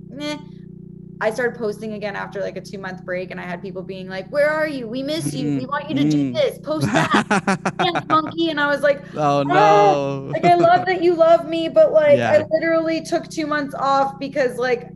Meh. 0.09 0.37
I 1.21 1.31
started 1.31 1.57
posting 1.59 1.93
again 1.93 2.15
after 2.15 2.41
like 2.41 2.55
a 2.57 2.61
two 2.61 2.77
month 2.77 3.03
break, 3.05 3.31
and 3.31 3.39
I 3.39 3.43
had 3.43 3.61
people 3.61 3.83
being 3.83 4.07
like, 4.07 4.31
"Where 4.31 4.49
are 4.49 4.67
you? 4.67 4.87
We 4.87 5.03
miss 5.03 5.33
you. 5.33 5.49
We 5.57 5.65
want 5.65 5.89
you 5.89 5.95
to 5.95 6.09
do 6.09 6.17
Mm. 6.17 6.33
this. 6.33 6.59
Post 6.59 6.93
that, 6.93 7.25
dance 7.79 8.05
monkey." 8.09 8.49
And 8.49 8.59
I 8.59 8.67
was 8.67 8.81
like, 8.81 9.03
oh 9.15 9.43
no. 9.43 10.29
"Like 10.33 10.45
I 10.45 10.55
love 10.55 10.85
that 10.85 11.03
you 11.03 11.15
love 11.15 11.47
me, 11.47 11.69
but 11.69 11.91
like 11.91 12.17
Yeah. 12.17 12.31
I 12.31 12.45
literally 12.51 13.01
took 13.01 13.27
two 13.29 13.47
months 13.47 13.75
off 13.75 14.19
because 14.19 14.57
like 14.57 14.89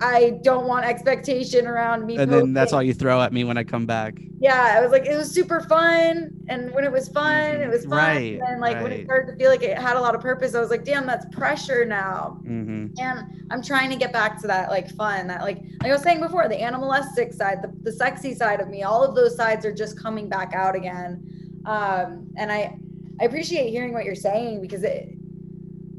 I 0.00 0.38
don't 0.42 0.66
want 0.66 0.84
expectation 0.86 1.66
around 1.66 2.06
me." 2.06 2.16
and 2.16 2.30
then 2.30 2.52
that's 2.52 2.70
posting." 2.70 2.76
all 2.76 2.82
you 2.82 2.94
throw 2.94 3.20
at 3.22 3.32
me 3.32 3.44
when 3.44 3.56
I 3.56 3.64
come 3.64 3.86
back. 3.86 4.18
yeah, 4.40 4.74
I 4.76 4.80
was 4.80 4.90
like, 4.90 5.04
it 5.04 5.16
was 5.16 5.30
super 5.30 5.60
fun. 5.60 6.30
And 6.48 6.72
when 6.72 6.84
it 6.84 6.92
was 6.92 7.08
fun, 7.08 7.56
it 7.56 7.68
was 7.68 7.84
fun. 7.84 7.98
Right, 7.98 8.40
and 8.46 8.60
like 8.60 8.82
when 8.82 8.92
it 8.92 9.04
started 9.04 9.32
to 9.32 9.38
feel 9.38 9.50
like 9.50 9.62
it 9.62 9.76
had 9.76 9.96
a 9.96 10.00
lot 10.00 10.14
of 10.14 10.20
purpose, 10.20 10.54
I 10.54 10.60
was 10.60 10.70
like, 10.70 10.84
damn, 10.84 11.06
that's 11.06 11.26
pressure 11.34 11.84
now. 11.84 12.40
Mm-hmm. 12.42 12.98
And 12.98 13.46
I'm 13.50 13.62
trying 13.62 13.90
to 13.90 13.96
get 13.96 14.12
back 14.12 14.40
to 14.40 14.46
that 14.46 14.70
like 14.70 14.90
fun, 14.90 15.26
that 15.28 15.42
like 15.42 15.58
like 15.82 15.90
I 15.90 15.92
was 15.92 16.02
saying 16.02 16.20
before, 16.20 16.48
the 16.48 16.60
animalistic 16.60 17.32
side, 17.32 17.62
the, 17.62 17.72
the 17.82 17.92
sexy 17.92 18.34
side 18.34 18.60
of 18.60 18.68
me, 18.68 18.82
all 18.82 19.04
of 19.04 19.14
those 19.14 19.36
sides 19.36 19.64
are 19.66 19.72
just 19.72 20.00
coming 20.00 20.28
back 20.28 20.54
out 20.54 20.74
again. 20.74 21.62
Um, 21.66 22.32
and 22.36 22.50
I 22.50 22.78
I 23.20 23.24
appreciate 23.24 23.70
hearing 23.70 23.92
what 23.92 24.04
you're 24.04 24.14
saying 24.14 24.62
because 24.62 24.82
it 24.82 25.10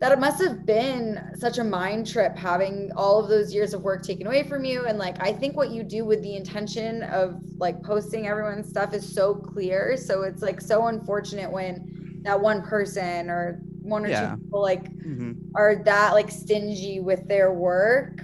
that 0.02 0.12
it 0.12 0.20
must 0.20 0.42
have 0.42 0.66
been 0.66 1.20
such 1.36 1.60
a 1.60 1.64
mind 1.64 2.08
trip 2.08 2.38
having 2.38 2.92
all 2.98 3.24
of 3.24 3.30
those 3.30 3.54
years 3.54 3.74
of 3.74 3.84
work 3.84 4.04
taken 4.04 4.28
away 4.28 4.44
from 4.44 4.66
you. 4.66 4.86
And 4.88 5.00
like 5.00 5.18
i 5.22 5.32
think 5.34 5.56
what 5.58 5.72
you 5.72 5.84
do 5.84 6.06
with 6.06 6.22
the 6.24 6.36
intention 6.36 7.04
of 7.04 7.36
like 7.60 7.82
posting 7.84 8.28
everyone's 8.28 8.70
stuff 8.70 8.94
is 8.94 9.14
so 9.14 9.36
clear. 9.36 9.98
So 9.98 10.24
it's 10.24 10.42
like 10.42 10.62
so 10.62 10.88
unfortunate 10.88 11.52
when 11.52 11.86
that 12.24 12.42
one 12.42 12.64
person 12.64 13.30
or 13.30 13.64
one 13.82 14.06
or 14.06 14.12
Yeah. 14.12 14.14
two 14.14 14.30
people 14.30 14.62
like 14.62 14.92
hmm 15.04 15.34
are 15.56 15.84
that 15.86 16.14
like 16.14 16.32
stingy 16.32 17.00
with 17.02 17.28
their 17.28 17.54
work 17.54 18.24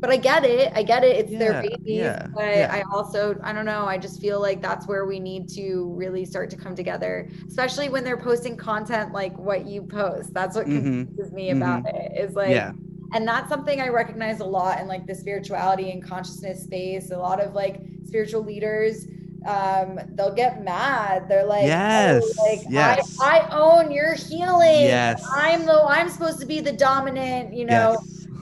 but 0.00 0.10
i 0.10 0.16
get 0.16 0.44
it 0.44 0.72
i 0.74 0.82
get 0.82 1.04
it 1.04 1.16
it's 1.16 1.36
their 1.36 1.54
Yeah, 1.54 1.62
babies 1.62 2.14
yeah, 2.14 2.28
but 2.34 2.44
yeah. 2.52 2.68
i 2.70 2.82
also 2.92 3.36
i 3.42 3.52
don't 3.52 3.64
know 3.66 3.86
i 3.86 3.98
just 3.98 4.20
feel 4.20 4.40
like 4.40 4.62
that's 4.62 4.86
where 4.88 5.06
we 5.06 5.18
need 5.20 5.48
to 5.48 5.92
really 5.96 6.24
start 6.24 6.50
to 6.50 6.56
come 6.56 6.74
together 6.74 7.28
especially 7.48 7.88
when 7.88 8.04
they're 8.04 8.16
posting 8.20 8.56
content 8.56 9.12
like 9.12 9.36
what 9.38 9.66
you 9.66 9.82
post 9.82 10.32
that's 10.34 10.56
what 10.56 10.66
Mhm, 10.66 11.08
confuses 11.16 11.32
me 11.32 11.50
about 11.50 11.80
it 11.86 12.12
is 12.28 12.34
like 12.34 12.70
and 13.12 13.26
that's 13.26 13.48
something 13.48 13.80
i 13.80 13.88
recognize 13.88 14.40
a 14.40 14.44
lot 14.44 14.80
in 14.80 14.86
like 14.86 15.06
the 15.06 15.14
spirituality 15.14 15.90
and 15.90 16.02
consciousness 16.04 16.62
space 16.64 17.10
a 17.10 17.16
lot 17.18 17.40
of 17.40 17.54
like 17.54 17.82
spiritual 18.04 18.44
leaders 18.44 19.06
um 19.46 19.98
they'll 20.14 20.34
get 20.34 20.62
mad 20.62 21.28
they're 21.28 21.46
like 21.46 21.72
oh, 21.94 22.10
Yes, 22.10 22.34
like 22.46 22.66
yes. 22.68 23.06
I, 23.20 23.40
I 23.42 23.48
own 23.52 23.90
your 23.90 24.14
healing 24.14 25.00
Yes. 25.00 25.38
i'm 25.38 25.64
the 25.64 25.84
i'm 25.88 26.08
supposed 26.08 26.40
to 26.40 26.46
be 26.46 26.60
the 26.60 26.72
dominant 26.72 27.54
you 27.54 27.64
know 27.64 27.96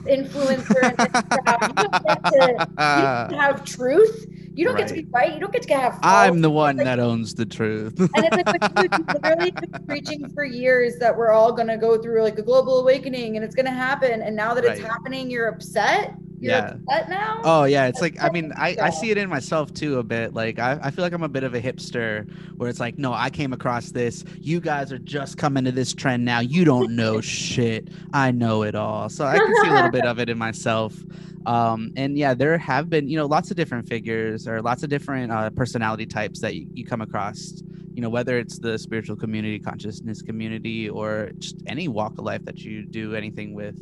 influencer 0.09 0.97
this 0.97 1.21
crowd. 1.31 1.59
you 1.67 1.73
don't 1.75 2.03
get 2.05 2.25
to 2.33 2.67
you 2.79 3.03
don't 3.29 3.39
have 3.39 3.63
truth 3.65 4.25
you 4.55 4.65
don't 4.65 4.77
get 4.77 4.87
to 4.87 4.93
be 4.95 5.07
right 5.13 5.33
you 5.33 5.39
don't 5.39 5.53
get 5.53 5.61
to 5.61 5.73
have 5.75 5.99
I'm 6.01 6.41
the 6.41 6.49
one 6.49 6.77
Like, 6.77 6.85
that 6.85 6.99
owns 6.99 7.33
the 7.35 7.45
truth. 7.45 7.93
and 7.99 8.09
it's 8.15 8.35
like 8.35 8.61
you, 8.75 8.87
you 8.97 9.05
literally 9.13 9.51
been 9.51 9.69
preaching 9.87 10.29
for 10.33 10.43
years 10.43 10.95
that 10.99 11.15
we're 11.15 11.31
all 11.31 11.51
gonna 11.53 11.77
go 11.77 11.97
through 12.01 12.23
like 12.23 12.37
a 12.39 12.41
global 12.43 12.79
awakening 12.81 13.35
and 13.35 13.45
it's 13.45 13.53
gonna 13.55 13.69
happen. 13.71 14.21
And 14.23 14.35
now 14.35 14.53
that 14.55 14.63
it's 14.65 14.79
Right. 14.81 14.89
happening, 14.89 15.29
you're 15.29 15.47
upset. 15.47 16.15
You're 16.39 16.51
Yeah. 16.53 16.75
now. 17.09 17.41
Oh 17.43 17.63
yeah, 17.63 17.87
it's 17.87 18.01
like 18.01 18.21
I 18.21 18.29
mean 18.29 18.53
I, 18.55 18.75
I 18.81 18.89
see 18.89 19.09
it 19.11 19.17
in 19.17 19.29
myself 19.29 19.73
too 19.73 19.99
a 19.99 20.03
bit. 20.03 20.33
Like 20.33 20.59
I, 20.59 20.79
I 20.81 20.91
feel 20.91 21.03
like 21.03 21.13
I'm 21.13 21.23
a 21.23 21.29
bit 21.29 21.43
of 21.43 21.53
a 21.53 21.61
hipster 21.61 22.29
where 22.57 22.69
it's 22.69 22.79
like, 22.79 22.97
no, 22.97 23.13
I 23.13 23.29
came 23.29 23.53
across 23.53 23.91
this. 23.91 24.23
You 24.39 24.59
guys 24.59 24.91
are 24.91 24.99
just 24.99 25.37
coming 25.37 25.63
to 25.65 25.71
this 25.71 25.93
trend 25.93 26.25
now. 26.25 26.39
You 26.39 26.65
don't 26.65 26.95
know 26.95 27.21
shit. 27.21 27.89
I 28.13 28.31
know 28.31 28.63
it 28.63 28.75
all. 28.75 29.09
So 29.09 29.25
I 29.25 29.37
can 29.37 29.55
see 29.63 29.69
a 29.69 29.73
little 29.73 29.91
bit 29.91 30.05
of 30.05 30.19
it 30.19 30.29
in 30.29 30.37
myself. 30.37 30.95
Um, 31.45 31.93
and 31.95 32.17
yeah, 32.17 32.33
there 32.33 32.57
have 32.57 32.89
been, 32.89 33.07
you 33.07 33.15
know, 33.17 33.25
lots 33.25 33.51
of 33.51 33.57
different 33.57 33.87
figures 33.87 34.47
or 34.47 34.61
lots 34.61 34.83
of 34.83 34.89
different 34.89 35.31
uh, 35.31 35.49
personality 35.51 36.05
types 36.05 36.41
that 36.41 36.55
you, 36.55 36.67
you 36.73 36.85
come 36.85 36.99
across. 37.01 37.63
You 37.97 38.03
know, 38.03 38.09
whether 38.09 38.37
it's 38.37 38.59
the 38.59 38.77
spiritual 38.77 39.15
community, 39.15 39.57
consciousness 39.57 40.21
community, 40.21 40.87
or 40.87 41.31
just 41.39 41.55
any 41.65 41.87
walk 41.87 42.13
of 42.19 42.25
life 42.25 42.45
that 42.45 42.59
you 42.59 42.85
do 42.85 43.15
anything 43.15 43.55
with 43.55 43.75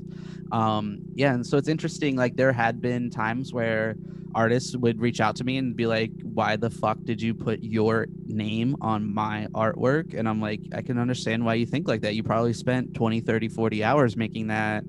um 0.51 0.99
yeah 1.15 1.33
and 1.33 1.45
so 1.45 1.57
it's 1.57 1.67
interesting 1.67 2.15
like 2.15 2.35
there 2.35 2.51
had 2.51 2.81
been 2.81 3.09
times 3.09 3.51
where 3.51 3.95
artists 4.35 4.75
would 4.75 4.99
reach 4.99 5.19
out 5.19 5.35
to 5.35 5.43
me 5.43 5.57
and 5.57 5.75
be 5.75 5.87
like 5.87 6.11
why 6.21 6.55
the 6.55 6.69
fuck 6.69 6.97
did 7.03 7.21
you 7.21 7.33
put 7.33 7.63
your 7.63 8.07
name 8.27 8.75
on 8.81 9.13
my 9.13 9.47
artwork? 9.53 10.13
And 10.17 10.29
i'm 10.29 10.39
like 10.41 10.61
i 10.73 10.81
can 10.81 10.97
understand 10.97 11.43
why 11.43 11.55
you 11.55 11.65
think 11.65 11.87
like 11.87 12.01
that. 12.01 12.15
You 12.15 12.23
probably 12.23 12.53
spent 12.53 12.93
20 12.93 13.21
30 13.21 13.47
40 13.49 13.83
hours 13.83 14.15
making 14.15 14.47
that 14.47 14.83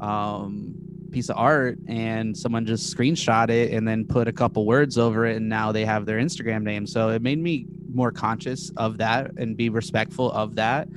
um 0.00 0.74
piece 1.10 1.30
of 1.30 1.38
art 1.38 1.78
and 1.88 2.36
someone 2.36 2.66
just 2.66 2.94
screenshot 2.94 3.48
it 3.48 3.72
and 3.72 3.88
then 3.88 4.04
put 4.04 4.28
a 4.28 4.32
couple 4.32 4.66
words 4.66 4.98
over 4.98 5.24
it 5.24 5.36
and 5.36 5.48
now 5.48 5.72
they 5.72 5.84
have 5.86 6.04
their 6.04 6.18
instagram 6.18 6.62
name. 6.62 6.86
So 6.86 7.08
it 7.08 7.22
made 7.22 7.38
me 7.38 7.66
more 7.92 8.12
conscious 8.12 8.70
of 8.76 8.98
that 8.98 9.30
and 9.38 9.56
be 9.56 9.68
respectful 9.68 10.30
of 10.32 10.54
that 10.56 10.88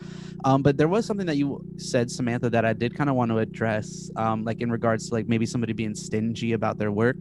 um, 0.44 0.62
but 0.62 0.78
there 0.78 0.88
was 0.88 1.06
something 1.06 1.28
that 1.28 1.38
you 1.38 1.64
said, 1.78 2.10
Samantha, 2.10 2.50
that 2.50 2.66
I 2.66 2.74
did 2.74 2.96
kind 2.96 3.10
of 3.10 3.16
want 3.16 3.32
to 3.32 3.38
address, 3.40 4.10
um, 4.16 4.44
like 4.44 4.62
in 4.62 4.72
regards 4.72 5.10
to 5.10 5.16
like 5.16 5.28
maybe 5.28 5.46
somebody 5.46 5.74
being 5.74 5.94
stingy 5.94 6.54
about 6.54 6.78
their 6.78 6.92
work. 6.92 7.18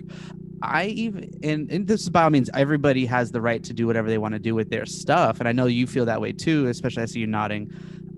I 0.63 0.87
even 0.87 1.31
and, 1.43 1.71
and 1.71 1.87
this 1.87 2.03
is 2.03 2.11
by 2.11 2.25
all 2.25 2.31
means, 2.31 2.51
everybody 2.55 3.07
has 3.07 3.31
the 3.31 3.41
right 3.41 3.63
to 3.65 3.73
do 3.73 3.87
whatever 3.87 4.09
they 4.09 4.19
want 4.19 4.35
to 4.35 4.39
do 4.39 4.55
with 4.55 4.71
their 4.71 4.87
stuff, 4.87 5.39
and 5.41 5.49
I 5.49 5.53
know 5.53 5.67
you 5.67 5.87
feel 5.87 6.05
that 6.07 6.21
way 6.21 6.33
too. 6.33 6.67
Especially 6.69 7.03
I 7.03 7.07
see 7.07 7.21
you 7.21 7.27
nodding, 7.27 7.71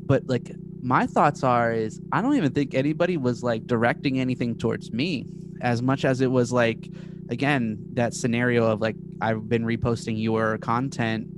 but 0.07 0.29
like 0.29 0.53
my 0.83 1.07
thoughts 1.07 1.45
are 1.45 1.73
is 1.73 2.01
I 2.13 2.23
don't 2.23 2.37
even 2.37 2.53
think 2.53 2.75
anybody 2.75 3.17
was 3.17 3.43
like 3.43 3.67
directing 3.67 4.21
anything 4.21 4.57
towards 4.57 4.93
me 4.93 5.27
as 5.61 5.83
much 5.83 6.05
as 6.05 6.21
it 6.21 6.31
was 6.31 6.53
like 6.53 6.89
again 7.29 7.79
that 7.95 8.15
scenario 8.15 8.67
of 8.67 8.81
like 8.81 8.97
I've 9.21 9.49
been 9.49 9.65
reposting 9.65 10.21
your 10.21 10.59
content 10.59 11.29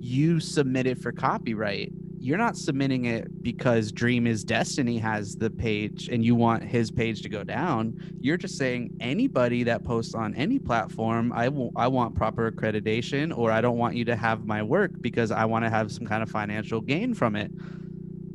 you 0.00 0.40
submit 0.40 0.86
it 0.86 0.98
for 0.98 1.12
copyright 1.12 1.92
you're 2.22 2.36
not 2.36 2.54
submitting 2.54 3.06
it 3.06 3.42
because 3.42 3.90
Dream 3.92 4.26
is 4.26 4.44
Destiny 4.44 4.98
has 4.98 5.36
the 5.36 5.48
page 5.48 6.10
and 6.12 6.22
you 6.22 6.34
want 6.34 6.62
his 6.62 6.90
page 6.90 7.22
to 7.22 7.30
go 7.30 7.42
down. 7.42 7.98
You're 8.20 8.36
just 8.36 8.58
saying 8.58 8.94
anybody 9.00 9.62
that 9.62 9.84
posts 9.84 10.14
on 10.14 10.34
any 10.34 10.58
platform, 10.58 11.32
I 11.34 11.46
w- 11.46 11.70
I 11.76 11.88
want 11.88 12.14
proper 12.14 12.50
accreditation 12.52 13.34
or 13.34 13.50
I 13.50 13.62
don't 13.62 13.78
want 13.78 13.96
you 13.96 14.04
to 14.04 14.16
have 14.16 14.44
my 14.44 14.62
work 14.62 14.90
because 15.00 15.30
I 15.30 15.46
want 15.46 15.64
to 15.64 15.70
have 15.70 15.90
some 15.90 16.04
kind 16.06 16.22
of 16.22 16.28
financial 16.28 16.82
gain 16.82 17.14
from 17.14 17.36
it. 17.36 17.50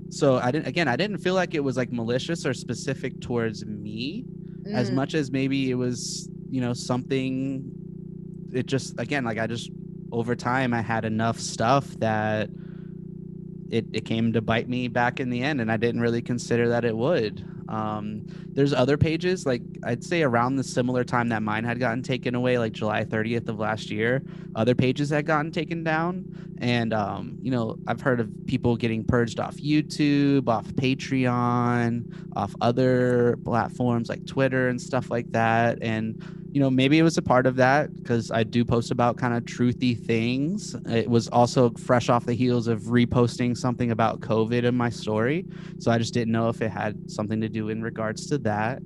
So 0.09 0.37
I 0.37 0.49
didn't 0.49 0.65
again, 0.67 0.87
I 0.87 0.95
didn't 0.95 1.19
feel 1.19 1.35
like 1.35 1.53
it 1.53 1.63
was 1.63 1.77
like 1.77 1.91
malicious 1.91 2.43
or 2.43 2.55
specific 2.55 3.21
towards 3.21 3.67
me 3.67 4.25
as 4.73 4.89
Mm. 4.89 4.95
much 4.95 5.13
as 5.13 5.31
maybe 5.31 5.69
it 5.69 5.75
was, 5.75 6.27
you 6.49 6.59
know, 6.59 6.73
something 6.73 7.63
it 8.51 8.65
just 8.65 8.99
again 8.99 9.23
like 9.23 9.37
I 9.37 9.45
just 9.45 9.69
over 10.15 10.35
time 10.35 10.73
I 10.73 10.81
had 10.81 11.03
enough 11.03 11.37
stuff 11.39 11.87
that 11.99 12.49
it, 13.69 13.85
it 13.91 14.05
came 14.05 14.31
to 14.33 14.41
bite 14.41 14.69
me 14.69 14.87
back 14.87 15.19
in 15.19 15.29
the 15.29 15.41
end 15.41 15.59
and 15.59 15.71
i 15.71 15.77
didn't 15.77 16.01
really 16.01 16.21
consider 16.21 16.69
that 16.69 16.85
it 16.85 16.95
would. 16.95 17.45
Um, 17.67 18.27
there's 18.47 18.73
other 18.73 18.95
pages 18.95 19.45
like 19.45 19.63
i'd 19.85 20.03
say 20.03 20.21
around 20.21 20.55
the 20.55 20.63
similar 20.63 21.03
time 21.03 21.29
that 21.29 21.41
mine 21.41 21.63
had 21.63 21.79
gotten 21.79 22.03
taken 22.03 22.35
away 22.35 22.59
like 22.59 22.73
july 22.73 23.03
30th 23.03 23.49
of 23.49 23.57
last 23.57 23.89
year 23.89 24.21
other 24.55 24.75
pages 24.75 25.09
had 25.09 25.25
gotten 25.25 25.51
taken 25.51 25.83
down. 25.83 26.25
And 26.59 26.93
um, 26.93 27.37
you 27.41 27.51
know 27.51 27.75
i've 27.87 27.99
heard 28.01 28.19
of 28.19 28.29
people 28.45 28.77
getting 28.77 29.03
purged 29.03 29.39
off 29.39 29.57
youtube 29.57 30.47
off 30.47 30.67
patreon 30.67 32.29
off 32.35 32.55
other 32.61 33.37
platforms 33.43 34.07
like 34.09 34.25
twitter 34.25 34.69
and 34.69 34.79
stuff 34.79 35.09
like 35.11 35.31
that. 35.31 35.79
And 35.81 36.44
you 36.55 36.61
know, 36.61 36.69
maybe 36.69 36.97
it 36.97 37.03
was 37.03 37.17
a 37.17 37.21
part 37.21 37.47
of 37.47 37.57
that 37.57 37.93
because 37.93 38.31
I 38.31 38.43
do 38.43 38.63
post 38.63 38.89
about 38.89 39.17
kind 39.17 39.33
of 39.33 39.43
truthy 39.43 39.93
things. 39.93 40.73
It 40.87 41.09
was 41.09 41.27
also 41.27 41.71
fresh 41.71 42.07
off 42.07 42.25
the 42.25 42.33
heels 42.33 42.69
of 42.69 42.83
reposting 42.83 43.57
something 43.57 43.91
about 43.91 44.21
COVID 44.21 44.63
in 44.63 44.73
my 44.73 44.89
story. 44.89 45.45
So 45.79 45.91
I 45.91 45.97
just 45.97 46.13
didn't 46.13 46.31
know 46.31 46.47
if 46.47 46.61
it 46.61 46.69
had 46.69 47.11
something 47.11 47.41
to 47.41 47.49
do 47.49 47.67
in 47.67 47.81
regards 47.81 48.27
to 48.27 48.37
that. 48.37 48.81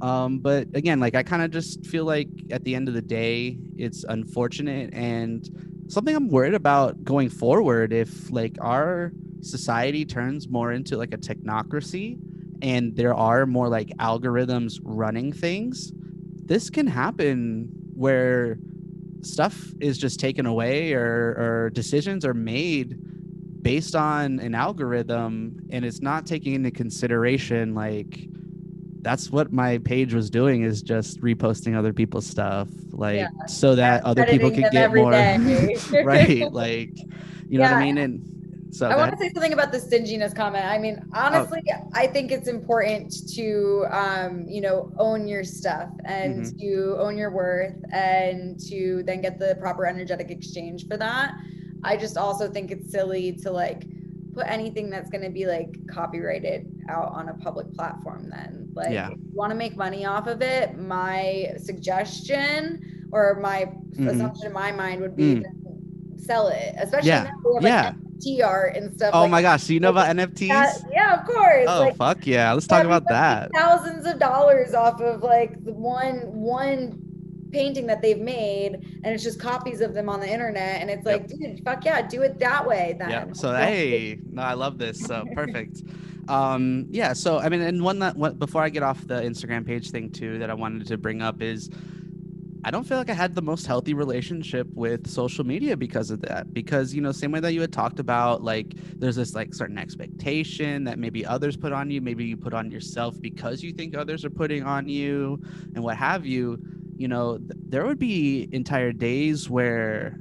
Um, 0.00 0.38
but 0.38 0.68
again, 0.72 1.00
like 1.00 1.14
I 1.14 1.22
kind 1.22 1.42
of 1.42 1.50
just 1.50 1.84
feel 1.84 2.06
like 2.06 2.28
at 2.50 2.64
the 2.64 2.74
end 2.74 2.88
of 2.88 2.94
the 2.94 3.02
day, 3.02 3.58
it's 3.76 4.04
unfortunate 4.04 4.94
and 4.94 5.46
something 5.88 6.16
I'm 6.16 6.30
worried 6.30 6.54
about 6.54 7.04
going 7.04 7.28
forward 7.28 7.92
if 7.92 8.30
like 8.30 8.56
our 8.58 9.12
society 9.42 10.06
turns 10.06 10.48
more 10.48 10.72
into 10.72 10.96
like 10.96 11.12
a 11.12 11.18
technocracy 11.18 12.18
and 12.62 12.96
there 12.96 13.12
are 13.12 13.44
more 13.44 13.68
like 13.68 13.88
algorithms 13.98 14.80
running 14.82 15.30
things 15.30 15.92
this 16.52 16.68
can 16.68 16.86
happen 16.86 17.66
where 17.94 18.58
stuff 19.22 19.72
is 19.80 19.96
just 19.96 20.20
taken 20.20 20.44
away 20.44 20.92
or, 20.92 21.34
or 21.38 21.70
decisions 21.70 22.26
are 22.26 22.34
made 22.34 22.98
based 23.62 23.94
on 23.94 24.38
an 24.38 24.54
algorithm 24.54 25.56
and 25.70 25.82
it's 25.82 26.02
not 26.02 26.26
taking 26.26 26.52
into 26.52 26.70
consideration 26.70 27.74
like 27.74 28.26
that's 29.00 29.30
what 29.30 29.50
my 29.50 29.78
page 29.78 30.12
was 30.12 30.28
doing 30.28 30.62
is 30.62 30.82
just 30.82 31.18
reposting 31.22 31.74
other 31.74 31.94
people's 31.94 32.26
stuff 32.26 32.68
like 32.90 33.16
Yeah. 33.16 33.28
so 33.46 33.74
that 33.76 34.04
other 34.04 34.26
people 34.26 34.50
could 34.50 34.70
get 34.72 34.92
more 34.92 35.10
right 36.04 36.52
like 36.52 36.98
you 37.48 37.58
know 37.58 37.64
what 37.64 37.72
i 37.72 37.80
mean? 37.82 37.96
And 37.96 38.31
so 38.72 38.88
I 38.88 38.96
want 38.96 39.12
to 39.12 39.18
say 39.18 39.30
something 39.34 39.52
about 39.52 39.70
the 39.70 39.78
stinginess 39.78 40.32
comment. 40.32 40.64
I 40.64 40.78
mean, 40.78 41.04
honestly, 41.12 41.62
I 41.92 42.06
think 42.06 42.32
it's 42.32 42.48
important 42.48 43.12
to, 43.34 43.84
um, 43.90 44.46
you 44.48 44.60
know, 44.62 44.90
own 44.98 45.28
your 45.28 45.44
stuff 45.44 45.90
and 46.06 46.42
Mm-hmm. 46.42 46.58
to 46.60 46.96
own 46.98 47.18
your 47.18 47.30
worth 47.30 47.76
and 47.92 48.58
to 48.70 49.02
then 49.04 49.20
get 49.20 49.38
the 49.38 49.56
proper 49.60 49.84
energetic 49.86 50.30
exchange 50.30 50.88
for 50.88 50.96
that. 50.96 51.34
I 51.84 51.96
just 51.96 52.16
also 52.16 52.50
think 52.50 52.70
it's 52.70 52.90
silly 52.90 53.32
to 53.42 53.50
like 53.50 53.84
put 54.34 54.46
anything 54.46 54.88
that's 54.88 55.10
going 55.10 55.22
to 55.22 55.28
be 55.30 55.44
like 55.46 55.68
copyrighted 55.92 56.66
out 56.88 57.12
on 57.12 57.28
a 57.28 57.34
public 57.34 57.70
platform 57.74 58.30
then 58.30 58.70
like 58.72 58.90
Yeah. 58.90 59.10
if 59.10 59.18
you 59.18 59.30
want 59.34 59.50
to 59.50 59.54
make 59.56 59.76
money 59.76 60.06
off 60.06 60.26
of 60.26 60.40
it 60.40 60.78
my 60.78 61.52
suggestion 61.58 63.08
or 63.12 63.38
my 63.42 63.66
Mhm. 63.90 64.08
assumption 64.08 64.46
in 64.46 64.52
my 64.54 64.72
mind 64.72 65.02
would 65.02 65.14
be 65.16 65.34
Mm. 65.36 65.42
to 65.42 66.22
sell 66.24 66.48
it 66.48 66.74
especially 66.78 67.08
Yeah. 67.08 67.24
now 67.24 67.58
we 67.60 67.68
have, 67.68 67.84
Yeah. 67.84 67.92
NFT 68.22 68.44
art 68.44 68.76
and 68.76 68.94
stuff 68.94 69.10
oh 69.14 69.22
like 69.22 69.30
my 69.30 69.42
gosh 69.42 69.64
so 69.64 69.72
you 69.72 69.80
know 69.80 69.90
about 69.90 70.14
nfts 70.16 70.48
that. 70.48 70.82
yeah 70.90 71.20
of 71.20 71.26
course 71.26 71.66
oh 71.68 71.80
like 71.80 71.96
fuck 71.96 72.26
yeah. 72.26 72.52
Let's 72.52 72.66
talk 72.66 72.84
about 72.84 73.06
that. 73.08 73.50
thousands 73.54 74.06
of 74.06 74.18
dollars 74.18 74.74
off 74.74 75.00
of 75.00 75.22
like 75.22 75.62
the 75.64 75.72
one 75.72 76.20
one 76.32 76.98
painting 77.50 77.86
that 77.86 78.00
they've 78.00 78.20
made 78.20 79.00
and 79.04 79.06
it's 79.06 79.22
just 79.22 79.38
copies 79.38 79.80
of 79.80 79.92
them 79.92 80.08
on 80.08 80.20
the 80.20 80.28
internet 80.28 80.80
and 80.80 80.88
it's 80.88 81.04
like 81.04 81.28
dude 81.28 81.62
fuck 81.64 81.84
yeah 81.84 82.00
do 82.00 82.22
it 82.22 82.38
that 82.38 82.66
way 82.66 82.96
then. 82.98 83.10
Yeah 83.10 83.32
so 83.32 83.54
hey 83.56 84.18
no 84.30 84.42
i 84.42 84.54
love 84.54 84.78
this 84.78 84.98
so 84.98 85.24
perfect. 85.34 85.82
Um 86.28 86.86
yeah 86.90 87.12
so 87.12 87.38
i 87.38 87.48
mean 87.48 87.60
and 87.60 87.82
one 87.82 87.98
that 87.98 88.38
before 88.38 88.62
i 88.62 88.68
get 88.68 88.82
off 88.82 89.06
the 89.06 89.20
instagram 89.20 89.66
page 89.66 89.90
thing 89.90 90.08
too 90.10 90.38
that 90.38 90.50
i 90.50 90.54
wanted 90.54 90.86
to 90.86 90.96
bring 90.96 91.20
up 91.20 91.42
is 91.42 91.68
i 92.64 92.70
don't 92.70 92.84
feel 92.84 92.98
like 92.98 93.10
i 93.10 93.14
had 93.14 93.34
the 93.34 93.42
most 93.42 93.66
healthy 93.66 93.94
relationship 93.94 94.66
with 94.74 95.06
social 95.06 95.44
media 95.44 95.76
because 95.76 96.10
of 96.10 96.20
that 96.20 96.52
because 96.52 96.94
you 96.94 97.00
know 97.00 97.12
same 97.12 97.32
way 97.32 97.40
that 97.40 97.52
you 97.52 97.60
had 97.60 97.72
talked 97.72 97.98
about 97.98 98.42
like 98.42 98.74
there's 98.98 99.16
this 99.16 99.34
like 99.34 99.54
certain 99.54 99.78
expectation 99.78 100.84
that 100.84 100.98
maybe 100.98 101.24
others 101.26 101.56
put 101.56 101.72
on 101.72 101.90
you 101.90 102.00
maybe 102.00 102.24
you 102.24 102.36
put 102.36 102.54
on 102.54 102.70
yourself 102.70 103.20
because 103.20 103.62
you 103.62 103.72
think 103.72 103.96
others 103.96 104.24
are 104.24 104.30
putting 104.30 104.62
on 104.62 104.88
you 104.88 105.40
and 105.74 105.82
what 105.82 105.96
have 105.96 106.24
you 106.26 106.58
you 106.96 107.08
know 107.08 107.38
th- 107.38 107.50
there 107.68 107.84
would 107.84 107.98
be 107.98 108.48
entire 108.52 108.92
days 108.92 109.50
where 109.50 110.16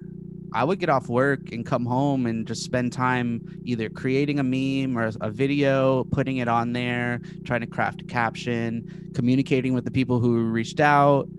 I 0.54 0.66
would 0.66 0.80
get 0.80 0.90
off 0.90 1.08
work 1.08 1.54
and 1.54 1.66
come 1.66 1.86
home 1.86 2.26
and 2.26 2.46
just 2.46 2.64
spend 2.64 2.92
time 2.92 3.62
either 3.64 3.90
creating 3.90 4.38
a 4.38 4.44
meme 4.44 4.98
or 4.98 5.10
a 5.22 5.30
video, 5.30 6.04
putting 6.06 6.38
it 6.38 6.50
on 6.50 6.74
there, 6.74 7.22
trying 7.46 7.62
to 7.62 7.68
craft 7.68 8.02
a 8.02 8.04
caption, 8.04 9.12
communicating 9.16 9.74
with 9.74 9.86
the 9.86 9.92
people 9.92 10.20
who 10.20 10.44
reached 10.44 10.82
out. 10.82 11.30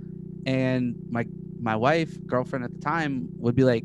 And 0.47 0.97
my 1.11 1.27
my 1.61 1.77
wife, 1.77 2.17
girlfriend 2.27 2.65
at 2.65 2.73
the 2.73 2.81
time, 2.81 3.29
would 3.39 3.55
be 3.55 3.65
like, 3.65 3.85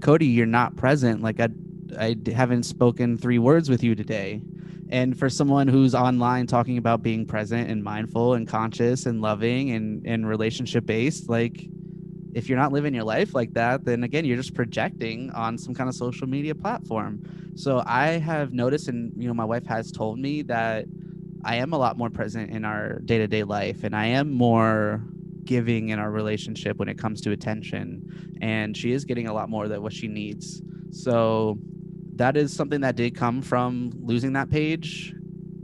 "Cody, 0.00 0.26
you're 0.26 0.46
not 0.46 0.76
present. 0.76 1.22
Like 1.22 1.40
i 1.40 1.48
i 1.98 2.16
haven't 2.34 2.64
spoken 2.64 3.16
three 3.16 3.38
words 3.38 3.68
with 3.68 3.82
you 3.82 3.94
today." 3.94 4.42
And 4.90 5.18
for 5.18 5.30
someone 5.30 5.68
who's 5.68 5.94
online 5.94 6.46
talking 6.46 6.76
about 6.76 7.02
being 7.02 7.24
present 7.24 7.70
and 7.70 7.82
mindful 7.82 8.34
and 8.34 8.46
conscious 8.46 9.06
and 9.06 9.22
loving 9.22 9.70
and 9.70 10.06
and 10.06 10.28
relationship 10.28 10.84
based, 10.86 11.28
like 11.28 11.64
if 12.34 12.48
you're 12.48 12.58
not 12.58 12.72
living 12.72 12.94
your 12.94 13.04
life 13.04 13.34
like 13.34 13.52
that, 13.54 13.84
then 13.84 14.04
again, 14.04 14.24
you're 14.24 14.36
just 14.36 14.54
projecting 14.54 15.30
on 15.30 15.58
some 15.58 15.74
kind 15.74 15.88
of 15.88 15.94
social 15.94 16.26
media 16.26 16.54
platform. 16.54 17.22
So 17.54 17.82
I 17.86 18.12
have 18.18 18.52
noticed, 18.52 18.88
and 18.88 19.12
you 19.16 19.28
know, 19.28 19.34
my 19.34 19.44
wife 19.44 19.66
has 19.66 19.92
told 19.92 20.18
me 20.18 20.42
that 20.42 20.86
I 21.44 21.56
am 21.56 21.72
a 21.72 21.78
lot 21.78 21.98
more 21.98 22.10
present 22.10 22.50
in 22.50 22.64
our 22.64 23.00
day 23.00 23.18
to 23.18 23.26
day 23.26 23.44
life, 23.44 23.84
and 23.84 23.94
I 23.94 24.06
am 24.06 24.32
more 24.32 25.02
giving 25.44 25.90
in 25.90 25.98
our 25.98 26.10
relationship 26.10 26.78
when 26.78 26.88
it 26.88 26.98
comes 26.98 27.20
to 27.22 27.32
attention. 27.32 28.36
And 28.40 28.76
she 28.76 28.92
is 28.92 29.04
getting 29.04 29.28
a 29.28 29.32
lot 29.32 29.48
more 29.48 29.68
than 29.68 29.82
what 29.82 29.92
she 29.92 30.08
needs. 30.08 30.62
So 30.90 31.58
that 32.16 32.36
is 32.36 32.52
something 32.52 32.80
that 32.82 32.96
did 32.96 33.14
come 33.14 33.42
from 33.42 33.92
losing 34.00 34.34
that 34.34 34.50
page 34.50 35.14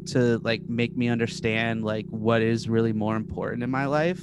to 0.06 0.38
like 0.38 0.62
make 0.68 0.96
me 0.96 1.08
understand 1.08 1.84
like 1.84 2.06
what 2.06 2.40
is 2.40 2.68
really 2.68 2.92
more 2.92 3.16
important 3.16 3.62
in 3.62 3.70
my 3.70 3.84
life 3.84 4.22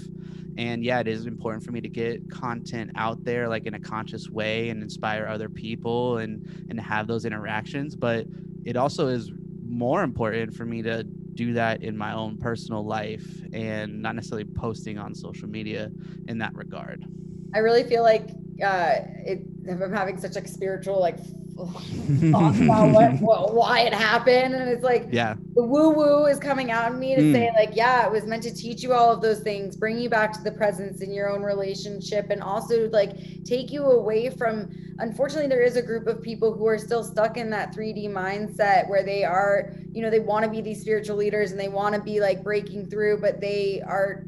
and 0.57 0.83
yeah 0.83 0.99
it 0.99 1.07
is 1.07 1.27
important 1.27 1.63
for 1.63 1.71
me 1.71 1.79
to 1.79 1.89
get 1.89 2.29
content 2.31 2.89
out 2.95 3.23
there 3.23 3.47
like 3.47 3.65
in 3.65 3.75
a 3.75 3.79
conscious 3.79 4.29
way 4.29 4.69
and 4.69 4.81
inspire 4.81 5.27
other 5.27 5.47
people 5.47 6.17
and 6.17 6.65
and 6.69 6.79
have 6.79 7.05
those 7.05 7.25
interactions 7.25 7.95
but 7.95 8.25
it 8.63 8.75
also 8.75 9.07
is 9.07 9.31
more 9.67 10.01
important 10.01 10.53
for 10.53 10.65
me 10.65 10.81
to 10.81 11.05
do 11.35 11.53
that 11.53 11.83
in 11.83 11.97
my 11.97 12.13
own 12.13 12.37
personal 12.37 12.85
life 12.85 13.25
and 13.53 14.01
not 14.01 14.15
necessarily 14.15 14.45
posting 14.45 14.97
on 14.97 15.13
social 15.13 15.47
media 15.47 15.91
in 16.27 16.37
that 16.39 16.53
regard. 16.55 17.05
I 17.53 17.59
really 17.59 17.83
feel 17.83 18.03
like 18.03 18.29
uh, 18.63 18.95
it, 19.25 19.41
I'm 19.69 19.93
having 19.93 20.17
such 20.17 20.35
like 20.35 20.47
spiritual 20.47 20.99
like 20.99 21.19
thoughts 21.55 22.59
about 22.59 22.91
what, 22.91 23.13
what 23.21 23.53
why 23.53 23.81
it 23.81 23.93
happened, 23.93 24.53
and 24.53 24.69
it's 24.69 24.83
like 24.83 25.07
yeah. 25.11 25.35
the 25.55 25.63
woo 25.63 25.91
woo 25.91 26.25
is 26.25 26.37
coming 26.37 26.71
out 26.71 26.91
in 26.91 26.99
me 26.99 27.15
to 27.15 27.21
Mm. 27.21 27.33
say 27.33 27.51
like 27.55 27.75
yeah 27.75 28.05
it 28.05 28.11
was 28.11 28.25
meant 28.25 28.43
to 28.43 28.53
teach 28.53 28.83
you 28.83 28.93
all 28.93 29.11
of 29.11 29.21
those 29.21 29.39
things 29.39 29.75
bring 29.77 29.97
you 29.97 30.09
back 30.09 30.33
to 30.33 30.43
the 30.43 30.51
presence 30.51 31.01
in 31.01 31.13
your 31.13 31.29
own 31.29 31.41
relationship 31.41 32.29
and 32.29 32.43
also 32.43 32.89
like 32.89 33.11
take 33.45 33.71
you 33.71 33.83
away 33.85 34.29
from 34.29 34.69
unfortunately 34.99 35.47
there 35.47 35.63
is 35.63 35.75
a 35.77 35.81
group 35.81 36.07
of 36.07 36.21
people 36.21 36.53
who 36.53 36.67
are 36.67 36.77
still 36.77 37.03
stuck 37.03 37.37
in 37.37 37.49
that 37.49 37.73
3d 37.73 38.09
mindset 38.09 38.87
where 38.89 39.03
they 39.03 39.23
are 39.23 39.71
you 39.91 40.01
know 40.01 40.09
they 40.09 40.19
want 40.19 40.43
to 40.43 40.51
be 40.51 40.61
these 40.61 40.81
spiritual 40.81 41.15
leaders 41.15 41.51
and 41.51 41.59
they 41.59 41.69
want 41.69 41.95
to 41.95 42.01
be 42.01 42.19
like 42.19 42.43
breaking 42.43 42.85
through 42.89 43.17
but 43.19 43.39
they 43.39 43.81
are 43.87 44.25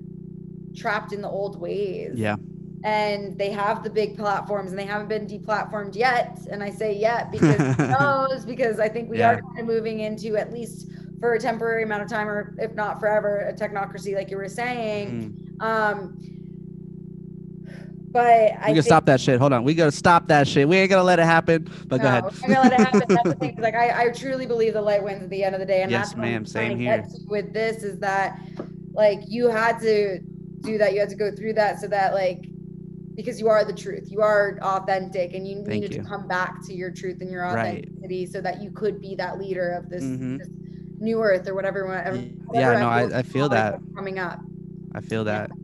trapped 0.76 1.12
in 1.12 1.22
the 1.22 1.30
old 1.30 1.60
ways. 1.60 2.14
Yeah 2.16 2.36
and 2.84 3.38
they 3.38 3.50
have 3.52 3.84
the 3.84 3.90
big 3.90 4.16
platforms 4.18 4.70
and 4.72 4.78
they 4.80 4.86
haven't 4.86 5.08
been 5.08 5.26
deplatformed 5.28 5.96
yet 5.96 6.38
and 6.52 6.62
i 6.64 6.70
say 6.70 6.96
yet 6.96 7.32
because 7.32 7.76
who 7.76 7.88
knows 8.00 8.46
because 8.46 8.80
i 8.80 8.88
think 8.88 9.10
we 9.10 9.18
Yeah. 9.18 9.32
are 9.34 9.42
kind 9.42 9.60
of 9.60 9.66
moving 9.66 10.02
into 10.02 10.38
at 10.38 10.54
least 10.54 10.88
for 11.20 11.34
a 11.34 11.40
temporary 11.40 11.82
amount 11.84 12.04
of 12.04 12.10
time 12.10 12.28
or 12.30 12.54
if 12.60 12.74
not 12.76 13.00
forever 13.00 13.40
a 13.50 13.54
technocracy 13.54 14.14
like 14.16 14.30
you 14.30 14.38
were 14.38 14.48
saying 14.50 15.58
Mm. 15.60 15.64
um 15.64 16.18
but 18.10 18.26
I 18.26 18.52
We 18.52 18.58
can 18.58 18.74
think- 18.76 18.86
stop 18.86 19.06
that 19.08 19.20
shit. 19.20 19.38
Hold 19.38 19.52
on. 19.54 19.64
We 19.66 19.76
gotta 19.76 19.92
stop 19.92 20.28
that 20.30 20.48
shit. 20.48 20.68
We 20.68 20.78
ain't 20.78 20.90
gonna 20.90 21.04
let 21.04 21.20
it 21.20 21.26
happen. 21.26 21.70
But 21.88 22.02
go 22.02 22.08
ahead. 22.08 22.24
I'm 22.24 22.54
gonna 22.54 22.70
let 22.70 22.74
it 22.74 22.80
happen. 22.80 23.02
That's 23.10 23.24
the 23.24 23.36
thing. 23.40 23.58
Like 23.60 23.76
I, 23.76 24.06
I 24.06 24.10
truly 24.12 24.46
believe 24.46 24.74
the 24.74 24.82
light 24.82 25.04
wins 25.04 25.22
at 25.24 25.30
the 25.30 25.44
end 25.44 25.54
of 25.54 25.60
the 25.60 25.66
day, 25.68 25.82
and 25.84 25.92
Yes, 25.92 26.10
that's 26.10 26.18
ma'am. 26.18 26.46
Same 26.46 26.80
here. 26.80 27.06
with 27.28 27.54
this 27.54 27.84
is 27.84 28.00
that, 28.00 28.40
like, 28.94 29.20
you 29.28 29.50
had 29.50 29.80
to 29.82 30.20
do 30.20 30.78
that. 30.78 30.94
You 30.94 31.02
had 31.02 31.10
to 31.10 31.16
go 31.16 31.32
through 31.32 31.54
that 31.54 31.80
so 31.82 31.88
that, 31.90 32.14
like, 32.14 32.47
because 33.18 33.40
you 33.40 33.50
are 33.50 33.66
the 33.66 33.74
truth, 33.74 34.10
you 34.12 34.22
are 34.22 34.60
authentic, 34.62 35.34
and 35.34 35.46
you 35.46 35.56
Thank 35.56 35.70
needed 35.70 35.92
you. 35.96 36.04
to 36.04 36.08
come 36.08 36.28
back 36.28 36.64
to 36.68 36.74
your 36.74 36.92
truth 36.92 37.18
and 37.20 37.32
your 37.32 37.44
Right. 37.44 37.84
authenticity 37.84 38.28
so 38.28 38.40
that 38.42 38.62
you 38.62 38.70
could 38.72 39.02
be 39.02 39.16
that 39.16 39.40
leader 39.40 39.72
of 39.72 39.90
this, 39.90 40.04
Mhm. 40.04 40.38
this 40.38 40.48
new 41.00 41.22
earth 41.22 41.48
or 41.48 41.56
whatever. 41.56 41.86
whatever 41.88 42.24
Yeah, 42.54 42.80
no, 42.80 42.88
I, 42.88 43.20
I 43.20 43.24
feel 43.24 43.50
that. 43.50 43.80
coming 43.96 44.20
up. 44.20 44.40
I 44.94 45.02
feel 45.02 45.24
that. 45.26 45.50
Um, 45.50 45.58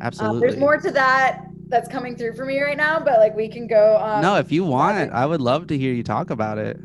Absolutely. 0.00 0.40
there's 0.48 0.58
more 0.58 0.78
to 0.78 0.90
that 0.92 1.46
that's 1.68 1.88
coming 1.88 2.16
through 2.16 2.34
for 2.34 2.44
me 2.44 2.62
right 2.62 2.76
now, 2.76 3.00
but 3.00 3.18
like 3.18 3.34
we 3.34 3.48
can 3.48 3.66
go. 3.66 3.98
Um, 3.98 4.22
no, 4.22 4.36
if 4.36 4.52
you 4.52 4.62
want, 4.64 4.98
it. 4.98 5.10
I 5.12 5.26
would 5.26 5.40
love 5.40 5.66
to 5.66 5.76
hear 5.76 5.92
you 5.92 6.04
talk 6.04 6.30
about 6.30 6.58
it 6.58 6.78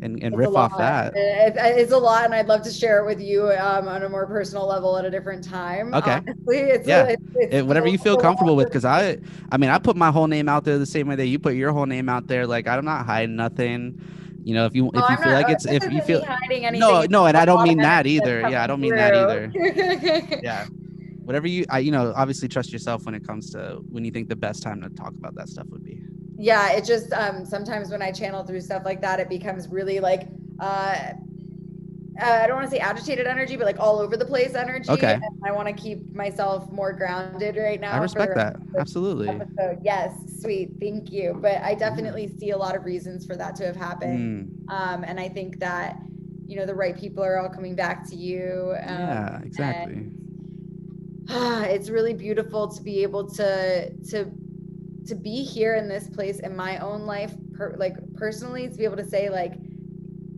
and, 0.00 0.22
and 0.22 0.36
riff 0.36 0.54
off 0.54 0.76
that. 0.78 1.12
It's 1.16 1.92
a 1.92 1.98
lot, 1.98 2.24
and 2.24 2.34
I'd 2.34 2.46
love 2.46 2.62
to 2.62 2.70
share 2.70 3.00
it 3.00 3.06
with 3.06 3.20
you 3.20 3.50
um, 3.52 3.88
on 3.88 4.02
a 4.02 4.08
more 4.08 4.26
personal 4.26 4.66
level 4.66 4.96
at 4.96 5.04
a 5.04 5.10
different 5.10 5.42
time. 5.42 5.92
Okay. 5.94 6.12
Honestly, 6.12 6.58
it's 6.58 6.86
Yeah. 6.88 7.04
it's, 7.04 7.22
it's 7.34 7.54
It, 7.54 7.66
whatever 7.66 7.88
you 7.88 7.98
feel 7.98 8.14
it's 8.14 8.22
a 8.22 8.26
lot 8.26 8.30
comfortable 8.30 8.56
with 8.56 8.66
because 8.68 8.84
i 8.84 9.18
i 9.50 9.56
mean 9.56 9.70
i 9.70 9.78
put 9.78 9.96
my 9.96 10.10
whole 10.10 10.26
name 10.26 10.48
out 10.48 10.64
there 10.64 10.78
the 10.78 10.86
same 10.86 11.08
way 11.08 11.16
that 11.16 11.26
you 11.26 11.38
put 11.38 11.54
your 11.54 11.72
whole 11.72 11.86
name 11.86 12.08
out 12.08 12.26
there. 12.26 12.46
Like 12.46 12.66
i'm 12.68 12.84
not 12.84 13.06
hiding 13.06 13.36
nothing. 13.36 14.00
You 14.44 14.54
know 14.54 14.66
if 14.66 14.74
you 14.74 14.84
No, 14.84 14.90
if 14.90 14.94
you 14.96 15.02
I'm 15.04 15.16
feel 15.18 15.32
not- 15.32 15.42
like 15.42 15.50
it's 15.50 15.66
if 15.66 15.90
you 15.92 16.00
feel 16.02 16.24
hiding 16.24 16.64
anything, 16.64 16.80
no 16.80 17.02
no 17.10 17.26
and 17.26 17.36
i 17.36 17.44
don't 17.44 17.64
mean 17.64 17.78
that 17.78 18.06
either. 18.06 18.40
Yeah 18.48 18.62
i 18.62 18.66
don't 18.66 18.80
mean 18.80 18.94
that 18.94 19.14
either. 19.14 19.50
yeah. 20.42 20.66
Whatever 21.24 21.46
you 21.48 21.64
i 21.70 21.78
you 21.80 21.90
know 21.90 22.12
obviously 22.16 22.48
trust 22.48 22.72
yourself 22.72 23.04
when 23.04 23.14
it 23.14 23.26
comes 23.26 23.50
to 23.50 23.82
when 23.90 24.04
you 24.04 24.10
think 24.10 24.28
the 24.28 24.36
best 24.36 24.62
time 24.62 24.80
to 24.82 24.88
talk 24.90 25.10
about 25.10 25.34
that 25.34 25.48
stuff 25.48 25.66
would 25.68 25.84
be 25.84 26.00
yeah 26.38 26.72
it 26.72 26.84
just 26.84 27.12
um 27.12 27.44
sometimes 27.44 27.90
when 27.90 28.00
i 28.00 28.10
channel 28.12 28.44
through 28.44 28.60
stuff 28.60 28.84
like 28.84 29.00
that 29.00 29.18
it 29.20 29.28
becomes 29.28 29.68
really 29.68 30.00
like 30.00 30.28
uh 30.60 31.12
uh, 32.20 32.40
I 32.42 32.46
don't 32.46 32.56
want 32.56 32.68
to 32.68 32.76
say 32.76 32.80
agitated 32.80 33.26
energy, 33.26 33.56
but 33.56 33.64
like 33.64 33.78
all 33.78 34.00
over 34.00 34.16
the 34.16 34.24
place 34.24 34.54
energy. 34.54 34.90
Okay. 34.90 35.14
And 35.14 35.22
I 35.46 35.52
want 35.52 35.68
to 35.68 35.74
keep 35.74 36.12
myself 36.12 36.70
more 36.72 36.92
grounded 36.92 37.56
right 37.56 37.80
now. 37.80 37.92
i 37.92 37.98
respect 37.98 38.34
that 38.34 38.56
rest 38.56 38.66
of 38.66 38.72
the 38.72 38.80
absolutely 38.80 39.28
episode. 39.28 39.78
Yes, 39.84 40.12
sweet. 40.40 40.70
Thank 40.80 41.12
you. 41.12 41.38
But 41.40 41.62
I 41.62 41.74
definitely 41.74 42.26
see 42.26 42.50
a 42.50 42.58
lot 42.58 42.74
of 42.74 42.84
reasons 42.84 43.24
for 43.24 43.36
that 43.36 43.54
to 43.56 43.66
have 43.66 43.76
happened. 43.76 44.48
Mm, 44.48 44.72
Um, 44.72 45.04
and 45.04 45.20
I 45.20 45.28
think 45.28 45.60
that, 45.60 45.96
you 46.44 46.56
know, 46.56 46.66
the 46.66 46.74
right 46.74 46.98
people 46.98 47.22
are 47.22 47.38
all 47.38 47.48
coming 47.48 47.76
back 47.76 48.08
to 48.08 48.16
you. 48.16 48.74
Um, 48.82 48.98
yeah 48.98 49.40
exactly 49.42 49.94
and, 49.94 51.26
ah, 51.30 51.62
it's 51.66 51.88
really 51.88 52.14
beautiful 52.14 52.66
to 52.66 52.82
be 52.82 53.02
able 53.04 53.30
to 53.30 53.90
to 54.10 54.32
to 55.08 55.16
be 55.16 55.44
here 55.44 55.74
in 55.76 55.88
this 55.88 56.08
place 56.08 56.40
in 56.40 56.56
my 56.56 56.78
own 56.78 57.02
life, 57.06 57.34
per, 57.52 57.74
like 57.78 57.96
personally, 58.14 58.68
to 58.68 58.76
be 58.78 58.84
able 58.84 58.96
to 58.98 59.04
say 59.04 59.30
like, 59.30 59.54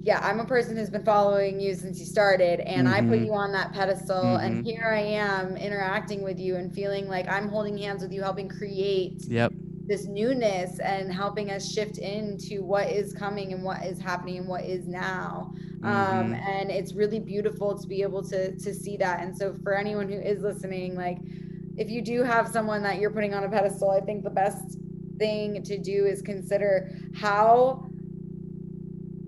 yeah, 0.03 0.21
I'm 0.23 0.41
a 0.41 0.47
person 0.47 0.77
who's 0.77 0.91
been 0.91 1.05
following 1.05 1.61
you 1.61 1.75
since 1.75 2.01
you 2.01 2.07
started, 2.07 2.61
and 2.61 2.89
I 2.89 3.03
put 3.03 3.19
Mhm. 3.19 3.21
you 3.21 3.35
on 3.35 3.53
that 3.53 3.73
pedestal, 3.73 4.37
and 4.37 4.57
Mhm. 4.57 4.65
here 4.65 4.93
I 4.95 5.01
am 5.01 5.57
interacting 5.57 6.23
with 6.23 6.39
you 6.41 6.57
and 6.57 6.75
feeling 6.75 7.09
like 7.09 7.29
I'm 7.29 7.49
holding 7.49 7.77
hands 7.79 8.03
with 8.03 8.13
you, 8.13 8.23
helping 8.23 8.49
create 8.49 9.23
yep 9.29 9.53
this 9.87 10.07
newness 10.07 10.79
and 10.81 11.13
helping 11.13 11.51
us 11.51 11.69
shift 11.71 11.99
into 11.99 12.63
what 12.65 12.89
is 12.89 13.13
coming 13.13 13.53
and 13.53 13.65
what 13.65 13.85
is 13.85 14.01
happening 14.01 14.39
and 14.39 14.47
what 14.49 14.65
is 14.65 14.87
now 14.87 15.53
um, 15.83 16.33
Mhm. 16.33 16.41
and 16.47 16.71
it's 16.71 16.95
really 16.95 17.19
beautiful 17.19 17.77
to 17.79 17.89
be 17.89 18.03
able 18.03 18.23
to 18.23 18.57
to 18.57 18.75
see 18.75 18.97
that 18.97 19.21
and 19.21 19.37
so 19.37 19.55
for 19.63 19.75
anyone 19.77 20.09
who 20.09 20.19
is 20.21 20.43
listening 20.43 20.95
like 20.95 21.19
if 21.77 21.91
you 21.91 22.03
do 22.03 22.23
have 22.23 22.49
someone 22.49 22.83
that 22.83 22.99
you're 22.99 23.11
putting 23.11 23.35
on 23.35 23.45
a 23.45 23.49
pedestal 23.49 23.91
i 23.91 24.01
think 24.01 24.23
the 24.25 24.31
best 24.31 24.79
thing 25.19 25.63
to 25.63 25.79
do 25.79 26.07
is 26.07 26.23
consider 26.23 26.91
how 27.15 27.87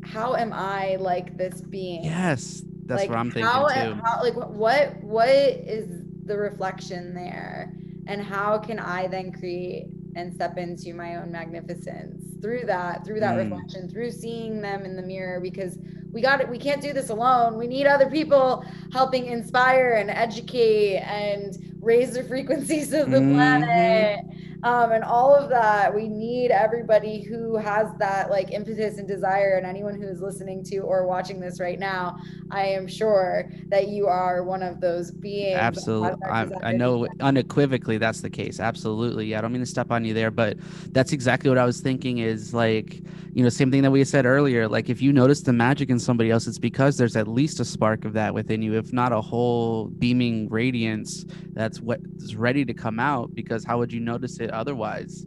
how 0.05 0.35
am 0.35 0.53
i 0.53 0.97
like 0.97 1.37
this 1.37 1.61
being? 1.61 2.05
Yes 2.05 2.63
that's 2.87 3.03
like 3.03 3.11
what 3.11 3.19
i'm 3.19 3.31
thinking 3.31 3.45
how, 3.45 3.69
too. 3.69 3.95
how 4.05 4.23
like 4.23 4.35
what 4.35 4.97
what 5.03 5.29
is 5.29 6.03
the 6.25 6.37
reflection 6.37 7.15
there? 7.15 7.73
And 8.07 8.21
how 8.21 8.59
can 8.59 8.79
i 8.79 9.07
then 9.07 9.33
create 9.33 9.87
and 10.15 10.33
step 10.33 10.57
into 10.59 10.93
my 10.95 11.17
own 11.17 11.31
magnificence 11.31 12.23
through 12.43 12.65
that 12.67 13.05
through 13.05 13.21
that 13.21 13.35
Mm. 13.35 13.39
reflection 13.39 13.89
through 13.89 14.11
seeing 14.11 14.61
them 14.61 14.85
in 14.85 14.97
the 14.97 15.03
mirror 15.03 15.41
because 15.41 15.79
we 16.13 16.21
got 16.21 16.41
it 16.41 16.49
we 16.49 16.59
can't 16.59 16.83
do 16.83 16.93
this 16.93 17.11
alone 17.11 17.57
we 17.57 17.67
need 17.67 17.87
other 17.87 18.11
people 18.11 18.65
helping 18.93 19.27
inspire 19.27 19.93
and 19.95 20.11
educate 20.11 20.99
and 20.99 21.57
raise 21.81 22.13
the 22.13 22.23
frequencies 22.33 22.93
of 22.93 23.11
the 23.11 23.19
Mhm. 23.19 23.33
planet 23.35 24.21
um, 24.63 24.93
and 24.93 25.05
all 25.05 25.35
of 25.35 25.49
that 25.49 25.95
we 25.95 26.09
need 26.09 26.51
everybody 26.51 27.23
who 27.23 27.57
has 27.57 27.89
that 27.99 28.31
like 28.31 28.53
impetus 28.53 28.99
and 28.99 29.09
desire 29.09 29.57
and 29.57 29.67
anyone 29.67 30.01
who 30.01 30.07
is 30.07 30.21
listening 30.21 30.63
to 30.63 30.79
or 30.79 31.07
watching 31.07 31.41
this 31.41 31.61
right 31.61 31.79
now 31.79 32.19
i 32.51 32.65
am 32.65 32.87
sure 32.87 33.51
that 33.69 33.89
you 33.89 34.07
are 34.07 34.45
one 34.45 34.63
of 34.63 34.81
those 34.81 35.11
beings 35.11 35.59
Absolutely. 35.59 36.27
I, 36.29 36.49
I 36.63 36.73
know 36.73 37.07
unequivocally 37.21 37.99
that's 37.99 38.21
the 38.21 38.31
case. 38.31 38.61
Absolutely. 38.61 39.27
Yeah. 39.27 39.39
I 39.39 39.41
don't 39.43 39.53
mean 39.53 39.61
to 39.63 39.67
step 39.67 39.91
on 39.91 40.05
you 40.05 40.15
there, 40.15 40.31
but 40.31 40.57
that's 40.93 41.13
exactly 41.13 41.49
what 41.49 41.59
I 41.59 41.65
was 41.65 41.81
thinking 41.81 42.19
is 42.19 42.53
like, 42.53 43.01
you 43.35 43.43
know, 43.43 43.49
same 43.49 43.71
thing 43.71 43.83
that 43.83 43.91
we 43.91 44.05
said 44.05 44.27
earlier. 44.27 44.69
Like, 44.69 44.91
if 44.91 45.01
you 45.01 45.13
notice 45.13 45.41
the 45.41 45.55
magic 45.55 45.89
in 45.89 45.99
somebody 45.99 46.31
else, 46.31 46.47
it's 46.47 46.59
because 46.59 46.99
there's 46.99 47.17
at 47.17 47.27
least 47.27 47.61
a 47.61 47.65
spark 47.65 48.05
of 48.05 48.13
that 48.13 48.35
within 48.35 48.61
you, 48.61 48.75
if 48.75 48.93
not 48.93 49.13
a 49.13 49.21
whole 49.21 49.87
beaming 49.87 50.49
radiance 50.51 51.25
that's 51.53 51.81
what 51.81 52.01
is 52.19 52.37
ready 52.37 52.65
to 52.65 52.75
come 52.75 53.01
out. 53.01 53.35
Because 53.35 53.65
how 53.65 53.79
would 53.79 53.93
you 53.93 54.01
notice 54.01 54.39
it 54.39 54.51
otherwise? 54.51 55.25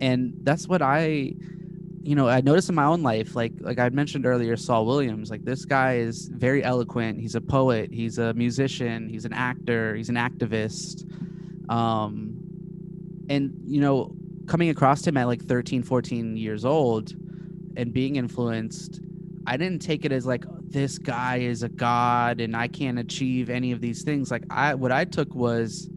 And 0.00 0.34
that's 0.42 0.68
what 0.68 0.82
I 0.82 1.32
you 2.06 2.14
know 2.14 2.28
i 2.28 2.40
noticed 2.40 2.68
in 2.68 2.74
my 2.76 2.84
own 2.84 3.02
life 3.02 3.34
like 3.34 3.52
like 3.58 3.80
i 3.80 3.88
mentioned 3.88 4.26
earlier 4.26 4.56
saul 4.56 4.86
williams 4.86 5.28
like 5.28 5.44
this 5.44 5.64
guy 5.64 5.96
is 5.96 6.28
very 6.28 6.62
eloquent 6.62 7.18
he's 7.18 7.34
a 7.34 7.40
poet 7.40 7.90
he's 7.92 8.18
a 8.18 8.32
musician 8.34 9.08
he's 9.08 9.24
an 9.24 9.32
actor 9.32 9.96
he's 9.96 10.08
an 10.08 10.14
activist 10.14 11.04
um 11.68 12.32
and 13.28 13.52
you 13.64 13.80
know 13.80 14.14
coming 14.46 14.68
across 14.68 15.04
him 15.04 15.16
at 15.16 15.26
like 15.26 15.42
13 15.42 15.82
14 15.82 16.36
years 16.36 16.64
old 16.64 17.12
and 17.76 17.92
being 17.92 18.16
influenced 18.16 19.00
i 19.46 19.56
didn't 19.56 19.80
take 19.80 20.04
it 20.04 20.12
as 20.12 20.26
like 20.26 20.44
this 20.68 20.98
guy 20.98 21.36
is 21.36 21.62
a 21.62 21.68
god 21.68 22.40
and 22.40 22.56
i 22.56 22.66
can't 22.66 22.98
achieve 22.98 23.48
any 23.48 23.72
of 23.72 23.80
these 23.80 24.02
things. 24.02 24.30
Like 24.30 24.44
i 24.50 24.74
what 24.74 24.92
i 24.92 25.04
took 25.04 25.34
was 25.34 25.88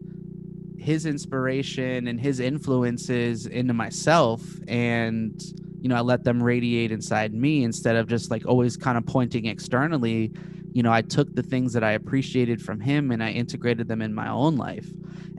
his 0.78 1.04
inspiration 1.04 2.06
and 2.06 2.18
his 2.20 2.40
influences 2.40 3.46
into 3.46 3.74
myself 3.74 4.42
and 4.68 5.42
you 5.80 5.88
know 5.88 5.96
i 5.96 6.00
let 6.00 6.24
them 6.24 6.42
radiate 6.42 6.92
inside 6.92 7.34
me 7.34 7.64
instead 7.64 7.96
of 7.96 8.06
just 8.08 8.30
like 8.30 8.46
always 8.46 8.76
kind 8.76 8.96
of 8.96 9.04
pointing 9.06 9.46
externally. 9.46 10.32
You 10.72 10.84
know 10.84 10.92
i 10.92 11.02
took 11.02 11.34
the 11.34 11.42
things 11.42 11.72
that 11.72 11.82
i 11.82 11.92
appreciated 11.92 12.62
from 12.62 12.78
him 12.80 13.10
and 13.10 13.22
i 13.22 13.30
integrated 13.30 13.88
them 13.88 14.00
in 14.00 14.14
my 14.14 14.28
own 14.28 14.56
life 14.56 14.88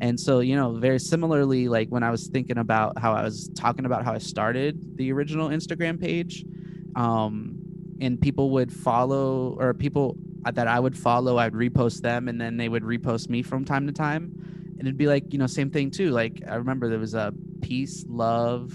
and 0.02 0.20
so 0.20 0.40
you 0.40 0.56
know 0.56 0.74
very 0.74 1.00
similarly 1.00 1.70
like 1.70 1.88
when 1.90 2.04
i 2.04 2.12
was 2.12 2.28
thinking 2.28 2.58
about 2.58 2.98
how 3.00 3.14
i 3.14 3.24
was 3.24 3.50
talking 3.56 3.86
about 3.86 4.04
how 4.04 4.14
i 4.14 4.18
started 4.18 4.98
the 4.98 5.12
original 5.12 5.50
instagram 5.50 6.00
page 6.00 6.44
um 6.96 7.56
and 8.02 8.20
people 8.20 8.50
would 8.50 8.74
follow 8.74 9.56
or 9.60 9.74
people 9.74 10.18
that 10.54 10.68
i 10.68 10.80
would 10.80 10.98
follow 10.98 11.38
i'd 11.38 11.54
repost 11.54 12.02
them 12.02 12.28
and 12.28 12.42
then 12.42 12.58
they 12.58 12.68
would 12.68 12.84
repost 12.84 13.30
me 13.30 13.42
from 13.42 13.64
time 13.64 13.86
to 13.88 13.94
time. 13.94 14.34
And 14.82 14.88
it'd 14.88 14.98
be 14.98 15.06
like 15.06 15.32
you 15.32 15.38
know 15.38 15.46
same 15.46 15.70
thing 15.70 15.92
too. 15.92 16.10
Like 16.10 16.42
i 16.50 16.56
remember 16.56 16.90
there 16.90 16.98
was 16.98 17.14
a 17.14 17.32
peace 17.62 18.04
love 18.08 18.74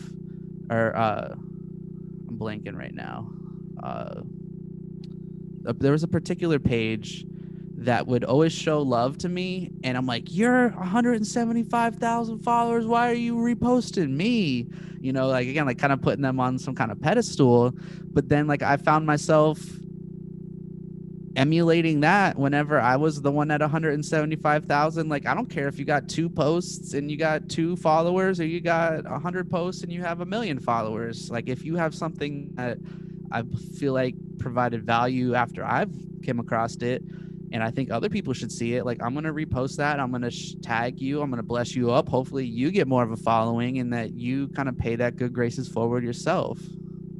or 0.71 0.97
uh 0.97 1.31
i'm 1.33 2.39
blanking 2.39 2.77
right 2.77 2.95
now. 2.95 3.29
Uh 3.83 4.23
there 5.79 5.91
was 5.91 6.05
a 6.05 6.09
particular 6.09 6.61
page 6.61 7.27
that 7.79 8.07
would 8.07 8.25
always 8.25 8.53
show 8.53 8.81
love 8.81 9.19
to 9.19 9.29
me 9.29 9.71
and 9.85 9.97
i'm 9.97 10.07
like 10.07 10.35
you're 10.35 10.71
175000 10.71 12.39
followers 12.41 12.87
why 12.87 13.11
are 13.11 13.15
you 13.15 13.37
reposting 13.37 14.11
me 14.11 14.67
you 15.01 15.13
know 15.13 15.29
like 15.29 15.47
again 15.47 15.67
like 15.67 15.79
kind 15.79 15.93
of 15.93 16.01
putting 16.01 16.23
them 16.23 16.41
on 16.41 16.59
some 16.59 16.75
kind 16.75 16.91
of 16.91 17.01
pedestal 17.01 17.73
but 18.13 18.29
then 18.29 18.47
like 18.47 18.63
i 18.63 18.77
found 18.77 19.07
myself 19.07 19.61
emulating 21.37 22.01
that 22.01 22.39
whenever 22.39 22.81
I 22.81 22.97
was 22.97 23.21
the 23.21 23.31
one 23.31 23.51
at 23.51 23.61
175,000. 23.61 25.09
Like, 25.09 25.27
I 25.27 25.35
don't 25.35 25.51
care 25.51 25.69
if 25.69 25.79
you 25.79 25.85
got 25.85 26.09
two 26.09 26.29
posts 26.29 26.95
and 26.95 27.11
you 27.11 27.19
got 27.19 27.49
two 27.49 27.77
followers 27.77 28.41
or 28.41 28.47
you 28.47 28.61
got 28.61 29.05
100 29.05 29.51
posts 29.51 29.83
and 29.83 29.93
you 29.93 30.01
have 30.03 30.23
a 30.23 30.27
million 30.27 30.59
followers. 30.59 31.31
Like, 31.31 31.49
if 31.49 31.63
you 31.63 31.77
have 31.77 31.95
something 31.95 32.51
that 32.55 32.79
I 33.31 33.43
feel 33.79 33.93
like 33.93 34.15
provided 34.39 34.85
value 34.85 35.35
after 35.35 35.65
I've 35.65 35.93
came 36.23 36.41
across 36.41 36.77
it, 36.77 37.03
and 37.53 37.63
I 37.63 37.71
think 37.71 37.91
other 37.91 38.09
people 38.09 38.33
should 38.33 38.51
see 38.53 38.75
it. 38.75 38.85
Like, 38.85 39.03
I'm 39.03 39.13
going 39.15 39.25
to 39.25 39.33
repost 39.33 39.77
that. 39.77 39.99
I'm 40.01 40.11
going 40.11 40.23
to 40.23 40.31
sh- 40.31 40.55
tag 40.63 41.01
you. 41.01 41.23
I'm 41.23 41.31
going 41.31 41.39
to 41.39 41.47
bless 41.47 41.75
you 41.77 41.91
up. 41.91 42.09
Hopefully, 42.09 42.45
you 42.47 42.71
get 42.71 42.87
more 42.89 43.03
of 43.03 43.11
a 43.13 43.17
following 43.17 43.79
and 43.79 43.93
that 43.93 44.15
you 44.15 44.49
kind 44.49 44.69
of 44.69 44.77
pay 44.79 44.97
that 44.97 45.17
good 45.17 45.33
graces 45.33 45.69
forward 45.69 46.03
yourself. 46.05 46.59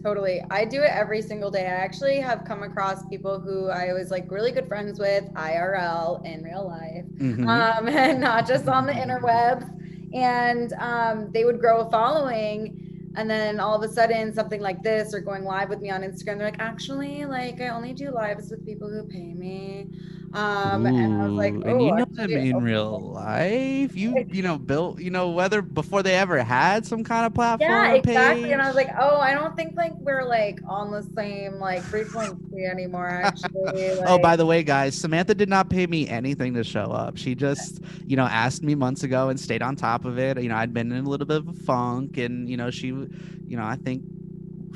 Totally. 0.03 0.41
I 0.51 0.65
do 0.65 0.83
it 0.83 0.91
every 0.93 1.21
single 1.21 1.51
day. 1.51 1.63
I 1.67 1.71
actually 1.71 2.19
have 2.21 2.45
come 2.45 2.63
across 2.63 3.05
people 3.07 3.41
who 3.41 3.69
I 3.69 3.93
was 3.93 4.11
like 4.13 4.31
really 4.31 4.53
good 4.53 4.69
friends 4.69 5.01
with 5.01 5.25
IRL 5.35 6.25
in 6.25 6.43
real 6.45 6.65
life, 6.67 7.05
Mhm. 7.19 7.49
um, 7.49 7.89
and 8.05 8.21
not 8.21 8.47
just 8.47 8.69
on 8.69 8.87
the 8.87 8.93
interwebs. 8.93 9.69
and 10.15 10.73
um, 10.75 11.31
they 11.33 11.45
would 11.45 11.59
grow 11.61 11.81
a 11.81 11.91
following. 11.91 12.83
And 13.17 13.31
then 13.31 13.61
all 13.61 13.75
of 13.75 13.89
a 13.89 13.93
sudden, 13.93 14.35
something 14.35 14.61
like 14.61 14.83
this 14.83 15.15
or 15.15 15.21
going 15.21 15.45
live 15.45 15.71
with 15.71 15.81
me 15.81 15.91
on 15.91 16.03
Instagram, 16.03 16.37
they're 16.37 16.51
like, 16.51 16.61
actually, 16.61 17.25
like 17.25 17.61
I 17.61 17.69
only 17.69 17.95
do 17.95 18.11
lives 18.11 18.51
with 18.51 18.65
people 18.65 18.91
who 18.91 19.07
pay 19.07 19.33
me. 19.33 19.89
Um, 20.37 20.85
and 20.85 21.23
I 21.23 21.25
was 21.25 21.33
like, 21.33 21.55
oh, 21.55 21.63
and 21.63 21.83
you 21.83 21.95
know 21.95 22.05
them 22.05 22.31
in 22.31 22.57
okay." 22.57 22.65
real 22.65 23.01
life. 23.15 23.97
You 23.97 24.27
you 24.29 24.43
know 24.43 24.59
built 24.59 25.01
you 25.01 25.11
know 25.11 25.31
whether 25.31 25.63
before 25.63 26.03
they 26.03 26.15
ever 26.15 26.43
had 26.43 26.85
some 26.85 27.03
kind 27.03 27.25
of 27.25 27.33
platform. 27.33 27.71
Yeah, 27.71 27.95
exactly. 27.95 28.53
And 28.53 28.61
I 28.61 28.67
was 28.67 28.77
like, 28.77 28.91
oh, 29.01 29.19
I 29.19 29.33
don't 29.33 29.57
think 29.57 29.77
like 29.77 29.95
we're 29.95 30.25
like 30.25 30.61
on 30.69 30.91
the 30.91 31.03
same 31.17 31.55
like 31.55 31.81
frequency 31.83 32.67
anymore. 32.67 33.09
Actually, 33.09 33.93
oh, 34.07 34.19
by 34.19 34.37
the 34.37 34.45
way, 34.45 34.63
guys, 34.63 34.95
Samantha 34.95 35.35
did 35.35 35.49
not 35.49 35.71
pay 35.71 35.87
me 35.87 36.07
anything 36.07 36.53
to 36.53 36.63
show 36.63 36.85
up. 36.85 37.17
She 37.17 37.35
just, 37.35 37.81
you 38.07 38.17
know, 38.17 38.27
asked 38.27 38.63
me 38.63 38.75
months 38.75 39.05
ago 39.05 39.31
and 39.31 39.41
stayed 39.41 39.63
on 39.63 39.75
top 39.75 40.05
of 40.05 40.19
it. 40.19 40.39
You 40.43 40.51
know, 40.51 40.57
I'd 40.57 40.75
been 40.75 40.93
in 40.93 41.07
a 41.07 41.09
little 41.09 41.27
bit 41.27 41.39
of 41.39 41.49
a 41.49 41.55
funk, 41.55 42.19
and 42.19 42.47
you 42.47 42.59
know, 42.59 42.71
she, 42.71 42.89
you 42.89 43.57
know, 43.57 43.65
I 43.65 43.77
think 43.77 44.03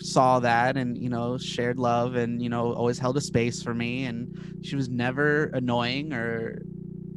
saw 0.00 0.40
that 0.40 0.76
and 0.76 0.96
you 0.98 1.08
know 1.08 1.36
shared 1.38 1.78
love 1.78 2.14
and 2.16 2.42
you 2.42 2.48
know 2.48 2.72
always 2.72 2.98
held 2.98 3.16
a 3.16 3.20
space 3.20 3.62
for 3.62 3.74
me 3.74 4.04
and 4.06 4.58
she 4.62 4.74
was 4.76 4.88
never 4.88 5.44
annoying 5.54 6.12
or 6.12 6.62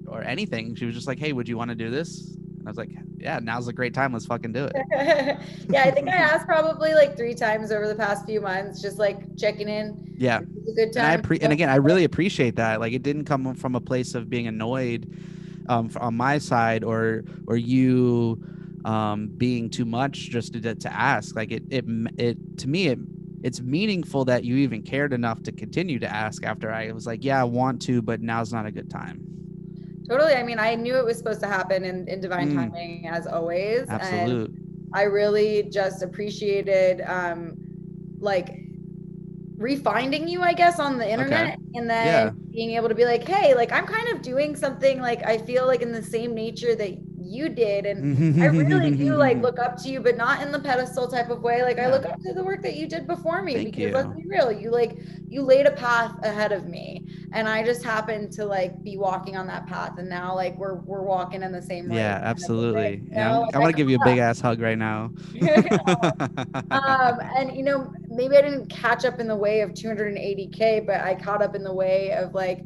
or 0.08 0.22
anything 0.24 0.76
she 0.76 0.86
was 0.86 0.94
just 0.94 1.08
like 1.08 1.18
hey 1.20 1.34
would 1.34 1.48
you 1.48 1.58
want 1.58 1.70
to 1.70 1.76
do 1.76 1.90
this 1.90 2.36
and 2.60 2.68
i 2.68 2.70
was 2.70 2.78
like 2.78 2.90
yeah 3.18 3.40
now's 3.42 3.68
a 3.70 3.74
great 3.74 3.94
time 3.94 4.12
let's 4.12 4.26
fucking 4.26 4.52
do 4.52 4.66
it 4.66 4.74
yeah, 5.70 5.84
I 5.84 5.92
think 5.92 6.10
I 6.10 6.16
asked 6.18 6.46
probably 6.46 6.94
like 6.94 7.16
three 7.16 7.34
times 7.34 7.72
over 7.72 7.88
the 7.88 7.96
past 7.96 8.26
few 8.26 8.42
months, 8.42 8.82
just 8.82 8.98
like 9.00 9.36
checking 9.38 9.70
in. 9.70 10.14
yeah 10.18 10.40
It 10.42 10.48
was 10.54 10.74
a 10.74 10.76
good 10.76 10.96
and 10.98 11.08
I 11.08 11.16
time. 11.16 11.22
appre- 11.22 11.40
and 11.42 11.54
again, 11.54 11.70
I 11.70 11.76
really 11.78 12.04
appreciate 12.04 12.56
that. 12.58 12.80
Like, 12.82 12.92
it 12.94 13.02
didn't 13.02 13.26
come 13.26 13.56
from 13.56 13.76
a 13.76 13.80
place 13.82 14.14
of 14.14 14.30
being 14.30 14.48
annoyed, 14.48 15.10
um, 15.70 15.90
on 16.02 16.16
my 16.16 16.38
side, 16.38 16.84
or 16.84 17.24
or 17.48 17.56
you, 17.56 18.44
um, 18.86 19.32
being 19.38 19.70
too 19.70 19.86
much 19.86 20.30
just 20.30 20.54
to 20.54 20.76
to 20.76 20.94
ask. 20.94 21.36
Like, 21.36 21.52
it 21.52 21.66
it 21.70 21.86
it 22.18 22.40
to 22.58 22.68
me 22.70 22.88
it 22.88 23.00
it's 23.44 23.62
meaningful 23.62 24.26
that 24.26 24.46
you 24.46 24.56
even 24.58 24.84
cared 24.84 25.14
enough 25.14 25.44
to 25.44 25.52
continue 25.52 26.00
to 26.00 26.08
ask 26.14 26.46
after 26.46 26.72
I 26.72 26.92
was 26.94 27.06
like, 27.06 27.24
yeah, 27.26 27.42
I 27.42 27.44
want 27.46 27.82
to, 27.84 28.02
but 28.02 28.22
now's 28.22 28.54
not 28.54 28.66
a 28.66 28.72
good 28.72 28.90
time. 28.90 29.22
totally. 30.10 30.34
I 30.34 30.44
mean, 30.44 30.60
I 30.60 30.76
knew 30.76 30.98
it 30.98 31.06
was 31.06 31.18
supposed 31.18 31.42
to 31.42 31.48
happen 31.48 31.86
in, 31.86 32.08
in 32.08 32.20
divine 32.22 32.50
Mm. 32.50 32.74
timing 32.74 33.08
as 33.08 33.28
always. 33.28 33.94
And 34.00 34.40
I 34.94 35.04
really 35.04 35.70
just 35.74 36.02
appreciated 36.04 37.02
um 37.08 37.58
like 38.20 38.60
refinding 39.60 40.30
you, 40.30 40.42
I 40.42 40.54
guess, 40.54 40.80
on 40.80 40.98
the 40.98 41.10
internet 41.10 41.58
and 41.74 41.90
then 41.90 42.22
Yeah. 42.22 42.34
being 42.52 42.72
able 42.72 42.90
to 42.90 42.96
be 42.96 43.06
like, 43.06 43.24
hey, 43.28 43.54
like 43.56 43.72
I'm 43.72 43.86
kind 43.88 44.16
of 44.16 44.22
doing 44.22 44.56
something 44.56 45.00
like 45.02 45.24
I 45.26 45.38
feel 45.38 45.68
like 45.68 45.82
in 45.82 45.92
the 45.92 46.04
same 46.04 46.34
nature 46.34 46.76
that 46.76 46.98
you 47.24 47.50
did. 47.50 47.86
And 47.86 48.42
I 48.42 48.48
really 48.48 48.92
do 48.92 49.16
like 49.18 49.42
look 49.42 49.60
up 49.60 49.78
to 49.84 49.90
you, 49.90 50.00
but 50.00 50.18
not 50.18 50.42
in 50.42 50.52
the 50.52 50.60
pedestal 50.60 51.08
type 51.08 51.30
of 51.30 51.42
way. 51.42 51.64
Like 51.64 51.80
I 51.80 51.90
look 51.90 52.06
up 52.06 52.20
to 52.22 52.34
the 52.34 52.44
work 52.44 52.62
that 52.64 52.76
you 52.76 52.88
did 52.88 53.08
before 53.08 53.42
me 53.42 53.56
Thank 53.56 53.76
because 53.76 53.94
let's 53.94 54.16
be 54.16 54.26
real, 54.28 54.52
you 54.52 54.72
like 54.72 54.98
you 55.28 55.42
laid 55.42 55.66
a 55.66 55.72
path 55.72 56.16
ahead 56.24 56.52
of 56.52 56.68
me, 56.68 57.08
and 57.32 57.48
I 57.48 57.64
just 57.64 57.84
happened 57.84 58.32
to 58.34 58.46
like 58.46 58.84
be 58.84 58.98
walking 58.98 59.36
on 59.36 59.48
that 59.48 59.66
path, 59.68 59.98
and 59.98 60.10
now 60.10 60.36
like 60.36 60.58
we're 60.58 60.76
we're 60.76 61.04
walking 61.04 61.44
in 61.44 61.52
the 61.52 61.62
same. 61.62 61.90
way, 61.90 61.98
Yeah, 61.98 62.14
kind 62.14 62.24
of 62.24 62.28
a 62.28 62.30
absolutely. 62.30 62.84
thing, 62.84 63.08
you 63.10 63.16
know? 63.16 63.42
Like, 63.42 63.56
I 63.56 63.60
want 63.60 63.72
to 63.72 63.78
give 63.78 63.90
you 63.90 63.98
a 63.98 64.06
big 64.06 64.20
ass 64.20 64.40
hug 64.40 64.62
right 64.62 64.78
now. 64.78 65.12
um, 66.72 67.20
and 67.38 67.56
you 67.56 67.64
know, 67.64 67.92
maybe 68.10 68.38
I 68.38 68.42
didn't 68.42 68.68
catch 68.70 69.06
up 69.06 69.20
in 69.20 69.28
the 69.28 69.36
way 69.36 69.62
of 69.62 69.72
280k, 69.72 70.86
but 70.86 71.02
I 71.02 71.16
caught 71.16 71.42
up 71.42 71.56
in 71.56 71.64
the 71.64 71.74
way 71.74 72.12
of 72.12 72.34
like 72.34 72.64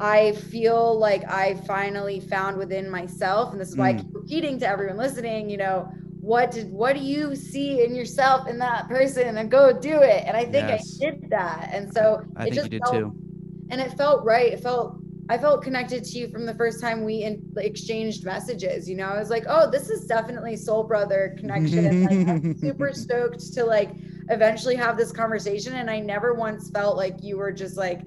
I 0.00 0.32
feel 0.32 0.98
like 0.98 1.24
I 1.28 1.54
finally 1.66 2.20
found 2.20 2.56
within 2.56 2.88
myself, 2.90 3.52
and 3.52 3.60
this 3.60 3.68
is 3.70 3.76
why 3.76 3.90
I 3.90 3.92
Mm. 3.92 3.98
keep 3.98 4.06
repeating 4.14 4.58
to 4.60 4.68
everyone 4.68 4.96
listening, 4.96 5.50
you 5.50 5.56
know, 5.56 5.88
what 6.20 6.50
did 6.52 6.70
what 6.70 6.94
do 6.96 7.00
you 7.02 7.34
see 7.36 7.84
in 7.84 7.94
yourself 7.94 8.48
in 8.48 8.58
that 8.58 8.88
person, 8.88 9.36
and 9.38 9.50
go 9.50 9.72
do 9.78 10.02
it. 10.02 10.24
And 10.26 10.36
I 10.36 10.44
think 10.44 10.68
Yes. 10.68 10.98
I 11.00 11.06
did 11.10 11.14
that, 11.30 11.70
and 11.72 11.92
so 11.92 12.20
I 12.36 12.44
it 12.44 12.50
think 12.50 12.54
just 12.54 12.64
you 12.64 12.70
did 12.70 12.84
felt, 12.84 12.94
too. 12.94 13.14
and 13.70 13.80
it 13.80 13.92
felt 13.96 14.24
right. 14.24 14.52
It 14.52 14.60
felt 14.60 14.96
I 15.30 15.36
felt 15.38 15.62
connected 15.62 16.04
to 16.04 16.18
you 16.18 16.28
from 16.28 16.46
the 16.46 16.54
first 16.54 16.80
time 16.80 17.04
we 17.04 17.22
in, 17.22 17.42
exchanged 17.58 18.24
messages. 18.24 18.88
You 18.88 18.96
know, 18.96 19.08
I 19.08 19.18
was 19.18 19.30
like, 19.30 19.44
oh, 19.48 19.70
this 19.70 19.90
is 19.90 20.06
definitely 20.06 20.56
soul 20.56 20.84
brother 20.84 21.34
connection. 21.38 21.84
and 21.86 21.96
like, 22.02 22.20
I'm 22.26 22.40
super 22.62 22.92
stoked 22.94 23.52
to 23.54 23.64
like 23.64 23.92
eventually 24.30 24.76
have 24.76 24.96
this 24.96 25.12
conversation. 25.12 25.74
And 25.74 25.90
I 25.90 26.00
never 26.00 26.34
once 26.34 26.70
felt 26.70 26.96
like 26.96 27.16
you 27.22 27.36
were 27.38 27.52
just 27.52 27.76
like 27.76 28.00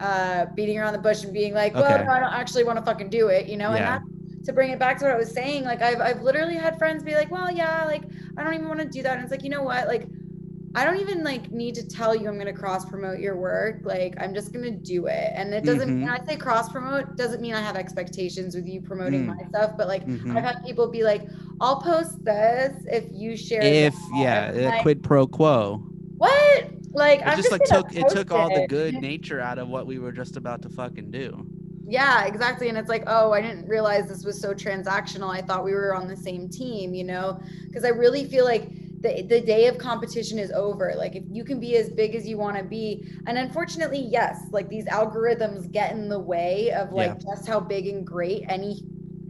uh, 0.00 0.46
beating 0.54 0.78
around 0.78 0.92
the 0.92 0.98
bush 0.98 1.24
and 1.24 1.32
being 1.32 1.54
like, 1.54 1.74
well, 1.74 1.84
Okay. 1.84 2.04
no, 2.04 2.12
I 2.12 2.20
don't 2.20 2.32
actually 2.34 2.64
want 2.64 2.78
to 2.78 2.84
fucking 2.84 3.10
do 3.10 3.28
it. 3.28 3.46
You 3.46 3.56
know, 3.56 3.70
Yeah. 3.74 3.76
and 3.76 3.86
that, 3.86 4.02
to 4.46 4.52
bring 4.52 4.70
it 4.70 4.78
back 4.78 4.98
to 4.98 5.04
what 5.06 5.14
I 5.14 5.16
was 5.18 5.32
saying, 5.32 5.64
like 5.64 5.82
I've 5.82 6.00
I've 6.00 6.22
literally 6.22 6.54
had 6.56 6.78
friends 6.78 7.02
be 7.02 7.14
like, 7.14 7.30
well, 7.30 7.50
yeah, 7.50 7.84
like 7.84 8.02
I 8.36 8.44
don't 8.44 8.54
even 8.54 8.68
want 8.68 8.80
to 8.80 8.86
do 8.88 9.02
that. 9.02 9.14
And 9.14 9.22
it's 9.22 9.30
like, 9.30 9.42
you 9.44 9.50
know 9.50 9.62
what, 9.62 9.86
like. 9.88 10.06
I 10.78 10.84
don't 10.84 10.98
even 10.98 11.24
like 11.24 11.50
need 11.50 11.74
to 11.76 11.88
tell 11.88 12.14
you 12.14 12.28
I'm 12.28 12.34
going 12.34 12.44
to 12.44 12.52
cross 12.52 12.84
promote 12.84 13.18
your 13.18 13.34
work. 13.34 13.80
Like 13.84 14.14
I'm 14.20 14.34
just 14.34 14.52
going 14.52 14.62
to 14.62 14.70
do 14.78 15.06
it. 15.06 15.32
And 15.34 15.54
it 15.54 15.64
doesn't 15.64 15.88
Mhm. 15.88 16.00
when 16.02 16.10
I 16.10 16.22
say 16.26 16.36
cross 16.36 16.68
promote 16.70 17.16
doesn't 17.16 17.40
mean 17.40 17.54
I 17.54 17.62
have 17.62 17.76
expectations 17.76 18.54
with 18.54 18.66
you 18.66 18.82
promoting 18.82 19.22
Mm. 19.22 19.36
my 19.38 19.48
stuff, 19.48 19.70
but 19.78 19.88
like 19.88 20.06
Mhm. 20.06 20.36
I've 20.36 20.44
had 20.44 20.62
people 20.66 20.90
be 20.90 21.02
like, 21.02 21.22
"I'll 21.62 21.80
post 21.80 22.22
this 22.26 22.74
if 22.92 23.04
you 23.10 23.38
share." 23.38 23.62
If 23.62 23.94
yeah, 24.16 24.52
like, 24.54 24.82
quid 24.82 25.02
pro 25.02 25.26
quo. 25.26 25.82
what? 26.18 26.64
Like 26.96 27.20
It 27.20 27.26
I'm 27.26 27.36
just 27.36 27.50
like 27.52 27.64
took 27.64 27.94
it 27.94 28.08
took 28.08 28.32
all 28.32 28.50
the 28.50 28.62
good 28.62 28.96
nature 28.96 29.40
out 29.40 29.58
of 29.58 29.68
what 29.68 29.86
we 29.86 29.98
were 30.00 30.12
just 30.12 30.36
about 30.36 30.62
to 30.62 30.70
fucking 30.70 31.10
do. 31.12 31.46
Yeah, 31.88 32.26
exactly. 32.26 32.68
And 32.68 32.76
it's 32.78 32.88
like, 32.88 33.04
oh, 33.06 33.32
I 33.32 33.40
didn't 33.40 33.68
realize 33.68 34.08
this 34.08 34.24
was 34.24 34.40
so 34.40 34.54
transactional. 34.54 35.32
I 35.32 35.42
thought 35.42 35.64
we 35.64 35.72
were 35.74 35.94
on 35.94 36.08
the 36.08 36.16
same 36.16 36.48
team, 36.48 36.94
you 36.94 37.04
know? 37.04 37.40
Because 37.68 37.84
I 37.84 37.90
really 37.90 38.24
feel 38.24 38.44
like 38.44 38.70
the, 39.02 39.22
the 39.28 39.40
day 39.40 39.68
of 39.68 39.78
competition 39.78 40.38
is 40.38 40.50
over. 40.50 40.94
Like, 40.96 41.14
if 41.14 41.24
you 41.30 41.44
can 41.44 41.60
be 41.60 41.76
as 41.76 41.90
big 41.90 42.16
as 42.16 42.26
you 42.26 42.38
want 42.38 42.56
to 42.58 42.64
be. 42.64 43.06
And 43.26 43.38
unfortunately, 43.38 44.00
yes, 44.00 44.46
like 44.50 44.68
these 44.68 44.86
algorithms 44.86 45.70
get 45.70 45.92
in 45.92 46.08
the 46.08 46.18
way 46.18 46.72
of 46.72 46.92
like 46.92 47.20
just 47.20 47.46
how 47.46 47.60
big 47.60 47.86
and 47.86 48.06
great 48.06 48.44
any 48.48 48.82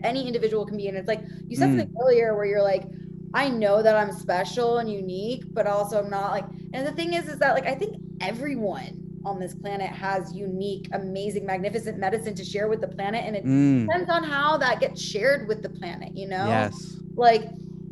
any 0.03 0.27
individual 0.27 0.67
can 0.67 0.77
be. 0.79 0.89
And 0.89 0.97
it's 0.97 1.09
like 1.09 1.23
you 1.49 1.57
said 1.57 1.71
Mm. 1.71 1.73
something 1.73 1.95
earlier 2.03 2.35
where 2.37 2.47
you're 2.47 2.63
like, 2.63 2.85
I 3.35 3.49
know 3.51 3.83
that 3.83 3.97
I'm 3.97 4.13
special 4.13 4.79
and 4.79 4.91
unique, 4.91 5.45
but 5.53 5.67
also 5.67 6.03
I'm 6.03 6.11
not 6.11 6.31
like, 6.31 6.47
and 6.77 6.86
the 6.86 6.93
thing 6.93 7.15
is, 7.15 7.28
is 7.28 7.39
that 7.40 7.55
like, 7.55 7.66
I 7.66 7.74
think 7.74 7.97
everyone 8.20 9.03
on 9.24 9.40
this 9.40 9.55
planet 9.55 9.90
has 9.90 10.32
unique, 10.35 10.89
amazing, 10.93 11.47
magnificent 11.47 11.98
medicine 11.98 12.35
to 12.36 12.44
share 12.44 12.69
with 12.69 12.81
the 12.81 12.89
planet. 12.89 13.24
And 13.27 13.36
it 13.36 13.44
Mm, 13.44 13.89
depends 13.89 14.11
on 14.11 14.24
how 14.24 14.59
that 14.59 14.81
gets 14.81 15.01
shared 15.03 15.48
with 15.48 15.62
the 15.62 15.70
planet, 15.70 16.11
you 16.15 16.28
know? 16.28 16.69
yes. 16.69 16.97
Like, 17.16 17.44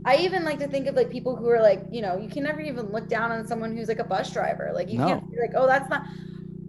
I 0.04 0.16
even 0.18 0.44
like 0.44 0.58
to 0.60 0.68
think 0.68 0.86
of 0.86 0.94
like 0.96 1.10
people 1.10 1.36
who 1.36 1.48
are 1.48 1.62
like, 1.62 1.84
you 1.90 2.02
know, 2.02 2.18
you 2.18 2.28
can 2.28 2.44
never 2.44 2.60
even 2.60 2.92
look 2.92 3.08
down 3.08 3.32
on 3.32 3.46
someone 3.46 3.76
who's 3.76 3.88
like 3.88 3.98
a 4.00 4.04
bus 4.04 4.32
driver. 4.32 4.70
Like, 4.74 4.90
you 4.90 5.00
can't 5.00 5.20
be 5.30 5.36
like, 5.40 5.52
oh, 5.56 5.66
that's 5.66 5.88
not 5.90 6.02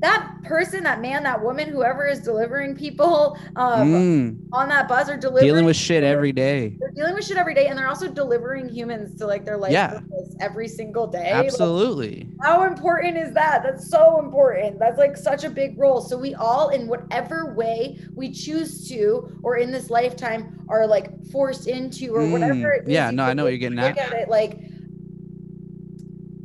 that 0.06 0.32
person, 0.44 0.84
that 0.84 1.02
man, 1.02 1.24
that 1.24 1.42
woman, 1.42 1.68
whoever 1.70 2.06
is 2.06 2.20
delivering 2.20 2.76
people 2.76 3.38
um, 3.56 3.92
Mm, 3.92 4.38
on 4.54 4.70
that 4.70 4.88
bus 4.88 5.10
or 5.10 5.18
delivering 5.18 5.46
dealing 5.48 5.66
with 5.66 5.76
shit 5.76 6.04
every 6.04 6.32
day. 6.32 6.78
they're 6.80 6.92
dealing 6.92 7.16
with 7.16 7.26
shit 7.26 7.38
every 7.38 7.56
day 7.56 7.68
and 7.68 7.78
they're 7.78 7.88
also 7.88 8.08
delivering 8.08 8.70
humans 8.70 9.18
to 9.18 9.26
like 9.26 9.44
their 9.46 9.58
life 9.58 9.72
Yeah. 9.72 9.94
purpose 10.00 10.36
every 10.40 10.68
single 10.68 11.08
day. 11.08 11.34
Like, 11.34 11.46
Absolutely. 11.46 12.28
how 12.44 12.64
important 12.66 13.18
is 13.18 13.34
that? 13.34 13.64
That's 13.64 13.90
so 13.90 14.20
important. 14.20 14.78
That's 14.80 15.00
like 15.00 15.18
such 15.18 15.44
a 15.44 15.50
big 15.50 15.78
role. 15.80 16.02
So 16.02 16.18
we 16.18 16.36
all, 16.36 16.70
in 16.70 16.88
whatever 16.88 17.56
way 17.56 17.98
we 18.14 18.32
choose 18.32 18.88
to, 18.90 19.30
or 19.42 19.58
in 19.58 19.72
this 19.72 19.90
lifetime, 19.90 20.64
are 20.70 20.86
like 20.86 21.10
forced 21.32 21.68
into, 21.68 22.14
or 22.14 22.28
whatever. 22.28 22.54
Mm, 22.54 22.78
it 22.80 22.84
is 22.84 22.90
yeah, 22.94 23.10
no, 23.12 23.24
I 23.24 23.34
know 23.34 23.44
what 23.44 23.50
you're 23.50 23.58
getting 23.58 23.80
at. 23.80 23.98
at 23.98 24.14
it 24.14 24.30
like 24.30 24.60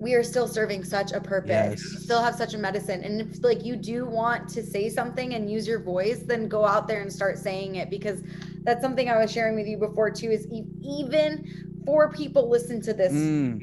we 0.00 0.14
are 0.14 0.22
still 0.22 0.48
serving 0.48 0.82
such 0.82 1.12
a 1.12 1.20
purpose. 1.20 1.50
Yes. 1.50 1.92
We 1.92 2.00
still 2.00 2.22
have 2.22 2.34
such 2.34 2.54
a 2.54 2.58
medicine. 2.58 3.04
And 3.04 3.20
if 3.20 3.44
like 3.44 3.64
you 3.64 3.76
do 3.76 4.06
want 4.06 4.48
to 4.50 4.62
say 4.62 4.88
something 4.88 5.34
and 5.34 5.50
use 5.50 5.68
your 5.68 5.78
voice, 5.78 6.20
then 6.20 6.48
go 6.48 6.64
out 6.64 6.88
there 6.88 7.02
and 7.02 7.12
start 7.12 7.38
saying 7.38 7.76
it 7.76 7.90
because 7.90 8.22
that's 8.62 8.80
something 8.80 9.10
I 9.10 9.18
was 9.18 9.30
sharing 9.30 9.56
with 9.56 9.66
you 9.66 9.76
before 9.76 10.10
too. 10.10 10.30
Is 10.30 10.46
even 10.50 11.82
four 11.84 12.10
people 12.10 12.48
listen 12.48 12.80
to 12.82 12.94
this 12.94 13.12
Mm, 13.12 13.60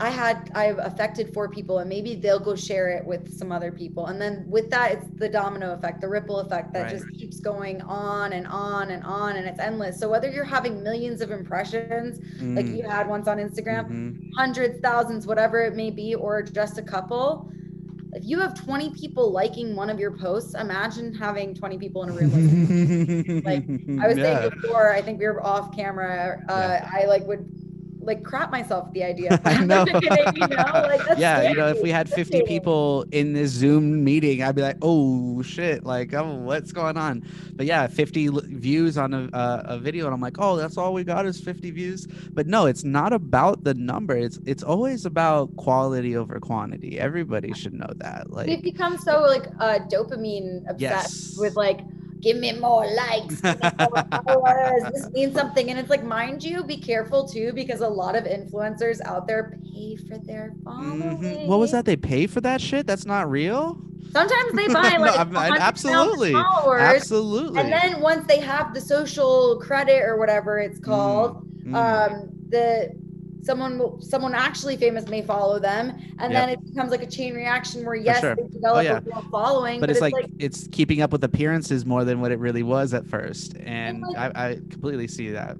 I 0.00 0.10
had 0.10 0.50
I've 0.54 0.78
affected 0.78 1.32
four 1.34 1.48
people 1.50 1.78
and 1.80 1.88
maybe 1.88 2.14
they'll 2.14 2.38
go 2.40 2.54
share 2.54 2.88
it 2.90 3.04
with 3.04 3.28
some 3.32 3.50
other 3.50 3.72
people. 3.72 4.06
And 4.06 4.20
then 4.20 4.44
with 4.48 4.70
that 4.70 4.92
it's 4.92 5.06
the 5.16 5.28
domino 5.28 5.72
effect, 5.74 6.00
the 6.00 6.08
ripple 6.08 6.38
effect 6.40 6.72
that 6.74 6.84
Right. 6.84 6.88
just 6.88 7.12
keeps 7.12 7.40
going 7.40 7.82
on 7.82 8.32
and 8.32 8.46
on 8.46 8.90
and 8.90 9.02
on 9.04 9.36
and 9.36 9.46
it's 9.48 9.58
endless. 9.60 9.98
So 9.98 10.08
whether 10.08 10.30
you're 10.30 10.44
having 10.44 10.82
millions 10.82 11.20
of 11.20 11.30
impressions 11.32 12.18
like 12.56 12.66
mm, 12.66 12.72
you 12.72 12.88
had 12.88 13.08
once 13.08 13.26
on 13.28 13.38
Instagram, 13.38 13.84
mhm. 13.88 14.18
hundreds, 14.36 14.78
thousands, 14.80 15.26
whatever 15.26 15.62
it 15.62 15.74
may 15.74 15.90
be, 15.90 16.14
or 16.14 16.42
just 16.42 16.78
a 16.78 16.82
couple, 16.82 17.48
if 18.12 18.24
you 18.26 18.40
have 18.40 18.54
20 18.54 18.90
people 19.00 19.32
liking 19.32 19.76
one 19.76 19.90
of 19.90 19.98
your 20.00 20.12
posts, 20.16 20.54
imagine 20.54 21.12
having 21.14 21.54
20 21.54 21.78
people 21.78 22.02
in 22.04 22.08
a 22.10 22.14
room. 22.14 22.32
Like, 23.44 23.64
I 23.98 24.08
was 24.08 24.18
Yeah. 24.18 24.22
saying 24.22 24.48
before, 24.62 24.92
I 24.92 25.02
think 25.02 25.18
we 25.20 25.26
were 25.26 25.44
off 25.44 25.74
camera. 25.74 26.38
Uh, 26.48 26.80
I 26.92 27.06
like 27.06 27.26
would 27.26 27.46
like 28.08 28.24
crap 28.24 28.50
myself 28.50 28.88
at 28.88 28.92
the 28.94 29.04
idea. 29.04 29.34
of 29.34 29.40
I 29.44 29.64
know. 29.64 29.84
you 29.86 30.00
know, 30.00 30.56
like 30.56 31.04
that's 31.04 31.20
yeah, 31.20 31.48
you 31.48 31.54
know, 31.54 31.68
if 31.68 31.80
we 31.82 31.90
had 31.90 32.08
50 32.08 32.42
people 32.42 33.04
in 33.12 33.34
this 33.34 33.52
Zoom 33.52 34.02
meeting, 34.02 34.42
I'd 34.42 34.56
be 34.56 34.62
like, 34.62 34.78
oh 34.82 35.42
shit, 35.42 35.84
like, 35.84 36.12
oh, 36.14 36.34
what's 36.36 36.72
going 36.72 36.96
on? 36.96 37.24
But 37.54 37.66
yeah, 37.66 37.86
50 37.86 38.26
l- 38.26 38.40
views 38.44 38.98
on 38.98 39.14
a, 39.14 39.28
uh, 39.32 39.62
a 39.66 39.78
video, 39.78 40.06
and 40.06 40.14
I'm 40.14 40.20
like, 40.20 40.38
oh, 40.38 40.56
that's 40.56 40.76
all 40.76 40.92
we 40.92 41.04
got 41.04 41.26
is 41.26 41.40
50 41.40 41.70
views. 41.70 42.06
But 42.06 42.46
no, 42.48 42.66
it's 42.66 42.82
not 42.82 43.12
about 43.12 43.62
the 43.62 43.74
number. 43.74 44.16
It's 44.16 44.38
it's 44.46 44.62
always 44.62 45.06
about 45.06 45.54
quality 45.56 46.16
over 46.16 46.40
quantity. 46.40 46.98
Everybody 46.98 47.52
should 47.52 47.74
know 47.74 47.92
that. 47.96 48.30
Like, 48.30 48.48
we've 48.48 48.62
become 48.62 48.98
so 48.98 49.20
like 49.20 49.46
uh 49.60 49.78
dopamine 49.92 50.68
obsessed 50.68 50.80
yes, 50.80 51.38
with 51.38 51.54
like 51.54 51.80
give 52.22 52.36
me 52.38 52.52
more 52.58 52.86
likes 52.94 53.42
me 53.42 53.54
more 53.78 54.02
followers 54.26 54.82
this 54.92 55.08
means 55.12 55.34
something 55.34 55.70
and 55.70 55.78
it's 55.78 55.90
like 55.90 56.02
mind 56.04 56.42
you 56.42 56.64
be 56.64 56.76
careful 56.76 57.28
too 57.28 57.52
because 57.54 57.80
a 57.80 57.88
lot 57.88 58.16
of 58.16 58.24
influencers 58.24 58.98
out 59.04 59.26
there 59.26 59.52
pay 59.72 59.96
for 60.08 60.18
their 60.26 60.52
following 60.64 61.18
Mhm. 61.18 61.46
What 61.46 61.58
was 61.58 61.70
that? 61.72 61.84
They 61.84 61.96
pay 61.96 62.26
for 62.26 62.40
that 62.42 62.60
shit? 62.60 62.86
That's 62.86 63.06
not 63.06 63.30
real. 63.30 63.76
sometimes 64.12 64.52
they 64.54 64.66
buy 64.72 64.96
No, 64.98 65.04
like 65.04 65.18
100,000 65.18 65.60
absolutely. 65.60 66.32
followers 66.32 66.80
Absolutely. 66.82 67.60
and 67.60 67.72
then 67.72 68.00
once 68.00 68.26
they 68.26 68.40
have 68.40 68.72
the 68.74 68.80
social 68.80 69.58
credit 69.60 70.02
or 70.02 70.16
whatever 70.18 70.58
it's 70.58 70.78
called 70.80 71.44
Mm, 71.66 71.72
mm. 71.72 71.76
um 71.76 72.30
the 72.48 72.90
someone 73.48 73.78
will 73.78 73.98
someone 74.00 74.34
actually 74.34 74.76
famous 74.76 75.08
may 75.08 75.22
follow 75.22 75.58
them 75.58 75.98
and 76.18 76.34
then 76.34 76.50
it 76.50 76.58
becomes 76.68 76.90
like 76.90 77.02
a 77.02 77.06
chain 77.06 77.34
reaction 77.34 77.84
where 77.86 77.94
yes 77.94 78.20
sure. 78.20 78.36
they 78.36 78.46
develop 78.48 78.84
yeah. 78.84 78.98
a 78.98 79.00
real 79.00 79.24
following 79.30 79.80
but 79.80 79.88
it's 79.88 80.02
like, 80.02 80.14
it's 80.38 80.68
keeping 80.68 81.00
up 81.00 81.10
with 81.12 81.24
appearances 81.24 81.86
more 81.86 82.04
than 82.04 82.20
what 82.20 82.30
it 82.30 82.38
really 82.38 82.62
was 82.62 82.92
at 82.92 83.06
first 83.06 83.56
and 83.64 84.02
like- 84.02 84.36
I, 84.36 84.50
I 84.50 84.54
completely 84.70 85.08
see 85.08 85.30
that 85.30 85.56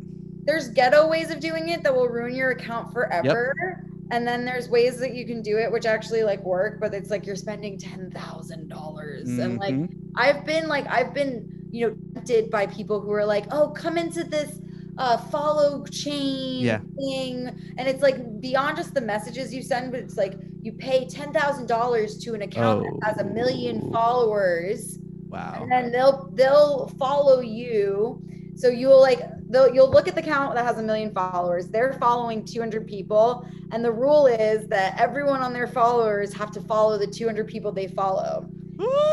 there's 0.48 0.68
ghetto 0.70 1.06
ways 1.06 1.30
of 1.30 1.40
doing 1.40 1.68
it 1.68 1.82
that 1.82 1.94
will 1.94 2.08
ruin 2.08 2.34
your 2.34 2.52
account 2.52 2.90
forever. 2.90 3.84
And 4.10 4.26
then 4.26 4.46
there's 4.46 4.66
ways 4.70 4.98
that 5.00 5.14
you 5.14 5.26
can 5.26 5.42
do 5.42 5.58
it 5.58 5.70
which 5.70 5.84
actually 5.84 6.22
like 6.22 6.42
work, 6.42 6.80
but 6.80 6.94
it's 6.94 7.10
like 7.10 7.26
you're 7.26 7.36
spending 7.36 7.76
ten 7.76 8.10
thousand 8.10 8.68
dollars. 8.68 9.28
And 9.28 9.58
like 9.58 9.74
Mhm. 9.74 9.90
I've 10.16 10.46
been 10.46 10.66
like 10.66 10.86
I've 10.86 11.12
been, 11.12 11.68
you 11.70 11.88
know, 11.88 11.96
tempted 12.14 12.50
by 12.50 12.66
people 12.66 12.98
who 12.98 13.12
are 13.12 13.26
like, 13.26 13.44
oh, 13.50 13.68
come 13.68 13.98
into 13.98 14.24
this 14.24 14.58
uh 14.98 15.16
follow 15.16 15.84
chain 15.86 16.64
Yeah. 16.64 16.80
thing. 16.96 17.46
And 17.78 17.88
it's 17.88 18.02
like 18.02 18.40
beyond 18.40 18.76
just 18.76 18.92
the 18.94 19.00
messages 19.00 19.54
you 19.54 19.62
send, 19.62 19.90
but 19.92 20.00
it's 20.00 20.16
like 20.16 20.34
you 20.60 20.72
pay 20.72 21.06
ten 21.08 21.32
thousand 21.32 21.66
dollars 21.68 22.18
to 22.18 22.34
an 22.34 22.42
account 22.42 22.84
Oh. 22.86 22.98
that 23.00 23.08
has 23.14 23.18
a 23.18 23.24
million 23.24 23.90
followers 23.92 24.98
wow 25.28 25.58
and 25.60 25.70
then 25.70 25.92
they'll 25.92 26.30
they'll 26.34 26.88
follow 26.98 27.40
you 27.40 28.20
so 28.56 28.68
you'll 28.68 29.00
like 29.00 29.20
they'll 29.50 29.72
you'll 29.74 29.90
look 29.90 30.08
at 30.08 30.14
the 30.14 30.20
account 30.22 30.54
that 30.54 30.64
has 30.64 30.78
a 30.78 30.82
million 30.82 31.12
followers 31.12 31.68
they're 31.68 31.92
following 31.94 32.42
200 32.44 32.86
people 32.86 33.46
and 33.72 33.84
the 33.84 33.92
rule 33.92 34.26
is 34.26 34.66
that 34.68 34.98
everyone 34.98 35.42
on 35.42 35.52
their 35.52 35.66
followers 35.66 36.32
have 36.32 36.50
to 36.50 36.60
follow 36.62 36.96
the 36.98 37.06
200 37.06 37.46
people 37.46 37.70
they 37.70 37.86
follow 37.88 38.48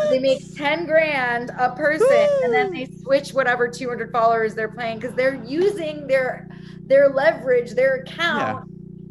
they 0.09 0.19
make 0.19 0.39
10 0.55 0.85
grand 0.85 1.51
a 1.57 1.71
person 1.71 2.07
and 2.43 2.53
then 2.53 2.71
they 2.73 2.87
switch 3.03 3.31
whatever 3.33 3.67
200 3.69 4.11
followers 4.11 4.53
they're 4.55 4.71
playing 4.73 4.99
because 4.99 5.15
they're 5.15 5.43
using 5.43 6.07
their 6.07 6.47
their 6.87 7.09
leverage 7.09 7.71
their 7.75 7.95
account 7.97 8.63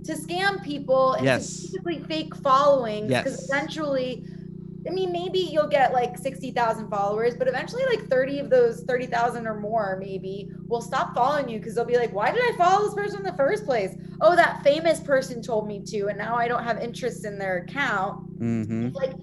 to 0.04 0.12
scam 0.14 0.62
people 0.62 1.14
and 1.14 1.30
Yes. 1.30 1.78
specifically 1.82 2.04
fake 2.08 2.34
followings 2.36 3.18
because 3.18 3.36
Yes. 3.36 3.50
eventually 3.50 4.24
I 4.86 4.92
mean, 4.92 5.12
maybe 5.12 5.38
you'll 5.38 5.68
get 5.68 5.94
like 5.94 6.18
60,000 6.18 6.90
followers, 6.90 7.34
but 7.38 7.48
eventually, 7.48 7.82
like 7.94 8.08
30 8.10 8.38
of 8.38 8.50
those 8.50 8.82
30,000 8.86 9.46
or 9.46 9.58
more, 9.58 9.96
maybe, 9.98 10.50
will 10.68 10.82
stop 10.82 11.14
following 11.14 11.48
you 11.48 11.58
because 11.58 11.74
they'll 11.74 11.86
be 11.86 11.96
like, 11.96 12.12
why 12.12 12.30
did 12.30 12.38
I 12.40 12.52
follow 12.58 12.84
this 12.84 12.94
person 12.94 13.20
in 13.20 13.24
the 13.24 13.36
first 13.36 13.64
place? 13.64 13.94
Oh, 14.20 14.36
that 14.36 14.62
famous 14.62 15.00
person 15.00 15.40
told 15.42 15.66
me 15.68 15.82
to, 15.86 16.08
and 16.08 16.18
now 16.18 16.36
I 16.36 16.48
don't 16.48 16.64
have 16.64 16.78
interest 16.78 17.24
in 17.24 17.38
their 17.38 17.58
account. 17.58 18.16
hmm 18.38 18.96
like 19.02 19.14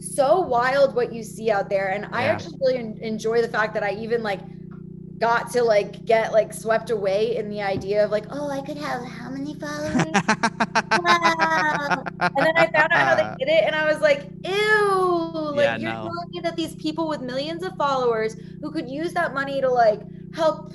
so 0.00 0.40
wild 0.40 0.94
what 0.94 1.12
you 1.12 1.22
see 1.22 1.50
out 1.50 1.68
there. 1.70 1.90
And 1.90 2.06
I 2.12 2.24
actually 2.24 2.54
really 2.60 2.98
enjoy 3.02 3.42
the 3.42 3.48
fact 3.48 3.74
that 3.74 3.82
I 3.82 3.92
even 3.94 4.22
like 4.22 4.40
got 5.18 5.50
to 5.52 5.62
like 5.62 6.04
get 6.04 6.32
like 6.32 6.52
swept 6.52 6.90
away 6.90 7.36
in 7.36 7.48
the 7.48 7.62
idea 7.62 8.04
of 8.04 8.10
like, 8.10 8.26
oh, 8.30 8.50
I 8.50 8.60
could 8.62 8.76
have 8.78 9.04
how 9.06 9.30
many 9.30 9.54
followers? 9.54 10.22
Wow. 10.96 12.04
And 12.36 12.46
then 12.46 12.54
I 12.56 12.66
found 12.72 12.92
out 12.92 13.00
how 13.06 13.14
they 13.14 13.24
did 13.38 13.48
it, 13.48 13.64
and 13.64 13.74
I 13.74 13.86
was 13.86 14.00
like, 14.00 14.30
"Ew!" 14.44 15.52
Like 15.54 15.56
Yeah, 15.64 15.76
you're 15.76 15.92
no. 15.92 16.02
telling 16.02 16.28
me 16.32 16.40
that 16.42 16.56
these 16.56 16.74
people 16.76 17.08
with 17.08 17.20
millions 17.22 17.62
of 17.62 17.76
followers 17.76 18.36
who 18.60 18.70
could 18.70 18.88
use 18.88 19.12
that 19.14 19.34
money 19.34 19.60
to 19.60 19.70
like 19.70 20.00
help 20.34 20.72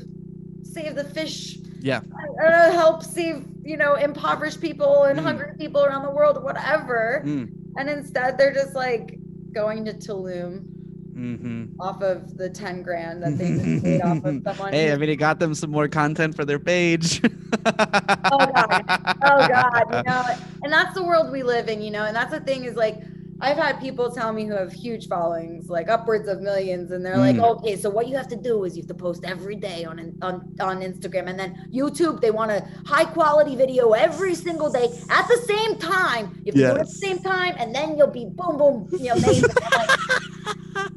save 0.64 0.96
the 0.96 1.04
fish, 1.04 1.60
yeah 1.82 2.02
uh, 2.44 2.72
help 2.72 3.04
save 3.04 3.46
you 3.64 3.78
know 3.78 3.96
impoverished 3.96 4.62
people 4.62 5.04
and 5.04 5.20
Mm. 5.20 5.24
hungry 5.24 5.52
people 5.58 5.84
around 5.84 6.04
the 6.04 6.12
world, 6.12 6.44
whatever, 6.44 7.24
Mm. 7.26 7.50
And 7.78 7.90
instead 7.90 8.38
they're 8.38 8.54
just 8.54 8.76
like 8.76 9.20
going 9.54 9.86
to 9.86 9.94
Tulum 9.94 10.66
hmm 11.14 11.66
off 11.80 12.02
of 12.02 12.38
the 12.38 12.50
ten 12.50 12.82
grand 12.84 13.22
that 13.24 13.38
they 13.38 13.50
just 13.50 13.84
made 13.84 14.02
off 14.02 14.24
of 14.24 14.42
someone. 14.46 14.72
hey 14.74 14.92
i 14.92 14.98
mean 14.98 15.10
it 15.10 15.16
got 15.18 15.40
them 15.40 15.54
some 15.54 15.72
more 15.72 15.88
content 15.88 16.36
for 16.36 16.46
their 16.46 16.60
page. 16.60 17.22
Oh 18.34 18.46
god. 18.56 18.84
Oh 19.24 19.48
god. 19.48 19.84
You 19.90 20.04
know 20.06 20.24
and 20.64 20.72
that's 20.72 20.94
the 20.94 21.04
world 21.04 21.32
we 21.32 21.44
live 21.44 21.68
in 21.68 21.82
you 21.82 21.92
know 21.92 22.06
and 22.06 22.16
that's 22.16 22.32
the 22.32 22.40
thing 22.40 22.64
is 22.64 22.76
like 22.76 23.02
i've 23.42 23.58
had 23.58 23.80
people 23.80 24.10
tell 24.12 24.32
me 24.32 24.46
who 24.46 24.54
have 24.54 24.72
huge 24.72 25.08
followings 25.08 25.70
like 25.70 25.90
upwards 25.90 26.28
of 26.28 26.42
millions 26.42 26.92
and 26.92 27.06
they're 27.06 27.18
like 27.18 27.36
Mm. 27.36 27.58
okay 27.58 27.76
so 27.76 27.90
what 27.90 28.08
you 28.08 28.16
have 28.16 28.28
to 28.30 28.36
do 28.36 28.64
is 28.66 28.76
you 28.78 28.84
have 28.84 28.88
to 28.88 28.94
post 28.94 29.24
every 29.26 29.56
day 29.56 29.84
on 29.86 29.98
on 30.22 30.34
on 30.60 30.82
instagram 30.82 31.28
and 31.30 31.40
then 31.40 31.52
youtube 31.74 32.22
they 32.22 32.32
want 32.32 32.52
a 32.52 32.66
high 32.86 33.06
quality 33.06 33.56
video 33.56 33.92
every 33.94 34.36
single 34.36 34.70
day 34.72 34.88
at 35.10 35.28
the 35.28 35.38
same 35.46 35.78
time. 35.78 36.42
If 36.46 36.56
you 36.56 36.62
do 36.68 36.76
it 36.76 36.82
at 36.82 36.88
the 36.88 36.94
same 37.08 37.20
time 37.20 37.56
and 37.58 37.74
then 37.74 37.98
you'll 37.98 38.08
be 38.22 38.26
boom 38.26 38.58
boom 38.58 38.88
you 38.92 39.08
know 39.10 39.14
amazing. 39.16 39.50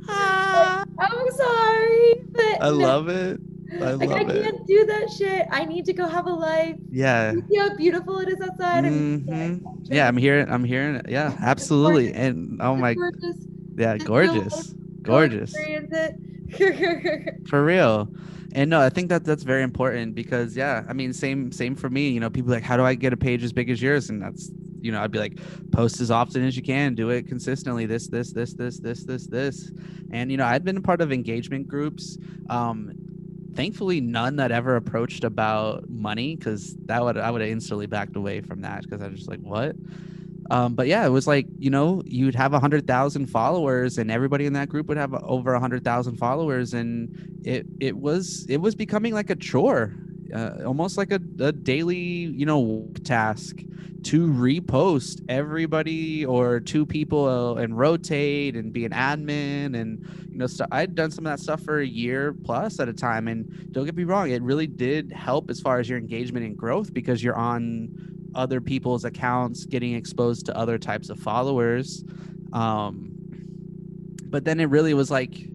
I'm 0.08 0.84
like, 0.88 0.88
i'm 0.98 1.30
sorry 1.32 2.14
but 2.32 2.62
i 2.62 2.68
love 2.68 3.08
it 3.08 3.40
i 3.82 3.92
like 3.92 4.10
i 4.10 4.22
love 4.22 4.30
it. 4.30 4.42
can't 4.44 4.66
do 4.66 4.86
that 4.86 5.10
shit. 5.10 5.46
I 5.50 5.64
need 5.64 5.84
to 5.86 5.92
go 5.92 6.06
have 6.06 6.26
a 6.26 6.32
life. 6.32 6.76
Yeah. 6.90 7.32
You 7.32 7.44
see 7.48 7.56
how 7.56 7.76
beautiful 7.76 8.18
it 8.20 8.28
is 8.28 8.40
outside. 8.40 8.84
I 8.84 8.90
mean, 8.90 9.24
Mhm. 9.26 9.60
yeah 9.84 10.06
i'm 10.08 10.16
hearing 10.16 10.48
i'm 10.50 10.64
hearing 10.64 10.96
it. 10.96 11.06
Yeah 11.08 11.36
absolutely. 11.42 12.12
and 12.14 12.58
oh 12.62 12.72
it's 12.74 12.80
my 12.80 12.94
gorgeous. 12.94 13.36
yeah 13.76 13.94
Just 13.94 14.06
gorgeous. 14.06 14.68
Go 15.02 15.12
gorgeous. 15.12 15.54
For 17.48 17.64
real. 17.64 18.08
And 18.54 18.70
no 18.70 18.80
i 18.80 18.88
think 18.88 19.08
that 19.08 19.24
that's 19.24 19.42
very 19.42 19.62
important 19.62 20.14
because 20.14 20.56
yeah 20.56 20.84
i 20.88 20.92
mean 20.92 21.12
same 21.12 21.50
same 21.50 21.74
for 21.74 21.90
me. 21.90 22.10
You 22.10 22.20
know 22.20 22.30
people 22.30 22.52
like 22.52 22.62
how 22.62 22.76
do 22.76 22.84
i 22.84 22.94
get 22.94 23.12
a 23.12 23.16
page 23.16 23.42
as 23.42 23.52
big 23.52 23.70
as 23.70 23.82
yours? 23.82 24.10
And 24.10 24.22
that's 24.22 24.50
you 24.80 24.92
know 24.92 25.00
i'd 25.00 25.10
be 25.10 25.18
like 25.18 25.38
post 25.72 26.00
as 26.00 26.10
often 26.10 26.44
as 26.44 26.56
you 26.56 26.62
can. 26.62 26.94
Do 26.94 27.10
it 27.10 27.26
consistently. 27.26 27.86
This 27.86 28.06
this 28.08 28.32
this 28.32 28.52
this 28.54 28.78
this 28.78 29.04
this. 29.04 29.26
This 29.26 29.72
and 30.12 30.30
you 30.30 30.36
know 30.36 30.44
i'd 30.44 30.62
been 30.64 30.76
a 30.76 30.80
part 30.82 31.00
of 31.00 31.10
engagement 31.10 31.66
groups 31.66 32.18
um 32.50 32.92
thankfully 33.54 34.00
none 34.00 34.36
that 34.36 34.52
ever 34.52 34.76
approached 34.76 35.24
about 35.24 35.88
money 35.88 36.36
because 36.36 36.76
that 36.86 37.02
would 37.02 37.16
i 37.16 37.30
would 37.30 37.40
have 37.40 37.50
instantly 37.50 37.86
backed 37.86 38.16
away 38.16 38.40
from 38.40 38.60
that 38.60 38.82
because 38.82 39.00
i 39.02 39.08
was 39.08 39.18
just 39.18 39.30
like 39.30 39.40
what? 39.40 39.76
Um, 40.50 40.74
but 40.74 40.86
yeah, 40.86 41.06
it 41.06 41.10
was 41.10 41.26
like 41.26 41.46
you 41.58 41.70
know 41.70 42.02
you'd 42.04 42.34
have 42.34 42.52
a 42.52 42.60
hundred 42.60 42.86
thousand 42.86 43.26
followers, 43.26 43.98
and 43.98 44.10
everybody 44.10 44.46
in 44.46 44.52
that 44.54 44.68
group 44.68 44.88
would 44.88 44.96
have 44.96 45.14
over 45.14 45.54
a 45.54 45.60
hundred 45.60 45.84
thousand 45.84 46.16
followers, 46.16 46.74
and 46.74 47.40
it 47.44 47.66
it 47.80 47.96
was 47.96 48.46
it 48.48 48.58
was 48.58 48.74
becoming 48.74 49.14
like 49.14 49.30
a 49.30 49.36
chore, 49.36 49.94
uh, 50.34 50.58
almost 50.66 50.98
like 50.98 51.12
a, 51.12 51.20
a 51.40 51.52
daily 51.52 51.96
you 51.96 52.44
know 52.44 52.88
task 53.04 53.60
to 54.04 54.26
repost 54.28 55.24
everybody 55.30 56.26
or 56.26 56.60
two 56.60 56.84
people 56.84 57.56
and 57.56 57.78
rotate 57.78 58.54
and 58.54 58.70
be 58.72 58.84
an 58.84 58.92
admin 58.92 59.80
and 59.80 60.04
you 60.30 60.36
know 60.36 60.46
so 60.46 60.66
I'd 60.70 60.94
done 60.94 61.10
some 61.10 61.26
of 61.26 61.32
that 61.32 61.40
stuff 61.42 61.62
for 61.62 61.80
a 61.80 61.86
year 61.86 62.34
plus 62.34 62.80
at 62.80 62.88
a 62.88 62.92
time, 62.92 63.28
and 63.28 63.72
don't 63.72 63.86
get 63.86 63.96
me 63.96 64.04
wrong, 64.04 64.30
it 64.30 64.42
really 64.42 64.66
did 64.66 65.10
help 65.12 65.48
as 65.48 65.60
far 65.60 65.78
as 65.80 65.88
your 65.88 65.98
engagement 65.98 66.44
and 66.44 66.56
growth 66.56 66.92
because 66.92 67.22
you're 67.22 67.36
on 67.36 67.88
other 68.34 68.60
people's 68.60 69.04
accounts 69.04 69.64
getting 69.64 69.94
exposed 69.94 70.44
to 70.46 70.56
other 70.56 70.76
types 70.76 71.08
of 71.08 71.18
followers. 71.18 72.04
Um 72.52 73.10
but 74.24 74.44
then 74.44 74.58
it 74.58 74.64
really 74.64 74.94
was 74.94 75.10
like 75.10 75.48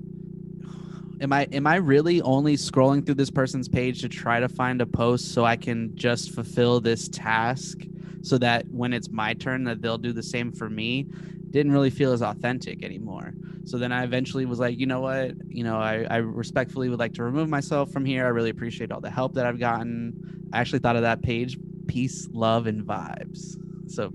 am 1.22 1.34
i 1.34 1.48
am 1.52 1.68
i 1.68 1.76
really 1.76 2.22
only 2.22 2.56
scrolling 2.56 3.06
through 3.06 3.16
this 3.16 3.30
person's 3.30 3.68
page 3.68 4.02
to 4.02 4.10
try 4.10 4.40
to 4.40 4.50
find 4.50 4.82
a 4.82 4.86
post 4.86 5.34
so 5.34 5.46
i 5.46 5.56
can 5.56 5.96
just 5.96 6.32
fulfill 6.32 6.80
this 6.80 7.08
task 7.10 7.80
so 8.22 8.38
that 8.38 8.66
when 8.70 8.94
it's 8.94 9.10
my 9.10 9.34
turn 9.34 9.64
that 9.66 9.82
they'll 9.82 9.98
do 9.98 10.14
the 10.14 10.24
same 10.24 10.52
for 10.52 10.70
me? 10.70 11.08
Didn't 11.52 11.72
really 11.72 11.90
feel 11.90 12.12
as 12.12 12.22
authentic 12.22 12.84
anymore. 12.84 13.34
So 13.66 13.78
then 13.78 13.92
i 13.92 14.04
eventually 14.04 14.46
was 14.46 14.60
like 14.60 14.80
you 14.80 14.86
know 14.86 15.02
what? 15.02 15.34
You 15.48 15.64
know 15.64 15.78
i, 15.78 16.06
I 16.10 16.18
respectfully 16.18 16.90
would 16.90 17.00
like 17.00 17.14
to 17.16 17.24
remove 17.24 17.50
myself 17.50 17.92
from 17.92 18.06
here. 18.06 18.26
I 18.26 18.30
really 18.30 18.50
appreciate 18.50 18.92
all 18.92 19.02
the 19.02 19.10
help 19.10 19.34
that 19.36 19.46
i've 19.46 19.60
gotten. 19.60 20.50
I 20.54 20.60
actually 20.60 20.80
thought 20.80 20.96
of 20.96 21.04
that 21.04 21.22
page 21.22 21.58
peace 21.88 22.28
love 22.32 22.68
and 22.68 22.84
vibes. 22.84 23.58
So 23.92 24.12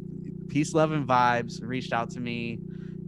peace 0.49 0.75
love 0.75 0.93
and 0.93 1.07
vibes 1.07 1.61
reached 1.63 1.93
out 1.93 2.11
to 2.11 2.21
me 2.21 2.59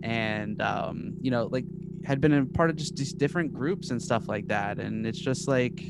and 0.02 0.60
um 0.60 1.14
you 1.20 1.30
know 1.30 1.48
like 1.50 1.64
had 2.06 2.20
been 2.20 2.32
a 2.32 2.44
part 2.46 2.70
of 2.70 2.76
just 2.76 2.96
these 2.96 3.12
different 3.12 3.52
groups 3.52 3.90
and 3.90 4.00
stuff 4.00 4.28
like 4.28 4.46
that 4.46 4.78
and 4.78 5.06
it's 5.06 5.18
just 5.18 5.48
like 5.48 5.82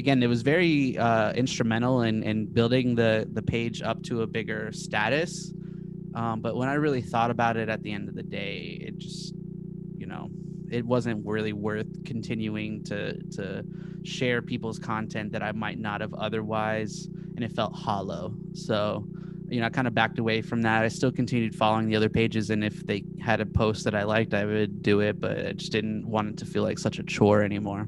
again, 0.00 0.22
it 0.22 0.28
was 0.28 0.40
very 0.42 0.96
uh, 0.98 1.32
instrumental 1.34 2.02
in, 2.02 2.22
in 2.22 2.46
building 2.46 2.94
the 2.94 3.28
the 3.32 3.42
page 3.42 3.82
up 3.82 4.02
to 4.04 4.22
a 4.22 4.26
bigger 4.26 4.72
status. 4.72 5.52
Um, 6.14 6.40
but 6.40 6.56
when 6.56 6.68
I 6.68 6.74
really 6.74 7.02
thought 7.02 7.30
about 7.30 7.56
it 7.56 7.68
at 7.68 7.82
the 7.82 7.92
end 7.92 8.08
of 8.08 8.14
the 8.14 8.22
day, 8.22 8.78
it 8.80 8.98
just, 8.98 9.34
you 9.96 10.06
know, 10.06 10.28
it 10.70 10.84
wasn't 10.84 11.24
really 11.24 11.52
worth 11.52 12.04
continuing 12.04 12.82
to 12.84 13.22
to 13.36 13.64
share 14.02 14.40
people's 14.42 14.78
content 14.78 15.32
that 15.32 15.42
I 15.42 15.52
might 15.52 15.78
not 15.78 16.00
have 16.00 16.14
otherwise, 16.14 17.06
and 17.36 17.44
it 17.44 17.52
felt 17.52 17.74
hollow. 17.74 18.34
So, 18.54 19.06
you 19.50 19.60
know, 19.60 19.66
I 19.66 19.70
kind 19.70 19.86
of 19.86 19.94
backed 19.94 20.18
away 20.18 20.42
from 20.42 20.62
that. 20.62 20.82
I 20.82 20.88
still 20.88 21.10
continued 21.10 21.54
following 21.54 21.88
the 21.88 21.96
other 21.96 22.08
pages, 22.08 22.50
and 22.50 22.62
if 22.64 22.86
they 22.86 23.04
had 23.20 23.40
a 23.40 23.46
post 23.46 23.84
that 23.84 23.94
I 23.94 24.04
liked, 24.04 24.32
I 24.32 24.44
would 24.44 24.82
do 24.82 25.00
it, 25.00 25.20
but 25.20 25.46
I 25.46 25.52
just 25.52 25.72
didn't 25.72 26.06
want 26.06 26.30
it 26.30 26.36
to 26.38 26.46
feel 26.46 26.62
like 26.62 26.78
such 26.78 26.98
a 26.98 27.02
chore 27.02 27.42
anymore. 27.42 27.86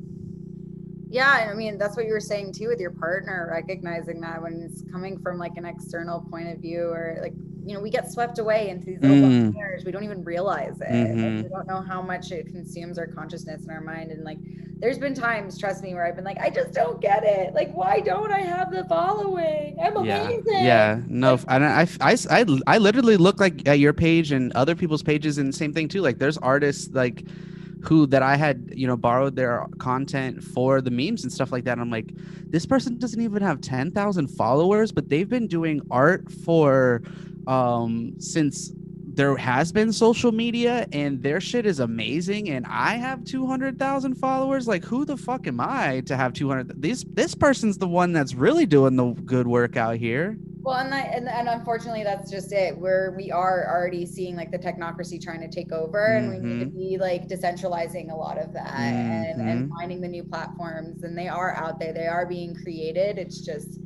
Yeah, 1.09 1.48
I 1.51 1.55
mean 1.55 1.76
that's 1.76 1.94
what 1.94 2.06
you 2.06 2.12
were 2.12 2.20
saying 2.20 2.55
too 2.55 2.68
with 2.68 2.80
your 2.80 2.90
partner, 2.90 3.48
recognizing 3.52 4.20
that 4.22 4.40
when 4.40 4.62
it's 4.62 4.82
coming 4.90 5.18
from 5.18 5.39
like 5.39 5.56
an 5.56 5.66
external 5.66 6.22
point 6.30 6.48
of 6.48 6.59
view, 6.59 6.89
or 6.89 7.18
like 7.20 7.34
you 7.64 7.74
know, 7.74 7.80
we 7.80 7.90
get 7.90 8.10
swept 8.10 8.39
away 8.39 8.68
into 8.70 8.86
these 8.86 9.01
little 9.01 9.16
Mm. 9.28 9.55
layers. 9.55 9.84
We 9.84 9.93
don't 9.93 10.05
even 10.05 10.24
realize 10.24 10.80
it. 10.80 10.89
Mhm. 10.90 11.36
Like, 11.36 11.44
we 11.44 11.48
don't 11.51 11.66
know 11.68 11.80
how 11.80 12.02
much 12.02 12.32
it 12.32 12.47
consumes 12.47 12.98
our 12.98 13.06
consciousness 13.06 13.62
and 13.62 13.70
our 13.70 13.80
mind. 13.80 14.10
And 14.10 14.24
like, 14.24 14.39
there's 14.78 14.98
been 14.98 15.14
times, 15.14 15.59
trust 15.59 15.82
me, 15.82 15.94
where 15.94 16.05
I've 16.05 16.16
been 16.16 16.24
like, 16.24 16.39
I 16.40 16.51
just 16.51 16.72
don't 16.72 17.01
get 17.01 17.22
it. 17.24 17.55
Like, 17.55 17.72
why 17.72 18.01
don't 18.01 18.32
I 18.32 18.40
have 18.40 18.72
the 18.72 18.84
following? 18.84 19.76
I'm 19.80 20.05
yeah 20.05 20.22
amazing. 20.24 20.64
yeah 20.64 21.01
no 21.09 21.34
f- 21.34 21.44
and 21.48 21.64
I, 21.64 21.86
I, 22.01 22.16
I, 22.30 22.44
I 22.66 22.78
literally 22.78 23.16
look 23.16 23.39
like 23.40 23.66
at 23.68 23.78
your 23.78 23.93
page 23.93 24.32
and 24.32 24.52
other 24.55 24.74
people's 24.74 25.02
pages 25.02 25.39
and 25.39 25.55
same 25.55 25.72
thing 25.72 25.89
too 25.89 26.01
like 26.02 26.18
there's 26.18 26.39
artists 26.39 26.90
like 26.93 27.24
who 27.84 28.06
that 28.06 28.22
i 28.22 28.36
had 28.36 28.72
you 28.76 28.86
know 28.86 28.97
borrowed 28.97 29.34
their 29.34 29.66
content 29.78 30.43
for 30.43 30.80
the 30.80 30.90
memes 30.90 31.24
and 31.24 31.32
stuff 31.32 31.51
like 31.51 31.64
that 31.64 31.72
and 31.72 31.80
i'm 31.80 31.90
like 31.90 32.10
this 32.51 32.64
person 32.64 32.97
doesn't 32.98 33.20
even 33.20 33.43
have 33.43 33.60
10,000 33.60 34.28
followers 34.28 34.93
but 34.93 35.09
they've 35.09 35.28
been 35.28 35.47
doing 35.48 35.80
art 35.90 36.30
for 36.30 37.02
um 37.47 38.14
since 38.19 38.73
there 39.14 39.36
has 39.36 39.73
been 39.73 39.93
social 39.93 40.32
media 40.32 40.86
and 40.93 41.23
their 41.23 41.40
shit 41.40 41.66
is 41.66 41.81
amazing 41.81 42.48
and 42.48 42.64
i 42.66 42.94
have 42.94 43.23
200,000 43.24 44.14
followers 44.14 44.66
like 44.66 44.85
who 44.85 45.05
the 45.05 45.16
fuck 45.16 45.47
am 45.47 45.60
i 45.60 46.01
to 46.06 46.16
have 46.16 46.32
200 46.32 46.81
this 46.81 47.05
this 47.12 47.35
person's 47.35 47.77
the 47.77 47.86
one 47.89 48.12
that's 48.12 48.35
really 48.35 48.64
doing 48.64 48.97
the 48.97 49.12
good 49.24 49.47
work 49.47 49.77
out 49.77 49.97
here 49.97 50.36
Well, 50.64 50.77
and 50.77 50.93
that, 50.93 51.09
and, 51.12 51.28
and 51.28 51.48
unfortunately, 51.48 52.05
that's 52.05 52.31
just 52.31 52.52
it. 52.52 52.78
Where 52.78 53.12
we 53.16 53.32
are 53.32 53.66
already 53.69 54.06
seeing 54.06 54.36
like 54.36 54.52
the 54.52 54.60
technocracy 54.60 55.20
trying 55.20 55.40
to 55.40 55.48
take 55.48 55.73
over, 55.73 55.98
and 56.14 56.31
we 56.31 56.39
need 56.39 56.60
to 56.60 56.66
be 56.70 56.98
like 57.01 57.27
decentralizing 57.27 58.12
a 58.12 58.14
lot 58.14 58.39
of 58.39 58.52
that 58.52 58.70
and, 58.78 59.40
and 59.51 59.70
finding 59.77 60.01
the 60.01 60.06
new 60.06 60.23
platforms. 60.23 61.02
And 61.02 61.19
they 61.19 61.27
are 61.27 61.52
out 61.56 61.81
there; 61.81 61.93
they 61.93 62.06
are 62.06 62.27
being 62.27 62.55
created. 62.55 63.19
It's 63.19 63.40
just 63.40 63.81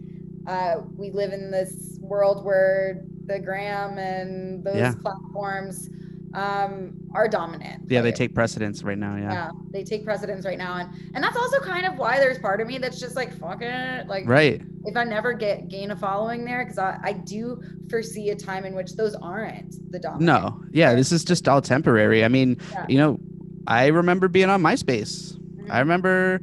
uh, 0.47 0.77
we 0.97 1.11
live 1.11 1.33
in 1.33 1.51
this 1.51 1.99
world 2.01 2.45
where 2.45 3.03
the 3.27 3.39
gram 3.41 3.99
and 3.99 4.63
those 4.65 4.77
Yeah. 4.77 4.95
platforms 5.03 5.89
um, 6.35 6.93
are 7.15 7.29
dominant. 7.29 7.85
yeah 7.89 8.03
they 8.03 8.13
take 8.13 8.35
precedence 8.35 8.83
right 8.83 8.99
now 8.99 9.17
yeah, 9.17 9.33
yeah, 9.33 9.51
they 9.71 9.83
take 9.83 10.05
precedence 10.05 10.45
right 10.45 10.59
now, 10.59 10.75
and 10.77 10.91
and 11.15 11.25
that's 11.25 11.37
also 11.37 11.61
kind 11.61 11.87
of 11.87 11.97
why 11.97 12.19
there's 12.19 12.39
part 12.39 12.61
of 12.61 12.69
me 12.69 12.77
that's 12.79 13.01
just 13.01 13.17
like 13.17 13.33
fuck 13.39 13.63
it, 13.63 14.07
like 14.07 14.27
right 14.29 14.61
if 14.85 14.97
I 14.97 15.05
never 15.05 15.33
get 15.33 15.69
gain 15.69 15.91
a 15.93 15.97
following 15.97 16.45
there, 16.45 16.63
because 16.65 16.79
I, 16.79 16.99
I 17.03 17.13
do 17.15 17.61
foresee 17.91 18.31
a 18.31 18.37
time 18.37 18.65
in 18.67 18.75
which 18.75 18.97
those 18.97 19.15
aren't 19.15 19.91
the 19.91 19.99
dominant. 19.99 20.27
no 20.27 20.61
yeah 20.73 20.95
this 20.95 21.11
is 21.11 21.25
just 21.25 21.49
all 21.49 21.63
temporary 21.63 22.23
i 22.25 22.29
mean 22.29 22.59
Yeah. 22.73 22.85
you 22.89 22.99
know 22.99 23.19
i 23.67 23.87
remember 23.87 24.29
being 24.29 24.51
on 24.51 24.61
myspace. 24.63 25.39
I 25.71 25.79
remember 25.79 26.41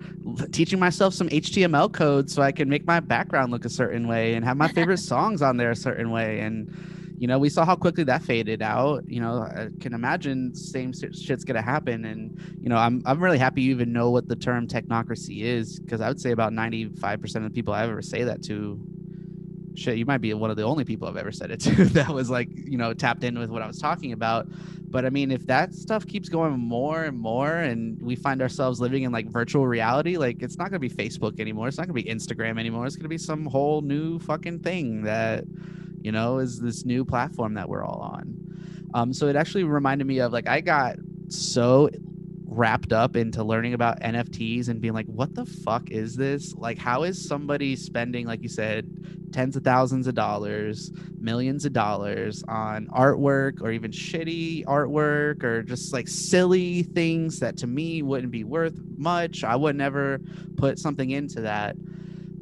teaching 0.52 0.80
myself 0.80 1.14
some 1.14 1.30
html 1.30 1.92
code 1.92 2.30
so 2.30 2.42
i 2.42 2.52
could 2.52 2.68
make 2.68 2.86
my 2.86 3.00
background 3.00 3.52
look 3.52 3.66
a 3.66 3.70
certain 3.70 4.08
way 4.08 4.34
and 4.34 4.44
have 4.46 4.58
my 4.58 4.68
favorite 4.74 4.98
songs 4.98 5.42
on 5.42 5.58
there 5.58 5.72
a 5.72 5.76
certain 5.76 6.12
way. 6.12 6.40
And 6.40 6.74
you 7.18 7.28
know 7.28 7.38
we 7.38 7.50
saw 7.50 7.64
how 7.64 7.76
quickly 7.76 8.04
that 8.06 8.22
faded 8.24 8.62
out. 8.62 9.04
You 9.08 9.22
know 9.22 9.44
i 9.44 9.70
can 9.80 9.94
imagine 9.94 10.54
same 10.56 10.94
shit's 10.94 11.44
gonna 11.44 11.62
happen. 11.62 12.06
And 12.06 12.40
you 12.62 12.70
know 12.70 12.78
i'm, 12.78 13.02
I'm 13.06 13.22
really 13.22 13.38
happy 13.38 13.62
you 13.62 13.72
even 13.72 13.94
know 13.94 14.10
what 14.10 14.28
the 14.28 14.36
term 14.36 14.68
technocracy 14.68 15.42
is 15.42 15.80
because 15.80 16.02
i 16.02 16.08
would 16.08 16.20
say 16.20 16.32
about 16.32 16.52
95% 16.52 17.36
of 17.36 17.44
the 17.44 17.50
people 17.50 17.74
i 17.74 17.84
ever 17.84 18.02
say 18.02 18.24
that 18.24 18.44
to 18.44 18.80
shit 19.76 19.98
you 19.98 20.06
might 20.06 20.20
be 20.20 20.34
one 20.34 20.50
of 20.50 20.58
the 20.58 20.64
only 20.64 20.84
people 20.84 21.08
i've 21.08 21.18
ever 21.18 21.32
said 21.32 21.52
it 21.52 21.60
to 21.60 21.86
that 21.94 22.10
was 22.10 22.30
like 22.30 22.50
you 22.54 22.78
know 22.78 22.94
tapped 22.94 23.24
in 23.24 23.38
with 23.38 23.50
what 23.50 23.62
i 23.62 23.68
was 23.68 23.80
talking 23.80 24.12
about. 24.12 24.48
But 24.90 25.06
i 25.06 25.10
mean 25.10 25.32
if 25.32 25.48
that 25.48 25.74
stuff 25.74 26.06
keeps 26.06 26.30
going 26.30 26.60
more 26.60 27.06
and 27.06 27.18
more 27.18 27.56
and 27.56 28.00
we 28.00 28.16
find 28.16 28.42
ourselves 28.44 28.80
living 28.80 29.04
in 29.04 29.12
like 29.12 29.28
virtual 29.28 29.66
reality 29.66 30.18
like 30.18 30.44
it's 30.44 30.58
not 30.58 30.70
going 30.70 30.80
to 30.80 30.88
be 30.88 30.90
facebook 30.90 31.40
anymore. 31.40 31.68
It's 31.68 31.78
not 31.78 31.88
going 31.88 32.00
to 32.00 32.04
be 32.04 32.14
instagram 32.14 32.60
anymore. 32.60 32.86
It's 32.86 32.96
going 32.96 33.04
to 33.04 33.10
be 33.10 33.18
some 33.18 33.46
whole 33.46 33.82
new 33.82 34.20
fucking 34.20 34.60
thing 34.60 35.02
that 35.04 35.46
you 36.02 36.12
know 36.12 36.38
is 36.38 36.60
this 36.60 36.86
new 36.86 37.04
platform 37.04 37.56
that 37.56 37.68
we're 37.68 37.84
all 37.84 38.02
on. 38.02 38.38
Um 38.94 39.14
so 39.14 39.28
it 39.28 39.36
actually 39.36 39.64
reminded 39.64 40.06
me 40.06 40.20
of 40.20 40.32
like 40.32 40.48
i 40.48 40.62
got 40.62 40.98
so 41.30 41.90
wrapped 42.56 42.94
up 42.94 43.16
into 43.16 43.44
learning 43.44 43.74
about 43.74 44.00
NFTs 44.02 44.70
and 44.70 44.80
being 44.80 44.94
like, 44.94 45.08
what 45.08 45.34
the 45.34 45.46
fuck 45.46 45.90
is 45.90 46.16
this? 46.16 46.54
Like, 46.54 46.78
how 46.78 47.04
is 47.04 47.24
somebody 47.28 47.76
spending, 47.76 48.28
like 48.28 48.44
you 48.44 48.50
said, 48.50 48.90
tens 49.34 49.56
of 49.56 49.64
thousands 49.64 50.08
of 50.08 50.16
dollars, 50.16 50.92
millions 51.20 51.66
of 51.66 51.74
dollars 51.74 52.44
on 52.48 52.88
artwork 52.88 53.62
or 53.62 53.72
even 53.72 53.92
shitty 53.92 54.66
artwork 54.66 55.44
or 55.44 55.64
just 55.64 55.94
like 55.94 56.08
silly 56.08 56.84
things 56.84 57.40
that 57.40 57.58
to 57.58 57.68
me 57.68 58.02
wouldn't 58.02 58.32
be 58.32 58.44
worth 58.44 58.80
much? 58.98 59.44
I 59.44 59.56
would 59.56 59.76
never 59.76 60.20
put 60.58 60.80
something 60.80 61.12
into 61.12 61.42
that. 61.42 61.76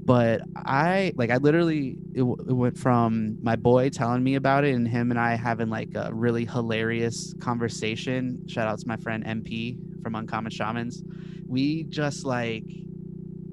But 0.03 0.41
I 0.55 1.13
like 1.15 1.30
I 1.30 1.38
literally 1.38 1.95
it, 2.13 2.19
w- 2.19 2.38
it 2.47 2.53
went 2.53 2.77
from 2.77 3.38
my 3.41 3.55
boy 3.55 3.89
telling 3.89 4.23
me 4.23 4.35
about 4.35 4.63
it 4.65 4.73
and 4.73 4.88
him 4.88 5.11
and 5.11 5.19
I 5.19 5.35
having 5.35 5.69
like 5.69 5.89
a 5.95 6.09
really 6.11 6.45
hilarious 6.45 7.34
conversation. 7.39 8.47
Shout 8.47 8.68
out 8.68 8.80
to 8.80 8.88
my 8.88 8.97
friend 8.97 9.23
MP 9.23 9.77
from 10.01 10.15
Uncommon 10.15 10.51
Shamans. 10.51 11.03
We 11.47 11.84
just 11.84 12.26
like 12.26 12.63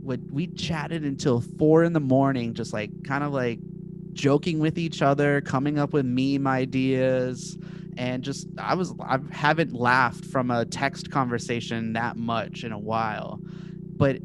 would 0.09 0.33
we 0.33 0.49
chatted 0.49 1.05
until 1.05 1.41
four 1.41 1.85
in 1.85 1.93
the 1.93 2.01
morning, 2.01 2.55
just 2.55 2.73
like 2.73 2.91
kind 3.05 3.23
of 3.23 3.33
like 3.33 3.61
joking 4.15 4.59
with 4.59 4.79
each 4.79 5.03
other, 5.03 5.41
coming 5.41 5.79
up 5.79 5.93
with 5.93 6.05
meme 6.05 6.47
ideas, 6.47 7.57
and 7.97 8.25
just 8.25 8.49
I 8.59 8.75
was 8.75 8.95
I 9.01 9.19
haven't 9.31 9.73
laughed 9.73 10.25
from 10.25 10.51
a 10.51 10.65
text 10.65 11.11
conversation 11.11 11.93
that 11.93 12.17
much 12.17 12.65
in 12.65 12.73
a 12.73 12.79
while, 12.79 13.39
but 13.97 14.19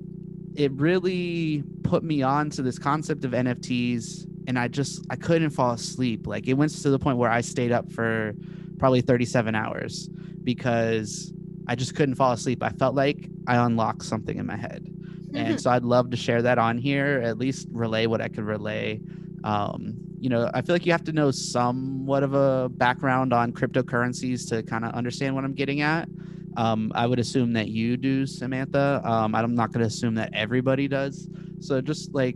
it 0.56 0.72
really 0.74 1.64
put 1.84 2.04
me 2.04 2.22
on 2.22 2.50
to 2.52 2.62
this 2.62 2.80
concept 2.80 3.26
of 3.26 3.32
NFTs 3.32 4.28
and 4.48 4.60
I 4.60 4.68
just 4.68 5.06
I 5.10 5.16
couldn't 5.16 5.50
fall 5.52 5.72
asleep. 5.72 6.28
Like 6.28 6.48
it 6.48 6.54
went 6.54 6.72
to 6.72 6.90
the 6.90 7.00
point 7.00 7.18
where 7.18 7.30
I 7.30 7.42
stayed 7.42 7.72
up 7.72 7.92
for 7.92 8.34
probably 8.78 9.02
37 9.02 9.56
hours 9.56 10.08
because 10.44 11.34
I 11.68 11.76
just 11.76 11.96
couldn't 11.96 12.16
fall 12.16 12.34
asleep. 12.34 12.62
I 12.62 12.70
felt 12.70 12.96
like 12.96 13.30
I 13.48 13.56
unlocked 13.58 14.04
something 14.04 14.38
in 14.38 14.46
my 14.46 14.58
head. 14.58 14.93
And 15.36 15.62
so 15.62 15.72
I'd 15.72 15.84
love 15.84 16.10
to 16.12 16.18
share 16.18 16.42
that 16.42 16.58
on 16.58 16.78
here, 16.78 17.22
at 17.24 17.38
least 17.38 17.68
relay 17.72 18.06
what 18.06 18.22
I 18.22 18.28
could 18.28 18.44
relay. 18.46 19.00
Um, 19.44 19.96
you 20.20 20.30
know, 20.30 20.50
I 20.54 20.62
feel 20.62 20.74
like 20.74 20.86
you 20.86 20.92
have 20.92 21.04
to 21.06 21.12
know 21.12 21.32
somewhat 21.32 22.24
of 22.24 22.34
a 22.34 22.70
background 22.70 23.34
on 23.34 23.52
cryptocurrencies 23.52 24.48
to 24.50 24.64
kind 24.64 24.86
of 24.86 24.94
understand 24.94 25.36
what 25.36 25.44
I'm 25.44 25.54
getting 25.54 25.82
at. 25.82 26.08
Um, 26.56 26.92
I 26.96 27.08
would 27.08 27.20
assume 27.20 27.54
that 27.54 27.68
you 27.68 27.98
do, 27.98 28.26
Samantha. 28.26 29.02
Um, 29.04 29.36
I'm 29.36 29.56
not 29.56 29.72
going 29.72 29.82
to 29.82 29.88
assume 29.88 30.16
that 30.16 30.30
everybody 30.34 30.88
does. 30.88 31.28
So 31.60 31.82
just 31.82 32.14
like 32.14 32.36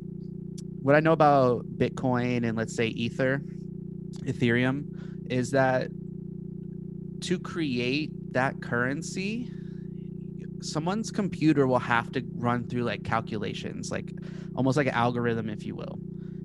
what 0.82 0.95
I 0.95 0.99
know 0.99 1.11
about 1.11 1.65
Bitcoin 1.78 2.48
and 2.48 2.57
let's 2.57 2.76
say 2.76 2.88
Ether, 2.88 3.41
Ethereum, 4.24 5.30
is 5.30 5.52
that 5.52 5.90
to 7.22 7.40
create 7.40 8.11
that 8.34 8.61
currency, 8.61 9.52
someone's 10.61 11.11
computer 11.11 11.67
will 11.67 11.79
have 11.79 12.11
to 12.11 12.23
run 12.35 12.67
through 12.67 12.84
like 12.84 13.03
calculations, 13.03 13.91
like 13.91 14.11
almost 14.55 14.77
like 14.77 14.88
an 14.88 14.93
algorithm, 14.93 15.49
if 15.49 15.65
you 15.65 15.75
will. 15.75 15.99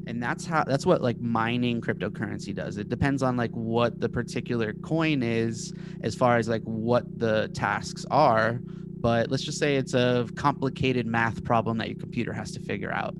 And 0.06 0.22
that's 0.22 0.44
how 0.44 0.64
that's 0.64 0.84
what 0.84 1.00
like 1.00 1.20
mining 1.20 1.80
cryptocurrency 1.80 2.54
does. 2.54 2.76
It 2.76 2.88
depends 2.88 3.22
on 3.22 3.36
like 3.36 3.52
what 3.52 4.00
the 4.00 4.08
particular 4.08 4.72
coin 4.72 5.22
is 5.22 5.72
as 6.02 6.14
far 6.14 6.36
as 6.38 6.48
like 6.48 6.62
what 6.62 7.18
the 7.18 7.48
tasks 7.54 8.04
are. 8.10 8.58
But 9.00 9.30
let's 9.30 9.42
just 9.42 9.58
say 9.58 9.76
it's 9.76 9.94
a 9.94 10.28
complicated 10.36 11.06
math 11.06 11.42
problem 11.44 11.78
that 11.78 11.88
your 11.88 11.98
computer 11.98 12.32
has 12.32 12.52
to 12.52 12.60
figure 12.60 12.92
out. 12.92 13.14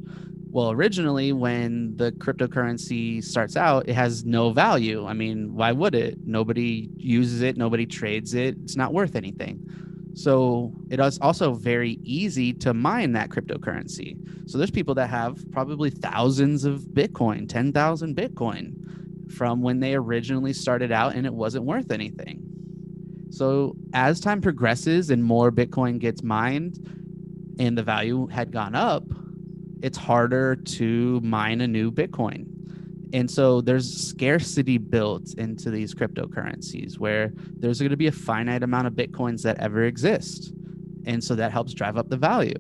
Well, 0.52 0.70
originally, 0.70 1.32
when 1.32 1.97
the 1.97 2.12
cryptocurrency 2.12 3.24
starts 3.24 3.56
out, 3.56 3.89
it 3.89 3.94
has 3.94 4.24
no 4.27 4.52
value. 4.52 5.06
I 5.06 5.14
mean, 5.14 5.55
why 5.55 5.73
would 5.73 5.94
it? 5.94 6.19
Nobody 6.27 6.90
uses 6.97 7.40
it, 7.40 7.56
nobody 7.56 7.86
trades 7.86 8.35
it, 8.35 8.56
it's 8.62 8.77
not 8.77 8.93
worth 8.93 9.16
anything. 9.16 9.66
So 10.14 10.72
it 10.90 11.01
is 11.01 11.18
also 11.20 11.55
very 11.55 11.98
easy 12.02 12.52
to 12.55 12.74
mine 12.74 13.12
that 13.12 13.30
cryptocurrency. 13.30 14.16
So 14.48 14.59
there's 14.59 14.70
people 14.70 14.94
that 14.97 15.09
have 15.09 15.51
probably 15.51 15.90
thousands 15.90 16.64
of 16.64 16.80
Bitcoin, 16.80 17.48
10,000 17.48 18.14
Bitcoin 18.14 19.32
from 19.32 19.62
when 19.62 19.80
they 19.80 19.94
originally 19.94 20.52
started 20.52 20.93
out 20.93 21.14
and 21.14 21.24
it 21.26 21.32
wasn't 21.32 21.64
worth 21.64 21.90
anything. 21.90 22.43
So 23.30 23.76
as 23.94 24.20
time 24.20 24.43
progresses 24.43 25.09
and 25.09 25.24
more 25.24 25.51
Bitcoin 25.51 25.98
gets 25.98 26.22
mined 26.22 26.78
and 27.59 27.78
the 27.78 27.82
value 27.82 28.26
had 28.26 28.52
gone 28.52 28.74
up, 28.74 29.05
it's 29.82 29.97
harder 29.97 30.56
to 30.56 31.20
mine 31.22 31.62
a 31.62 31.66
new 31.66 31.90
Bitcoin. 31.90 32.47
And 33.12 33.30
so 33.30 33.60
there's 33.60 33.93
scarcity 33.93 34.78
built 34.78 35.34
into 35.34 35.70
these 35.70 35.94
cryptocurrencies 35.94 36.98
where 36.98 37.32
there's 37.59 37.78
going 37.78 37.90
to 37.90 37.97
be 37.97 38.06
a 38.06 38.12
finite 38.12 38.62
amount 38.62 38.86
of 38.86 38.94
Bitcoins 38.94 39.43
that 39.43 39.59
ever 39.59 39.84
exist. 39.84 40.52
And 41.05 41.22
so 41.22 41.34
that 41.34 41.52
helps 41.52 41.74
drive 41.74 41.97
up 41.98 42.09
the 42.09 42.16
value. 42.16 42.55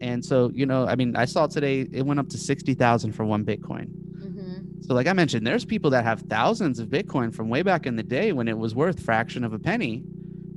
And 0.00 0.24
so, 0.24 0.50
you 0.54 0.66
know, 0.66 0.86
I 0.86 0.96
mean, 0.96 1.14
I 1.14 1.26
saw 1.26 1.46
today 1.46 1.86
it 1.92 2.04
went 2.04 2.18
up 2.18 2.28
to 2.30 2.38
60,000 2.38 3.12
for 3.12 3.24
one 3.24 3.44
Bitcoin. 3.44 3.88
Mhm. 4.16 4.82
So, 4.84 4.94
like 4.94 5.06
I 5.06 5.12
mentioned, 5.12 5.46
there's 5.46 5.64
people 5.64 5.90
that 5.90 6.04
have 6.04 6.22
thousands 6.22 6.78
of 6.78 6.88
Bitcoin 6.88 7.32
from 7.32 7.48
way 7.48 7.62
back 7.62 7.86
in 7.86 7.96
the 7.96 8.02
day 8.02 8.32
when 8.32 8.48
it 8.48 8.56
was 8.56 8.74
worth 8.74 8.98
fraction 9.00 9.44
of 9.44 9.52
a 9.52 9.58
penny, 9.58 10.02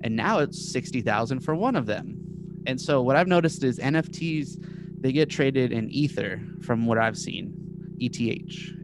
and 0.01 0.15
now 0.15 0.39
it's 0.39 0.59
sixty 0.71 1.01
thousand 1.01 1.41
for 1.41 1.55
one 1.55 1.75
of 1.75 1.85
them. 1.85 2.17
And 2.65 2.79
so, 2.79 3.01
what 3.01 3.17
I've 3.17 3.27
noticed 3.27 3.63
is 3.63 3.79
NFTs 3.79 4.57
they 5.01 5.11
get 5.11 5.29
traded 5.29 5.73
in 5.73 5.89
Ether, 5.89 6.41
from 6.61 6.85
what 6.85 6.97
I've 6.97 7.17
seen. 7.17 7.53
ETH 7.99 8.19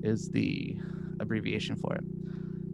is 0.03 0.29
the 0.29 0.77
abbreviation 1.19 1.75
for 1.75 1.95
it. 1.95 2.03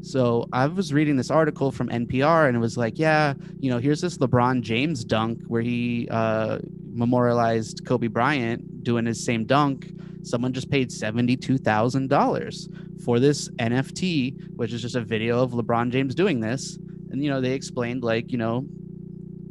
So 0.01 0.47
I 0.53 0.67
was 0.67 0.93
reading 0.93 1.15
this 1.15 1.31
article 1.31 1.71
from 1.71 1.89
NPR, 1.89 2.47
and 2.47 2.55
it 2.55 2.59
was 2.59 2.77
like, 2.77 2.99
yeah, 2.99 3.33
you 3.59 3.71
know, 3.71 3.79
here's 3.79 4.01
this 4.01 4.19
LeBron 4.19 4.61
James 4.61 5.03
dunk 5.03 5.41
where 5.47 5.63
he 5.63 6.07
uh, 6.11 6.59
memorialized 6.93 7.85
Kobe 7.87 8.07
Bryant 8.07 8.83
doing 8.83 9.07
his 9.07 9.23
same 9.23 9.45
dunk. 9.45 9.91
Someone 10.21 10.53
just 10.53 10.69
paid 10.69 10.91
seventy-two 10.91 11.57
thousand 11.57 12.09
dollars 12.09 12.69
for 13.03 13.19
this 13.19 13.49
NFT, 13.49 14.55
which 14.55 14.73
is 14.73 14.81
just 14.81 14.95
a 14.95 15.01
video 15.01 15.41
of 15.41 15.51
LeBron 15.53 15.91
James 15.91 16.13
doing 16.13 16.39
this. 16.39 16.77
And 17.11 17.23
you 17.23 17.29
know, 17.31 17.41
they 17.41 17.53
explained 17.53 18.03
like, 18.03 18.31
you 18.31 18.37
know, 18.37 18.65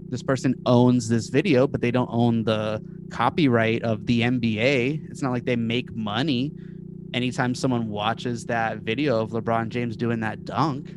this 0.09 0.23
person 0.23 0.55
owns 0.66 1.09
this 1.09 1.31
video, 1.31 1.66
but 1.66 1.81
they 1.81 1.90
don't 1.90 2.11
own 2.12 2.44
the 2.44 2.81
copyright 3.11 3.82
of 3.82 4.06
the 4.06 4.20
NBA. 4.23 5.11
It's 5.11 5.23
not 5.23 5.32
like 5.32 5.44
they 5.44 5.56
make 5.56 5.94
money 5.94 6.52
anytime 7.14 7.54
someone 7.54 7.88
watches 7.88 8.44
that 8.46 8.78
video 8.78 9.22
of 9.22 9.30
LeBron 9.30 9.70
James 9.70 9.96
doing 9.96 10.20
that 10.20 10.44
dunk. 10.44 10.94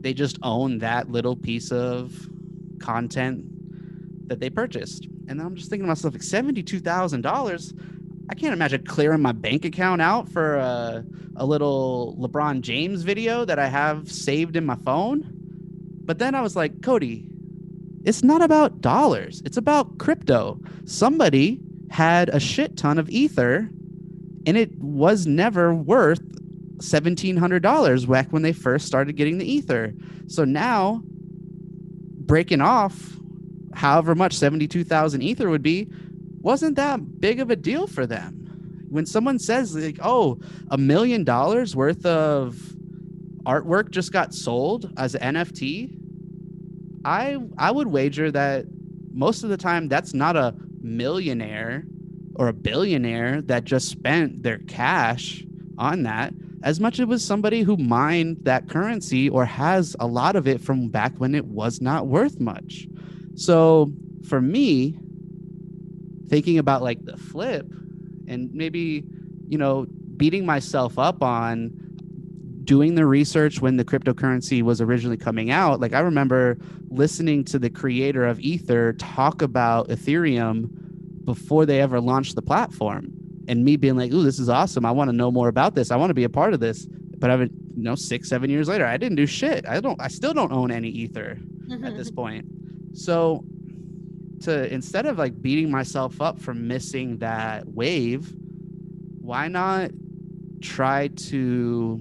They 0.00 0.14
just 0.14 0.38
own 0.42 0.78
that 0.78 1.10
little 1.10 1.34
piece 1.34 1.72
of 1.72 2.28
content 2.78 3.44
that 4.28 4.38
they 4.38 4.50
purchased. 4.50 5.08
And 5.26 5.40
I'm 5.40 5.56
just 5.56 5.70
thinking 5.70 5.84
to 5.84 5.88
myself, 5.88 6.14
like 6.14 6.22
seventy-two 6.22 6.78
thousand 6.78 7.22
dollars. 7.22 7.74
I 8.28 8.34
can't 8.34 8.52
imagine 8.52 8.84
clearing 8.84 9.22
my 9.22 9.32
bank 9.32 9.64
account 9.64 10.02
out 10.02 10.28
for 10.28 10.56
a, 10.56 11.04
a 11.36 11.46
little 11.46 12.16
LeBron 12.20 12.60
James 12.60 13.02
video 13.02 13.44
that 13.44 13.58
I 13.58 13.68
have 13.68 14.10
saved 14.12 14.56
in 14.56 14.66
my 14.66 14.76
phone. 14.84 15.24
But 16.04 16.18
then 16.18 16.34
I 16.34 16.40
was 16.42 16.54
like, 16.54 16.82
Cody, 16.82 17.24
it's 18.04 18.22
not 18.22 18.42
about 18.42 18.80
dollars. 18.80 19.42
It's 19.44 19.56
about 19.56 19.98
crypto. 19.98 20.60
Somebody 20.84 21.60
had 21.90 22.28
a 22.28 22.38
shit 22.38 22.76
ton 22.76 22.98
of 22.98 23.08
ether 23.08 23.68
and 24.46 24.56
it 24.56 24.78
was 24.78 25.26
never 25.26 25.74
worth 25.74 26.22
$1700 26.78 28.08
back 28.08 28.32
when 28.32 28.42
they 28.42 28.52
first 28.52 28.86
started 28.86 29.16
getting 29.16 29.38
the 29.38 29.50
ether. 29.50 29.92
So 30.28 30.44
now 30.44 31.02
breaking 31.04 32.60
off 32.60 33.16
however 33.74 34.14
much 34.14 34.34
72,000 34.34 35.22
ether 35.22 35.50
would 35.50 35.62
be 35.62 35.88
wasn't 36.40 36.76
that 36.76 37.20
big 37.20 37.40
of 37.40 37.50
a 37.50 37.56
deal 37.56 37.86
for 37.86 38.06
them. 38.06 38.86
When 38.88 39.04
someone 39.04 39.40
says 39.40 39.74
like, 39.74 39.98
"Oh, 40.00 40.38
a 40.70 40.78
million 40.78 41.24
dollars 41.24 41.74
worth 41.74 42.06
of 42.06 42.56
artwork 43.44 43.90
just 43.90 44.12
got 44.12 44.32
sold 44.32 44.92
as 44.96 45.16
an 45.16 45.34
NFT," 45.34 45.92
I 47.04 47.38
I 47.58 47.72
would 47.72 47.88
wager 47.88 48.30
that 48.30 48.66
most 49.12 49.42
of 49.42 49.50
the 49.50 49.56
time 49.56 49.88
that's 49.88 50.14
not 50.14 50.36
a 50.36 50.54
millionaire 50.80 51.84
or 52.38 52.48
a 52.48 52.52
billionaire 52.52 53.42
that 53.42 53.64
just 53.64 53.88
spent 53.88 54.42
their 54.42 54.58
cash 54.58 55.44
on 55.78 56.04
that 56.04 56.32
as 56.62 56.80
much 56.80 56.94
as 56.94 57.00
it 57.00 57.08
was 57.08 57.24
somebody 57.24 57.62
who 57.62 57.76
mined 57.76 58.38
that 58.42 58.68
currency 58.68 59.28
or 59.28 59.44
has 59.44 59.94
a 60.00 60.06
lot 60.06 60.36
of 60.36 60.48
it 60.48 60.60
from 60.60 60.88
back 60.88 61.12
when 61.18 61.34
it 61.34 61.44
was 61.46 61.80
not 61.80 62.06
worth 62.06 62.40
much. 62.40 62.88
So 63.34 63.92
for 64.26 64.40
me, 64.40 64.98
thinking 66.28 66.58
about 66.58 66.82
like 66.82 67.04
the 67.04 67.16
flip 67.16 67.66
and 68.26 68.52
maybe, 68.52 69.04
you 69.48 69.58
know, 69.58 69.86
beating 70.16 70.44
myself 70.44 70.98
up 70.98 71.22
on 71.22 71.70
doing 72.64 72.96
the 72.96 73.06
research 73.06 73.60
when 73.60 73.76
the 73.76 73.84
cryptocurrency 73.84 74.60
was 74.60 74.80
originally 74.80 75.16
coming 75.16 75.52
out. 75.52 75.78
Like 75.78 75.92
I 75.92 76.00
remember 76.00 76.58
listening 76.88 77.44
to 77.44 77.58
the 77.60 77.70
creator 77.70 78.26
of 78.26 78.40
Ether 78.40 78.94
talk 78.94 79.40
about 79.40 79.88
Ethereum 79.88 80.75
before 81.26 81.66
they 81.66 81.82
ever 81.82 82.00
launched 82.00 82.36
the 82.36 82.42
platform 82.42 83.12
and 83.48 83.64
me 83.64 83.76
being 83.76 83.96
like, 83.96 84.12
ooh, 84.12 84.22
this 84.22 84.38
is 84.38 84.48
awesome. 84.48 84.86
I 84.86 84.90
want 84.92 85.10
to 85.10 85.16
know 85.16 85.30
more 85.30 85.48
about 85.48 85.74
this. 85.74 85.90
I 85.90 85.96
want 85.96 86.10
to 86.10 86.14
be 86.14 86.24
a 86.24 86.28
part 86.30 86.54
of 86.54 86.60
this. 86.60 86.86
But 87.18 87.30
I've, 87.30 87.40
you 87.40 87.50
know, 87.76 87.94
six, 87.94 88.28
seven 88.28 88.48
years 88.48 88.68
later, 88.68 88.86
I 88.86 88.96
didn't 88.96 89.16
do 89.16 89.26
shit. 89.26 89.66
I 89.66 89.80
don't, 89.80 90.00
I 90.00 90.08
still 90.08 90.32
don't 90.32 90.52
own 90.52 90.70
any 90.70 90.88
Ether 90.88 91.38
at 91.84 91.96
this 91.96 92.10
point. 92.22 92.46
So 92.92 93.44
to 94.42 94.72
instead 94.72 95.06
of 95.06 95.18
like 95.18 95.40
beating 95.40 95.70
myself 95.70 96.20
up 96.20 96.38
for 96.38 96.54
missing 96.54 97.18
that 97.18 97.66
wave, 97.66 98.32
why 99.20 99.48
not 99.48 99.90
try 100.60 101.08
to 101.08 102.00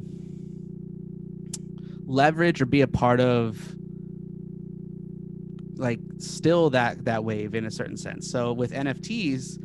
leverage 2.06 2.62
or 2.62 2.66
be 2.66 2.82
a 2.82 2.88
part 2.88 3.20
of 3.20 3.76
like 5.78 6.00
still 6.18 6.70
that 6.72 7.06
that 7.06 7.24
wave 7.24 7.56
in 7.56 7.66
a 7.66 7.72
certain 7.72 7.98
sense. 7.98 8.30
So 8.30 8.54
with 8.54 8.72
NFTs, 8.72 9.60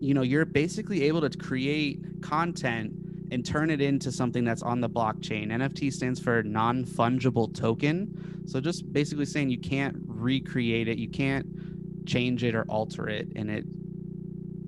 you 0.00 0.14
know, 0.14 0.22
you're 0.22 0.44
basically 0.44 1.04
able 1.04 1.20
to 1.28 1.36
create 1.36 2.00
content 2.22 2.92
and 3.30 3.44
turn 3.44 3.70
it 3.70 3.80
into 3.80 4.10
something 4.10 4.44
that's 4.44 4.62
on 4.62 4.80
the 4.80 4.88
blockchain. 4.88 5.48
NFT 5.50 5.92
stands 5.92 6.18
for 6.18 6.42
non 6.42 6.84
fungible 6.84 7.54
token. 7.54 8.42
So 8.46 8.60
just 8.60 8.92
basically 8.92 9.26
saying 9.26 9.50
you 9.50 9.58
can't 9.60 9.96
recreate 10.06 10.88
it, 10.88 10.98
you 10.98 11.08
can't 11.08 12.06
change 12.06 12.42
it 12.42 12.54
or 12.54 12.64
alter 12.68 13.08
it, 13.08 13.28
and 13.36 13.50
it 13.50 13.64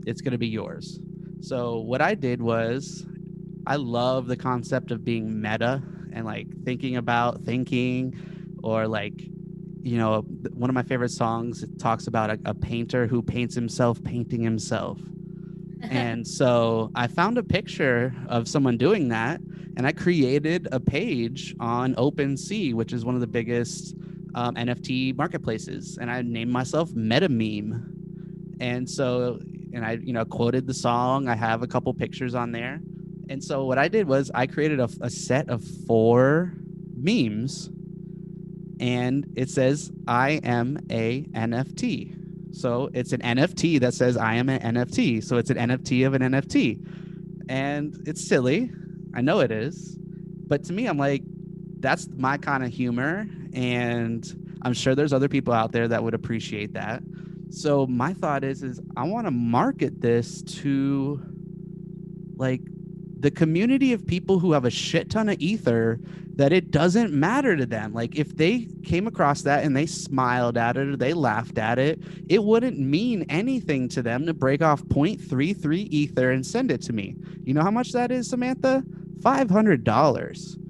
it's 0.06 0.20
going 0.20 0.32
to 0.32 0.38
be 0.38 0.48
yours. 0.48 1.00
So 1.40 1.80
what 1.80 2.00
I 2.00 2.14
did 2.14 2.40
was 2.40 3.06
I 3.66 3.76
love 3.76 4.26
the 4.26 4.36
concept 4.36 4.90
of 4.90 5.04
being 5.04 5.40
meta 5.40 5.82
and 6.12 6.24
like 6.24 6.46
thinking 6.64 6.96
about 6.96 7.42
thinking 7.42 8.14
or 8.62 8.86
like 8.86 9.22
you 9.82 9.98
know 9.98 10.22
one 10.52 10.70
of 10.70 10.74
my 10.74 10.82
favorite 10.82 11.10
songs 11.10 11.62
it 11.62 11.78
talks 11.78 12.06
about 12.06 12.30
a, 12.30 12.38
a 12.44 12.54
painter 12.54 13.06
who 13.06 13.20
paints 13.22 13.54
himself 13.54 14.02
painting 14.04 14.42
himself 14.42 14.98
and 15.90 16.26
so 16.26 16.90
I 16.94 17.08
found 17.08 17.38
a 17.38 17.42
picture 17.42 18.14
of 18.28 18.46
someone 18.46 18.76
doing 18.76 19.08
that, 19.08 19.40
and 19.76 19.86
I 19.86 19.92
created 19.92 20.68
a 20.70 20.78
page 20.78 21.56
on 21.58 21.94
OpenSea, 21.96 22.74
which 22.74 22.92
is 22.92 23.04
one 23.04 23.14
of 23.16 23.20
the 23.20 23.26
biggest 23.26 23.96
um, 24.34 24.54
NFT 24.54 25.16
marketplaces, 25.16 25.98
and 26.00 26.10
I 26.10 26.22
named 26.22 26.52
myself 26.52 26.90
MetaMeme. 26.90 27.88
And 28.60 28.88
so, 28.88 29.40
and 29.72 29.84
I, 29.84 29.92
you 30.02 30.12
know, 30.12 30.24
quoted 30.24 30.66
the 30.68 30.74
song. 30.74 31.26
I 31.28 31.34
have 31.34 31.62
a 31.62 31.66
couple 31.66 31.92
pictures 31.94 32.34
on 32.34 32.52
there. 32.52 32.80
And 33.28 33.42
so, 33.42 33.64
what 33.64 33.78
I 33.78 33.88
did 33.88 34.06
was 34.06 34.30
I 34.34 34.46
created 34.46 34.78
a, 34.78 34.88
a 35.00 35.10
set 35.10 35.48
of 35.48 35.64
four 35.64 36.52
memes, 36.96 37.70
and 38.82 39.32
it 39.36 39.48
says, 39.48 39.92
I 40.08 40.40
am 40.42 40.76
a 40.90 41.22
NFT. 41.34 42.52
So 42.52 42.90
it's 42.92 43.12
an 43.12 43.20
NFT 43.20 43.78
that 43.78 43.94
says 43.94 44.16
I 44.16 44.34
am 44.34 44.48
an 44.48 44.74
NFT. 44.74 45.22
So 45.22 45.36
it's 45.36 45.50
an 45.50 45.56
NFT 45.56 46.04
of 46.04 46.14
an 46.14 46.22
NFT. 46.22 46.84
And 47.48 48.02
it's 48.06 48.26
silly. 48.26 48.72
I 49.14 49.20
know 49.20 49.38
it 49.38 49.52
is. 49.52 49.96
But 50.00 50.64
to 50.64 50.72
me, 50.72 50.86
I'm 50.86 50.98
like, 50.98 51.22
that's 51.78 52.08
my 52.16 52.36
kind 52.36 52.64
of 52.64 52.72
humor. 52.72 53.28
And 53.52 54.58
I'm 54.62 54.72
sure 54.72 54.96
there's 54.96 55.12
other 55.12 55.28
people 55.28 55.54
out 55.54 55.70
there 55.70 55.86
that 55.86 56.02
would 56.02 56.14
appreciate 56.14 56.72
that. 56.72 57.04
So 57.50 57.86
my 57.86 58.12
thought 58.14 58.42
is, 58.42 58.64
is 58.64 58.80
I 58.96 59.04
want 59.04 59.28
to 59.28 59.30
market 59.30 60.00
this 60.00 60.42
to 60.42 61.22
like 62.34 62.62
the 63.22 63.30
community 63.30 63.92
of 63.92 64.04
people 64.04 64.40
who 64.40 64.52
have 64.52 64.64
a 64.64 64.70
shit 64.70 65.08
ton 65.08 65.28
of 65.28 65.40
ether 65.40 66.00
that 66.34 66.52
it 66.52 66.72
doesn't 66.72 67.12
matter 67.12 67.56
to 67.56 67.64
them. 67.64 67.92
Like 67.92 68.16
if 68.16 68.36
they 68.36 68.66
came 68.82 69.06
across 69.06 69.42
that 69.42 69.64
and 69.64 69.76
they 69.76 69.86
smiled 69.86 70.58
at 70.58 70.76
it 70.76 70.88
or 70.88 70.96
they 70.96 71.12
laughed 71.12 71.56
at 71.56 71.78
it, 71.78 72.00
it 72.28 72.42
wouldn't 72.42 72.80
mean 72.80 73.24
anything 73.28 73.88
to 73.90 74.02
them 74.02 74.26
to 74.26 74.34
break 74.34 74.60
off 74.60 74.82
0.33 74.84 75.86
ether 75.90 76.32
and 76.32 76.44
send 76.44 76.72
it 76.72 76.82
to 76.82 76.92
me. 76.92 77.14
You 77.44 77.54
know 77.54 77.62
how 77.62 77.70
much 77.70 77.92
that 77.92 78.10
is, 78.10 78.28
Samantha? 78.28 78.82
$500 79.20 80.61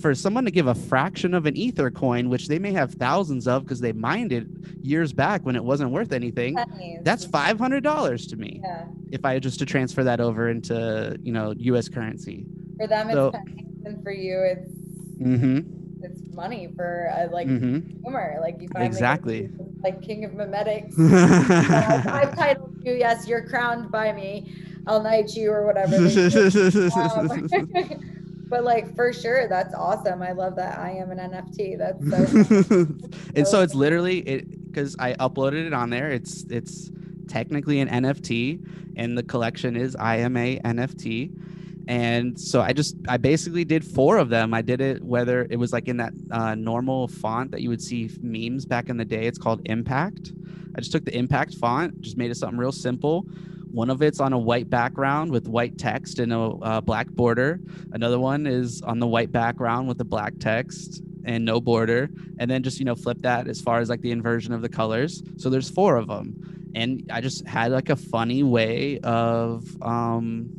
for 0.00 0.14
someone 0.14 0.44
to 0.44 0.50
give 0.50 0.66
a 0.66 0.74
fraction 0.74 1.34
of 1.34 1.46
an 1.46 1.56
ether 1.56 1.90
coin 1.90 2.28
which 2.28 2.48
they 2.48 2.58
may 2.58 2.72
have 2.72 2.92
thousands 2.94 3.48
of 3.48 3.64
because 3.64 3.80
they 3.80 3.92
mined 3.92 4.32
it 4.32 4.46
years 4.80 5.12
back 5.12 5.44
when 5.44 5.56
it 5.56 5.64
wasn't 5.64 5.90
worth 5.90 6.12
anything 6.12 6.56
that's 7.02 7.26
$500 7.26 8.28
to 8.30 8.36
me 8.36 8.60
yeah. 8.62 8.84
if 9.10 9.24
i 9.24 9.38
just 9.38 9.58
to 9.58 9.66
transfer 9.66 10.04
that 10.04 10.20
over 10.20 10.48
into 10.48 11.18
you 11.22 11.32
know 11.32 11.52
us 11.52 11.88
currency 11.88 12.46
For 12.78 12.86
them, 12.86 13.08
it's 13.08 13.14
So- 13.14 13.32
pennies, 13.32 13.66
and 13.84 14.02
for 14.02 14.12
you, 14.12 14.38
it's 14.40 14.70
mm-hmm 15.20 15.78
it's 16.04 16.20
money 16.34 16.72
for 16.74 17.12
uh, 17.16 17.32
like 17.32 17.46
mm-hmm 17.46 17.78
humor. 18.02 18.38
Like 18.40 18.60
you 18.60 18.68
finally 18.68 18.88
Exactly. 18.88 19.50
like 19.82 20.02
king 20.02 20.24
of 20.24 20.32
memetics. 20.32 20.98
I've, 20.98 22.06
I've 22.06 22.36
titled 22.36 22.76
you. 22.84 22.94
Yes, 22.94 23.28
you're 23.28 23.46
crowned 23.46 23.90
by 23.90 24.12
me. 24.12 24.52
I'll 24.86 25.02
knight 25.02 25.34
you 25.36 25.50
or 25.50 25.64
whatever. 25.64 25.96
but 28.52 28.64
like 28.64 28.94
for 28.94 29.14
sure, 29.14 29.48
that's 29.48 29.74
awesome. 29.74 30.20
I 30.20 30.32
love 30.32 30.56
that. 30.56 30.78
I 30.78 30.90
am 30.90 31.10
an 31.10 31.16
NFT. 31.16 31.78
That's 31.78 32.68
so. 32.68 32.86
and 33.34 33.48
so 33.48 33.62
it's 33.62 33.74
literally 33.74 34.18
it 34.18 34.66
because 34.66 34.94
I 34.98 35.14
uploaded 35.14 35.66
it 35.66 35.72
on 35.72 35.88
there. 35.88 36.10
It's 36.10 36.44
it's 36.50 36.90
technically 37.28 37.80
an 37.80 37.88
NFT, 37.88 38.92
and 38.96 39.16
the 39.16 39.22
collection 39.22 39.74
is 39.74 39.96
I 39.96 40.16
am 40.16 40.36
a 40.36 40.58
NFT. 40.58 41.32
And 41.88 42.38
so 42.38 42.60
I 42.60 42.74
just 42.74 42.94
I 43.08 43.16
basically 43.16 43.64
did 43.64 43.86
four 43.86 44.18
of 44.18 44.28
them. 44.28 44.52
I 44.52 44.60
did 44.60 44.82
it 44.82 45.02
whether 45.02 45.46
it 45.48 45.56
was 45.56 45.72
like 45.72 45.88
in 45.88 45.96
that 45.96 46.12
uh, 46.30 46.54
normal 46.54 47.08
font 47.08 47.52
that 47.52 47.62
you 47.62 47.70
would 47.70 47.82
see 47.82 48.10
memes 48.20 48.66
back 48.66 48.90
in 48.90 48.98
the 48.98 49.04
day. 49.06 49.26
It's 49.26 49.38
called 49.38 49.62
Impact. 49.64 50.30
I 50.76 50.80
just 50.80 50.92
took 50.92 51.06
the 51.06 51.16
Impact 51.16 51.54
font, 51.54 52.02
just 52.02 52.18
made 52.18 52.30
it 52.30 52.36
something 52.36 52.58
real 52.58 52.70
simple. 52.70 53.24
One 53.72 53.88
of 53.88 54.02
it's 54.02 54.20
on 54.20 54.34
a 54.34 54.38
white 54.38 54.68
background 54.68 55.32
with 55.32 55.48
white 55.48 55.78
text 55.78 56.18
and 56.18 56.30
a 56.30 56.40
uh, 56.40 56.80
black 56.82 57.08
border. 57.08 57.58
Another 57.92 58.18
one 58.18 58.46
is 58.46 58.82
on 58.82 58.98
the 58.98 59.06
white 59.06 59.32
background 59.32 59.88
with 59.88 59.96
the 59.96 60.04
black 60.04 60.34
text 60.38 61.02
and 61.24 61.42
no 61.44 61.58
border. 61.58 62.10
And 62.38 62.50
then 62.50 62.62
just, 62.62 62.78
you 62.78 62.84
know, 62.84 62.94
flip 62.94 63.22
that 63.22 63.48
as 63.48 63.62
far 63.62 63.80
as 63.80 63.88
like 63.88 64.02
the 64.02 64.10
inversion 64.10 64.52
of 64.52 64.60
the 64.60 64.68
colors. 64.68 65.22
So 65.38 65.48
there's 65.48 65.70
four 65.70 65.96
of 65.96 66.06
them. 66.06 66.70
And 66.74 67.10
I 67.10 67.22
just 67.22 67.46
had 67.46 67.72
like 67.72 67.88
a 67.88 67.96
funny 67.96 68.42
way 68.42 68.98
of 69.00 69.64
um, 69.80 70.50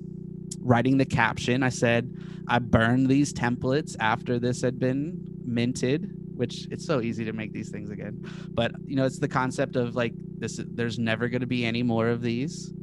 writing 0.59 0.97
the 0.97 1.05
caption. 1.05 1.61
I 1.61 1.69
said, 1.69 2.17
I 2.47 2.57
burned 2.57 3.09
these 3.09 3.31
templates 3.31 3.95
after 3.99 4.39
this 4.39 4.59
had 4.61 4.79
been 4.79 5.19
minted, 5.45 6.09
which 6.35 6.67
it's 6.71 6.85
so 6.85 6.99
easy 6.99 7.25
to 7.25 7.33
make 7.33 7.53
these 7.53 7.69
things 7.69 7.91
again. 7.91 8.27
But, 8.49 8.71
you 8.87 8.95
know, 8.95 9.05
it's 9.05 9.19
the 9.19 9.27
concept 9.27 9.75
of 9.75 9.95
like, 9.95 10.13
this, 10.39 10.59
there's 10.65 10.97
never 10.97 11.29
going 11.29 11.41
to 11.41 11.47
be 11.47 11.63
any 11.63 11.83
more 11.83 12.09
of 12.09 12.21
these 12.23 12.73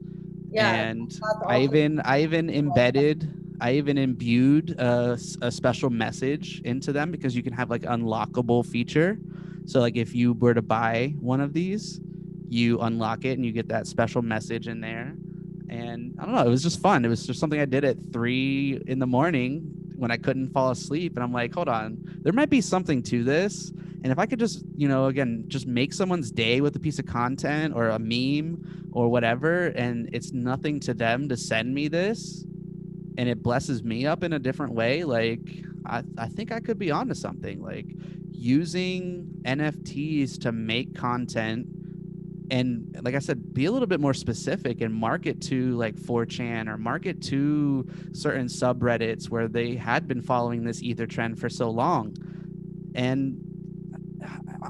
Yeah. 0.51 0.73
and 0.73 1.21
I 1.47 1.61
even 1.63 2.01
I 2.01 2.23
even 2.23 2.51
embedded 2.51 3.29
I 3.61 3.75
even 3.75 3.99
imbued 3.99 4.71
a, 4.79 5.19
a, 5.43 5.51
special 5.51 5.91
message 5.91 6.63
into 6.65 6.93
them 6.93 7.11
because 7.11 7.37
you 7.37 7.43
can 7.43 7.53
have 7.53 7.69
like 7.69 7.83
unlockable 7.83 8.65
feature. 8.65 9.19
So 9.67 9.81
like 9.81 9.97
if 9.97 10.15
you 10.15 10.33
were 10.33 10.55
to 10.55 10.63
buy 10.63 11.15
one 11.21 11.43
of 11.43 11.53
these, 11.53 12.01
you 12.49 12.81
unlock 12.81 13.25
it 13.27 13.33
and 13.33 13.45
you 13.45 13.53
get 13.53 13.69
that 13.69 13.87
special 13.87 14.23
message 14.23 14.67
in 14.67 14.81
there. 14.81 15.15
And 15.69 16.17
I 16.19 16.25
don't 16.25 16.35
know, 16.35 16.43
it 16.43 16.49
was 16.49 16.63
just 16.63 16.81
fun. 16.81 17.05
It 17.05 17.09
was 17.09 17.27
just 17.27 17.39
something 17.39 17.61
I 17.61 17.67
did 17.67 17.85
at 17.85 17.97
three 18.13 18.81
in 18.87 18.99
the 18.99 19.07
morning 19.07 19.71
when 19.97 20.11
I 20.11 20.17
couldn't 20.17 20.53
fall 20.53 20.71
asleep. 20.71 21.15
And 21.17 21.23
I'm 21.23 21.33
like, 21.33 21.55
hold 21.55 21.69
on, 21.69 21.99
there 22.23 22.33
might 22.33 22.51
be 22.51 22.63
something 22.63 23.03
to 23.05 23.23
this. 23.23 23.73
And 24.03 24.11
if 24.11 24.19
I 24.19 24.27
could 24.27 24.39
just, 24.39 24.65
you 24.77 24.89
know, 24.89 25.07
again, 25.07 25.45
just 25.49 25.67
make 25.67 25.93
someone's 25.93 26.31
day 26.31 26.61
with 26.61 26.75
a 26.77 26.81
piece 26.81 26.99
of 26.99 27.07
content 27.07 27.75
or 27.75 27.89
a 27.89 27.99
meme 27.99 28.91
or 28.93 29.09
whatever, 29.09 29.67
and 29.69 30.09
it's 30.13 30.33
nothing 30.33 30.81
to 30.81 30.95
them 30.95 31.29
to 31.29 31.37
send 31.37 31.75
me 31.75 31.89
this, 31.89 32.45
and 33.19 33.29
it 33.29 33.43
blesses 33.43 33.83
me 33.83 34.07
up 34.07 34.23
in 34.23 34.33
a 34.33 34.39
different 34.39 34.73
way, 34.73 35.05
like 35.05 35.65
I, 35.87 36.03
I 36.17 36.29
think 36.29 36.53
I 36.53 36.61
could 36.61 36.79
be 36.79 36.91
onto 36.91 37.15
something. 37.15 37.63
Like 37.63 37.87
using 38.31 39.27
NFTs 39.45 40.41
to 40.41 40.53
make 40.53 40.95
content 40.95 41.67
and 42.51 42.99
like 43.03 43.15
I 43.15 43.21
said, 43.21 43.55
be 43.55 43.67
a 43.67 43.71
little 43.71 43.87
bit 43.87 44.01
more 44.01 44.15
specific 44.15 44.81
and 44.81 44.93
market 44.93 45.41
to 45.43 45.77
like 45.77 45.95
4chan 45.95 46.69
or 46.69 46.77
market 46.77 47.23
to 47.25 47.89
certain 48.13 48.47
subreddits 48.47 49.31
where 49.31 49.47
they 49.47 49.77
had 49.77 50.09
been 50.09 50.21
following 50.21 50.65
this 50.65 50.83
ether 50.83 51.07
trend 51.07 51.39
for 51.39 51.49
so 51.49 51.71
long. 51.71 52.17
And 52.95 53.50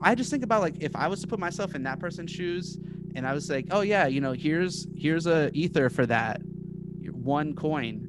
I 0.03 0.15
just 0.15 0.31
think 0.31 0.45
about 0.45 0.63
like 0.63 0.77
if 0.81 0.95
I 0.95 1.09
was 1.09 1.21
to 1.23 1.27
put 1.27 1.39
myself 1.39 1.75
in 1.75 1.83
that 1.85 1.99
person's 1.99 2.31
shoes 2.31 2.79
and 3.15 3.27
I 3.27 3.33
was 3.33 3.51
like, 3.51 3.67
oh 3.71 3.81
yeah, 3.81 4.07
you 4.07 4.21
know, 4.21 4.33
here's 4.33 4.87
here's 4.97 5.27
a 5.27 5.51
ether 5.53 5.91
for 5.91 6.07
that 6.07 6.41
one 7.13 7.55
coin. 7.55 8.07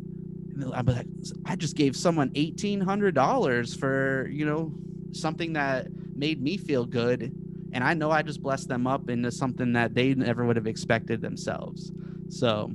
Be 0.58 0.66
like, 0.66 1.06
I 1.46 1.56
just 1.56 1.76
gave 1.76 1.96
someone 1.96 2.32
eighteen 2.36 2.82
hundred 2.82 3.16
dollars 3.16 3.74
for 3.74 4.28
you 4.32 4.46
know 4.46 4.74
something 5.12 5.54
that 5.54 5.88
made 6.16 6.42
me 6.42 6.58
feel 6.58 6.86
good, 6.86 7.34
and 7.74 7.84
I 7.84 7.94
know 7.94 8.12
I 8.12 8.22
just 8.22 8.42
blessed 8.42 8.68
them 8.68 8.86
up 8.88 9.10
into 9.10 9.32
something 9.32 9.74
that 9.74 9.96
they 9.96 10.14
never 10.14 10.46
would 10.46 10.56
have 10.56 10.68
expected 10.68 11.22
themselves. 11.22 11.92
So, 12.30 12.72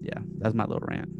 yeah, 0.00 0.18
that's 0.38 0.54
my 0.54 0.64
little 0.64 0.86
rant. 0.86 1.19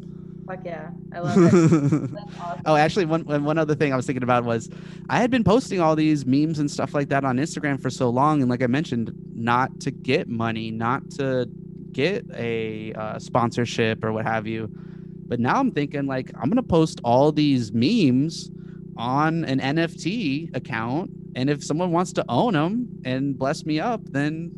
Fuck 0.51 0.65
yeah. 0.65 0.89
I 1.13 1.19
love 1.19 1.37
it. 1.37 2.11
Awesome. 2.41 2.61
Oh, 2.65 2.75
actually, 2.75 3.05
one 3.05 3.23
one 3.23 3.57
other 3.57 3.75
thing 3.75 3.93
I 3.93 3.95
was 3.95 4.05
thinking 4.05 4.23
about 4.23 4.43
was 4.43 4.69
I 5.09 5.19
had 5.19 5.31
been 5.31 5.43
posting 5.43 5.79
all 5.79 5.95
these 5.95 6.25
memes 6.25 6.59
and 6.59 6.69
stuff 6.69 6.93
like 6.93 7.07
that 7.09 7.23
on 7.23 7.37
Instagram 7.37 7.81
for 7.81 7.89
so 7.89 8.09
long, 8.09 8.41
and 8.41 8.49
like 8.49 8.61
I 8.61 8.67
mentioned, 8.67 9.13
not 9.33 9.79
to 9.81 9.91
get 9.91 10.27
money, 10.27 10.69
not 10.71 11.09
to 11.11 11.47
get 11.91 12.25
a 12.33 12.93
uh, 12.93 13.19
sponsorship 13.19 14.03
or 14.03 14.11
what 14.11 14.25
have 14.25 14.45
you. 14.45 14.69
But 15.27 15.39
now 15.39 15.55
I'm 15.55 15.71
thinking 15.71 16.05
like 16.05 16.31
I'm 16.35 16.49
gonna 16.49 16.63
post 16.63 16.99
all 17.03 17.31
these 17.31 17.71
memes 17.71 18.51
on 18.97 19.45
an 19.45 19.59
NFT 19.59 20.53
account, 20.55 21.11
and 21.35 21.49
if 21.49 21.63
someone 21.63 21.91
wants 21.91 22.11
to 22.13 22.25
own 22.27 22.53
them 22.53 22.89
and 23.05 23.37
bless 23.37 23.65
me 23.65 23.79
up, 23.79 24.01
then 24.05 24.51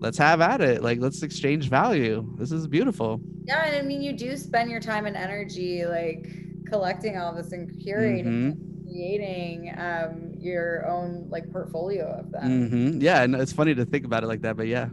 let's 0.00 0.18
have 0.18 0.40
at 0.40 0.60
it. 0.60 0.82
Like 0.82 0.98
let's 1.00 1.22
exchange 1.22 1.68
value. 1.68 2.26
This 2.36 2.50
is 2.52 2.66
beautiful. 2.66 3.20
Yeah, 3.44 3.64
and 3.66 3.76
I 3.76 3.82
mean, 3.82 4.02
you 4.02 4.12
do 4.12 4.36
spend 4.36 4.70
your 4.70 4.80
time 4.80 5.06
and 5.06 5.16
energy 5.16 5.84
like 5.86 6.28
collecting 6.66 7.18
all 7.18 7.34
this 7.34 7.52
and 7.52 7.68
curating, 7.70 8.24
Mhm. 8.24 8.52
and 8.52 8.84
creating 8.86 9.74
um, 9.78 10.32
your 10.38 10.86
own 10.88 11.26
like 11.30 11.50
portfolio 11.52 12.06
of 12.18 12.30
them. 12.32 12.68
hmm 12.68 13.00
Yeah, 13.00 13.22
and 13.22 13.34
it's 13.34 13.52
funny 13.52 13.74
to 13.74 13.84
think 13.84 14.04
about 14.04 14.24
it 14.24 14.26
like 14.26 14.42
that, 14.42 14.56
but 14.56 14.66
yeah. 14.66 14.88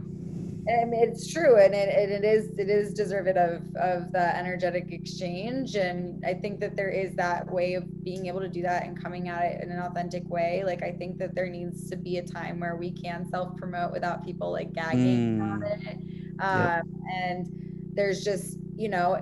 And 0.70 0.92
it's 0.92 1.32
true, 1.32 1.56
and 1.58 1.74
it, 1.74 1.88
and 1.88 2.12
it 2.12 2.24
is 2.28 2.50
it 2.58 2.68
is 2.68 2.92
deserved 2.92 3.38
of 3.38 3.62
of 3.76 4.12
the 4.12 4.36
energetic 4.36 4.92
exchange, 4.92 5.76
and 5.76 6.22
I 6.26 6.34
think 6.34 6.60
that 6.60 6.76
there 6.76 6.90
is 6.90 7.14
that 7.16 7.50
way 7.50 7.72
of 7.72 8.04
being 8.04 8.26
able 8.26 8.40
to 8.40 8.50
do 8.50 8.60
that 8.62 8.84
and 8.84 9.00
coming 9.02 9.30
at 9.30 9.44
it 9.44 9.62
in 9.62 9.70
an 9.70 9.78
authentic 9.80 10.28
way. 10.28 10.64
Like 10.66 10.82
I 10.82 10.92
think 10.92 11.16
that 11.20 11.34
there 11.34 11.48
needs 11.48 11.88
to 11.88 11.96
be 11.96 12.18
a 12.18 12.22
time 12.26 12.60
where 12.60 12.76
we 12.76 12.92
can 12.92 13.26
self 13.30 13.56
promote 13.56 13.92
without 13.92 14.22
people 14.26 14.52
like 14.52 14.74
gagging 14.74 15.22
Mm. 15.24 15.38
about 15.40 15.60
it, 15.88 15.98
um, 16.40 16.82
and 17.16 17.46
there's 17.94 18.22
just 18.22 18.58
you 18.76 18.90
know 18.90 19.18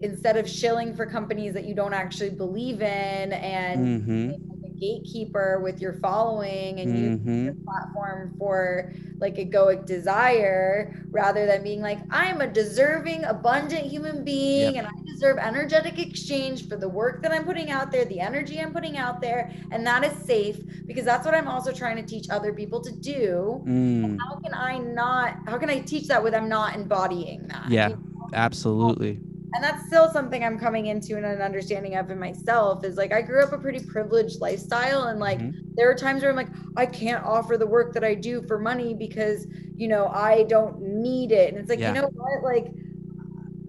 instead 0.00 0.36
of 0.36 0.48
shilling 0.48 0.94
for 0.96 1.06
companies 1.06 1.54
that 1.54 1.64
you 1.66 1.74
don't 1.74 1.94
actually 1.94 2.30
believe 2.30 2.82
in 2.82 3.32
and 3.32 3.92
hmm 3.92 4.30
a 4.52 4.59
gatekeeper 4.80 5.60
with 5.62 5.80
your 5.80 5.94
following 5.94 6.80
and 6.80 6.96
you 6.96 7.10
hmm 7.12 7.44
your 7.44 7.54
platform 7.64 8.34
for 8.38 8.92
like 9.18 9.36
egoic 9.36 9.86
desire 9.86 10.94
rather 11.10 11.46
than 11.46 11.62
being 11.62 11.80
like 11.80 12.00
i'm 12.10 12.40
a 12.40 12.46
deserving 12.46 13.24
abundant 13.24 13.86
human 13.86 14.24
being 14.24 14.76
and 14.78 14.86
i 14.86 14.90
deserve 15.14 15.38
energetic 15.38 15.98
exchange 15.98 16.68
for 16.68 16.76
the 16.76 16.88
work 16.88 17.22
that 17.22 17.32
i'm 17.32 17.44
putting 17.44 17.70
out 17.70 17.90
there 17.92 18.04
the 18.06 18.20
energy 18.20 18.60
i'm 18.60 18.72
putting 18.72 18.96
out 18.98 19.20
there 19.20 19.50
and 19.70 19.86
that 19.86 20.04
is 20.04 20.12
safe 20.26 20.58
because 20.86 21.04
that's 21.04 21.24
what 21.24 21.34
i'm 21.34 21.48
also 21.48 21.72
trying 21.72 21.96
to 21.96 22.02
teach 22.02 22.26
other 22.30 22.52
people 22.52 22.80
to 22.80 22.92
do 22.92 23.66
Mm, 23.66 24.18
how 24.18 24.38
can 24.44 24.54
i 24.54 24.78
not 24.78 25.36
how 25.46 25.58
can 25.58 25.70
i 25.70 25.80
teach 25.80 26.08
that 26.08 26.22
with 26.22 26.34
i'm 26.34 26.48
not 26.48 26.74
embodying 26.74 27.46
that 27.48 27.70
Yeah. 27.70 27.88
You 27.88 27.94
know? 27.94 28.30
absolutely. 28.32 29.20
And 29.54 29.64
that's 29.64 29.86
still 29.86 30.10
something 30.12 30.44
i'm 30.44 30.58
coming 30.58 30.86
into 30.86 31.16
and 31.16 31.26
an 31.26 31.40
understanding 31.42 31.96
of 31.96 32.10
in 32.10 32.18
myself 32.18 32.84
is 32.84 32.96
like 32.96 33.12
i 33.12 33.20
grew 33.22 33.42
up 33.42 33.52
a 33.52 33.58
pretty 33.58 33.80
privileged 33.86 34.40
lifestyle 34.40 35.04
and 35.04 35.18
like 35.20 35.40
Mhm. 35.40 35.54
there 35.76 35.90
are 35.90 35.94
times 35.94 36.20
where 36.22 36.30
I'm 36.30 36.36
like, 36.36 36.50
I 36.76 36.84
can't 36.84 37.24
offer 37.24 37.56
the 37.56 37.66
work 37.66 37.94
that 37.94 38.04
I 38.04 38.14
do 38.14 38.42
for 38.42 38.58
money 38.58 38.92
because, 38.92 39.46
you 39.76 39.88
know, 39.88 40.08
I 40.08 40.42
don't 40.42 40.78
need 40.82 41.32
it. 41.32 41.48
And 41.54 41.58
it's 41.58 41.70
like, 41.70 41.78
Yeah. 41.78 41.88
you 41.94 41.94
know 41.94 42.10
what? 42.12 42.42
Like, 42.42 42.72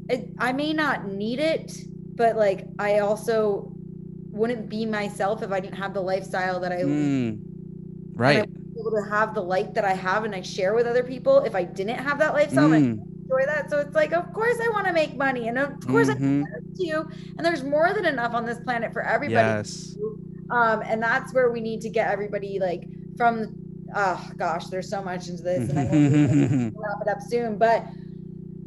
it, 0.09 0.29
I 0.39 0.51
may 0.51 0.73
not 0.73 1.07
need 1.07 1.39
it, 1.39 1.71
but 2.15 2.35
like, 2.35 2.67
I 2.79 2.99
also 2.99 3.71
wouldn't 4.31 4.69
be 4.69 4.85
myself 4.85 5.41
if 5.43 5.51
I 5.51 5.59
didn't 5.59 5.75
have 5.77 5.93
the 5.93 6.01
lifestyle 6.01 6.59
that 6.61 6.71
I. 6.71 6.83
Mm, 6.83 7.39
right. 8.15 8.49
Able 8.77 8.91
to 8.91 9.09
have 9.09 9.33
the 9.35 9.41
light 9.43 9.73
that 9.75 9.85
I 9.85 9.93
have 9.93 10.23
and 10.23 10.33
I 10.33 10.41
share 10.41 10.73
with 10.73 10.87
other 10.87 11.03
people. 11.03 11.39
If 11.43 11.55
I 11.55 11.63
didn't 11.63 11.99
have 11.99 12.19
that 12.19 12.33
lifestyle, 12.33 12.69
Mm, 12.69 12.99
enjoy 13.31 13.45
that. 13.47 13.69
So 13.69 13.79
it's 13.79 13.95
like, 13.95 14.13
of 14.13 14.31
course, 14.33 14.57
I 14.61 14.69
want 14.73 14.87
to 14.87 14.93
make 14.93 15.15
money, 15.17 15.47
and 15.47 15.57
of 15.57 15.87
course, 15.87 16.09
I 16.09 16.13
mhm, 16.13 16.43
to 16.77 16.85
you. 16.85 17.09
And 17.37 17.45
there's 17.45 17.63
more 17.63 17.93
than 17.93 18.05
enough 18.05 18.33
on 18.33 18.45
this 18.45 18.59
planet 18.59 18.93
for 18.93 19.03
everybody 19.03 19.57
Yes. 19.57 19.97
um 20.49 20.81
and 20.85 21.01
that's 21.01 21.33
where 21.33 21.51
we 21.51 21.61
need 21.61 21.81
to 21.81 21.89
get 21.89 22.11
everybody 22.11 22.59
like 22.59 22.87
from 23.17 23.55
oh 23.95 24.29
gosh 24.37 24.67
there's 24.67 24.89
so 24.89 25.01
much 25.03 25.29
into 25.29 25.43
this 25.43 25.69
and 25.69 25.79
i 25.79 25.85
gonna 25.85 26.01
wrap 26.75 26.97
it 27.01 27.09
up 27.09 27.21
soon 27.21 27.57
but 27.57 27.85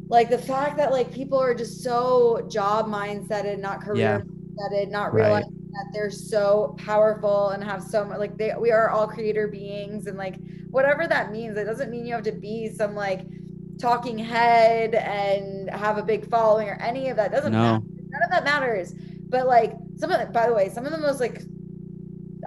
like 0.09 0.29
the 0.29 0.37
fact 0.37 0.77
that 0.77 0.91
like 0.91 1.11
people 1.11 1.39
are 1.39 1.55
just 1.55 1.83
so 1.83 2.47
job 2.49 2.87
mindseted 2.87 3.53
and 3.53 3.61
not 3.61 3.81
career 3.81 4.19
Yeah. 4.19 4.19
mindseted 4.19 4.89
not 4.91 5.13
Right. 5.13 5.45
realizing 5.45 5.69
that 5.73 5.85
they're 5.93 6.11
so 6.11 6.75
powerful 6.79 7.49
and 7.49 7.63
have 7.63 7.83
so 7.83 8.05
much 8.05 8.19
like 8.19 8.37
they 8.37 8.53
we 8.59 8.71
are 8.71 8.89
all 8.89 9.07
creator 9.07 9.47
beings 9.47 10.07
and 10.07 10.17
like 10.17 10.37
whatever 10.71 11.07
that 11.07 11.31
means 11.31 11.57
it 11.57 11.65
doesn't 11.65 11.89
mean 11.91 12.05
you 12.05 12.13
have 12.13 12.23
to 12.23 12.31
be 12.31 12.69
some 12.69 12.95
like 12.95 13.21
talking 13.79 14.17
head 14.17 14.95
and 14.95 15.69
have 15.69 15.97
a 15.97 16.03
big 16.03 16.29
following 16.29 16.67
or 16.69 16.75
any 16.81 17.09
of 17.09 17.17
that 17.17 17.31
doesn't 17.31 17.51
No. 17.51 17.59
matter 17.59 17.83
none 18.09 18.23
of 18.23 18.29
that 18.31 18.43
matters 18.43 18.93
but 19.29 19.47
like 19.47 19.73
some 19.97 20.11
of 20.11 20.19
the, 20.19 20.27
by 20.27 20.47
the 20.47 20.53
way 20.53 20.69
some 20.69 20.85
of 20.85 20.91
the 20.91 20.97
most 20.97 21.19
like 21.19 21.41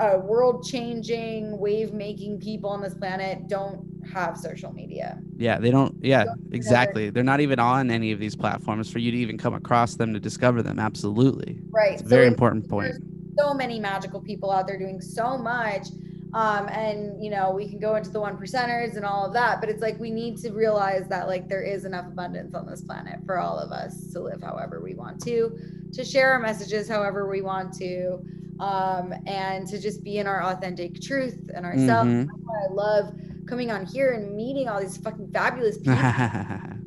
uh, 0.01 0.19
world 0.19 0.65
changing 0.65 1.59
wave 1.59 1.93
making 1.93 2.39
people 2.41 2.71
on 2.71 2.81
this 2.81 2.95
planet 2.95 3.49
don't 3.49 3.85
have 4.13 4.39
social 4.39 4.73
media 4.73 5.19
Yeah, 5.37 5.59
they 5.59 5.71
don't. 5.71 5.95
Yeah, 6.03 6.25
Don't 6.25 6.39
even 6.47 6.55
exactly. 6.55 7.11
They're 7.11 7.23
not 7.25 7.41
even 7.41 7.59
on 7.59 7.91
any 7.91 8.11
of 8.13 8.19
these 8.19 8.35
platforms 8.35 8.91
for 8.91 9.01
you 9.01 9.11
to 9.11 9.17
even 9.19 9.37
come 9.37 9.55
across 9.55 9.97
them 9.97 10.15
to 10.15 10.21
discover 10.21 10.63
them. 10.63 10.79
Absolutely, 10.79 11.59
Right. 11.71 11.93
it's 11.95 12.03
a 12.03 12.09
very 12.09 12.27
important 12.27 12.69
point. 12.69 12.95
so 13.39 13.53
many 13.55 13.79
magical 13.79 14.21
people 14.21 14.51
out 14.51 14.67
there 14.67 14.79
doing 14.79 15.01
so 15.01 15.37
much 15.37 15.89
um, 16.35 16.69
and 16.69 17.23
you 17.23 17.31
know 17.31 17.51
we 17.53 17.69
can 17.69 17.79
go 17.79 17.97
into 17.97 18.11
the 18.11 18.21
one 18.21 18.37
percenters 18.37 18.97
and 18.97 19.05
all 19.05 19.25
of 19.27 19.33
that 19.33 19.61
but 19.61 19.69
it's 19.71 19.81
like 19.83 19.99
we 19.99 20.11
need 20.11 20.37
to 20.39 20.51
realize 20.51 21.09
that 21.09 21.27
like 21.27 21.49
there 21.49 21.63
is 21.63 21.85
enough 21.85 22.07
abundance 22.07 22.55
on 22.55 22.67
this 22.67 22.83
planet 22.83 23.19
for 23.25 23.39
all 23.39 23.59
of 23.59 23.71
us 23.73 24.13
to 24.13 24.21
live 24.21 24.43
however 24.43 24.81
we 24.83 24.95
want 24.95 25.21
to 25.23 25.59
to 25.93 26.05
share 26.05 26.33
our 26.33 26.39
messages 26.39 26.89
however 26.89 27.29
we 27.29 27.41
want 27.43 27.73
to 27.73 28.19
um, 28.61 29.15
and 29.27 29.67
to 29.69 29.81
just 29.81 30.03
be 30.03 30.19
in 30.19 30.27
our 30.27 30.43
authentic 30.43 31.01
truth 31.01 31.39
and 31.55 31.65
ourselves 31.65 32.11
Mhm. 32.11 32.27
That's 32.27 32.39
why 32.45 32.67
i 32.69 32.73
love 32.73 33.15
coming 33.47 33.71
on 33.71 33.87
here 33.87 34.13
and 34.13 34.35
meeting 34.37 34.69
all 34.69 34.81
these 34.81 34.99
fucking 34.99 35.31
fabulous 35.33 35.79
people 35.79 35.95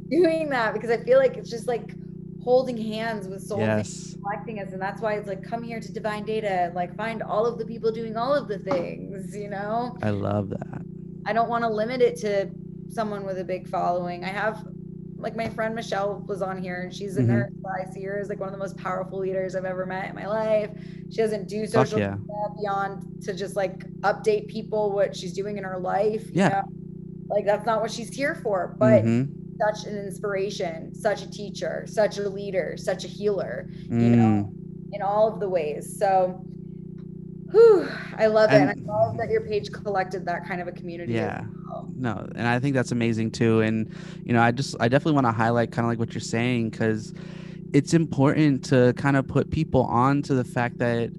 doing 0.10 0.50
that 0.50 0.74
because 0.74 0.90
i 0.92 0.98
feel 0.98 1.18
like 1.18 1.36
it's 1.38 1.50
just 1.50 1.68
like 1.68 1.96
holding 2.44 2.78
hands 2.78 3.28
with 3.28 3.42
souls 3.42 3.60
yes. 3.62 4.16
collecting 4.22 4.60
us 4.60 4.72
and 4.74 4.82
that's 4.82 5.02
why 5.02 5.14
it's 5.14 5.28
like 5.28 5.44
come 5.44 5.62
here 5.62 5.80
to 5.80 5.92
divine 5.92 6.24
data 6.26 6.72
like 6.74 6.96
find 6.96 7.22
all 7.22 7.46
of 7.46 7.58
the 7.60 7.66
people 7.66 7.92
doing 7.92 8.18
all 8.18 8.34
of 8.34 8.48
the 8.48 8.58
things 8.60 9.36
you 9.36 9.50
know 9.50 9.96
I 10.02 10.10
love 10.10 10.50
that. 10.50 10.82
i 11.26 11.34
don't 11.34 11.50
want 11.50 11.64
to 11.64 11.70
limit 11.70 12.02
it 12.02 12.16
to 12.18 12.50
someone 12.90 13.26
with 13.26 13.38
a 13.40 13.44
big 13.44 13.68
following 13.68 14.24
i 14.24 14.30
have 14.30 14.66
like 15.18 15.36
my 15.36 15.48
friend 15.50 15.76
michelle 15.76 16.24
was 16.28 16.42
on 16.42 16.62
here 16.62 16.82
and 16.82 16.94
she's 16.94 17.18
a 17.18 17.22
Mhm. 17.22 17.28
nurse 17.28 17.52
i 17.80 17.92
see 17.92 18.04
her 18.04 18.20
as 18.20 18.28
like 18.30 18.40
one 18.40 18.50
of 18.50 18.54
the 18.54 18.60
most 18.60 18.76
powerful 18.76 19.20
leaders 19.20 19.56
i've 19.56 19.66
ever 19.66 19.86
met 19.86 20.10
in 20.10 20.16
my 20.16 20.26
life 20.28 20.72
she 21.12 21.18
doesn't 21.18 21.48
do 21.48 21.68
social 21.68 22.00
yeah. 22.00 22.16
media 22.16 22.48
beyond 22.60 23.22
to 23.24 23.34
just 23.36 23.56
like 23.56 23.86
update 24.02 24.48
people 24.48 24.92
what 24.92 25.16
she's 25.16 25.34
doing 25.34 25.58
in 25.60 25.64
her 25.64 25.78
life 25.80 26.26
you 26.28 26.32
Yeah. 26.42 26.50
know? 26.50 26.64
like 27.30 27.46
that's 27.46 27.66
not 27.68 27.82
what 27.82 27.92
she's 27.92 28.10
here 28.10 28.34
for 28.34 28.76
but 28.80 29.04
Mhm. 29.04 29.30
Such 29.62 29.86
an 29.86 29.96
inspiration 29.98 30.94
such 30.96 31.22
a 31.24 31.30
teacher 31.30 31.86
such 31.88 32.18
a 32.18 32.28
leader 32.28 32.76
such 32.78 33.06
a 33.06 33.08
healer 33.08 33.68
Mm. 33.90 34.16
know, 34.16 34.54
in 34.94 35.02
all 35.02 35.32
of 35.32 35.40
the 35.40 35.48
ways. 35.48 35.84
So, 35.98 36.44
whew, 37.52 37.88
I 38.18 38.28
love 38.28 38.52
it. 38.52 38.56
And, 38.62 38.70
And- 38.72 38.90
I 38.90 38.94
love 38.94 39.18
that 39.18 39.30
your 39.30 39.42
page 39.42 39.72
collected 39.72 40.26
that 40.26 40.46
kind 40.46 40.60
of 40.62 40.68
a 40.68 40.72
community. 40.72 41.14
Yeah. 41.14 41.46
well. 41.68 41.90
no 41.98 42.28
and 42.36 42.46
i 42.48 42.60
think 42.60 42.74
that's 42.76 42.92
amazing 42.92 43.32
too 43.32 43.62
and 43.62 43.90
you 44.26 44.34
know 44.34 44.42
i 44.42 44.52
just 44.52 44.76
i 44.80 44.88
definitely 44.90 45.14
want 45.14 45.28
to 45.28 45.32
highlight 45.32 45.72
kind 45.72 45.86
of 45.86 45.90
like 45.90 46.00
what 46.00 46.14
you're 46.14 46.20
saying 46.38 46.70
because 46.70 47.14
it's 47.74 47.94
important 47.94 48.64
to 48.66 48.94
kind 48.98 49.16
of 49.16 49.26
put 49.28 49.50
people 49.50 49.84
on 49.84 50.22
to 50.24 50.34
the 50.34 50.44
fact 50.44 50.78
that 50.80 51.10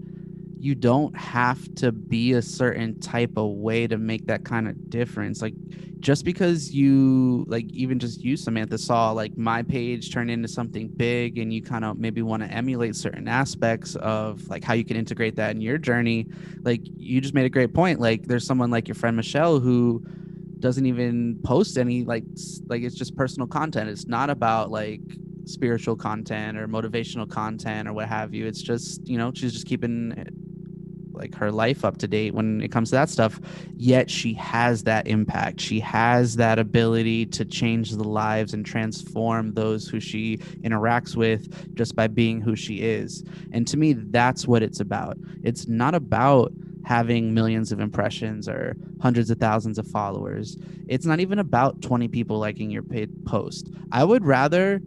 you 0.63 0.77
don't 0.77 1.17
have 1.17 1.75
to 1.75 1.91
be 1.91 2.35
a 2.35 2.41
certain 2.41 3.01
type 3.01 3.33
of 3.37 3.51
way 3.51 3.85
to 3.89 3.99
make 3.99 4.27
that 4.29 4.45
kind 4.45 4.69
of 4.69 4.89
difference. 4.91 5.43
Like 5.43 5.55
just 5.99 6.25
because 6.25 6.73
you 6.73 7.45
like 7.49 7.69
even 7.73 7.99
just 7.99 8.21
you 8.21 8.37
samantha 8.37 8.79
saw 8.79 9.11
like 9.11 9.37
my 9.37 9.65
page 9.65 10.13
turn 10.13 10.31
into 10.31 10.47
something 10.47 10.87
big 10.87 11.39
and 11.39 11.53
you 11.53 11.61
kind 11.61 11.85
of 11.85 11.99
maybe 11.99 12.23
want 12.23 12.45
to 12.45 12.49
emulate 12.49 12.95
certain 12.95 13.27
aspects 13.27 13.97
of 13.97 14.49
like 14.49 14.63
how 14.63 14.73
you 14.73 14.85
can 14.85 14.97
integrate 14.97 15.35
that 15.35 15.51
in 15.51 15.61
your 15.61 15.79
journey 15.79 16.29
like 16.63 16.81
you 16.97 17.21
just 17.21 17.35
made 17.35 17.45
a 17.45 17.51
great 17.51 17.75
point. 17.75 17.99
Like 17.99 18.29
there's 18.29 18.47
someone 18.47 18.71
like 18.71 18.87
your 18.87 18.95
friend 18.95 19.17
michelle 19.17 19.59
who 19.59 20.07
doesn't 20.61 20.87
even 20.87 21.41
post 21.43 21.77
any 21.77 22.05
like 22.05 22.23
like 22.69 22.83
it's 22.83 22.95
just 22.95 23.17
personal 23.17 23.49
content. 23.49 23.91
It's 23.91 24.07
not 24.07 24.31
about 24.31 24.71
like 24.71 25.01
spiritual 25.45 25.97
content 25.97 26.57
or 26.57 26.69
motivational 26.69 27.29
content 27.29 27.89
or 27.89 27.93
what 27.93 28.09
have 28.09 28.33
you. 28.33 28.47
It's 28.47 28.63
just 28.63 29.05
you 29.09 29.19
know 29.19 29.33
she's 29.35 29.53
just 29.53 29.67
keeping 29.67 30.15
like 31.23 31.35
her 31.37 31.53
life 31.53 31.85
up 31.85 31.99
to 31.99 32.09
date 32.09 32.35
when 32.35 32.61
it 32.61 32.73
comes 32.73 32.91
to 32.91 32.97
that 32.97 33.09
stuff 33.09 33.41
yet 33.77 34.11
she 34.11 34.35
has 34.35 34.85
that 34.85 35.07
impact. 35.07 35.61
She 35.61 35.81
has 35.81 36.37
that 36.37 36.59
ability 36.59 37.27
to 37.27 37.45
change 37.45 37.91
the 37.91 38.05
lives 38.05 38.55
and 38.55 38.65
transform 38.65 39.55
those 39.55 39.89
who 39.89 40.01
she 40.01 40.39
interacts 40.63 41.17
with 41.17 41.75
just 41.75 41.97
by 41.97 42.07
being 42.07 42.41
who 42.41 42.55
she 42.55 42.77
is. 42.83 43.25
And 43.53 43.67
to 43.69 43.77
me 43.77 43.95
that's 43.95 44.47
what 44.47 44.63
it's 44.63 44.81
about. 44.81 45.17
It's 45.43 45.67
not 45.67 45.95
about 45.95 46.53
having 46.85 47.33
millions 47.33 47.73
of 47.73 47.81
impressions 47.81 48.49
or 48.49 48.77
hundreds 49.01 49.31
of 49.31 49.39
thousands 49.39 49.79
of 49.79 49.87
followers. 49.87 50.57
It's 50.89 51.07
not 51.07 51.21
even 51.21 51.39
about 51.39 51.81
20 51.83 52.09
people 52.09 52.39
liking 52.39 52.71
your 52.71 52.83
paid 52.83 53.25
post. 53.25 53.71
I 53.93 54.05
would 54.05 54.25
rather 54.25 54.81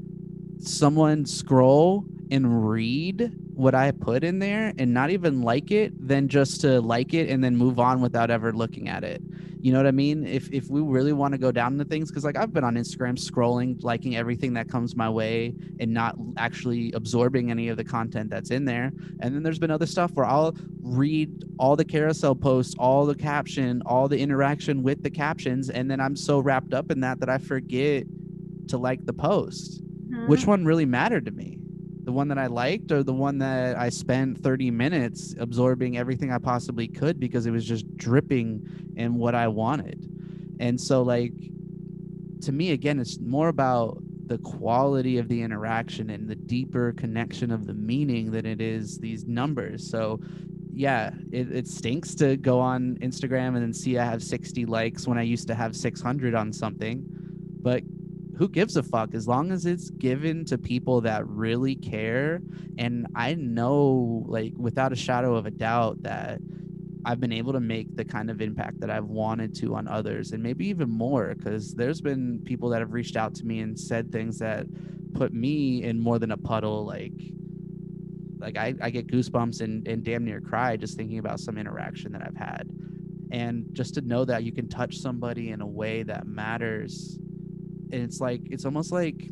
someone 0.60 1.26
scroll 1.26 2.06
and 2.32 2.70
read 2.70 3.34
what 3.56 3.74
I 3.74 3.92
put 3.92 4.24
in 4.24 4.40
there 4.40 4.74
and 4.78 4.94
not 4.94 5.10
even 5.10 5.42
like 5.42 5.72
it 5.72 5.94
than 6.08 6.28
just 6.28 6.62
to 6.62 6.82
like 6.82 7.14
it 7.14 7.30
and 7.30 7.44
then 7.44 7.56
move 7.56 7.80
on 7.80 8.02
without 8.02 8.30
ever 8.30 8.52
looking 8.52 8.90
at 8.90 9.04
it. 9.04 9.22
You 9.62 9.72
know 9.72 9.80
what 9.80 9.88
I 9.88 9.92
mean? 9.92 10.28
If 10.28 10.52
if 10.52 10.70
we 10.70 10.82
really 10.82 11.14
want 11.14 11.32
to 11.32 11.38
go 11.40 11.52
down 11.52 11.78
to 11.80 11.86
things, 11.86 12.12
because 12.12 12.24
like 12.24 12.38
I've 12.38 12.54
been 12.54 12.64
on 12.64 12.76
Instagram 12.76 13.18
scrolling, 13.18 13.82
liking 13.84 14.16
everything 14.16 14.54
that 14.54 14.70
comes 14.70 14.96
my 14.96 15.10
way 15.10 15.56
and 15.80 15.92
not 15.92 16.16
actually 16.38 16.92
absorbing 16.92 17.50
any 17.50 17.70
of 17.70 17.78
the 17.78 17.84
content 17.84 18.30
that's 18.30 18.52
in 18.52 18.66
there. 18.66 18.92
And 19.22 19.34
then 19.34 19.42
there's 19.42 19.58
been 19.58 19.72
other 19.72 19.88
stuff 19.88 20.12
where 20.12 20.26
I'll 20.26 20.56
read 20.82 21.46
all 21.58 21.76
the 21.76 21.86
carousel 21.86 22.36
posts, 22.36 22.76
all 22.78 23.06
the 23.08 23.16
caption, 23.16 23.82
all 23.88 24.08
the 24.08 24.20
interaction 24.20 24.84
with 24.84 25.02
the 25.02 25.10
captions, 25.10 25.70
and 25.72 25.90
then 25.90 26.00
I'm 26.00 26.16
so 26.16 26.40
wrapped 26.40 26.74
up 26.74 26.92
in 26.92 27.00
that 27.00 27.20
that 27.22 27.30
I 27.30 27.40
forget 27.40 28.06
to 28.68 28.78
like 28.78 29.06
the 29.06 29.14
post 29.14 29.82
Mhm. 30.10 30.28
which 30.28 30.46
one 30.46 30.66
really 30.66 30.86
mattered 30.86 31.26
to 31.26 31.32
me 31.32 31.58
the 32.06 32.12
one 32.12 32.28
that 32.28 32.38
i 32.38 32.46
liked 32.46 32.92
or 32.92 33.04
the 33.04 33.14
one 33.14 33.40
that 33.40 33.78
i 33.78 33.90
spent 33.90 34.38
30 34.42 34.72
minutes 34.72 35.36
absorbing 35.40 35.98
everything 35.98 36.32
i 36.32 36.38
possibly 36.38 36.88
could 36.88 37.20
because 37.20 37.48
it 37.48 37.52
was 37.52 37.66
just 37.66 37.86
dripping 37.98 38.94
in 38.96 39.16
what 39.16 39.36
i 39.36 39.48
wanted. 39.48 40.10
And 40.60 40.80
so 40.80 41.02
like 41.02 41.34
to 42.42 42.52
me 42.52 42.72
again 42.72 43.00
it's 43.00 43.20
more 43.20 43.50
about 43.50 43.98
the 44.28 44.38
quality 44.40 45.18
of 45.18 45.28
the 45.28 45.42
interaction 45.42 46.10
and 46.10 46.28
the 46.28 46.36
deeper 46.36 46.94
connection 46.94 47.52
of 47.52 47.68
the 47.68 47.74
meaning 47.74 48.32
than 48.32 48.46
it 48.46 48.62
is 48.62 49.00
these 49.00 49.26
numbers. 49.26 49.90
So 49.90 50.20
yeah 50.72 51.12
it, 51.32 51.52
it 51.52 51.68
stinks 51.68 52.14
to 52.16 52.36
go 52.36 52.60
on 52.60 52.98
instagram 52.98 53.56
and 53.56 53.58
then 53.58 53.74
see 53.74 53.98
i 53.98 54.04
have 54.04 54.22
60 54.22 54.66
likes 54.66 55.08
when 55.08 55.18
i 55.18 55.22
used 55.22 55.48
to 55.48 55.56
have 55.56 55.76
600 55.76 56.36
on 56.36 56.54
something. 56.54 57.04
But 57.62 57.82
who 58.38 58.50
gives 58.50 58.76
a 58.76 58.84
fuck? 58.84 59.14
As 59.14 59.28
long 59.28 59.52
as 59.52 59.66
it's 59.66 59.90
given 59.92 60.44
to 60.46 60.58
people 60.58 61.02
that 61.02 61.28
really 61.28 61.76
care. 61.76 62.42
And 62.78 63.08
i 63.16 63.34
know 63.34 64.24
like 64.28 64.54
without 64.58 64.92
a 64.92 64.96
shadow 64.96 65.36
of 65.36 65.46
a 65.46 65.52
doubt 65.52 66.02
that 66.04 66.40
i've 67.06 67.20
been 67.20 67.32
able 67.32 67.54
to 67.54 67.60
make 67.60 67.96
the 67.96 68.04
kind 68.04 68.30
of 68.30 68.42
impact 68.42 68.80
that 68.80 68.90
i've 68.90 69.06
wanted 69.06 69.56
to 69.56 69.76
on 69.76 69.88
others 69.88 70.32
and 70.32 70.44
maybe 70.44 70.68
even 70.68 70.90
more 70.90 71.36
because 71.36 71.74
there's 71.74 72.02
been 72.02 72.40
people 72.44 72.70
that 72.70 72.80
have 72.80 72.94
reached 72.94 73.16
out 73.16 73.34
to 73.36 73.46
me 73.46 73.60
and 73.60 73.80
said 73.80 74.12
things 74.12 74.40
that 74.40 74.66
put 75.14 75.34
me 75.34 75.84
in 75.84 76.00
more 76.00 76.20
than 76.20 76.32
a 76.32 76.38
puddle 76.38 76.86
like 76.86 77.14
like 78.40 78.58
i, 78.58 78.74
I 78.82 78.90
get 78.90 79.08
goosebumps 79.08 79.62
and, 79.62 79.88
and 79.88 80.04
damn 80.04 80.26
near 80.26 80.42
cry 80.42 80.76
just 80.76 80.98
thinking 80.98 81.20
about 81.20 81.40
some 81.40 81.58
interaction 81.58 82.12
that 82.14 82.22
i've 82.24 82.36
had. 82.36 82.70
And 83.32 83.66
just 83.74 83.96
to 83.96 84.02
know 84.02 84.24
that 84.26 84.44
you 84.44 84.52
can 84.52 84.70
touch 84.70 84.98
somebody 84.98 85.50
in 85.50 85.60
a 85.60 85.68
way 85.68 86.04
that 86.04 86.28
matters 86.28 87.20
and 87.92 88.04
it's 88.04 88.22
like 88.22 88.42
it's 88.50 88.66
almost 88.66 88.92
like 88.92 89.30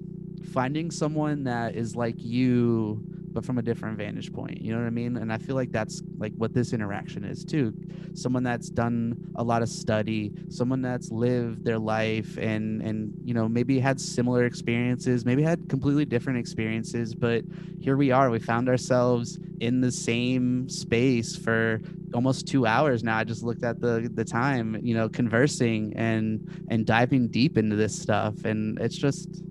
finding 0.52 0.92
someone 0.92 1.44
that 1.46 1.76
is 1.76 1.96
like 1.96 2.16
you 2.18 3.02
but 3.34 3.46
from 3.46 3.58
a 3.58 3.62
different 3.62 3.98
vantage 3.98 4.32
point 4.34 4.62
you 4.62 4.72
know 4.72 4.80
what 4.80 4.88
i 4.88 4.92
mean? 4.92 5.18
And 5.18 5.32
i 5.32 5.38
feel 5.38 5.56
like 5.56 5.72
that's 5.72 6.02
like 6.18 6.34
what 6.38 6.54
this 6.54 6.74
interaction 6.74 7.24
is 7.24 7.44
too. 7.44 7.74
Someone 8.14 8.44
that's 8.44 8.70
done 8.70 9.18
a 9.36 9.44
lot 9.44 9.62
of 9.62 9.70
study 9.70 10.34
someone 10.50 10.82
that's 10.82 11.12
lived 11.12 11.64
their 11.64 11.80
life 11.80 12.38
and 12.38 12.82
and 12.82 13.14
you 13.24 13.34
know 13.34 13.48
maybe 13.48 13.80
had 13.80 14.00
similar 14.00 14.46
experiences 14.46 15.26
maybe 15.26 15.44
had 15.44 15.68
completely 15.70 16.06
different 16.06 16.40
experiences 16.40 17.16
but 17.16 17.44
here 17.80 17.98
we 17.98 18.12
are 18.12 18.30
we 18.30 18.40
found 18.40 18.70
ourselves 18.70 19.40
in 19.60 19.82
the 19.82 19.92
same 19.92 20.68
space 20.68 21.36
for 21.36 21.80
almost 22.14 22.48
two 22.48 22.66
hours 22.66 23.04
now. 23.04 23.18
I 23.18 23.24
just 23.24 23.44
looked 23.44 23.64
at 23.64 23.80
the 23.80 24.10
the 24.14 24.26
time 24.26 24.78
you 24.82 24.94
know 24.94 25.10
conversing 25.10 25.94
and 25.96 26.66
and 26.70 26.86
diving 26.86 27.28
deep 27.28 27.58
into 27.58 27.76
this 27.76 27.98
stuff 27.98 28.46
and 28.46 28.80
it's 28.80 28.98
just 28.98 29.42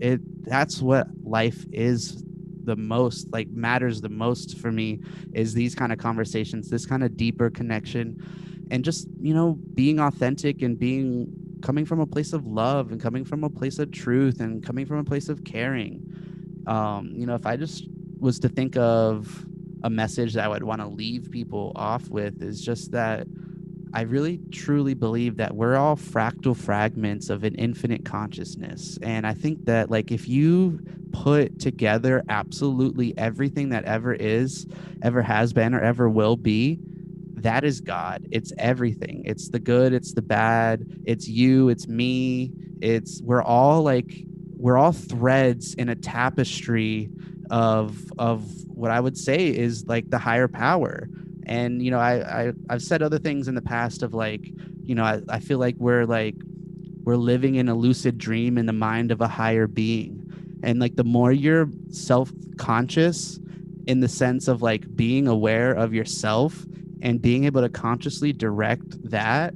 it 0.00 0.20
that's 0.44 0.82
what 0.82 1.06
life 1.24 1.64
is 1.72 2.24
the 2.64 2.76
most 2.76 3.30
like 3.32 3.48
matters 3.50 4.00
the 4.00 4.08
most 4.08 4.58
for 4.58 4.72
me 4.72 5.00
is 5.32 5.54
these 5.54 5.74
kind 5.74 5.92
of 5.92 5.98
conversations 5.98 6.68
this 6.68 6.86
kind 6.86 7.02
of 7.02 7.16
deeper 7.16 7.50
connection 7.50 8.20
and 8.70 8.84
just 8.84 9.08
you 9.20 9.34
know 9.34 9.58
being 9.74 10.00
authentic 10.00 10.62
and 10.62 10.78
being 10.78 11.32
coming 11.62 11.84
from 11.84 12.00
a 12.00 12.06
place 12.06 12.32
of 12.32 12.46
love 12.46 12.90
and 12.90 13.00
coming 13.00 13.24
from 13.24 13.44
a 13.44 13.50
place 13.50 13.78
of 13.78 13.90
truth 13.90 14.40
and 14.40 14.64
coming 14.64 14.84
from 14.84 14.98
a 14.98 15.04
place 15.04 15.28
of 15.28 15.44
caring. 15.44 16.02
Um 16.66 17.12
you 17.14 17.26
know 17.26 17.34
if 17.34 17.46
i 17.46 17.56
just 17.56 17.88
was 18.18 18.38
to 18.40 18.48
think 18.48 18.76
of 18.76 19.44
a 19.84 19.90
message 19.90 20.34
that 20.34 20.44
i 20.44 20.48
would 20.48 20.62
want 20.62 20.80
to 20.80 20.86
leave 20.86 21.30
people 21.30 21.72
off 21.74 22.08
with 22.08 22.40
is 22.40 22.60
just 22.60 22.92
that 22.92 23.26
I 23.94 24.02
really 24.02 24.40
truly 24.50 24.94
believe 24.94 25.36
that 25.36 25.54
we're 25.54 25.76
all 25.76 25.96
fractal 25.96 26.56
fragments 26.56 27.28
of 27.30 27.44
an 27.44 27.54
infinite 27.56 28.04
consciousness. 28.04 28.98
And 29.02 29.26
I 29.26 29.34
think 29.34 29.66
that, 29.66 29.90
like, 29.90 30.10
if 30.10 30.28
you 30.28 30.80
put 31.12 31.58
together 31.58 32.22
absolutely 32.28 33.16
everything 33.18 33.68
that 33.70 33.84
ever 33.84 34.14
is, 34.14 34.66
ever 35.02 35.22
has 35.22 35.52
been, 35.52 35.74
or 35.74 35.80
ever 35.80 36.08
will 36.08 36.36
be, 36.36 36.78
that 37.34 37.64
is 37.64 37.80
God. 37.80 38.26
It's 38.30 38.52
everything. 38.56 39.22
It's 39.26 39.48
the 39.48 39.58
good, 39.58 39.92
it's 39.92 40.14
the 40.14 40.22
bad, 40.22 40.86
it's 41.04 41.28
you, 41.28 41.68
it's 41.68 41.88
me, 41.88 42.52
it's 42.80 43.20
we're 43.22 43.42
all 43.42 43.82
like 43.82 44.24
we're 44.56 44.78
all 44.78 44.92
threads 44.92 45.74
in 45.74 45.88
a 45.88 45.94
tapestry 45.94 47.10
of 47.50 48.12
of 48.18 48.44
what 48.68 48.90
I 48.90 49.00
would 49.00 49.18
say 49.18 49.48
is 49.48 49.86
like 49.86 50.08
the 50.08 50.18
higher 50.18 50.48
power. 50.48 51.08
And 51.46 51.82
you 51.82 51.90
know, 51.90 51.98
I, 51.98 52.44
I 52.46 52.52
I've 52.68 52.82
said 52.82 53.02
other 53.02 53.18
things 53.18 53.48
in 53.48 53.54
the 53.54 53.62
past 53.62 54.02
of 54.02 54.14
like, 54.14 54.50
you 54.82 54.94
know, 54.94 55.04
I, 55.04 55.20
I 55.28 55.40
feel 55.40 55.58
like 55.58 55.76
we're 55.78 56.06
like 56.06 56.34
we're 57.04 57.16
living 57.16 57.56
in 57.56 57.68
a 57.68 57.74
lucid 57.74 58.18
dream 58.18 58.58
in 58.58 58.66
the 58.66 58.72
mind 58.72 59.10
of 59.10 59.20
a 59.20 59.28
higher 59.28 59.66
being. 59.66 60.18
And 60.62 60.78
like 60.78 60.94
the 60.94 61.04
more 61.04 61.32
you're 61.32 61.68
self-conscious 61.90 63.40
in 63.86 64.00
the 64.00 64.08
sense 64.08 64.46
of 64.46 64.62
like 64.62 64.94
being 64.94 65.26
aware 65.26 65.72
of 65.72 65.92
yourself 65.92 66.64
and 67.02 67.20
being 67.20 67.44
able 67.44 67.60
to 67.60 67.68
consciously 67.68 68.32
direct 68.32 69.10
that 69.10 69.54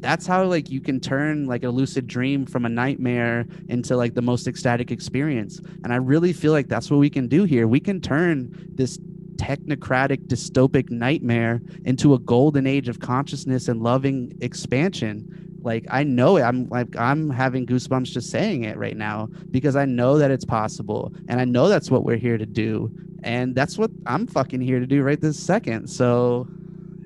that's 0.00 0.26
how 0.26 0.44
like 0.44 0.70
you 0.70 0.82
can 0.82 1.00
turn 1.00 1.46
like 1.46 1.64
a 1.64 1.68
lucid 1.70 2.06
dream 2.06 2.44
from 2.44 2.66
a 2.66 2.68
nightmare 2.68 3.46
into 3.68 3.96
like 3.96 4.12
the 4.14 4.22
most 4.22 4.46
ecstatic 4.46 4.90
experience 4.90 5.60
and 5.82 5.92
i 5.92 5.96
really 5.96 6.32
feel 6.32 6.52
like 6.52 6.68
that's 6.68 6.90
what 6.90 6.98
we 6.98 7.08
can 7.08 7.26
do 7.26 7.44
here 7.44 7.66
we 7.66 7.80
can 7.80 8.00
turn 8.00 8.50
this 8.74 8.98
technocratic 9.36 10.26
dystopic 10.26 10.90
nightmare 10.90 11.60
into 11.84 12.14
a 12.14 12.18
golden 12.18 12.66
age 12.66 12.88
of 12.88 13.00
consciousness 13.00 13.68
and 13.68 13.82
loving 13.82 14.36
expansion. 14.40 15.58
Like 15.62 15.86
i 15.90 16.02
know 16.04 16.36
it. 16.36 16.42
I'm 16.42 16.68
like 16.68 16.96
i'm 16.96 17.30
having 17.30 17.66
goosebumps 17.66 18.12
just 18.12 18.30
saying 18.30 18.64
it 18.64 18.76
right 18.76 18.96
now 18.96 19.28
because 19.50 19.76
i 19.76 19.84
know 19.84 20.18
that 20.18 20.30
it's 20.30 20.44
possible 20.44 21.12
and 21.28 21.40
i 21.40 21.44
know 21.44 21.68
that's 21.68 21.90
what 21.90 22.04
we're 22.04 22.16
here 22.16 22.38
to 22.38 22.46
do. 22.46 22.90
And 23.22 23.54
that's 23.54 23.78
what 23.78 23.90
i'm 24.06 24.26
fucking 24.26 24.60
here 24.60 24.80
to 24.80 24.86
do 24.86 25.02
right 25.02 25.20
this 25.20 25.38
second. 25.38 25.88
So 25.88 26.48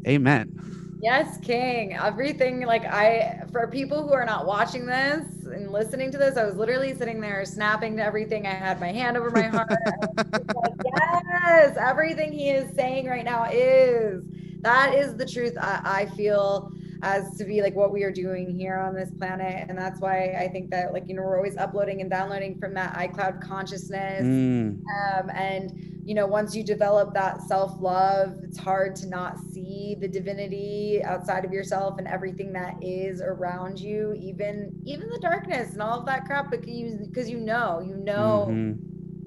amen 0.07 0.78
Yes, 1.01 1.39
King. 1.39 1.95
Everything 1.95 2.63
like 2.63 2.85
I 2.85 3.45
for 3.53 3.69
people 3.69 4.07
who 4.07 4.13
are 4.13 4.25
not 4.25 4.47
watching 4.47 4.85
this 4.85 5.25
and 5.45 5.71
listening 5.71 6.11
to 6.13 6.19
this, 6.19 6.37
I 6.37 6.45
was 6.45 6.57
literally 6.57 6.95
sitting 6.95 7.21
there 7.21 7.45
snapping 7.45 7.97
to 7.97 8.03
everything. 8.03 8.47
I 8.47 8.55
had 8.55 8.81
my 8.81 8.91
hand 8.91 9.17
over 9.17 9.31
my 9.31 9.43
heart. 9.43 9.71
like, 10.17 10.75
yes, 10.85 11.77
everything 11.79 12.33
he 12.33 12.51
is 12.51 12.75
saying 12.75 13.07
right 13.07 13.25
now 13.25 13.49
is 13.51 14.25
that 14.61 14.95
is 14.95 15.17
the 15.17 15.25
truth. 15.25 15.57
I, 15.61 15.81
I 15.85 16.07
feel 16.17 16.73
as 17.03 17.37
to 17.37 17.45
be 17.45 17.63
like 17.63 17.75
what 17.77 17.93
we 17.93 18.03
are 18.03 18.11
doing 18.13 18.51
here 18.51 18.77
on 18.77 18.95
this 18.95 19.11
planet 19.19 19.67
and 19.69 19.79
that's 19.79 20.01
why 20.01 20.35
i 20.39 20.49
think 20.49 20.71
that 20.71 20.93
like 20.93 21.05
you 21.07 21.15
know 21.15 21.23
we're 21.23 21.37
always 21.37 21.57
uploading 21.57 22.01
and 22.01 22.11
downloading 22.11 22.59
from 22.59 22.75
that 22.75 22.95
icloud 22.95 23.41
consciousness 23.41 24.23
Mm. 24.25 24.81
um, 24.83 25.31
and 25.31 25.73
you 26.05 26.15
know 26.15 26.27
once 26.27 26.55
you 26.57 26.65
develop 26.65 27.13
that 27.15 27.43
self-love 27.43 28.35
it's 28.43 28.59
hard 28.59 28.97
to 28.97 29.07
not 29.09 29.39
see 29.53 29.95
the 30.01 30.09
divinity 30.09 31.01
outside 31.05 31.45
of 31.45 31.53
yourself 31.53 31.99
and 31.99 32.09
everything 32.09 32.53
that 32.53 32.75
is 32.83 33.21
around 33.21 33.79
you 33.79 34.15
even 34.19 34.73
even 34.85 35.09
the 35.11 35.19
darkness 35.21 35.73
and 35.73 35.83
all 35.83 36.01
of 36.01 36.07
that 36.07 36.25
crap 36.25 36.51
because 36.51 36.67
you 36.69 36.99
because 37.07 37.29
you 37.29 37.39
know 37.39 37.81
you 37.81 37.95
know 37.97 38.47
Mhm. 38.51 38.79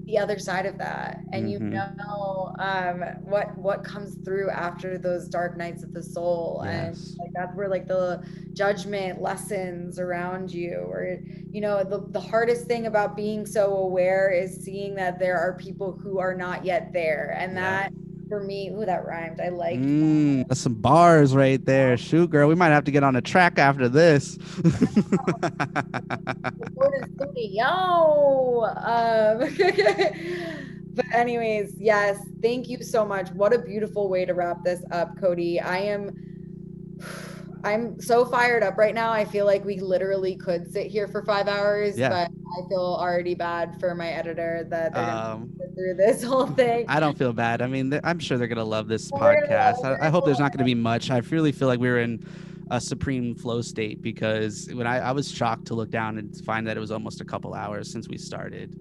The 0.06 0.18
other 0.18 0.38
side 0.38 0.66
of 0.66 0.78
that 0.78 1.18
and 1.32 1.50
you 1.50 1.58
Mhm. 1.60 1.70
know 1.96 2.52
um 2.58 3.02
what 3.22 3.56
what 3.56 3.84
comes 3.84 4.16
through 4.24 4.50
after 4.50 4.98
those 4.98 5.28
dark 5.28 5.56
nights 5.56 5.82
of 5.82 5.92
the 5.92 6.02
soul 6.02 6.62
Yes. 6.64 7.10
and 7.10 7.18
like 7.20 7.30
that's 7.34 7.56
where 7.56 7.68
like 7.68 7.86
the 7.86 8.22
judgment 8.52 9.20
lessons 9.22 9.98
around 9.98 10.52
you 10.52 10.74
or 10.90 11.18
you 11.50 11.60
know 11.60 11.84
the, 11.84 12.00
the 12.10 12.20
hardest 12.20 12.66
thing 12.66 12.86
about 12.86 13.16
being 13.16 13.46
so 13.46 13.76
aware 13.76 14.30
is 14.30 14.56
seeing 14.64 14.94
that 14.96 15.18
there 15.18 15.38
are 15.38 15.56
people 15.56 15.92
who 15.92 16.18
are 16.18 16.34
not 16.34 16.64
yet 16.64 16.92
there 16.92 17.34
and 17.38 17.52
Yeah. 17.54 17.60
that 17.60 17.92
for 18.32 18.40
me 18.40 18.70
ooh 18.70 18.86
that 18.86 19.04
rhymed 19.04 19.38
i 19.42 19.50
like 19.50 19.78
Mm, 19.78 20.48
that's 20.48 20.60
some 20.60 20.72
bars 20.74 21.34
right 21.34 21.62
there. 21.66 21.96
Shoot, 21.98 22.30
girl, 22.30 22.48
we 22.48 22.54
might 22.54 22.70
have 22.70 22.84
to 22.84 22.90
get 22.90 23.02
on 23.02 23.16
a 23.16 23.20
track 23.20 23.58
after 23.58 23.88
this. 23.88 24.38
Studio. 27.16 27.64
Um, 28.64 29.38
but 30.94 31.04
anyways, 31.12 31.74
yes, 31.78 32.18
thank 32.40 32.68
you 32.68 32.82
so 32.82 33.04
much. 33.04 33.30
What 33.30 33.52
a 33.52 33.58
beautiful 33.58 34.08
way 34.08 34.24
to 34.24 34.32
wrap 34.34 34.62
this 34.64 34.82
up, 34.90 35.18
Cody. 35.20 35.60
I 35.60 35.78
am 35.78 36.10
I'm 37.64 38.00
so 38.00 38.24
fired 38.24 38.62
up 38.62 38.76
right 38.76 38.94
now. 38.94 39.12
I 39.12 39.24
feel 39.24 39.46
like 39.46 39.64
we 39.64 39.78
literally 39.78 40.34
could 40.36 40.70
sit 40.72 40.88
here 40.88 41.06
for 41.06 41.22
five 41.22 41.46
hours, 41.48 41.96
Yeah. 41.96 42.08
but 42.08 42.28
I 42.30 42.68
feel 42.68 42.96
already 42.98 43.34
bad 43.34 43.78
for 43.78 43.94
my 43.94 44.08
editor 44.08 44.66
that 44.70 44.96
um, 44.96 45.52
through 45.74 45.94
this 45.94 46.22
whole 46.24 46.46
thing. 46.46 46.86
I 46.88 46.98
don't 47.00 47.16
feel 47.16 47.32
bad. 47.32 47.62
I 47.62 47.66
mean, 47.66 47.90
th- 47.90 48.02
I'm 48.04 48.18
sure 48.18 48.36
they're 48.36 48.48
gonna 48.48 48.64
love 48.64 48.88
this 48.88 49.10
They're 49.10 49.18
gonna 49.46 49.54
love 49.54 49.76
podcast. 49.76 50.00
I, 50.00 50.06
I 50.06 50.10
hope 50.10 50.24
there's 50.24 50.38
not 50.40 50.52
gonna 50.52 50.64
be 50.64 50.74
much. 50.74 51.10
I 51.10 51.18
really 51.18 51.52
feel 51.52 51.68
like 51.68 51.78
we 51.80 51.88
were 51.88 52.00
in 52.00 52.24
a 52.70 52.80
supreme 52.80 53.34
flow 53.34 53.60
state 53.60 54.00
because 54.02 54.68
when 54.72 54.86
I, 54.86 54.98
I 54.98 55.12
was 55.12 55.30
shocked 55.30 55.66
to 55.66 55.74
look 55.74 55.90
down 55.90 56.18
and 56.18 56.34
find 56.44 56.66
that 56.66 56.76
it 56.76 56.80
was 56.80 56.90
almost 56.90 57.20
a 57.20 57.24
couple 57.24 57.54
hours 57.54 57.90
since 57.90 58.08
we 58.08 58.16
started. 58.18 58.74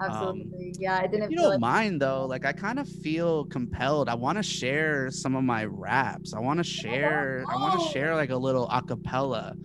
Um, 0.00 0.10
Absolutely. 0.10 0.74
yeah, 0.78 0.98
I 1.02 1.06
didn't 1.06 1.30
you 1.30 1.36
don't 1.36 1.50
like 1.50 1.60
mind 1.60 2.00
though, 2.00 2.24
like 2.26 2.44
I 2.46 2.52
kind 2.52 2.78
of 2.78 2.88
feel 2.88 3.44
compelled. 3.46 4.08
I 4.08 4.14
want 4.14 4.38
to 4.38 4.42
share 4.42 5.10
some 5.10 5.34
of 5.36 5.44
my 5.44 5.64
raps. 5.66 6.32
I 6.32 6.40
want 6.40 6.58
to 6.58 6.64
share. 6.64 7.44
Oh. 7.46 7.52
I 7.52 7.60
want 7.60 7.80
to 7.82 7.88
share 7.88 8.14
like 8.14 8.30
a 8.30 8.36
little 8.36 8.66
acapella. 8.68 9.56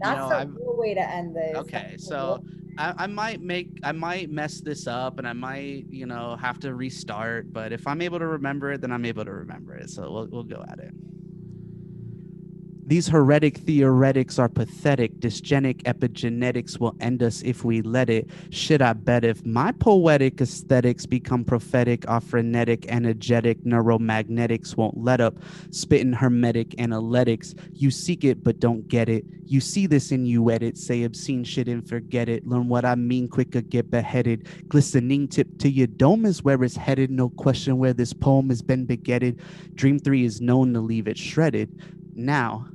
that's 0.00 0.18
know, 0.18 0.30
a 0.30 0.40
I've- 0.40 0.52
cool 0.56 0.76
way 0.76 0.94
to 0.94 1.00
end 1.10 1.34
this. 1.34 1.56
Okay, 1.56 1.88
That's 1.92 2.06
so 2.06 2.44
I, 2.76 2.94
I 2.98 3.06
might 3.06 3.40
make 3.40 3.68
I 3.82 3.92
might 3.92 4.30
mess 4.30 4.60
this 4.60 4.86
up 4.86 5.18
and 5.18 5.26
I 5.26 5.32
might 5.32 5.86
you 5.90 6.06
know 6.06 6.36
have 6.36 6.60
to 6.60 6.74
restart. 6.74 7.52
But 7.52 7.72
if 7.72 7.86
I'm 7.86 8.02
able 8.02 8.18
to 8.18 8.26
remember 8.26 8.72
it, 8.72 8.80
then 8.82 8.92
I'm 8.92 9.04
able 9.06 9.24
to 9.24 9.32
remember 9.32 9.74
it. 9.74 9.88
So 9.90 10.02
we'll 10.12 10.26
we'll 10.30 10.44
go 10.44 10.64
at 10.70 10.78
it. 10.80 10.92
These 12.88 13.08
heretic 13.08 13.58
theoretics 13.58 14.38
are 14.38 14.48
pathetic. 14.48 15.20
Dysgenic 15.20 15.82
epigenetics 15.82 16.80
will 16.80 16.96
end 17.00 17.22
us 17.22 17.42
if 17.42 17.62
we 17.62 17.82
let 17.82 18.08
it. 18.08 18.30
Shit, 18.48 18.80
I 18.80 18.94
bet 18.94 19.26
if 19.26 19.44
my 19.44 19.72
poetic 19.72 20.40
aesthetics 20.40 21.04
become 21.04 21.44
prophetic, 21.44 22.08
are 22.08 22.22
frenetic, 22.22 22.86
energetic, 22.88 23.62
neuromagnetics 23.64 24.74
won't 24.74 24.96
let 24.96 25.20
up. 25.20 25.34
Spitting 25.70 26.14
hermetic 26.14 26.70
analytics. 26.78 27.54
You 27.74 27.90
seek 27.90 28.24
it 28.24 28.42
but 28.42 28.58
don't 28.58 28.88
get 28.88 29.10
it. 29.10 29.26
You 29.44 29.60
see 29.60 29.86
this 29.86 30.10
and 30.10 30.26
you 30.26 30.50
edit. 30.50 30.78
Say 30.78 31.04
obscene 31.04 31.44
shit 31.44 31.68
and 31.68 31.86
forget 31.86 32.30
it. 32.30 32.48
Learn 32.48 32.68
what 32.68 32.86
I 32.86 32.94
mean 32.94 33.28
quicker, 33.28 33.60
get 33.60 33.90
beheaded. 33.90 34.48
Glistening 34.66 35.28
tip 35.28 35.58
to 35.58 35.68
your 35.68 35.88
dome 35.88 36.24
is 36.24 36.42
where 36.42 36.64
it's 36.64 36.76
headed. 36.76 37.10
No 37.10 37.28
question 37.28 37.76
where 37.76 37.92
this 37.92 38.14
poem 38.14 38.48
has 38.48 38.62
been 38.62 38.86
begetted. 38.86 39.42
Dream 39.74 39.98
3 39.98 40.24
is 40.24 40.40
known 40.40 40.72
to 40.72 40.80
leave 40.80 41.06
it 41.06 41.18
shredded. 41.18 41.68
Now, 42.14 42.66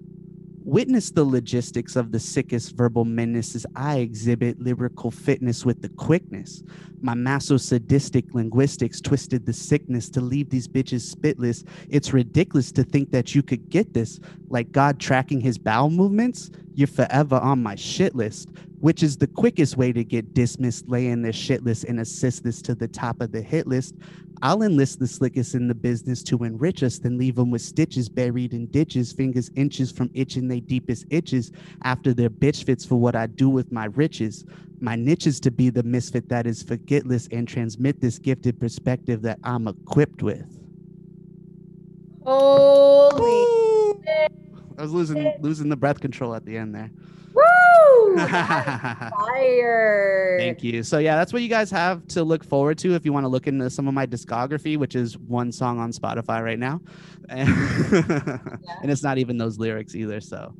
Witness 0.65 1.11
the 1.11 1.26
logistics 1.26 1.98
of 1.98 2.14
the 2.14 2.19
sickest 2.19 2.77
verbal 2.77 3.03
menace 3.03 3.65
I 3.76 3.98
exhibit 3.98 4.61
lyrical 4.61 5.11
fitness 5.11 5.65
with 5.65 5.81
the 5.81 5.90
quickness. 5.90 6.64
My 7.02 7.14
maso-sadistic 7.14 8.34
linguistics 8.34 9.02
twisted 9.02 9.45
the 9.45 9.52
sickness 9.52 10.10
to 10.11 10.22
leave 10.22 10.49
these 10.49 10.69
bitches 10.69 11.14
spitless. 11.14 11.68
It's 11.90 12.14
ridiculous 12.14 12.72
to 12.72 12.85
think 12.85 13.11
that 13.11 13.35
you 13.35 13.44
could 13.44 13.69
get 13.69 13.94
this. 13.94 14.22
Like 14.48 14.72
God 14.72 15.02
tracking 15.02 15.41
his 15.41 15.57
bowel 15.57 15.90
movements, 15.90 16.49
you're 16.76 16.88
forever 16.88 17.36
on 17.36 17.62
my 17.62 17.76
shit 17.76 18.16
list, 18.16 18.50
which 18.80 19.04
is 19.04 19.18
the 19.18 19.28
quickest 19.28 19.78
way 19.78 19.94
to 19.94 20.04
get 20.04 20.34
dismissed, 20.34 20.90
laying 20.90 21.22
their 21.22 21.34
shit 21.34 21.64
list 21.64 21.86
and 21.86 22.00
assist 22.00 22.44
this 22.44 22.62
to 22.64 22.76
the 22.76 22.88
top 22.88 23.22
of 23.22 23.32
the 23.32 23.41
hit 23.41 23.68
list. 23.68 23.95
I'll 24.41 24.62
enlist 24.62 25.00
the 25.00 25.08
slickest 25.08 25.56
in 25.56 25.70
the 25.70 25.76
business 25.76 26.22
to 26.24 26.44
enrich 26.44 26.84
us, 26.84 27.00
then 27.00 27.18
leave 27.18 27.36
them 27.36 27.50
with 27.50 27.62
stitches 27.62 28.10
buried 28.10 28.54
in 28.54 28.66
ditches, 28.68 29.14
fingers 29.14 29.50
inches 29.56 29.91
from 29.91 30.10
itching 30.14 30.50
they 30.50 30.60
deepest 30.60 31.06
itches 31.10 31.52
after 31.84 32.14
their 32.14 32.30
bitch 32.30 32.66
fits 32.66 32.86
for 32.86 32.95
what 32.95 33.16
I 33.16 33.28
do 33.28 33.50
with 33.50 33.72
my 33.72 33.86
riches. 33.86 34.44
My 34.82 34.98
niche 34.98 35.28
is 35.28 35.40
to 35.41 35.52
be 35.52 35.70
the 35.70 35.84
misfit 35.84 36.28
that 36.28 36.45
is 36.45 36.62
forgetless 36.62 37.30
and 37.32 37.48
transmit 37.48 38.02
this 38.02 38.20
gifted 38.20 38.60
perspective 38.60 39.22
that 39.22 39.40
I'm 39.45 39.68
equipped 39.70 40.22
with. 40.22 40.60
Holy 42.26 43.64
I 44.78 44.82
was 44.82 44.91
losing 44.91 45.34
losing 45.40 45.70
the 45.70 45.76
breath 45.76 46.00
control 46.00 46.36
at 46.36 46.45
the 46.45 46.58
end 46.58 46.74
there. 46.76 46.91
woo! 47.34 48.18
Fire. 49.18 50.38
Thank 50.40 50.64
you. 50.64 50.84
So 50.84 51.00
yeah, 51.00 51.16
that's 51.16 51.34
what 51.34 51.41
you 51.41 51.50
guys 51.50 51.72
have 51.72 52.06
to 52.10 52.24
look 52.24 52.44
forward 52.44 52.78
to 52.80 52.95
if 52.95 53.06
you 53.06 53.14
want 53.14 53.24
to 53.24 53.28
look 53.28 53.48
into 53.48 53.70
some 53.70 53.88
of 53.88 53.94
my 53.94 54.06
discography, 54.06 54.78
which 54.78 54.95
is 54.95 55.18
one 55.18 55.52
song 55.52 55.80
on 55.80 55.91
Spotify 55.91 56.44
right 56.44 56.60
now, 56.60 56.82
and, 57.30 57.50
and 57.50 58.91
it's 58.91 59.04
not 59.04 59.18
even 59.18 59.38
those 59.38 59.58
lyrics 59.58 59.95
either. 59.95 60.22
So 60.22 60.54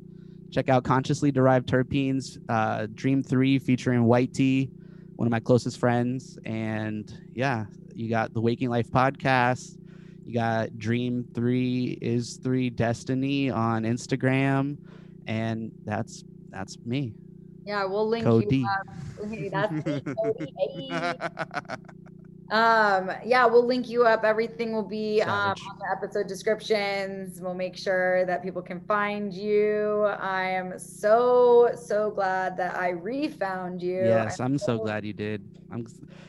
check 0.50 0.68
out 0.68 0.84
Consciously 0.84 1.30
Derived 1.30 1.68
Terpenes, 1.68 2.38
uh, 2.48 2.86
Dream 2.94 3.22
Three 3.22 3.58
featuring 3.58 4.04
White 4.04 4.32
Tea, 4.34 4.70
one 5.16 5.26
of 5.26 5.32
my 5.32 5.40
closest 5.40 5.78
friends, 5.78 6.38
and 6.44 7.12
yeah, 7.34 7.66
you 7.94 8.08
got 8.08 8.34
the 8.34 8.40
Waking 8.40 8.70
Life 8.70 8.90
podcast. 8.90 9.78
You 10.24 10.34
got 10.34 10.78
Dream 10.78 11.26
Three 11.34 11.98
is 12.00 12.38
Three 12.42 12.70
Destiny 12.70 13.50
on 13.50 13.82
Instagram, 13.82 14.78
and 15.26 15.70
that's 15.84 16.24
that's 16.50 16.78
me. 16.86 17.14
Yeah, 17.66 17.84
we'll 17.84 18.08
link 18.08 18.24
Cody. 18.24 18.58
you 18.58 18.66
up. 18.66 19.30
Hey, 19.30 19.48
that's 19.50 19.72
me, 19.86 20.00
Cody. 20.00 20.54
Hey. 20.58 21.14
Um, 22.54 23.10
yeah, 23.24 23.46
we'll 23.46 23.66
link 23.66 23.88
you 23.88 24.04
up. 24.04 24.22
Everything 24.22 24.72
will 24.72 24.84
be 24.84 25.20
um, 25.22 25.30
on 25.30 25.78
the 25.80 25.90
episode 25.90 26.28
descriptions. 26.28 27.40
We'll 27.40 27.52
make 27.52 27.76
sure 27.76 28.24
that 28.26 28.44
people 28.44 28.62
can 28.62 28.78
find 28.78 29.34
you. 29.34 30.04
I 30.20 30.50
am 30.50 30.78
so, 30.78 31.72
so 31.74 32.12
glad 32.12 32.56
that 32.58 32.76
I 32.76 32.90
refound 32.90 33.82
you. 33.82 33.96
Yes, 33.96 34.38
I'm 34.38 34.56
so 34.56 34.78
glad 34.78 35.04
you 35.04 35.12
did. 35.12 35.42
I'm 35.72 35.84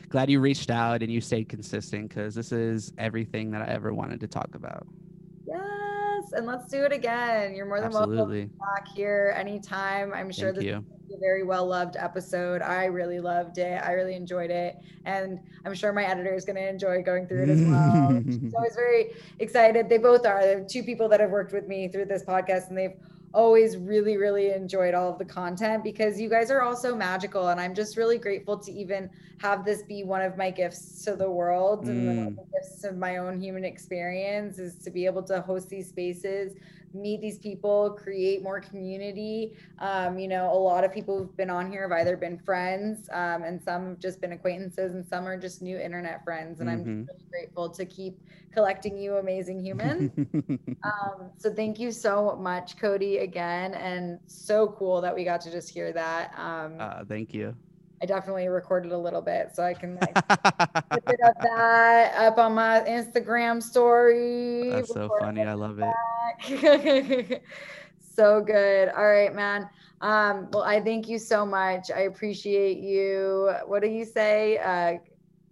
glad 0.08 0.28
you 0.28 0.40
reached 0.40 0.68
out 0.68 1.00
and 1.00 1.12
you 1.12 1.20
stayed 1.20 1.48
consistent 1.48 2.08
because 2.08 2.34
this 2.34 2.50
is 2.50 2.92
everything 2.98 3.52
that 3.52 3.62
I 3.62 3.66
ever 3.66 3.94
wanted 3.94 4.18
to 4.18 4.26
talk 4.26 4.56
about. 4.56 4.84
Yes, 6.26 6.38
and 6.38 6.46
let's 6.46 6.66
do 6.66 6.84
it 6.84 6.92
again. 6.92 7.54
You're 7.54 7.66
more 7.66 7.80
than 7.80 7.90
welcome 7.90 8.12
Absolutely. 8.12 8.44
back 8.58 8.88
here 8.94 9.34
anytime. 9.36 10.12
I'm 10.12 10.30
sure 10.30 10.52
Thank 10.52 10.56
this 10.56 10.64
you. 10.64 10.84
is 11.08 11.14
a 11.14 11.18
very 11.18 11.44
well 11.44 11.66
loved 11.66 11.96
episode. 11.96 12.62
I 12.62 12.86
really 12.86 13.20
loved 13.20 13.58
it. 13.58 13.82
I 13.82 13.92
really 13.92 14.14
enjoyed 14.14 14.50
it. 14.50 14.76
And 15.04 15.38
I'm 15.64 15.74
sure 15.74 15.92
my 15.92 16.04
editor 16.04 16.34
is 16.34 16.44
going 16.44 16.56
to 16.56 16.68
enjoy 16.68 17.02
going 17.02 17.26
through 17.26 17.44
it 17.44 17.48
as 17.50 17.62
well. 17.62 18.22
She's 18.26 18.54
always 18.54 18.74
very 18.74 19.12
excited. 19.38 19.88
They 19.88 19.98
both 19.98 20.26
are. 20.26 20.42
They're 20.42 20.64
two 20.64 20.82
people 20.82 21.08
that 21.10 21.20
have 21.20 21.30
worked 21.30 21.52
with 21.52 21.68
me 21.68 21.88
through 21.88 22.06
this 22.06 22.24
podcast, 22.24 22.68
and 22.68 22.78
they've 22.78 22.96
always 23.34 23.76
really, 23.76 24.16
really 24.16 24.50
enjoyed 24.50 24.94
all 24.94 25.12
of 25.12 25.18
the 25.18 25.24
content 25.24 25.84
because 25.84 26.20
you 26.20 26.28
guys 26.28 26.50
are 26.50 26.62
all 26.62 26.76
so 26.76 26.94
magical. 26.94 27.48
And 27.48 27.60
I'm 27.60 27.74
just 27.74 27.96
really 27.96 28.18
grateful 28.18 28.56
to 28.58 28.72
even 28.72 29.10
have 29.38 29.64
this 29.64 29.82
be 29.82 30.04
one 30.04 30.22
of 30.22 30.36
my 30.36 30.50
gifts 30.50 31.04
to 31.04 31.14
the 31.16 31.30
world 31.30 31.86
and 31.88 32.06
one 32.06 32.26
of 32.26 32.32
Mm. 32.32 32.36
the 32.36 32.44
gifts 32.52 32.84
of 32.84 32.96
my 32.96 33.18
own 33.18 33.38
human 33.40 33.64
experience 33.64 34.58
is 34.58 34.76
to 34.76 34.90
be 34.90 35.04
able 35.06 35.22
to 35.24 35.40
host 35.42 35.68
these 35.68 35.88
spaces 35.88 36.54
meet 36.94 37.20
these 37.20 37.38
people 37.38 37.90
create 38.02 38.42
more 38.42 38.60
community 38.60 39.52
um, 39.78 40.18
you 40.18 40.28
know 40.28 40.50
a 40.52 40.54
lot 40.58 40.84
of 40.84 40.92
people 40.92 41.18
who've 41.18 41.36
been 41.36 41.50
on 41.50 41.70
here 41.70 41.82
have 41.88 41.98
either 42.00 42.16
been 42.16 42.38
friends 42.38 43.08
um, 43.12 43.42
and 43.44 43.62
some 43.62 43.88
have 43.90 43.98
just 43.98 44.20
been 44.20 44.32
acquaintances 44.32 44.94
and 44.94 45.06
some 45.06 45.26
are 45.26 45.38
just 45.38 45.62
new 45.62 45.78
internet 45.78 46.22
friends 46.24 46.60
and 46.60 46.70
i'm 46.70 46.80
Mhm. 46.80 47.06
just 47.06 47.08
really 47.08 47.44
grateful 47.44 47.70
to 47.70 47.84
keep 47.84 48.18
collecting 48.52 48.96
you 48.96 49.16
amazing 49.16 49.60
humans 49.60 50.10
um, 50.84 51.30
so 51.38 51.52
thank 51.52 51.78
you 51.78 51.90
so 51.90 52.36
much 52.36 52.76
cody 52.78 53.18
again 53.18 53.74
and 53.74 54.18
so 54.26 54.68
cool 54.78 55.00
that 55.00 55.14
we 55.14 55.24
got 55.24 55.40
to 55.40 55.50
just 55.50 55.68
hear 55.70 55.92
that 55.92 56.32
um, 56.38 56.76
uh, 56.80 57.04
thank 57.04 57.34
you. 57.34 57.54
I 58.02 58.06
definitely 58.06 58.46
recorded 58.48 58.92
a 58.92 58.98
little 58.98 59.22
bit 59.22 59.50
so 59.54 59.62
i 59.62 59.72
can 59.72 59.96
like 59.96 60.14
put 60.90 61.02
it 61.08 61.20
up 61.24 61.34
that 61.42 62.14
up 62.16 62.38
on 62.38 62.54
my 62.54 62.80
Instagram 62.80 63.62
story. 63.62 64.70
That's 64.70 64.92
so 64.92 65.08
funny. 65.20 65.42
I 65.42 65.54
love 65.54 65.78
it. 65.80 67.42
so 68.14 68.40
good. 68.40 68.88
All 68.90 69.06
right, 69.06 69.34
man. 69.34 69.68
Um, 70.00 70.48
well, 70.52 70.62
I 70.62 70.80
thank 70.80 71.08
you 71.08 71.18
so 71.18 71.44
much. 71.46 71.90
I 71.90 72.00
appreciate 72.00 72.78
you. 72.78 73.52
What 73.66 73.82
do 73.82 73.88
you 73.88 74.04
say? 74.04 74.58
Uh, 74.58 74.98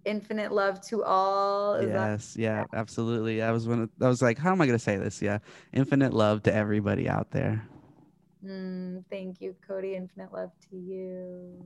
infinite 0.05 0.51
love 0.51 0.81
to 0.87 1.03
all. 1.03 1.75
Is 1.75 1.87
that- 1.91 2.11
Yes, 2.11 2.35
yeah, 2.37 2.63
absolutely. 2.73 3.41
I 3.41 3.51
was 3.51 3.67
one. 3.67 3.83
Of, 3.83 3.89
I 4.01 4.07
was 4.07 4.21
like, 4.21 4.37
how 4.37 4.51
am 4.51 4.61
I 4.61 4.65
gonna 4.65 4.79
say 4.79 4.97
this? 4.97 5.21
Yeah, 5.21 5.39
infinite 5.73 6.13
love 6.13 6.43
to 6.43 6.53
everybody 6.53 7.09
out 7.09 7.31
there. 7.31 7.67
Mm, 8.43 9.03
thank 9.09 9.41
you, 9.41 9.55
Cody. 9.67 9.95
Infinite 9.95 10.31
love 10.31 10.51
to 10.69 10.75
you. 10.77 11.65